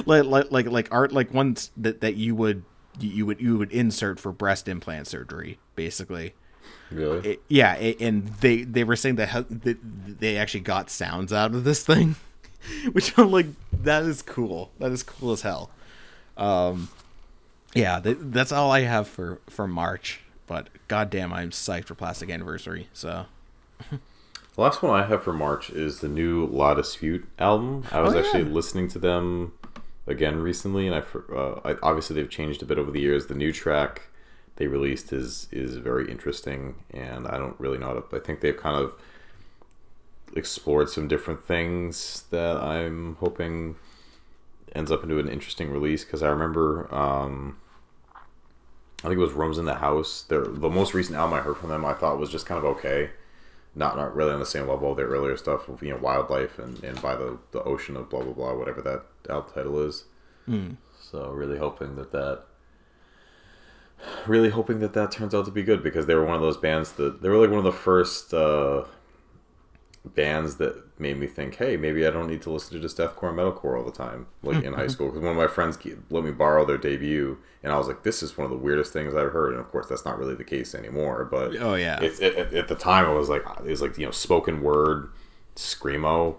Like 0.06 0.26
like 0.26 0.52
like 0.52 0.66
like 0.66 0.88
art 0.92 1.12
like 1.12 1.34
ones 1.34 1.70
that 1.78 2.02
that 2.02 2.16
you 2.16 2.34
would 2.34 2.64
you 3.00 3.28
would 3.28 3.40
you 3.40 3.60
would 3.60 3.72
insert 3.72 4.20
for 4.20 4.32
breast 4.32 4.68
implant 4.68 5.06
surgery 5.06 5.60
basically 5.76 6.34
Really? 6.92 7.32
it, 7.32 7.42
yeah, 7.48 7.76
it, 7.76 8.00
and 8.02 8.28
they 8.42 8.64
they 8.64 8.84
were 8.84 8.96
saying 8.96 9.16
that, 9.18 9.46
they 10.20 10.38
actually 10.38 10.62
got 10.62 10.90
sounds 10.90 11.34
out 11.34 11.54
of 11.54 11.64
this 11.64 11.84
thing, 11.86 12.16
which 12.94 13.18
I'm 13.18 13.32
like, 13.32 13.48
that 13.74 14.04
is 14.04 14.22
cool. 14.22 14.72
That 14.80 14.92
is 14.92 15.04
cool 15.04 15.32
as 15.34 15.42
hell. 15.42 15.70
Um, 16.38 16.90
yeah, 17.74 18.00
th- 18.00 18.18
that's 18.22 18.52
all 18.52 18.72
I 18.72 18.82
have 18.82 19.08
for 19.08 19.40
for 19.50 19.68
March. 19.68 20.22
But 20.48 20.70
goddamn, 20.88 21.34
I'm 21.34 21.50
psyched 21.50 21.86
for 21.86 21.96
Plastic 21.96 22.30
Anniversary. 22.30 22.88
So 22.94 23.26
The 23.90 24.62
last 24.62 24.82
one 24.82 24.98
I 25.00 25.06
have 25.06 25.24
for 25.24 25.34
March 25.34 25.70
is 25.70 26.00
the 26.00 26.08
new 26.08 26.46
La 26.48 26.74
Dispute 26.74 27.28
album. 27.38 27.84
I 27.92 28.00
was 28.00 28.14
Oh, 28.14 28.18
yeah. 28.20 28.24
actually 28.24 28.44
listening 28.46 28.88
to 28.90 29.00
them 29.00 29.54
again 30.08 30.38
recently, 30.40 30.88
and 30.88 30.96
I, 30.96 31.00
uh, 31.36 31.60
I 31.66 31.76
obviously 31.84 32.16
they've 32.16 32.30
changed 32.30 32.64
a 32.64 32.66
bit 32.66 32.80
over 32.80 32.90
the 32.92 33.02
years. 33.02 33.28
The 33.28 33.36
new 33.36 33.52
track 33.52 34.04
they 34.58 34.68
released 34.68 35.14
is 35.14 35.48
is 35.52 35.76
very 35.76 36.10
interesting, 36.12 36.76
and 36.92 37.28
I 37.28 37.38
don't 37.38 37.60
really 37.60 37.78
know 37.78 37.88
how 37.88 37.94
to. 37.94 38.16
I 38.16 38.20
think 38.20 38.42
they've 38.42 38.58
kind 38.58 38.76
of 38.76 38.96
explored 40.36 40.90
some 40.90 41.08
different 41.08 41.44
things 41.44 42.26
that 42.32 42.58
I'm 42.58 43.16
hoping 43.16 43.78
ends 44.76 44.92
up 44.92 45.02
into 45.02 45.18
an 45.18 45.30
interesting 45.30 45.72
release 45.72 46.04
because 46.04 46.22
I 46.22 46.28
remember 46.28 46.94
um, 46.94 47.58
I 49.04 49.08
think 49.08 49.14
it 49.14 49.22
was 49.22 49.34
Rooms 49.34 49.58
in 49.58 49.66
the 49.66 49.76
House. 49.76 50.24
Their 50.24 50.42
the 50.42 50.70
most 50.70 50.94
recent 50.94 51.18
album 51.18 51.40
I 51.40 51.42
heard 51.42 51.58
from 51.58 51.70
them 51.70 51.86
I 51.86 51.94
thought 51.94 52.20
was 52.20 52.30
just 52.30 52.46
kind 52.46 52.58
of 52.58 52.66
okay. 52.78 53.12
Not 53.76 53.96
not 53.96 54.16
really 54.16 54.32
on 54.32 54.40
the 54.40 54.46
same 54.46 54.68
level 54.68 54.92
of 54.92 54.98
their 54.98 55.08
earlier 55.08 55.38
stuff 55.38 55.70
of 55.70 55.84
you 55.84 55.92
know 55.92 55.98
wildlife 55.98 56.58
and, 56.58 56.84
and 56.84 57.00
by 57.02 57.16
the, 57.16 57.38
the 57.52 57.62
ocean 57.64 57.96
of 57.96 58.10
blah 58.10 58.24
blah 58.24 58.34
blah 58.34 58.56
whatever 58.56 58.82
that 58.82 59.04
album 59.30 59.52
title 59.54 59.80
is. 59.88 60.06
So 61.00 61.30
really 61.30 61.60
hoping 61.60 61.96
that 61.96 62.12
that 62.12 62.46
really 64.28 64.50
hoping 64.50 64.80
that 64.80 64.94
that 64.94 65.12
turns 65.12 65.34
out 65.36 65.46
to 65.46 65.52
be 65.52 65.64
good 65.64 65.82
because 65.84 66.06
they 66.06 66.16
were 66.16 66.26
one 66.26 66.36
of 66.36 66.42
those 66.42 66.58
bands 66.58 66.94
that 66.94 67.22
they 67.22 67.30
were 67.30 67.38
like 67.38 67.50
one 67.50 67.60
of 67.60 67.66
the 67.66 67.72
first 67.72 68.34
uh, 68.34 68.84
bands 70.06 70.56
that 70.58 70.84
made 71.00 71.18
me 71.18 71.28
think, 71.28 71.56
hey, 71.56 71.76
maybe 71.78 72.08
I 72.08 72.10
don't 72.12 72.28
need 72.28 72.42
to 72.44 72.50
listen 72.50 72.74
to 72.76 72.80
just 72.82 72.98
deathcore 72.98 73.30
and 73.30 73.38
metalcore 73.38 73.78
all 73.78 73.84
the 73.84 73.92
time, 73.92 74.28
like 74.42 74.64
in 74.64 74.74
high 74.74 74.88
school. 74.94 75.08
Because 75.08 75.22
one 75.22 75.32
of 75.32 75.38
my 75.38 75.48
friends 75.48 75.78
let 76.10 76.24
me 76.24 76.32
borrow 76.32 76.66
their 76.66 76.78
debut, 76.78 77.38
and 77.64 77.72
I 77.74 77.78
was 77.78 77.88
like, 77.88 78.04
this 78.04 78.24
is 78.24 78.38
one 78.38 78.46
of 78.46 78.52
the 78.52 78.58
weirdest 78.58 78.94
things 78.94 79.14
I've 79.14 79.32
heard. 79.32 79.52
And 79.52 79.60
of 79.60 79.68
course, 79.70 79.88
that's 79.88 80.06
not 80.06 80.18
really 80.18 80.36
the 80.36 80.44
case 80.44 80.74
anymore. 80.74 81.26
But 81.26 81.56
Oh, 81.58 81.76
yeah. 81.76 82.00
it's 82.02 82.20
it, 82.20 82.36
at- 82.38 82.54
at 82.54 82.68
the 82.68 82.76
time 82.76 83.06
I 83.06 83.12
was 83.14 83.30
like, 83.30 83.44
it 83.60 83.70
was 83.70 83.82
like 83.82 83.98
you 83.98 84.06
know 84.06 84.12
spoken 84.12 84.62
word 84.62 85.10
screamo 85.56 86.36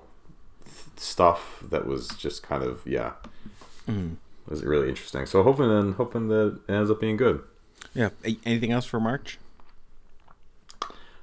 stuff 0.97 1.63
that 1.71 1.87
was 1.87 2.09
just 2.09 2.43
kind 2.43 2.63
of 2.63 2.87
yeah. 2.87 3.13
Was 4.49 4.65
really 4.65 4.89
interesting. 4.89 5.27
So 5.27 5.43
hoping 5.43 5.71
and 5.71 5.95
hoping 5.95 6.29
that 6.29 6.59
it 6.69 6.73
ends 6.73 6.91
up 6.91 7.01
being 7.01 7.17
good. 7.17 7.43
Yeah. 7.95 8.11
Anything 8.47 8.73
else 8.73 8.87
for 8.87 8.99
March? 9.01 9.39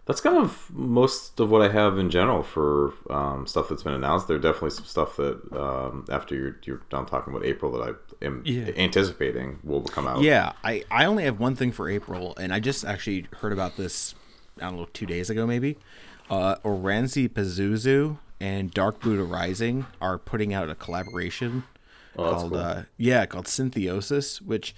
That's 0.05 0.21
kind 0.21 0.37
of 0.37 0.69
most 0.71 1.39
of 1.39 1.49
what 1.49 1.63
I 1.63 1.69
have 1.69 1.97
in 1.97 2.11
general 2.11 2.43
for 2.43 2.93
um, 3.09 3.47
stuff 3.47 3.69
that's 3.69 3.81
been 3.81 3.93
announced. 3.93 4.27
There 4.27 4.37
are 4.37 4.39
definitely 4.39 4.69
some 4.69 4.85
stuff 4.85 5.15
that 5.17 5.51
um, 5.53 6.05
after 6.11 6.35
you're, 6.35 6.57
you're 6.63 6.81
done 6.91 7.07
talking 7.07 7.33
about 7.33 7.43
April 7.43 7.71
that 7.71 7.81
I 7.81 8.25
am 8.25 8.43
Yeah. 8.45 8.69
anticipating 8.77 9.57
will 9.63 9.81
come 9.81 10.05
out. 10.05 10.21
Yeah, 10.21 10.51
I, 10.63 10.83
I 10.91 11.05
only 11.05 11.23
have 11.23 11.39
one 11.39 11.55
thing 11.55 11.71
for 11.71 11.89
April, 11.89 12.35
and 12.39 12.53
I 12.53 12.59
just 12.59 12.85
actually 12.85 13.25
heard 13.37 13.51
about 13.51 13.77
this, 13.77 14.13
I 14.61 14.65
don't 14.65 14.75
know, 14.77 14.87
two 14.93 15.07
days 15.07 15.31
ago 15.31 15.47
maybe. 15.47 15.75
Uh, 16.29 16.57
Oranssi 16.57 17.27
Pazuzu 17.27 18.19
and 18.39 18.71
Dark 18.71 18.99
Buddha 18.99 19.23
Rising 19.23 19.87
are 19.99 20.19
putting 20.19 20.53
out 20.53 20.69
a 20.69 20.75
collaboration 20.75 21.63
Oh, 22.17 22.31
called, 22.31 22.51
cool. 22.51 22.59
uh, 22.59 22.83
yeah, 22.97 23.25
called 23.25 23.47
Syntheosis, 23.47 24.41
which 24.41 24.75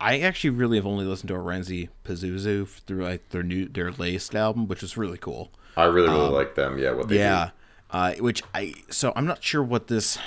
I 0.00 0.20
actually 0.20 0.50
really 0.50 0.78
have 0.78 0.86
only 0.86 1.04
listened 1.04 1.28
to 1.28 1.34
Oranssi 1.34 1.88
Pazuzu 2.04 2.66
through 2.68 3.04
like 3.04 3.28
their 3.30 3.42
new, 3.42 3.68
their 3.68 3.92
latest 3.92 4.34
album, 4.34 4.66
which 4.66 4.82
was 4.82 4.96
really 4.96 5.18
cool. 5.18 5.50
I 5.76 5.84
really 5.84 6.08
really 6.08 6.30
like 6.30 6.54
them. 6.54 6.78
Yeah, 6.78 6.92
what 6.92 7.08
they 7.08 7.16
do. 7.18 7.22
um, 7.22 7.26
Yeah, 7.26 7.50
uh, 7.90 8.12
which 8.14 8.42
I 8.54 8.74
so 8.88 9.12
I'm 9.14 9.26
not 9.26 9.42
sure 9.42 9.62
what 9.62 9.88
this 9.88 10.18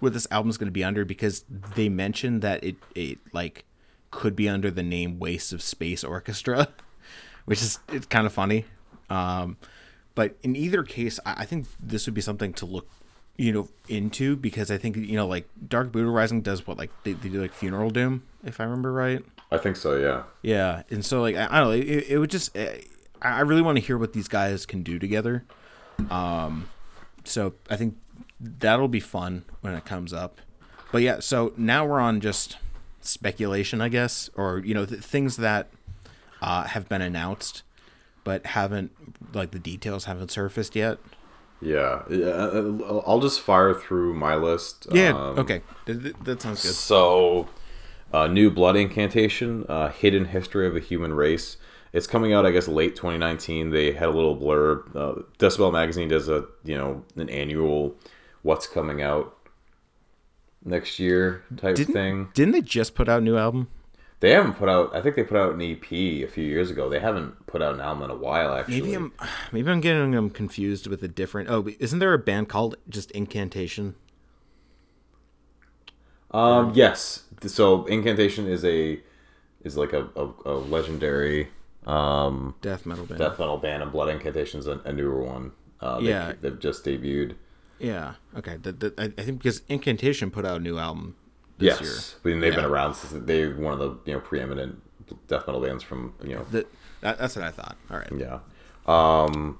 what 0.00 0.12
this 0.12 0.26
album 0.30 0.50
is 0.50 0.58
going 0.58 0.66
to 0.68 0.72
be 0.72 0.82
under 0.84 1.04
because 1.04 1.44
they 1.76 1.88
mentioned 1.88 2.42
that 2.42 2.64
it 2.64 2.76
it 2.94 3.18
like 3.32 3.64
could 4.10 4.34
be 4.34 4.48
under 4.48 4.70
the 4.70 4.82
name 4.82 5.18
Waste 5.18 5.52
of 5.52 5.62
Space 5.62 6.02
Orchestra, 6.02 6.68
which 7.44 7.62
is 7.62 7.78
it's 7.88 8.06
kind 8.06 8.26
of 8.26 8.32
funny. 8.32 8.64
Um, 9.08 9.56
but 10.14 10.36
in 10.42 10.56
either 10.56 10.82
case, 10.82 11.20
I, 11.24 11.42
I 11.42 11.44
think 11.44 11.66
this 11.80 12.06
would 12.06 12.14
be 12.14 12.20
something 12.20 12.52
to 12.54 12.66
look 12.66 12.88
you 13.40 13.52
know 13.52 13.68
into 13.88 14.36
because 14.36 14.70
I 14.70 14.76
think 14.76 14.96
you 14.96 15.16
know 15.16 15.26
like 15.26 15.48
Dark 15.66 15.92
Buddha 15.92 16.10
Rising 16.10 16.42
does 16.42 16.66
what 16.66 16.76
like 16.76 16.90
they, 17.04 17.14
they 17.14 17.30
do 17.30 17.40
like 17.40 17.54
Funeral 17.54 17.88
Doom 17.88 18.22
if 18.44 18.60
I 18.60 18.64
remember 18.64 18.92
right. 18.92 19.24
I 19.50 19.56
think 19.56 19.76
so. 19.76 19.96
Yeah. 19.96 20.24
Yeah, 20.42 20.82
and 20.90 21.04
so 21.04 21.22
like 21.22 21.36
I, 21.36 21.46
I 21.50 21.60
don't 21.60 21.68
know, 21.68 21.70
it, 21.70 22.10
it 22.10 22.18
would 22.18 22.30
just 22.30 22.54
eh, 22.54 22.82
I 23.22 23.38
I 23.38 23.40
really 23.40 23.62
want 23.62 23.78
to 23.78 23.84
hear 23.84 23.96
what 23.96 24.12
these 24.12 24.28
guys 24.28 24.66
can 24.66 24.82
do 24.82 24.98
together. 24.98 25.44
Um, 26.10 26.68
so 27.24 27.54
I 27.70 27.76
think 27.76 27.96
that'll 28.38 28.88
be 28.88 29.00
fun 29.00 29.44
when 29.62 29.74
it 29.74 29.86
comes 29.86 30.12
up. 30.12 30.42
But 30.92 31.00
yeah, 31.00 31.20
so 31.20 31.54
now 31.56 31.86
we're 31.86 32.00
on 32.00 32.20
just 32.20 32.58
speculation, 33.00 33.80
I 33.80 33.88
guess, 33.88 34.28
or 34.34 34.58
you 34.58 34.74
know 34.74 34.84
th- 34.84 35.00
things 35.00 35.38
that 35.38 35.68
uh, 36.42 36.64
have 36.64 36.90
been 36.90 37.00
announced 37.00 37.62
but 38.22 38.44
haven't 38.44 38.92
like 39.32 39.50
the 39.50 39.58
details 39.58 40.04
haven't 40.04 40.30
surfaced 40.30 40.76
yet. 40.76 40.98
Yeah. 41.60 42.02
Yeah, 42.08 42.26
uh, 42.28 43.02
I'll 43.06 43.20
just 43.20 43.40
fire 43.40 43.74
through 43.74 44.14
my 44.14 44.34
list. 44.36 44.86
Yeah, 44.92 45.10
Um, 45.10 45.38
okay, 45.38 45.62
Th- 45.86 46.02
th- 46.02 46.14
that 46.24 46.40
sounds 46.42 46.62
good. 46.62 46.72
So, 46.72 47.48
uh, 48.12 48.26
new 48.26 48.50
blood 48.50 48.76
incantation, 48.76 49.66
uh, 49.68 49.90
hidden 49.90 50.26
history 50.26 50.66
of 50.66 50.74
the 50.74 50.80
human 50.80 51.12
race. 51.12 51.56
It's 51.92 52.06
coming 52.06 52.32
out, 52.32 52.46
I 52.46 52.50
guess, 52.52 52.68
late 52.68 52.94
2019. 52.96 53.70
They 53.70 53.92
had 53.92 54.08
a 54.08 54.12
little 54.12 54.36
blurb. 54.36 54.94
Uh, 54.94 55.22
Decibel 55.38 55.72
magazine 55.72 56.08
does 56.08 56.28
a 56.28 56.44
you 56.64 56.76
know 56.76 57.04
an 57.16 57.28
annual 57.28 57.96
what's 58.42 58.66
coming 58.66 59.02
out 59.02 59.36
next 60.64 60.98
year 60.98 61.42
type 61.56 61.74
Didn't 61.76 61.94
thing. 61.94 62.28
didn't 62.34 62.52
they 62.52 62.60
just 62.60 62.94
put 62.94 63.08
out 63.08 63.18
a 63.18 63.24
new 63.24 63.36
album? 63.36 63.68
They 64.20 64.30
haven't 64.32 64.54
put 64.54 64.68
out. 64.68 64.94
I 64.94 65.00
think 65.00 65.16
they 65.16 65.22
put 65.24 65.38
out 65.38 65.54
an 65.54 65.62
EP 65.62 65.90
a 65.90 66.26
few 66.26 66.44
years 66.44 66.70
ago. 66.70 66.88
They 66.90 67.00
haven't 67.00 67.46
put 67.46 67.62
out 67.62 67.74
an 67.74 67.80
album 67.80 68.04
in 68.04 68.10
a 68.10 68.14
while. 68.16 68.54
Actually, 68.54 68.82
Maybe 68.82 68.94
I'm 68.94 69.12
maybe 69.52 69.70
I'm 69.70 69.80
getting 69.80 70.10
them 70.10 70.28
confused 70.30 70.86
with 70.86 71.02
a 71.02 71.08
different. 71.08 71.48
Oh, 71.50 71.66
isn't 71.78 71.98
there 72.00 72.12
a 72.12 72.18
band 72.18 72.48
called 72.50 72.76
just 72.88 73.10
Incantation? 73.12 73.94
Um, 76.32 76.72
yes. 76.74 77.24
So 77.46 77.86
incantation 77.86 78.46
is 78.46 78.64
a 78.64 79.00
is 79.64 79.76
like 79.76 79.92
a, 79.92 80.08
a, 80.16 80.30
a 80.44 80.52
legendary 80.54 81.48
um, 81.86 82.54
Death 82.62 82.86
metal 82.86 83.06
band. 83.06 83.18
death 83.18 83.38
metal 83.38 83.56
band, 83.56 83.82
and 83.82 83.90
Blood 83.90 84.10
Incantation's 84.10 84.66
a, 84.66 84.78
a 84.84 84.92
newer 84.92 85.22
one. 85.22 85.52
Uh, 85.80 85.98
they, 86.00 86.08
Yeah. 86.08 86.32
they've 86.40 86.58
just 86.58 86.84
debuted. 86.84 87.34
Yeah. 87.78 88.14
Okay. 88.36 88.56
The, 88.58 88.72
the, 88.72 88.94
I 89.18 89.22
think 89.22 89.38
because 89.42 89.62
Incantation 89.68 90.30
put 90.30 90.44
out 90.44 90.58
a 90.58 90.62
new 90.62 90.78
album 90.78 91.16
Yes, 91.60 91.80
year. 91.80 91.92
I 92.24 92.28
mean 92.28 92.40
they've 92.40 92.54
been 92.54 92.64
around 92.64 92.94
since 92.94 93.24
they're 93.26 93.54
one 93.54 93.72
of 93.74 93.78
the 93.78 93.98
you 94.04 94.14
know 94.14 94.20
preeminent 94.20 94.80
death 95.26 95.46
metal 95.46 95.60
bands 95.60 95.82
from 95.82 96.14
you 96.22 96.34
know 96.36 96.44
That, 96.50 96.66
that 97.00 97.18
that's 97.18 97.36
what 97.36 97.44
I 97.44 97.50
thought. 97.50 97.76
All 97.90 97.98
right. 97.98 98.12
yeah. 98.16 98.38
Um, 98.86 99.58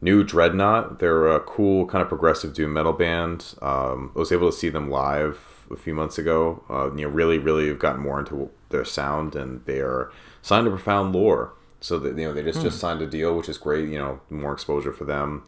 new 0.00 0.22
Dreadnought, 0.24 0.98
they're 1.00 1.28
a 1.28 1.40
cool 1.40 1.86
kind 1.86 2.02
of 2.02 2.08
progressive 2.08 2.54
doom 2.54 2.72
metal 2.72 2.92
band. 2.92 3.54
Um, 3.60 4.12
I 4.14 4.18
was 4.18 4.32
able 4.32 4.50
to 4.50 4.56
see 4.56 4.68
them 4.68 4.90
live 4.90 5.66
a 5.70 5.76
few 5.76 5.94
months 5.94 6.18
ago. 6.18 6.62
Uh, 6.70 6.90
you 6.94 7.02
know, 7.02 7.08
really, 7.08 7.38
really 7.38 7.68
have 7.68 7.78
gotten 7.78 8.00
more 8.00 8.18
into 8.18 8.50
their 8.70 8.84
sound, 8.84 9.34
and 9.34 9.64
they 9.66 9.80
are 9.80 10.10
signed 10.42 10.64
to 10.66 10.70
Profound 10.70 11.14
Lore. 11.14 11.52
So 11.80 11.98
that 12.00 12.18
you 12.18 12.24
know 12.24 12.34
they 12.34 12.42
just 12.42 12.60
just 12.60 12.80
signed 12.80 13.00
a 13.02 13.06
deal, 13.06 13.36
which 13.36 13.48
is 13.48 13.56
great. 13.56 13.88
You 13.88 13.98
know, 13.98 14.20
more 14.30 14.52
exposure 14.52 14.92
for 14.92 15.04
them. 15.04 15.44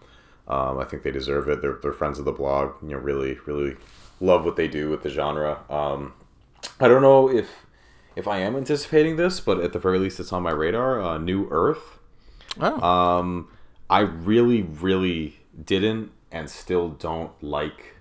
Um, 0.47 0.79
I 0.79 0.85
think 0.85 1.03
they 1.03 1.11
deserve 1.11 1.49
it. 1.49 1.61
They're, 1.61 1.79
they're 1.83 1.93
friends 1.93 2.19
of 2.19 2.25
the 2.25 2.33
blog. 2.33 2.75
You 2.83 2.91
know, 2.91 2.99
really, 2.99 3.39
really 3.47 3.77
love 4.21 4.45
what 4.45 4.57
they 4.57 4.69
do 4.69 4.91
with 4.91 5.03
the 5.03 5.11
genre. 5.11 5.61
Um, 5.69 6.15
I 6.79 6.89
don't 6.89 7.03
know 7.03 7.31
if 7.31 7.67
if 8.17 8.29
I 8.29 8.39
am 8.39 8.57
anticipating 8.57 9.17
this, 9.17 9.41
but 9.41 9.61
at 9.61 9.73
the 9.73 9.79
very 9.79 9.99
least, 9.99 10.21
it's 10.21 10.33
on 10.33 10.43
my 10.43 10.51
radar. 10.51 11.01
Uh, 11.01 11.19
New 11.19 11.49
Earth. 11.51 11.99
Oh. 12.61 12.81
Um, 12.83 13.49
I 13.89 14.01
really, 14.01 14.63
really 14.63 15.41
didn't 15.65 16.13
and 16.33 16.49
still 16.49 16.91
don't 16.91 17.33
like 17.43 17.97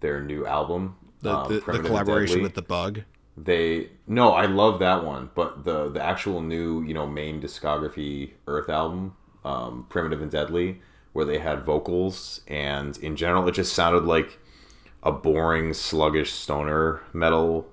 their 0.00 0.22
new 0.22 0.46
album. 0.46 0.96
the, 1.20 1.34
um, 1.34 1.48
the, 1.48 1.60
the 1.60 1.78
collaboration 1.80 2.42
with 2.42 2.54
the 2.54 2.62
Bug. 2.62 3.02
They 3.36 3.90
no, 4.06 4.30
I 4.30 4.46
love 4.46 4.78
that 4.78 5.04
one, 5.04 5.30
but 5.34 5.64
the 5.64 5.90
the 5.90 6.02
actual 6.02 6.40
new 6.40 6.82
you 6.82 6.94
know 6.94 7.06
main 7.06 7.40
discography 7.40 8.32
Earth 8.46 8.68
album, 8.68 9.16
um, 9.44 9.86
Primitive 9.88 10.22
and 10.22 10.30
Deadly, 10.30 10.80
where 11.12 11.24
they 11.24 11.38
had 11.38 11.64
vocals 11.64 12.42
and 12.46 12.96
in 12.98 13.16
general 13.16 13.48
it 13.48 13.52
just 13.52 13.72
sounded 13.72 14.04
like 14.04 14.38
a 15.04 15.12
boring, 15.12 15.72
sluggish 15.74 16.32
stoner 16.32 17.00
metal 17.12 17.68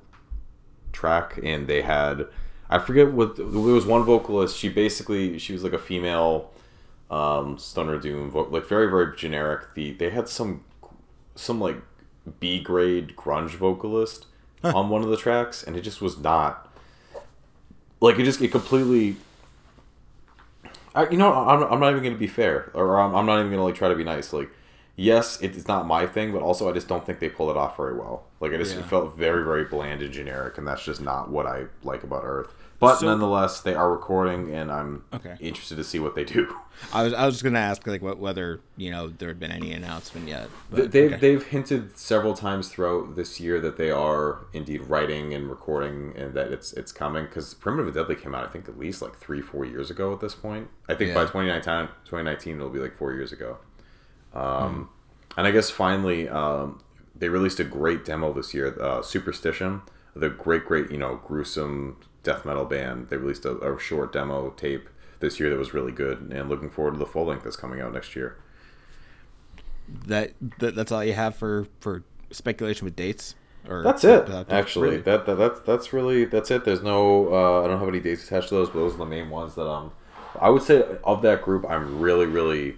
track, 0.92 1.40
and 1.44 1.68
they 1.68 1.82
had 1.82 2.28
I 2.70 2.80
forget 2.80 3.12
what 3.12 3.36
there 3.36 3.46
was 3.46 3.86
one 3.86 4.04
vocalist. 4.04 4.58
She 4.58 4.70
basically 4.70 5.38
she 5.40 5.54
was 5.54 5.64
like 5.64 5.74
a 5.74 5.80
female 5.80 6.52
um, 7.10 7.58
stoner 7.58 7.98
doom, 8.00 8.32
vo- 8.32 8.48
like 8.50 8.66
very 8.66 8.90
very 8.90 9.16
generic. 9.16 9.74
The 9.76 9.92
they 9.92 10.10
had 10.10 10.30
some 10.30 10.64
some 11.36 11.60
like 11.60 11.78
B 12.40 12.62
grade 12.62 13.16
grunge 13.16 13.52
vocalist 13.52 14.28
on 14.64 14.90
one 14.90 15.02
of 15.02 15.10
the 15.10 15.18
tracks, 15.18 15.64
and 15.64 15.76
it 15.76 15.82
just 15.82 16.02
was 16.02 16.18
not 16.18 16.74
like 18.00 18.18
it 18.20 18.24
just 18.24 18.42
it 18.42 18.52
completely. 18.52 19.18
I, 20.94 21.10
you 21.10 21.18
know, 21.18 21.34
I'm, 21.34 21.64
I'm 21.64 21.80
not 21.80 21.92
even 21.92 22.04
gonna 22.04 22.16
be 22.16 22.28
fair, 22.28 22.70
or 22.74 23.00
I'm, 23.00 23.16
I'm 23.16 23.26
not 23.26 23.40
even 23.40 23.52
gonna 23.52 23.64
like 23.64 23.76
try 23.76 23.90
to 23.90 23.96
be 23.96 24.04
nice. 24.04 24.34
Like, 24.34 24.50
yes, 25.02 25.42
it's 25.42 25.68
not 25.68 25.86
my 25.88 26.06
thing, 26.06 26.32
but 26.32 26.42
also 26.42 26.70
I 26.70 26.74
just 26.74 26.88
don't 26.88 27.06
think 27.06 27.20
they 27.20 27.30
pull 27.30 27.50
it 27.50 27.58
off 27.58 27.78
very 27.78 27.94
well. 27.96 28.24
Like, 28.40 28.54
I 28.54 28.58
just 28.58 28.76
Yeah. 28.76 28.84
felt 28.84 29.16
very 29.18 29.44
very 29.44 29.66
bland 29.66 30.02
and 30.02 30.14
generic, 30.14 30.58
and 30.58 30.68
that's 30.68 30.84
just 30.84 31.02
not 31.02 31.30
what 31.30 31.46
I 31.46 31.66
like 31.84 32.04
about 32.04 32.24
Earth. 32.26 32.54
But 32.80 32.96
So- 32.96 33.06
nonetheless, 33.06 33.62
they 33.62 33.76
are 33.76 33.92
recording, 33.92 34.50
and 34.56 34.72
I'm 34.72 35.04
Okay. 35.14 35.36
interested 35.40 35.76
to 35.76 35.84
see 35.84 36.00
what 36.00 36.16
they 36.16 36.24
do. 36.24 36.56
I 36.92 37.04
was 37.04 37.14
I 37.14 37.28
was 37.28 37.36
just 37.36 37.44
gonna 37.44 37.60
ask 37.60 37.86
like 37.86 38.02
what 38.02 38.18
whether 38.18 38.60
you 38.76 38.90
know 38.90 39.10
there 39.10 39.28
had 39.28 39.40
been 39.40 39.52
any 39.52 39.72
announcement 39.72 40.28
yet. 40.28 40.50
But, 40.72 40.92
they've 40.92 41.12
okay. 41.12 41.20
they've 41.22 41.44
hinted 41.46 41.96
several 41.96 42.34
times 42.34 42.70
throughout 42.70 43.16
this 43.16 43.40
year 43.40 43.60
that 43.60 43.78
they 43.78 43.92
are 43.92 44.40
indeed 44.52 44.88
writing 44.88 45.32
and 45.36 45.48
recording 45.48 46.14
and 46.18 46.34
that 46.34 46.52
it's 46.52 46.74
it's 46.74 46.92
coming 46.92 47.26
because 47.26 47.54
Primitive 47.54 47.86
and 47.86 47.94
Deadly 47.96 48.16
came 48.16 48.34
out 48.34 48.44
I 48.46 48.48
think 48.48 48.68
at 48.68 48.80
least 48.80 49.00
like 49.04 49.16
three 49.20 49.42
four 49.42 49.64
years 49.64 49.92
ago 49.92 50.12
at 50.12 50.22
this 50.22 50.34
point. 50.34 50.70
I 50.90 50.96
think 50.96 51.14
by 51.14 51.22
Yeah. 51.22 51.28
2019, 51.28 51.90
2019 52.04 52.56
it'll 52.56 52.70
be 52.70 52.80
like 52.80 52.98
four 52.98 53.14
years 53.14 53.32
ago. 53.32 53.58
Um, 54.34 54.90
and 55.38 55.48
I 55.48 55.52
guess 55.52 55.70
finally 55.70 56.28
um, 56.30 56.84
they 57.16 57.30
released 57.30 57.60
a 57.60 57.64
great 57.64 58.06
demo 58.06 58.34
this 58.34 58.54
year, 58.54 58.78
uh, 58.82 59.02
Superstition, 59.02 59.82
the 60.16 60.30
great, 60.30 60.66
great, 60.66 60.92
you 60.92 60.98
know, 60.98 61.20
gruesome 61.26 61.98
death 62.24 62.46
metal 62.46 62.66
band. 62.66 63.10
They 63.10 63.18
released 63.18 63.46
a, 63.46 63.58
a 63.58 63.80
short 63.80 64.12
demo 64.14 64.50
tape 64.52 64.90
this 65.20 65.40
year 65.40 65.50
that 65.50 65.58
was 65.58 65.74
really 65.74 65.92
good, 65.92 66.32
and 66.34 66.50
looking 66.50 66.70
forward 66.70 66.94
to 66.94 66.98
the 66.98 67.06
full 67.06 67.26
length 67.26 67.44
that's 67.44 67.56
coming 67.56 67.80
out 67.82 67.94
next 67.94 68.16
year. 68.16 68.38
That, 70.08 70.34
that 70.60 70.76
that's 70.76 70.92
all 70.92 71.04
you 71.04 71.14
have 71.14 71.36
for 71.36 71.68
for 71.80 72.04
speculation 72.32 72.86
with 72.86 72.96
dates. 72.96 73.36
Or 73.68 73.84
That's 73.84 74.04
it. 74.04 74.28
Actually, 74.50 74.90
Really? 74.90 75.02
that, 75.04 75.26
that 75.28 75.36
that's 75.36 75.60
that's 75.62 75.94
really 75.94 76.26
that's 76.26 76.50
it. 76.50 76.66
There's 76.66 76.82
no 76.82 77.32
uh, 77.32 77.64
I 77.64 77.68
don't 77.68 77.78
have 77.78 77.88
any 77.88 78.00
dates 78.00 78.24
attached 78.26 78.50
to 78.50 78.56
those, 78.56 78.70
but 78.70 78.80
those 78.80 78.96
are 78.96 78.98
the 78.98 79.06
main 79.06 79.30
ones 79.30 79.54
that 79.56 79.68
um 79.68 79.92
I 80.40 80.50
would 80.50 80.64
say 80.64 80.84
of 81.04 81.22
that 81.22 81.44
group 81.44 81.66
I'm 81.70 82.00
really 82.00 82.26
really 82.26 82.76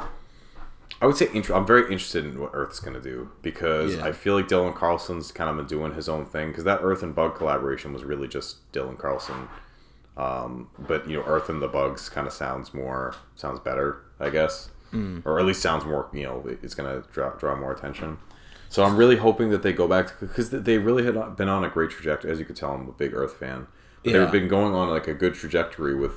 I 1.04 1.06
would 1.06 1.18
say 1.18 1.28
I'm 1.54 1.66
very 1.68 1.82
interested 1.92 2.24
in 2.24 2.40
what 2.40 2.52
Earth's 2.54 2.80
gonna 2.80 3.02
do 3.02 3.30
because 3.42 3.96
Yeah. 3.98 4.06
I 4.06 4.14
feel 4.14 4.36
like 4.36 4.48
Dylan 4.48 4.74
Carlson's 4.74 5.34
kind 5.34 5.50
of 5.50 5.58
been 5.58 5.66
doing 5.66 5.94
his 5.96 6.08
own 6.08 6.26
thing 6.26 6.48
because 6.48 6.64
that 6.64 6.80
Earth 6.82 7.04
and 7.04 7.14
Bug 7.14 7.36
collaboration 7.36 7.92
was 7.92 8.06
really 8.06 8.30
just 8.30 8.72
Dylan 8.72 8.98
Carlson. 8.98 9.50
Um, 10.16 10.70
but 10.80 11.10
you 11.10 11.18
know, 11.18 11.24
Earth 11.28 11.50
and 11.50 11.62
the 11.62 11.68
Bugs 11.68 12.08
kind 12.08 12.26
of 12.26 12.32
sounds 12.32 12.74
more 12.74 13.16
sounds 13.36 13.60
better, 13.60 13.98
I 14.18 14.30
guess, 14.30 14.70
or 15.26 15.40
at 15.40 15.46
least 15.46 15.62
sounds 15.62 15.84
more. 15.84 16.08
You 16.14 16.24
know, 16.24 16.44
it's 16.62 16.74
gonna 16.74 17.04
draw 17.12 17.32
draw 17.32 17.54
more 17.58 17.74
attention. 17.74 18.20
So 18.70 18.84
I'm 18.86 18.96
really 18.96 19.18
hoping 19.18 19.50
that 19.50 19.62
they 19.62 19.74
go 19.74 19.90
back 19.90 20.18
because 20.22 20.52
they 20.52 20.78
really 20.78 21.04
had 21.04 21.36
been 21.36 21.50
on 21.50 21.66
a 21.66 21.70
great 21.70 21.90
trajectory. 21.90 22.32
As 22.32 22.40
you 22.40 22.46
could 22.46 22.56
tell, 22.56 22.72
I'm 22.72 22.88
a 22.88 22.92
big 22.94 23.14
Earth 23.14 23.34
fan. 23.36 23.68
Yeah. 24.06 24.20
They've 24.20 24.32
been 24.32 24.48
going 24.48 24.74
on 24.74 24.88
like 24.90 25.08
a 25.10 25.14
good 25.14 25.34
trajectory 25.34 25.96
with, 25.96 26.14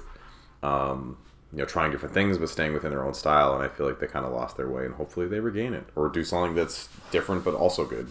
um, 0.63 1.17
you 1.57 1.63
know, 1.63 1.67
trying 1.67 1.91
different 1.91 2.13
things 2.13 2.37
but 2.37 2.51
staying 2.51 2.75
within 2.75 2.91
their 2.91 3.03
own 3.03 3.15
style. 3.15 3.55
And 3.55 3.63
I 3.65 3.69
feel 3.69 3.87
like 3.87 3.99
they 3.99 4.07
kind 4.07 4.27
of 4.27 4.33
lost 4.33 4.59
their 4.59 4.69
way, 4.69 4.85
and 4.85 4.95
hopefully 4.95 5.27
they 5.27 5.41
regain 5.41 5.73
it 5.73 5.85
or 5.97 6.11
do 6.11 6.23
something 6.23 6.55
that's 6.55 6.89
different 7.11 7.45
but 7.45 7.55
also 7.55 7.87
good. 7.87 8.11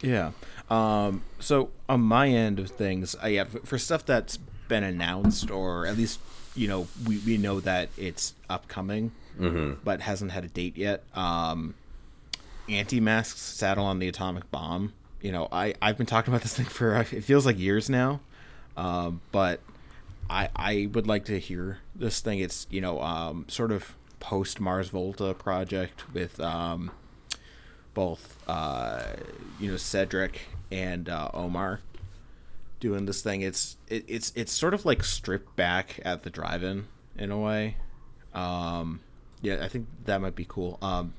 Yeah. 0.00 0.30
Um, 0.70 1.22
so 1.38 1.68
on 1.86 2.00
my 2.00 2.28
end 2.28 2.58
of 2.58 2.70
things, 2.70 3.14
I 3.22 3.28
yeah, 3.28 3.44
for- 3.44 3.78
stuff 3.78 4.06
that's 4.06 4.38
been 4.68 4.84
announced 4.84 5.50
or 5.50 5.86
at 5.86 5.96
least 5.96 6.20
you 6.54 6.68
know 6.68 6.88
we, 7.06 7.18
we 7.18 7.36
know 7.36 7.60
that 7.60 7.90
it's 7.98 8.34
upcoming, 8.48 9.12
but 9.84 10.00
hasn't 10.00 10.30
had 10.30 10.44
a 10.44 10.48
date 10.48 10.76
yet. 10.78 11.04
Um, 11.14 11.74
Antemasque 12.68 13.36
Saddle 13.36 13.84
on 13.84 13.98
the 13.98 14.08
Atomic 14.08 14.50
Bomb. 14.50 14.94
You 15.20 15.32
know, 15.32 15.48
I 15.52 15.74
I've 15.82 15.98
been 15.98 16.06
talking 16.06 16.32
about 16.32 16.42
this 16.42 16.56
thing 16.56 16.66
for 16.66 16.94
it 17.12 17.22
feels 17.22 17.44
like 17.44 17.58
years 17.58 17.90
now, 17.90 18.20
um, 18.78 19.20
but 19.30 19.60
I 20.30 20.48
I 20.54 20.88
would 20.92 21.06
like 21.06 21.24
to 21.26 21.38
hear 21.38 21.78
this 21.94 22.20
thing. 22.20 22.38
It's 22.38 22.66
you 22.70 22.80
know 22.80 23.00
um, 23.02 23.44
sort 23.48 23.72
of 23.72 23.94
post 24.20 24.60
Mars 24.60 24.88
Volta 24.88 25.34
project 25.34 26.12
with 26.12 26.40
um, 26.40 26.90
both 27.94 28.36
uh, 28.48 29.02
you 29.58 29.70
know 29.70 29.76
Cedric 29.76 30.40
and 30.70 31.08
uh, 31.08 31.30
Omar 31.32 31.80
doing 32.80 33.06
this 33.06 33.22
thing. 33.22 33.42
It's 33.42 33.76
it, 33.88 34.04
it's 34.06 34.32
it's 34.34 34.52
sort 34.52 34.74
of 34.74 34.84
like 34.84 35.02
stripped 35.02 35.56
back 35.56 36.00
at 36.04 36.22
the 36.22 36.30
drive-in 36.30 36.86
in 37.16 37.30
a 37.30 37.38
way. 37.38 37.76
Um, 38.34 39.00
yeah, 39.42 39.64
I 39.64 39.68
think 39.68 39.86
that 40.04 40.20
might 40.20 40.36
be 40.36 40.46
cool. 40.48 40.78
Um, 40.82 41.14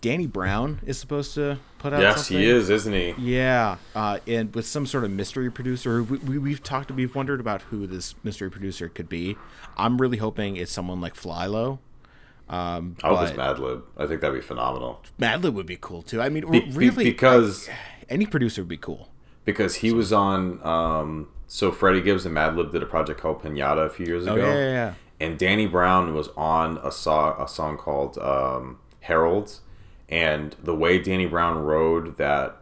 Danny 0.00 0.26
Brown 0.26 0.80
is 0.86 0.98
supposed 0.98 1.34
to 1.34 1.58
put 1.78 1.92
out. 1.92 2.00
Yes, 2.00 2.26
something. 2.26 2.38
he 2.38 2.44
is, 2.48 2.70
isn't 2.70 2.92
he? 2.92 3.14
Yeah, 3.18 3.76
uh, 3.94 4.18
and 4.26 4.54
with 4.54 4.66
some 4.66 4.86
sort 4.86 5.04
of 5.04 5.10
mystery 5.10 5.50
producer, 5.50 6.02
we, 6.02 6.18
we, 6.18 6.38
we've 6.38 6.62
talked, 6.62 6.90
we've 6.90 7.14
wondered 7.14 7.40
about 7.40 7.62
who 7.62 7.86
this 7.86 8.14
mystery 8.24 8.50
producer 8.50 8.88
could 8.88 9.08
be. 9.08 9.36
I'm 9.76 10.00
really 10.00 10.16
hoping 10.18 10.56
it's 10.56 10.72
someone 10.72 11.00
like 11.00 11.14
Flylo. 11.14 11.78
Um, 12.48 12.96
I 13.04 13.08
hope 13.08 13.28
it's 13.28 13.36
Madlib. 13.38 13.82
I 13.96 14.06
think 14.06 14.20
that'd 14.22 14.34
be 14.34 14.40
phenomenal. 14.44 15.02
Madlib 15.20 15.52
would 15.54 15.66
be 15.66 15.76
cool 15.80 16.02
too. 16.02 16.20
I 16.20 16.28
mean, 16.30 16.50
Be- 16.50 16.68
really, 16.72 17.04
because 17.04 17.68
any 18.08 18.26
producer 18.26 18.62
would 18.62 18.68
be 18.68 18.76
cool. 18.76 19.08
because 19.44 19.76
he 19.76 19.92
was 19.92 20.12
on. 20.12 20.60
Um, 20.66 21.28
so 21.46 21.70
Freddie 21.70 22.00
Gibbs 22.00 22.26
and 22.26 22.34
Madlib 22.36 22.72
did 22.72 22.82
a 22.82 22.86
project 22.86 23.20
called 23.20 23.42
Pinata 23.42 23.86
a 23.86 23.90
few 23.90 24.06
years 24.06 24.26
Oh 24.26 24.34
ago. 24.34 24.46
yeah, 24.48 24.54
yeah, 24.54 24.70
yeah. 24.72 24.94
and 25.20 25.38
Danny 25.38 25.66
Brown 25.66 26.14
was 26.14 26.28
on 26.36 26.78
a 26.82 26.90
song 26.90 27.36
a 27.38 27.46
song 27.46 27.76
called 27.76 28.18
um, 28.18 28.78
Harold's, 29.00 29.60
and 30.10 30.56
the 30.62 30.74
way 30.74 30.98
Danny 30.98 31.26
Brown 31.26 31.58
rode 31.58 32.16
that 32.18 32.56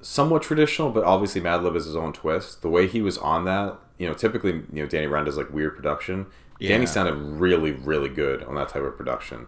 somewhat 0.00 0.42
traditional, 0.42 0.90
but 0.90 1.04
obviously 1.04 1.40
Madlib 1.40 1.76
is 1.76 1.84
his 1.86 1.96
own 1.96 2.12
twist. 2.12 2.62
The 2.62 2.68
way 2.68 2.86
he 2.86 3.02
was 3.02 3.18
on 3.18 3.44
that, 3.46 3.76
you 3.98 4.06
know, 4.06 4.14
typically 4.14 4.52
you 4.72 4.82
know 4.82 4.86
Danny 4.86 5.06
Brown 5.06 5.24
does 5.24 5.36
like 5.36 5.52
weird 5.52 5.76
production. 5.76 6.26
Danny 6.60 6.86
sounded 6.86 7.14
really 7.14 7.72
really 7.72 8.08
good 8.08 8.42
on 8.44 8.54
that 8.54 8.68
type 8.70 8.82
of 8.82 8.96
production. 8.96 9.46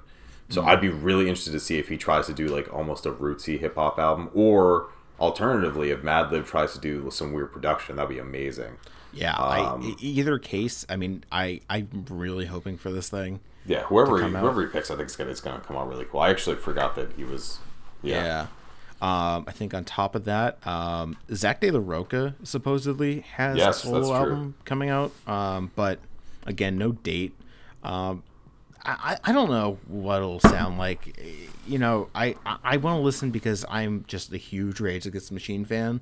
So 0.50 0.62
Mm. 0.62 0.66
I'd 0.66 0.80
be 0.80 0.88
really 0.88 1.28
interested 1.28 1.52
to 1.52 1.60
see 1.60 1.78
if 1.78 1.88
he 1.88 1.96
tries 1.96 2.26
to 2.26 2.32
do 2.32 2.48
like 2.48 2.72
almost 2.72 3.06
a 3.06 3.12
rootsy 3.12 3.58
hip 3.60 3.74
hop 3.76 3.98
album, 3.98 4.30
or 4.34 4.88
alternatively, 5.20 5.90
if 5.90 6.00
Madlib 6.02 6.46
tries 6.46 6.72
to 6.72 6.80
do 6.80 7.10
some 7.10 7.32
weird 7.32 7.52
production, 7.52 7.96
that'd 7.96 8.08
be 8.08 8.18
amazing. 8.18 8.78
Yeah, 9.12 9.34
Um, 9.34 9.82
I, 9.82 9.96
either 10.00 10.38
case, 10.38 10.84
I 10.88 10.96
mean, 10.96 11.24
I 11.32 11.60
I'm 11.70 12.06
really 12.10 12.46
hoping 12.46 12.76
for 12.78 12.90
this 12.90 13.08
thing. 13.08 13.40
Yeah, 13.68 13.82
whoever 13.84 14.16
he, 14.16 14.22
come 14.22 14.36
out. 14.36 14.42
whoever 14.42 14.62
he 14.62 14.68
picks, 14.68 14.90
I 14.90 14.94
think 14.96 15.06
it's 15.06 15.16
gonna 15.16 15.30
it's 15.30 15.40
gonna 15.40 15.60
come 15.60 15.76
out 15.76 15.88
really 15.88 16.04
cool. 16.06 16.20
I 16.20 16.30
actually 16.30 16.56
forgot 16.56 16.94
that 16.96 17.12
he 17.12 17.24
was. 17.24 17.58
Yeah, 18.02 18.24
Yeah. 18.24 18.46
Um, 19.00 19.44
I 19.46 19.52
think 19.52 19.74
on 19.74 19.84
top 19.84 20.16
of 20.16 20.24
that, 20.24 20.64
um, 20.66 21.16
Zack 21.32 21.60
de 21.60 21.70
la 21.70 21.78
Rocha 21.80 22.34
supposedly 22.42 23.20
has 23.20 23.56
Yes, 23.56 23.84
a 23.84 23.86
solo 23.86 23.94
that's 24.00 24.08
true. 24.08 24.16
album 24.16 24.54
coming 24.64 24.90
out, 24.90 25.12
um, 25.28 25.70
but 25.76 26.00
again, 26.46 26.78
no 26.78 26.90
date. 26.92 27.32
Um, 27.84 28.24
I, 28.84 29.18
I 29.24 29.30
I 29.30 29.32
don't 29.32 29.50
know 29.50 29.78
what 29.86 30.16
it'll 30.16 30.40
sound 30.40 30.78
like. 30.78 31.16
You 31.66 31.78
know, 31.78 32.08
I, 32.14 32.34
I, 32.44 32.56
I 32.64 32.76
want 32.78 32.98
to 32.98 33.02
listen 33.02 33.30
because 33.30 33.64
I'm 33.68 34.04
just 34.08 34.32
a 34.32 34.36
huge 34.36 34.80
Rage 34.80 35.06
Against 35.06 35.28
the 35.28 35.34
Machine 35.34 35.64
fan. 35.64 36.00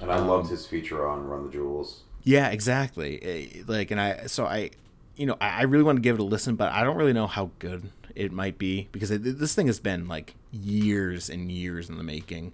and 0.00 0.10
I 0.12 0.18
loved 0.18 0.50
his 0.50 0.66
feature 0.66 1.06
on 1.08 1.26
Run 1.26 1.46
the 1.46 1.52
Jewels. 1.52 2.02
Yeah, 2.24 2.48
exactly. 2.50 3.22
Eh, 3.22 3.62
Like, 3.66 3.90
and 3.90 4.00
I, 4.00 4.26
so 4.26 4.44
I, 4.46 4.70
you 5.16 5.26
know, 5.26 5.36
I 5.40 5.60
I 5.60 5.62
really 5.62 5.84
want 5.84 5.96
to 5.96 6.02
give 6.02 6.16
it 6.16 6.20
a 6.20 6.24
listen, 6.24 6.56
but 6.56 6.72
I 6.72 6.84
don't 6.84 6.96
really 6.96 7.12
know 7.12 7.26
how 7.26 7.50
good 7.58 7.90
it 8.14 8.32
might 8.32 8.58
be 8.58 8.88
because 8.92 9.10
it, 9.10 9.22
this 9.38 9.54
thing 9.54 9.66
has 9.66 9.80
been 9.80 10.06
like 10.08 10.34
years 10.52 11.28
and 11.28 11.50
years 11.50 11.88
in 11.88 11.96
the 11.98 12.04
making. 12.04 12.52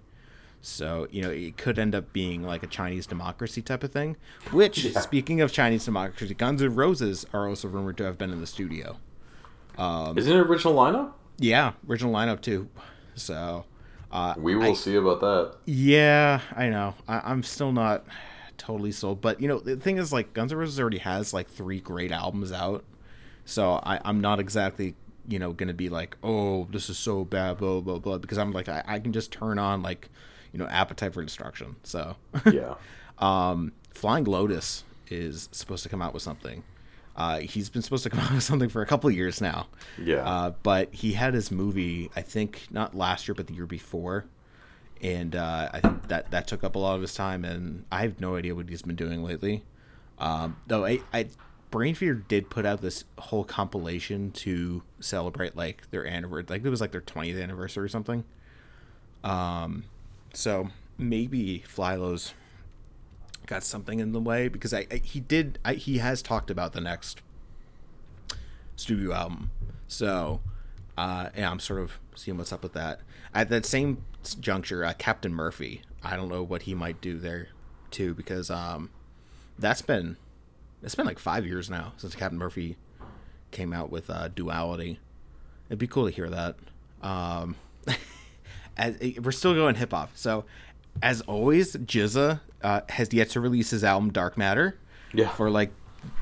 So, 0.63 1.07
you 1.09 1.23
know, 1.23 1.31
it 1.31 1.57
could 1.57 1.79
end 1.79 1.95
up 1.95 2.13
being 2.13 2.43
like 2.43 2.61
a 2.61 2.67
Chinese 2.67 3.07
democracy 3.07 3.63
type 3.63 3.83
of 3.83 3.91
thing. 3.91 4.15
Which, 4.51 4.93
speaking 4.93 5.41
of 5.41 5.51
Chinese 5.51 5.85
democracy, 5.85 6.35
Guns 6.35 6.61
N' 6.61 6.75
Roses 6.75 7.25
are 7.33 7.49
also 7.49 7.67
rumored 7.67 7.97
to 7.97 8.03
have 8.03 8.17
been 8.19 8.29
in 8.29 8.41
the 8.41 8.47
studio. 8.47 8.97
Isn't 9.79 10.37
it 10.37 10.39
original 10.39 10.75
lineup? 10.75 11.13
Yeah, 11.39 11.71
original 11.89 12.13
lineup 12.13 12.41
too. 12.41 12.69
So, 13.15 13.65
uh, 14.11 14.35
We 14.37 14.55
will 14.55 14.75
see 14.75 14.95
about 14.95 15.19
that. 15.21 15.55
Yeah, 15.65 16.41
I 16.55 16.69
know. 16.69 16.93
I, 17.07 17.21
I'm 17.23 17.41
still 17.41 17.71
not 17.71 18.05
totally 18.61 18.91
sold, 18.91 19.21
but 19.21 19.41
you 19.41 19.47
know, 19.47 19.59
the 19.59 19.75
thing 19.75 19.97
is, 19.97 20.13
like, 20.13 20.33
Guns 20.33 20.51
N' 20.51 20.57
Roses 20.57 20.79
already 20.79 20.99
has 20.99 21.33
like 21.33 21.49
three 21.49 21.79
great 21.79 22.11
albums 22.11 22.51
out, 22.51 22.83
so 23.43 23.79
I, 23.83 23.99
I'm 24.05 24.21
not 24.21 24.39
exactly, 24.39 24.95
you 25.27 25.39
know, 25.39 25.51
gonna 25.51 25.73
be 25.73 25.89
like, 25.89 26.15
oh, 26.23 26.67
this 26.71 26.89
is 26.89 26.97
so 26.97 27.25
bad, 27.25 27.57
blah 27.57 27.81
blah 27.81 27.99
blah, 27.99 28.17
because 28.19 28.37
I'm 28.37 28.51
like, 28.51 28.69
I, 28.69 28.83
I 28.85 28.99
can 28.99 29.13
just 29.13 29.31
turn 29.31 29.57
on 29.59 29.81
like, 29.81 30.09
you 30.53 30.59
know, 30.59 30.67
Appetite 30.67 31.13
for 31.13 31.23
Destruction. 31.23 31.75
So, 31.83 32.15
Yeah, 32.51 32.75
um, 33.17 33.71
Flying 33.91 34.25
Lotus 34.25 34.83
is 35.09 35.49
supposed 35.51 35.83
to 35.83 35.89
come 35.89 36.01
out 36.01 36.13
with 36.13 36.23
something. 36.23 36.63
Uh, 37.15 37.39
he's 37.39 37.69
been 37.69 37.81
supposed 37.81 38.03
to 38.03 38.09
come 38.09 38.19
out 38.25 38.31
with 38.33 38.43
something 38.43 38.69
for 38.69 38.81
a 38.81 38.85
couple 38.85 39.09
of 39.09 39.15
years 39.15 39.41
now. 39.41 39.67
Yeah. 40.01 40.23
Uh, 40.27 40.53
but 40.63 40.93
he 40.93 41.13
had 41.13 41.33
his 41.33 41.51
movie, 41.51 42.09
I 42.15 42.21
think, 42.21 42.67
not 42.71 42.95
last 42.95 43.27
year, 43.27 43.35
but 43.35 43.47
the 43.47 43.53
year 43.53 43.65
before. 43.65 44.25
And 45.01 45.35
uh, 45.35 45.69
I 45.73 45.79
think 45.79 46.07
that 46.09 46.29
that 46.31 46.47
took 46.47 46.63
up 46.63 46.75
a 46.75 46.79
lot 46.79 46.95
of 46.95 47.01
his 47.01 47.15
time, 47.15 47.43
and 47.43 47.85
I 47.91 48.03
have 48.03 48.21
no 48.21 48.35
idea 48.35 48.53
what 48.53 48.69
he's 48.69 48.83
been 48.83 48.95
doing 48.95 49.23
lately. 49.23 49.63
Um, 50.19 50.57
though 50.67 50.85
I, 50.85 51.01
I, 51.11 51.27
Brainfeeder 51.71 52.27
did 52.27 52.51
put 52.51 52.65
out 52.67 52.81
this 52.81 53.05
whole 53.17 53.43
compilation 53.43 54.31
to 54.31 54.83
celebrate 54.99 55.55
like 55.55 55.89
their 55.89 56.05
anniversary, 56.05 56.45
like 56.49 56.63
it 56.63 56.69
was 56.69 56.81
like 56.81 56.91
their 56.91 57.01
twentieth 57.01 57.39
anniversary 57.39 57.83
or 57.83 57.87
something. 57.87 58.23
Um, 59.23 59.85
so 60.33 60.69
maybe 60.99 61.63
Flylo's 61.67 62.35
got 63.47 63.63
something 63.63 63.99
in 63.99 64.11
the 64.11 64.19
way 64.19 64.47
because 64.47 64.73
I, 64.73 64.85
I 64.91 64.97
he 64.97 65.19
did 65.19 65.57
I, 65.65 65.73
he 65.73 65.97
has 65.97 66.21
talked 66.21 66.51
about 66.51 66.73
the 66.73 66.81
next 66.81 67.21
studio 68.75 69.13
album. 69.13 69.49
So, 69.87 70.41
uh, 70.97 71.29
yeah, 71.35 71.49
I'm 71.49 71.59
sort 71.59 71.81
of 71.81 71.99
seeing 72.15 72.37
what's 72.37 72.53
up 72.53 72.61
with 72.61 72.73
that. 72.73 73.01
At 73.33 73.49
that 73.49 73.65
same 73.65 74.03
juncture, 74.39 74.83
uh, 74.85 74.93
Captain 74.97 75.33
Murphy, 75.33 75.81
I 76.03 76.15
don't 76.15 76.29
know 76.29 76.43
what 76.43 76.63
he 76.63 76.73
might 76.73 77.01
do 77.01 77.17
there 77.17 77.49
too 77.91 78.13
because 78.13 78.49
um, 78.49 78.89
that's 79.59 79.81
been 79.81 80.17
it's 80.81 80.95
been 80.95 81.05
like 81.05 81.19
five 81.19 81.45
years 81.45 81.69
now 81.69 81.93
since 81.97 82.15
Captain 82.15 82.39
Murphy 82.39 82.77
came 83.51 83.73
out 83.73 83.91
with 83.91 84.09
uh, 84.09 84.29
Duality. 84.29 84.99
It'd 85.69 85.79
be 85.79 85.87
cool 85.87 86.07
to 86.07 86.11
hear 86.11 86.29
that. 86.29 86.55
Um, 87.01 87.55
as 88.77 88.97
we're 89.21 89.31
still 89.31 89.53
going 89.53 89.75
hip 89.75 89.91
hop, 89.91 90.11
so 90.15 90.45
as 91.01 91.21
always, 91.21 91.75
GZA 91.75 92.39
uh, 92.63 92.81
has 92.89 93.13
yet 93.13 93.29
to 93.31 93.39
release 93.39 93.69
his 93.69 93.83
album 93.83 94.11
Dark 94.11 94.37
Matter. 94.37 94.77
Yeah. 95.13 95.29
For 95.29 95.49
like, 95.49 95.71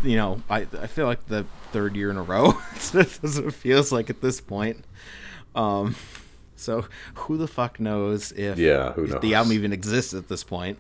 you 0.03 0.17
know, 0.17 0.41
I 0.49 0.61
I 0.61 0.87
feel 0.87 1.05
like 1.05 1.27
the 1.27 1.45
third 1.71 1.95
year 1.95 2.09
in 2.09 2.17
a 2.17 2.23
row. 2.23 2.53
It 2.93 3.53
feels 3.53 3.91
like 3.91 4.09
at 4.09 4.21
this 4.21 4.41
point. 4.41 4.83
Um, 5.53 5.95
So 6.59 6.85
who 7.15 7.37
the 7.37 7.47
fuck 7.47 7.79
knows 7.79 8.31
if 8.33 8.57
Yeah, 8.57 8.93
who 8.93 9.05
if 9.05 9.21
the 9.21 9.33
album 9.35 9.53
even 9.53 9.71
exists 9.73 10.13
at 10.13 10.27
this 10.27 10.43
point? 10.43 10.77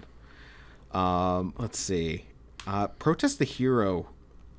Um, 0.91 1.53
let's 1.57 1.79
see. 1.79 2.25
Uh, 2.67 2.87
Protest 2.87 3.39
the 3.39 3.45
Hero. 3.45 4.07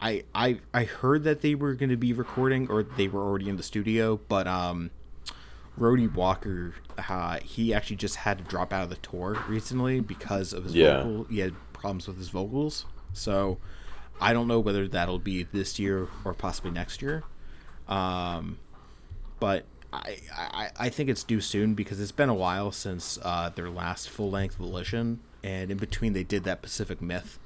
I 0.00 0.24
I 0.34 0.60
I 0.72 0.84
heard 0.84 1.24
that 1.24 1.42
they 1.42 1.54
were 1.54 1.74
going 1.74 1.90
to 1.90 1.96
be 1.96 2.12
recording 2.12 2.70
or 2.70 2.82
they 2.82 3.06
were 3.08 3.22
already 3.22 3.48
in 3.48 3.56
the 3.56 3.62
studio, 3.62 4.18
but 4.28 4.46
um, 4.46 4.90
Rody 5.76 6.06
Walker, 6.06 6.74
uh, 7.08 7.38
he 7.40 7.74
actually 7.74 7.96
just 7.96 8.16
had 8.16 8.38
to 8.38 8.44
drop 8.44 8.72
out 8.72 8.84
of 8.84 8.90
the 8.90 8.96
tour 8.96 9.36
recently 9.48 10.00
because 10.00 10.52
of 10.54 10.64
his 10.64 10.74
Yeah. 10.74 11.02
vocal. 11.02 11.24
He 11.24 11.40
had 11.40 11.54
problems 11.74 12.06
with 12.08 12.16
his 12.16 12.30
vocals, 12.30 12.86
so 13.12 13.58
I 14.20 14.32
don't 14.32 14.48
know 14.48 14.58
whether 14.60 14.88
that'll 14.88 15.18
be 15.18 15.42
this 15.42 15.78
year 15.78 16.08
or 16.24 16.32
possibly 16.32 16.70
next 16.70 17.02
year. 17.02 17.24
Um, 17.88 18.58
but 19.38 19.64
I, 19.92 20.18
I 20.32 20.70
I 20.78 20.88
think 20.88 21.08
it's 21.08 21.24
due 21.24 21.40
soon 21.40 21.74
because 21.74 22.00
it's 22.00 22.12
been 22.12 22.28
a 22.28 22.34
while 22.34 22.70
since 22.70 23.18
uh, 23.22 23.50
their 23.50 23.70
last 23.70 24.08
full 24.08 24.30
length 24.30 24.56
Volition, 24.56 25.20
and 25.42 25.70
in 25.70 25.78
between 25.78 26.12
they 26.12 26.24
did 26.24 26.44
that 26.44 26.62
Pacific 26.62 27.00
Myth 27.02 27.38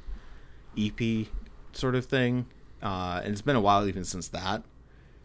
EP 0.78 1.26
sort 1.72 1.94
of 1.94 2.06
thing, 2.06 2.46
uh, 2.82 3.20
and 3.24 3.32
it's 3.32 3.42
been 3.42 3.56
a 3.56 3.60
while 3.60 3.86
even 3.88 4.04
since 4.04 4.28
that. 4.28 4.62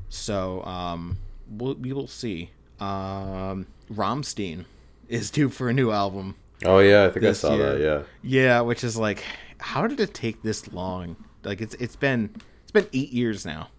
So 0.09 0.63
um, 0.63 1.17
we'll, 1.49 1.75
we 1.75 1.93
will 1.93 2.07
see. 2.07 2.51
Um, 2.79 3.67
Rammstein 3.91 4.65
is 5.07 5.29
due 5.29 5.49
for 5.49 5.69
a 5.69 5.73
new 5.73 5.91
album. 5.91 6.35
Oh 6.65 6.79
yeah, 6.79 7.05
I 7.05 7.09
think 7.09 7.25
I 7.25 7.33
saw 7.33 7.55
that. 7.57 7.79
Yeah. 7.79 8.03
Yeah, 8.21 8.61
which 8.61 8.83
is 8.83 8.97
like, 8.97 9.23
how 9.59 9.87
did 9.87 9.99
it 9.99 10.13
take 10.13 10.41
this 10.41 10.71
long? 10.71 11.15
Like 11.43 11.61
it's 11.61 11.75
it's 11.75 11.95
been 11.95 12.29
it's 12.63 12.71
been 12.71 12.87
eight 12.93 13.11
years 13.11 13.45
now 13.45 13.69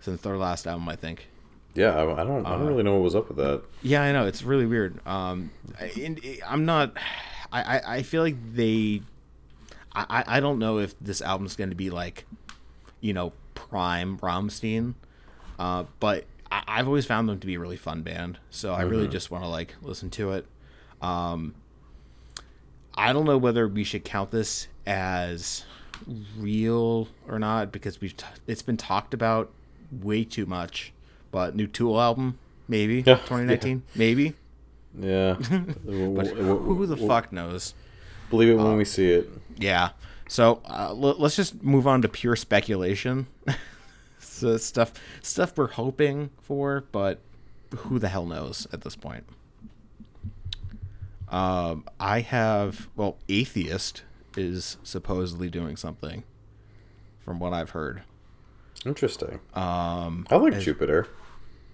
since 0.00 0.20
their 0.22 0.36
last 0.36 0.66
album, 0.66 0.88
I 0.88 0.96
think. 0.96 1.28
Yeah, 1.74 1.94
I, 1.96 2.22
I 2.22 2.24
don't. 2.24 2.44
I 2.46 2.50
don't 2.58 2.66
really 2.66 2.82
know 2.82 2.94
what 2.94 3.02
was 3.02 3.14
up 3.14 3.28
with 3.28 3.36
that. 3.36 3.62
Yeah, 3.82 4.02
I 4.02 4.12
know 4.12 4.26
it's 4.26 4.42
really 4.42 4.66
weird. 4.66 5.04
Um, 5.06 5.50
I- 5.80 5.92
and 6.02 6.20
I'm 6.46 6.64
not. 6.64 6.96
I, 7.52 7.62
I, 7.78 7.94
I 7.96 8.02
feel 8.02 8.22
like 8.22 8.36
they. 8.54 9.02
I, 9.94 10.24
I- 10.26 10.40
don't 10.40 10.58
know 10.58 10.78
if 10.78 10.94
this 11.00 11.20
album's 11.22 11.56
going 11.56 11.70
to 11.70 11.76
be 11.76 11.90
like, 11.90 12.26
you 13.00 13.12
know, 13.12 13.32
prime 13.54 14.18
Rammstein, 14.18 14.94
uh, 15.58 15.84
but 16.00 16.24
I, 16.50 16.62
I've 16.66 16.86
always 16.86 17.06
found 17.06 17.28
them 17.28 17.38
to 17.40 17.46
be 17.46 17.54
a 17.54 17.60
really 17.60 17.76
fun 17.76 18.02
band. 18.02 18.38
So 18.50 18.72
I 18.74 18.82
really 18.82 19.08
just 19.08 19.30
want 19.30 19.44
to 19.44 19.48
like 19.48 19.74
listen 19.82 20.10
to 20.10 20.32
it. 20.32 20.46
Um, 21.02 21.54
I 22.94 23.12
don't 23.12 23.24
know 23.24 23.38
whether 23.38 23.66
we 23.68 23.84
should 23.84 24.04
count 24.04 24.30
this 24.32 24.66
as 24.86 25.64
real 26.36 27.08
or 27.28 27.38
not 27.38 27.72
because 27.72 28.00
we've 28.00 28.16
t- 28.16 28.26
it's 28.46 28.62
been 28.62 28.76
talked 28.76 29.14
about 29.14 29.50
way 29.92 30.24
too 30.24 30.46
much. 30.46 30.92
But 31.30 31.54
new 31.54 31.66
Tool 31.66 32.00
album, 32.00 32.38
maybe 32.68 32.96
Yeah, 33.06 33.16
2019, 33.16 33.82
maybe. 33.94 34.34
Yeah. 34.98 35.34
But 35.84 36.28
who 36.28 36.86
the 36.86 36.96
fuck 36.96 37.32
knows? 37.32 37.74
Believe 38.30 38.48
it 38.50 38.54
when 38.56 38.76
we 38.76 38.84
see 38.84 39.10
it. 39.10 39.28
Yeah. 39.56 39.90
So 40.28 40.60
uh, 40.64 40.88
l- 40.90 41.16
let's 41.18 41.36
just 41.36 41.62
move 41.62 41.86
on 41.86 42.02
to 42.02 42.08
pure 42.08 42.36
speculation. 42.36 43.26
so 44.18 44.56
stuff 44.56 44.92
stuff 45.22 45.56
we're 45.56 45.68
hoping 45.68 46.30
for, 46.40 46.84
but 46.92 47.20
who 47.76 47.98
the 47.98 48.08
hell 48.08 48.26
knows 48.26 48.66
at 48.72 48.82
this 48.82 48.96
point? 48.96 49.24
Um, 51.28 51.84
I 52.00 52.20
have 52.20 52.88
well, 52.96 53.18
atheist 53.28 54.02
is 54.36 54.76
supposedly 54.82 55.48
doing 55.48 55.76
something, 55.76 56.24
from 57.20 57.38
what 57.40 57.52
I've 57.52 57.70
heard. 57.70 58.02
Interesting. 58.86 59.40
Um, 59.54 60.26
I 60.30 60.36
like 60.36 60.58
Jupiter. 60.60 61.06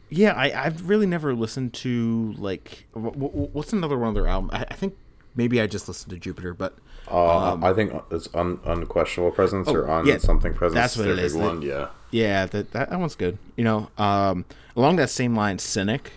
Yeah, 0.09 0.33
I, 0.33 0.65
I've 0.67 0.89
really 0.89 1.07
never 1.07 1.35
listened 1.35 1.73
to 1.75 2.35
like 2.39 2.87
wh- 2.95 3.15
wh- 3.15 3.55
what's 3.55 3.73
another 3.73 3.99
one 3.99 4.09
of 4.09 4.15
their 4.15 4.27
albums. 4.29 4.53
I, 4.55 4.65
I 4.71 4.75
think 4.75 4.97
maybe 5.35 5.61
I 5.61 5.67
just 5.67 5.89
listened 5.89 6.11
to 6.11 6.19
Jupiter, 6.19 6.55
but 6.55 6.75
Uh, 7.11 7.57
I 7.63 7.73
think 7.73 7.93
it's 8.11 8.29
un- 8.35 8.61
unquestionable 8.65 9.33
presence 9.33 9.69
or 9.69 9.89
on 9.89 10.01
Um, 10.01 10.07
oh, 10.07 10.11
yeah, 10.11 10.19
something 10.19 10.55
presence. 10.55 10.75
that's 10.75 10.97
is 10.97 10.99
what 11.07 11.09
it. 11.19 11.33
The- 11.33 11.39
One. 11.39 11.63
Yeah. 11.63 11.89
Yeah, 12.13 12.47
that, 12.47 12.71
that 12.73 12.91
that 12.91 13.01
one's 13.01 13.17
good. 13.17 13.39
You 13.57 13.65
know, 13.65 13.91
um, 13.99 14.45
along 14.77 14.97
that 14.97 15.11
same 15.11 15.35
line, 15.35 15.59
Cynic 15.59 16.13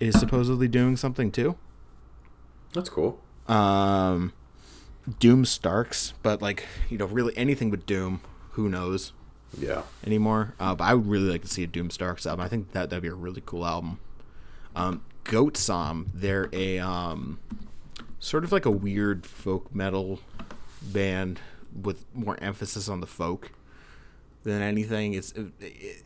is 0.00 0.18
supposedly 0.18 0.68
doing 0.68 0.96
something 0.96 1.30
too. 1.32 1.56
That's 2.74 2.88
cool. 2.88 3.20
Um, 3.48 4.32
Doom 5.18 5.44
Starks, 5.44 6.14
but 6.22 6.40
like 6.40 6.64
you 6.88 6.96
know, 6.98 7.06
really 7.06 7.36
anything 7.36 7.70
but 7.70 7.86
Doom. 7.86 8.20
Who 8.52 8.68
knows 8.68 9.12
Yeah. 9.58 9.82
anymore? 10.06 10.54
Uh, 10.58 10.74
but 10.74 10.84
I 10.84 10.94
would 10.94 11.06
really 11.06 11.30
like 11.30 11.42
to 11.42 11.48
see 11.48 11.62
a 11.62 11.66
Doom 11.66 11.90
Starks 11.90 12.26
album. 12.26 12.44
I 12.44 12.48
think 12.48 12.72
that 12.72 12.90
that'd 12.90 13.02
be 13.02 13.08
a 13.08 13.14
really 13.14 13.42
cool 13.44 13.66
album. 13.66 13.98
Um, 14.74 15.02
Goat 15.24 15.56
Som, 15.56 16.10
they're 16.14 16.48
a 16.52 16.78
um, 16.78 17.38
sort 18.18 18.44
of 18.44 18.52
like 18.52 18.64
a 18.64 18.70
weird 18.70 19.26
folk 19.26 19.74
metal 19.74 20.20
band 20.82 21.40
with 21.80 22.04
more 22.14 22.36
emphasis 22.42 22.88
on 22.88 23.00
the 23.00 23.06
folk 23.06 23.52
than 24.42 24.62
anything. 24.62 25.14
It's 25.14 25.32
it, 25.32 25.52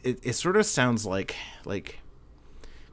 it, 0.03 0.19
it 0.23 0.33
sort 0.35 0.57
of 0.57 0.67
sounds 0.67 1.07
like 1.07 1.35
like 1.65 2.01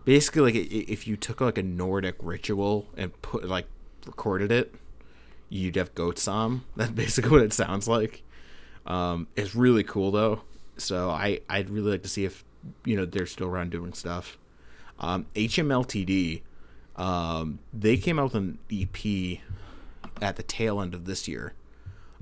basically 0.05 0.41
like 0.41 0.71
if 0.71 1.07
you 1.07 1.17
took 1.17 1.41
like 1.41 1.57
a 1.57 1.63
Nordic 1.63 2.15
ritual 2.21 2.87
and 2.95 3.19
put 3.21 3.45
like 3.47 3.67
recorded 4.05 4.51
it, 4.51 4.73
you'd 5.49 5.75
have 5.75 5.93
goat 5.95 6.19
psalm. 6.19 6.65
That's 6.75 6.91
basically 6.91 7.31
what 7.31 7.41
it 7.41 7.53
sounds 7.53 7.87
like. 7.87 8.23
Um, 8.85 9.27
it's 9.35 9.55
really 9.55 9.83
cool 9.83 10.11
though, 10.11 10.41
so 10.77 11.09
I 11.09 11.39
I'd 11.49 11.69
really 11.69 11.91
like 11.91 12.03
to 12.03 12.09
see 12.09 12.25
if 12.25 12.43
you 12.85 12.95
know 12.95 13.05
they're 13.05 13.25
still 13.25 13.47
around 13.47 13.71
doing 13.71 13.93
stuff. 13.93 14.37
Um, 14.99 15.25
HMLTD, 15.35 16.41
um, 16.95 17.59
they 17.73 17.97
came 17.97 18.19
out 18.19 18.33
with 18.33 18.35
an 18.35 18.59
EP 18.71 19.39
at 20.21 20.35
the 20.35 20.43
tail 20.43 20.81
end 20.81 20.93
of 20.93 21.05
this 21.05 21.27
year, 21.27 21.53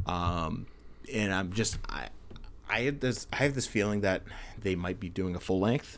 um, 0.05 0.68
and 1.14 1.34
I'm 1.34 1.51
just 1.53 1.78
I 1.89 2.09
I 2.70 2.82
had 2.82 3.01
this 3.01 3.28
I 3.34 3.38
have 3.38 3.55
this 3.55 3.68
feeling 3.68 4.01
that 4.01 4.24
they 4.62 4.76
might 4.76 4.99
be 4.99 5.09
doing 5.09 5.36
a 5.36 5.39
full 5.39 5.59
length 5.59 5.97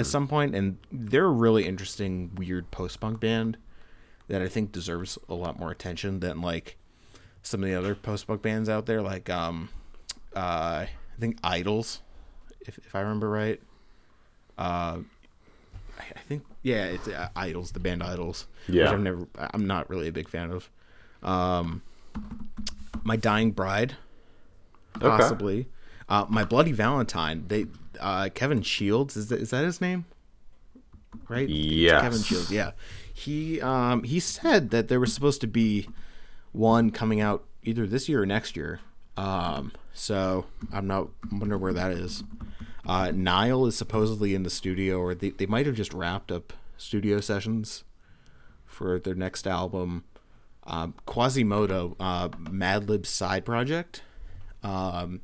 at 0.00 0.06
some 0.06 0.26
point, 0.28 0.54
and 0.54 0.78
they're 0.90 1.26
a 1.26 1.30
really 1.30 1.64
interesting 1.66 2.32
weird 2.34 2.70
post 2.70 3.00
punk 3.00 3.20
band 3.20 3.56
that 4.28 4.42
I 4.42 4.48
think 4.48 4.72
deserves 4.72 5.16
a 5.28 5.34
lot 5.34 5.58
more 5.58 5.70
attention 5.70 6.20
than 6.20 6.40
like 6.40 6.76
some 7.42 7.62
of 7.62 7.68
the 7.68 7.74
other 7.74 7.94
post 7.94 8.26
punk 8.26 8.42
bands 8.42 8.68
out 8.68 8.86
there, 8.86 9.02
like 9.02 9.30
um, 9.30 9.68
uh, 10.34 10.86
I 10.86 10.88
think 11.18 11.40
IDLES, 11.42 12.00
if 12.60 12.78
if 12.78 12.94
I 12.94 13.00
remember 13.00 13.28
right. 13.28 13.60
Uh, 14.58 14.98
I 15.98 16.02
I 16.16 16.20
think 16.28 16.44
yeah, 16.62 16.84
it's 16.86 17.08
uh, 17.08 17.28
IDLES, 17.36 17.72
the 17.72 17.80
band 17.80 18.02
IDLES. 18.02 18.46
Yeah. 18.68 18.84
which 18.84 18.92
I've 18.92 19.00
never. 19.00 19.28
I'm 19.38 19.66
not 19.66 19.88
really 19.88 20.08
a 20.08 20.12
big 20.12 20.28
fan 20.28 20.50
of. 20.50 20.70
Um, 21.22 21.82
my 23.02 23.16
Dying 23.16 23.52
Bride, 23.52 23.94
possibly. 24.98 25.68
Uh, 26.08 26.26
my 26.28 26.44
Bloody 26.44 26.72
Valentine. 26.72 27.44
They 27.48 27.66
uh, 28.00 28.28
Kevin 28.34 28.62
Shields 28.62 29.16
is 29.16 29.28
that, 29.28 29.40
is 29.40 29.50
that 29.50 29.64
his 29.64 29.80
name? 29.80 30.04
Right. 31.28 31.48
Yeah. 31.48 32.00
Kevin 32.00 32.22
Shields. 32.22 32.50
Yeah. 32.50 32.72
He 33.12 33.60
um 33.60 34.02
he 34.02 34.18
said 34.20 34.70
that 34.70 34.88
there 34.88 34.98
was 34.98 35.12
supposed 35.12 35.40
to 35.42 35.46
be 35.46 35.88
one 36.52 36.90
coming 36.90 37.20
out 37.20 37.44
either 37.62 37.86
this 37.86 38.08
year 38.08 38.22
or 38.22 38.26
next 38.26 38.56
year. 38.56 38.80
Um, 39.16 39.72
so 39.92 40.46
I'm 40.72 40.86
not 40.86 41.08
wonder 41.30 41.58
where 41.58 41.72
that 41.72 41.92
is. 41.92 42.24
Uh, 42.86 43.12
Nile 43.14 43.66
is 43.66 43.76
supposedly 43.76 44.34
in 44.34 44.42
the 44.42 44.50
studio, 44.50 44.98
or 44.98 45.14
they, 45.14 45.30
they 45.30 45.46
might 45.46 45.66
have 45.66 45.74
just 45.74 45.92
wrapped 45.92 46.32
up 46.32 46.52
studio 46.76 47.20
sessions 47.20 47.84
for 48.64 48.98
their 48.98 49.14
next 49.14 49.46
album. 49.46 50.04
Um, 50.64 50.94
Quasimoto, 51.06 51.96
uh, 52.00 52.28
Madlib's 52.38 53.08
side 53.08 53.44
project, 53.44 54.02
um, 54.62 55.20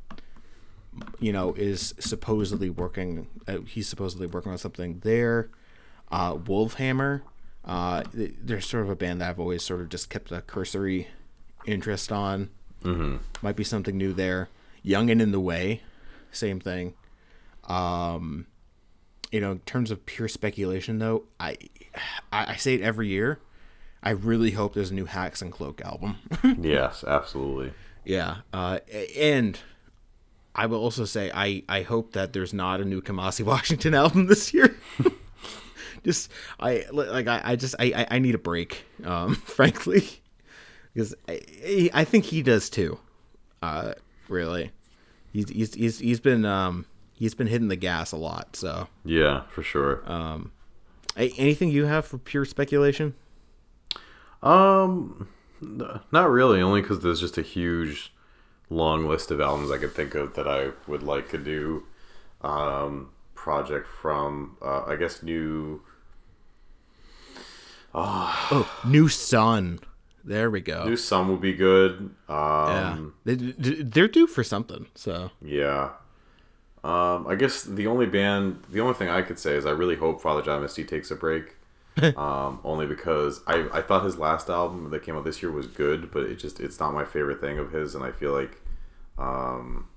you 1.21 1.33
know, 1.33 1.55
is 1.55 1.95
supposedly 1.99 2.71
working. 2.71 3.29
Uh, 3.47 3.59
he's 3.61 3.89
supposedly 3.89 4.27
working 4.27 4.53
on 4.53 4.59
something 4.59 5.01
there. 5.01 5.51
Uh, 6.11 6.35
Wolvhammer, 6.35 7.23
uh, 7.67 8.03
they're 8.15 8.61
sort 8.61 8.85
of 8.85 8.91
a 8.91 8.97
band 8.97 9.21
that 9.21 9.31
I've 9.31 9.41
always 9.41 9.63
sort 9.63 9.81
of 9.81 9.89
just 9.89 10.09
kept 10.11 10.31
a 10.31 10.41
cursory 10.41 11.09
interest 11.67 12.13
on. 12.13 12.51
Mm-hmm. 12.83 13.17
Might 13.43 13.57
be 13.57 13.65
something 13.65 13.97
new 13.97 14.13
there. 14.13 14.49
Young 14.83 15.11
and 15.11 15.21
in 15.21 15.33
the 15.33 15.41
Way, 15.41 15.83
same 16.31 16.61
thing. 16.61 16.95
Um, 17.65 18.47
you 19.33 19.41
know, 19.41 19.53
in 19.53 19.59
terms 19.61 19.91
of 19.91 20.07
pure 20.07 20.29
speculation, 20.29 21.01
though, 21.01 21.25
I, 21.41 21.57
I, 22.31 22.53
I 22.53 22.57
say 22.57 22.75
it 22.75 22.81
every 22.83 23.09
year. 23.09 23.41
I 24.03 24.11
really 24.11 24.53
hope 24.53 24.75
there's 24.75 24.93
a 24.93 24.95
new 24.95 25.07
Haxan 25.07 25.51
Cloak 25.51 25.81
album. 25.81 26.19
Yes, 26.61 27.03
absolutely. 27.05 27.73
yeah, 28.05 28.39
uh, 28.53 28.79
and 29.19 29.59
I 30.55 30.67
will 30.67 30.79
also 30.79 31.05
say 31.05 31.33
I, 31.35 31.65
I 31.69 31.83
hope 31.83 32.13
that 32.13 32.33
there's 32.33 32.55
not 32.55 32.81
a 32.81 32.85
new 32.85 33.03
Kamasi 33.03 33.45
Washington 33.45 33.95
album 34.03 34.27
this 34.27 34.55
year. 34.55 34.77
just 36.07 36.31
I 36.59 36.85
like 36.93 37.27
I, 37.27 37.41
I 37.45 37.57
just 37.57 37.75
I, 37.79 37.93
I- 37.97 38.17
I 38.17 38.19
need 38.19 38.35
a 38.35 38.39
break, 38.39 38.85
um, 39.05 39.35
frankly, 39.45 40.09
because 40.95 41.15
I, 41.29 41.91
I 41.93 42.05
think 42.05 42.25
he 42.25 42.43
does 42.43 42.71
too. 42.71 42.99
Uh, 43.61 43.93
really, 44.29 44.71
he's 45.33 45.49
he's 45.51 45.75
he's 45.75 45.99
he's 45.99 46.21
been 46.21 46.45
um 46.47 46.87
he's 47.13 47.35
been 47.35 47.47
hitting 47.49 47.69
the 47.69 47.77
gas 47.77 48.13
a 48.13 48.17
lot. 48.17 48.57
So 48.57 48.89
Yeah, 49.05 49.43
for 49.51 49.63
sure. 49.63 50.03
Um, 50.11 50.53
anything 51.17 51.71
you 51.71 51.85
have 51.87 52.07
for 52.07 52.19
pure 52.19 52.45
speculation? 52.45 53.15
Um, 54.43 55.29
not 55.61 56.31
really. 56.31 56.61
Only 56.61 56.83
because 56.83 57.01
there's 57.01 57.21
just 57.21 57.39
a 57.39 57.43
huge, 57.43 58.13
long 58.71 59.07
list 59.07 59.31
of 59.31 59.41
albums 59.41 59.71
I 59.71 59.79
could 59.79 59.93
think 59.95 60.15
of 60.15 60.35
that 60.35 60.47
I 60.47 60.71
would 60.87 61.03
like 61.03 61.31
to 61.31 61.39
do. 61.39 61.85
Um, 62.43 63.11
project 63.35 63.87
from 63.89 64.57
uh, 64.63 64.83
I 64.87 64.97
guess 64.97 65.23
new. 65.23 65.83
Oh, 67.99 68.71
New 68.87 69.09
Sun. 69.09 69.81
There 70.23 70.51
we 70.51 70.61
go. 70.61 70.85
New 70.85 70.97
Sun 70.97 71.29
would 71.31 71.41
be 71.41 71.55
good. 71.55 72.11
yeah, 72.29 72.93
Um, 72.93 73.15
they, 73.25 73.35
they're 73.37 74.09
due 74.09 74.27
for 74.27 74.43
something. 74.45 74.87
So 74.95 75.31
yeah. 75.41 75.91
Um, 76.85 77.27
I 77.27 77.35
guess 77.35 77.63
the 77.63 77.87
only 77.87 78.07
band, 78.07 78.63
the 78.71 78.81
only 78.81 78.95
thing 78.95 79.09
I 79.09 79.23
could 79.23 79.39
say 79.39 79.55
is 79.57 79.67
I 79.67 79.71
really 79.71 79.97
hope 79.97 80.21
Father 80.21 80.43
John 80.43 80.63
Misty 80.63 80.85
takes 80.85 81.11
a 81.11 81.17
break. 81.17 81.57
um, 82.17 82.61
only 82.63 82.87
because 82.87 83.41
I, 83.47 83.67
I 83.73 83.81
thought 83.81 84.05
his 84.05 84.19
last 84.19 84.51
album 84.51 84.91
that 84.91 85.03
came 85.03 85.17
out 85.17 85.25
this 85.25 85.43
year 85.43 85.51
was 85.51 85.67
good, 85.67 86.11
but 86.11 86.25
it 86.25 86.37
just 86.37 86.61
it's 86.61 86.79
not 86.79 86.93
my 86.93 87.05
favorite 87.07 87.41
thing 87.41 87.59
of 87.59 87.73
his, 87.73 87.95
and 87.95 88.05
I 88.05 88.13
feel 88.13 88.33
like 88.33 88.61
um, 89.19 89.89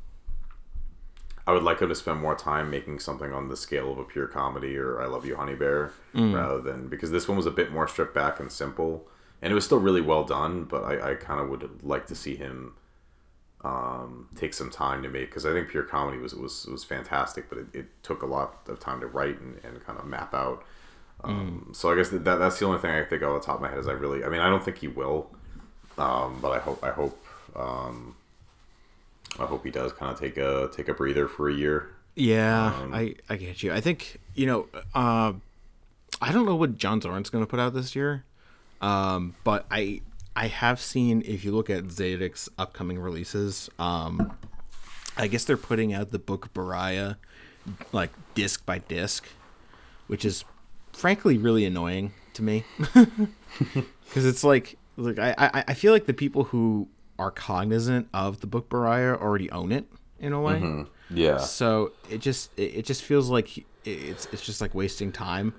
I 1.49 1.53
would 1.53 1.63
like 1.63 1.79
him 1.79 1.89
to 1.89 1.95
spend 1.95 2.19
more 2.21 2.35
time 2.35 2.69
making 2.69 2.99
something 2.99 3.33
on 3.33 3.49
the 3.49 3.57
scale 3.57 3.91
of 3.91 3.97
a 3.97 4.03
pure 4.03 4.27
comedy 4.27 4.77
or 4.77 5.01
I 5.01 5.07
Love 5.07 5.25
You 5.25 5.35
Honey 5.35 5.55
Bear 5.55 5.91
rather 6.33 6.61
than 6.61 6.87
because 6.87 7.11
this 7.11 7.27
one 7.27 7.37
was 7.37 7.45
a 7.45 7.51
bit 7.51 7.71
more 7.71 7.87
stripped 7.87 8.13
back 8.13 8.39
and 8.39 8.51
simple, 8.51 9.07
and 9.41 9.51
it 9.51 9.55
was 9.55 9.65
still 9.65 9.79
really 9.79 10.01
well 10.01 10.23
done. 10.23 10.63
But 10.65 10.83
I, 10.83 11.11
I 11.11 11.15
kind 11.15 11.39
of 11.41 11.49
would 11.49 11.83
like 11.83 12.05
to 12.07 12.15
see 12.15 12.35
him 12.35 12.73
um, 13.63 14.29
take 14.35 14.53
some 14.53 14.69
time 14.69 15.03
to 15.03 15.09
make 15.09 15.29
because 15.29 15.45
I 15.45 15.51
think 15.51 15.69
pure 15.69 15.83
comedy 15.83 16.17
was 16.17 16.33
was 16.33 16.65
was 16.67 16.83
fantastic, 16.83 17.49
but 17.49 17.57
it, 17.57 17.67
it 17.73 17.85
took 18.03 18.21
a 18.21 18.25
lot 18.25 18.59
of 18.67 18.79
time 18.79 18.99
to 19.01 19.07
write 19.07 19.39
and, 19.41 19.59
and 19.63 19.83
kind 19.85 19.99
of 19.99 20.05
map 20.05 20.33
out. 20.33 20.63
Um, 21.23 21.71
So 21.73 21.91
I 21.91 21.95
guess 21.95 22.09
that, 22.09 22.23
that 22.23 22.37
that's 22.37 22.59
the 22.59 22.65
only 22.65 22.79
thing 22.79 22.91
I 22.91 23.03
think 23.03 23.21
off 23.23 23.41
the 23.41 23.45
top 23.45 23.55
of 23.55 23.61
my 23.61 23.69
head 23.69 23.79
is 23.79 23.87
I 23.87 23.91
really 23.93 24.23
I 24.23 24.29
mean 24.29 24.39
I 24.41 24.49
don't 24.49 24.63
think 24.63 24.77
he 24.77 24.87
will, 24.87 25.29
um, 25.97 26.39
but 26.41 26.51
I 26.51 26.59
hope 26.59 26.83
I 26.83 26.91
hope 26.91 27.15
um, 27.55 28.15
I 29.37 29.45
hope 29.45 29.63
he 29.63 29.71
does 29.71 29.93
kind 29.93 30.11
of 30.11 30.19
take 30.19 30.37
a 30.37 30.69
take 30.73 30.87
a 30.87 30.93
breather 30.93 31.27
for 31.27 31.49
a 31.49 31.53
year. 31.53 31.89
yeah, 32.15 32.73
Um, 32.81 32.93
I 32.93 33.15
I 33.29 33.35
get 33.35 33.61
you. 33.63 33.71
I 33.73 33.81
think 33.81 34.19
you 34.35 34.45
know. 34.47 34.67
Uh, 34.95 35.33
I 36.21 36.33
don't 36.33 36.45
know 36.45 36.55
what 36.55 36.77
John 36.77 36.99
Zorn's 36.99 37.29
going 37.29 37.43
to 37.45 37.49
put 37.49 37.59
out 37.61 37.73
this 37.73 37.95
year, 37.95 38.25
um, 38.81 39.35
but 39.43 39.65
I 39.71 40.01
I 40.35 40.47
have 40.47 40.81
seen 40.81 41.21
if 41.25 41.45
you 41.45 41.51
look 41.53 41.69
at 41.69 41.83
Tzadik's 41.85 42.49
upcoming 42.57 42.99
releases, 42.99 43.69
um, 43.79 44.33
I 45.15 45.27
guess 45.27 45.45
they're 45.45 45.55
putting 45.57 45.93
out 45.93 46.11
the 46.11 46.19
book 46.19 46.53
Beriah 46.53 47.15
like 47.93 48.09
disc 48.35 48.65
by 48.65 48.79
disc, 48.79 49.27
which 50.07 50.25
is 50.25 50.43
frankly 50.91 51.37
really 51.37 51.63
annoying 51.65 52.11
to 52.33 52.41
me 52.43 52.63
because 52.93 54.25
it's 54.25 54.43
like 54.43 54.77
like 54.97 55.19
I, 55.19 55.33
I 55.37 55.63
I 55.69 55.73
feel 55.73 55.93
like 55.93 56.05
the 56.05 56.13
people 56.13 56.45
who 56.45 56.87
are 57.19 57.29
cognizant 57.29 58.07
of 58.13 58.39
the 58.39 58.47
book 58.47 58.69
Beriah 58.69 59.19
already 59.21 59.51
own 59.51 59.71
it 59.71 59.85
in 60.19 60.33
a 60.33 60.41
way. 60.41 60.85
Yeah, 61.11 61.37
So 61.37 61.91
it 62.09 62.19
just 62.19 62.57
it, 62.57 62.85
just 62.85 63.03
feels 63.03 63.29
like 63.29 63.65
it's 63.83 64.27
it's 64.31 64.45
just 64.45 64.61
like 64.61 64.73
wasting 64.73 65.11
time. 65.11 65.53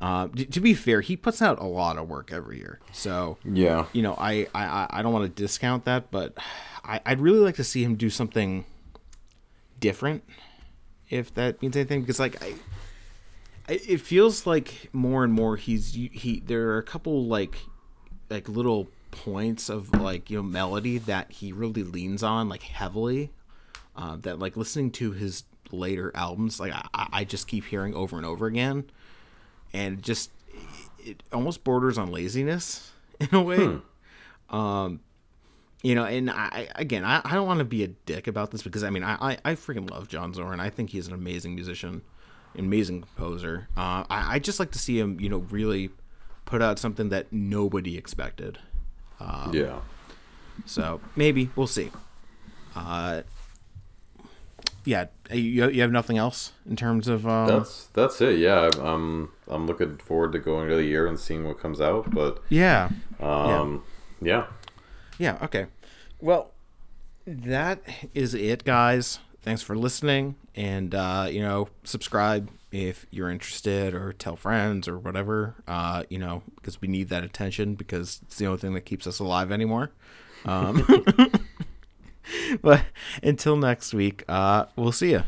Uh, 0.00 0.26
to 0.28 0.60
be 0.60 0.74
fair, 0.74 1.00
he 1.00 1.16
puts 1.16 1.40
out 1.40 1.60
a 1.60 1.64
lot 1.64 1.96
of 1.96 2.08
work 2.08 2.32
every 2.32 2.58
year. 2.58 2.80
So 2.92 3.38
yeah, 3.44 3.86
you 3.92 4.02
know, 4.02 4.14
I 4.18 4.46
I, 4.54 4.86
I 4.90 5.02
don't 5.02 5.12
want 5.12 5.24
to 5.24 5.42
discount 5.42 5.84
that, 5.84 6.10
but 6.10 6.36
I, 6.84 7.00
I'd 7.06 7.20
really 7.20 7.38
like 7.38 7.56
to 7.56 7.64
see 7.64 7.84
him 7.84 7.94
do 7.94 8.10
something 8.10 8.64
different, 9.78 10.24
if 11.10 11.32
that 11.34 11.60
means 11.62 11.76
anything. 11.76 12.00
Because 12.00 12.18
like 12.18 12.42
I, 12.42 12.54
I 13.68 13.72
it 13.86 14.00
feels 14.00 14.46
like 14.46 14.88
more 14.92 15.22
and 15.22 15.32
more 15.32 15.56
he's 15.56 15.92
he. 15.94 16.42
There 16.44 16.70
are 16.70 16.78
a 16.78 16.82
couple 16.82 17.26
like 17.26 17.56
like 18.30 18.48
little 18.48 18.88
points 19.12 19.68
of 19.68 19.94
like 19.94 20.28
you 20.28 20.38
know 20.38 20.42
melody 20.42 20.98
that 20.98 21.30
he 21.30 21.52
really 21.52 21.84
leans 21.84 22.24
on 22.24 22.48
like 22.48 22.62
heavily. 22.62 23.30
Uh, 23.94 24.16
that 24.16 24.38
like 24.38 24.56
listening 24.56 24.90
to 24.90 25.12
his 25.12 25.44
later 25.70 26.10
albums, 26.14 26.58
like 26.58 26.72
I, 26.72 27.08
I 27.12 27.24
just 27.24 27.46
keep 27.46 27.66
hearing 27.66 27.94
over 27.94 28.16
and 28.16 28.26
over 28.26 28.46
again, 28.46 28.90
and 29.72 30.02
just 30.02 30.30
it 30.98 31.22
almost 31.32 31.62
borders 31.62 31.98
on 31.98 32.10
laziness 32.10 32.90
in 33.20 33.28
a 33.32 33.42
way. 33.42 33.78
Um, 34.50 35.00
you 35.82 35.94
know, 35.94 36.04
and 36.04 36.30
I 36.30 36.68
again, 36.74 37.04
I, 37.04 37.20
I 37.24 37.34
don't 37.34 37.46
want 37.46 37.58
to 37.58 37.64
be 37.64 37.84
a 37.84 37.88
dick 37.88 38.26
about 38.26 38.50
this 38.50 38.62
because 38.62 38.82
I 38.82 38.90
mean, 38.90 39.04
I, 39.04 39.16
I, 39.20 39.38
I 39.44 39.54
freaking 39.54 39.90
love 39.90 40.08
John 40.08 40.32
Zorn. 40.32 40.60
I 40.60 40.70
think 40.70 40.90
he's 40.90 41.06
an 41.06 41.14
amazing 41.14 41.54
musician, 41.54 42.02
amazing 42.56 43.02
composer. 43.02 43.68
Uh, 43.76 44.04
I 44.08 44.34
I 44.34 44.38
just 44.38 44.58
like 44.58 44.70
to 44.72 44.78
see 44.78 44.98
him, 44.98 45.20
you 45.20 45.28
know, 45.28 45.38
really 45.38 45.90
put 46.44 46.62
out 46.62 46.78
something 46.78 47.08
that 47.10 47.32
nobody 47.32 47.98
expected. 47.98 48.58
Yeah. 49.52 49.80
So 50.66 51.00
maybe 51.16 51.50
we'll 51.56 51.66
see. 51.66 51.90
Uh, 52.74 53.22
yeah, 54.84 55.06
you, 55.30 55.68
you 55.68 55.80
have 55.82 55.92
nothing 55.92 56.18
else 56.18 56.52
in 56.68 56.76
terms 56.76 57.08
of 57.08 57.26
um, 57.26 57.46
That's 57.46 57.86
that's 57.92 58.20
it. 58.20 58.38
Yeah, 58.38 58.70
I'm 58.74 58.80
I'm, 58.80 59.32
I'm 59.48 59.66
looking 59.66 59.96
forward 59.98 60.32
to 60.32 60.38
going 60.38 60.68
to 60.68 60.76
the 60.76 60.84
year 60.84 61.06
and 61.06 61.18
seeing 61.18 61.46
what 61.46 61.58
comes 61.60 61.80
out. 61.80 62.10
But 62.10 62.42
yeah. 62.48 62.90
um, 63.20 63.84
yeah. 64.20 64.46
Yeah, 65.18 65.38
okay. 65.42 65.66
Well, 66.20 66.52
that 67.26 67.80
is 68.14 68.34
it, 68.34 68.64
guys. 68.64 69.18
Thanks 69.42 69.62
for 69.62 69.76
listening. 69.76 70.36
And, 70.54 70.94
uh, 70.94 71.28
you 71.30 71.40
know, 71.40 71.68
subscribe 71.84 72.50
if 72.72 73.06
you're 73.10 73.30
interested 73.30 73.94
or 73.94 74.12
tell 74.12 74.34
friends 74.34 74.88
or 74.88 74.98
whatever, 74.98 75.54
uh, 75.68 76.04
you 76.08 76.18
know, 76.18 76.42
because 76.56 76.80
we 76.80 76.88
need 76.88 77.10
that 77.10 77.22
attention 77.22 77.74
because 77.74 78.20
it's 78.22 78.36
the 78.36 78.46
only 78.46 78.58
thing 78.58 78.74
that 78.74 78.80
keeps 78.82 79.06
us 79.06 79.18
alive 79.18 79.52
anymore. 79.52 79.92
Um, 80.44 80.84
but 82.62 82.82
until 83.22 83.56
next 83.56 83.94
week, 83.94 84.24
uh, 84.28 84.66
we'll 84.76 84.92
see 84.92 85.10
you. 85.12 85.22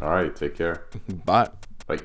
All 0.00 0.10
right. 0.10 0.34
Take 0.34 0.54
care. 0.56 0.84
Bye. 1.24 1.50
Bye. 1.86 1.98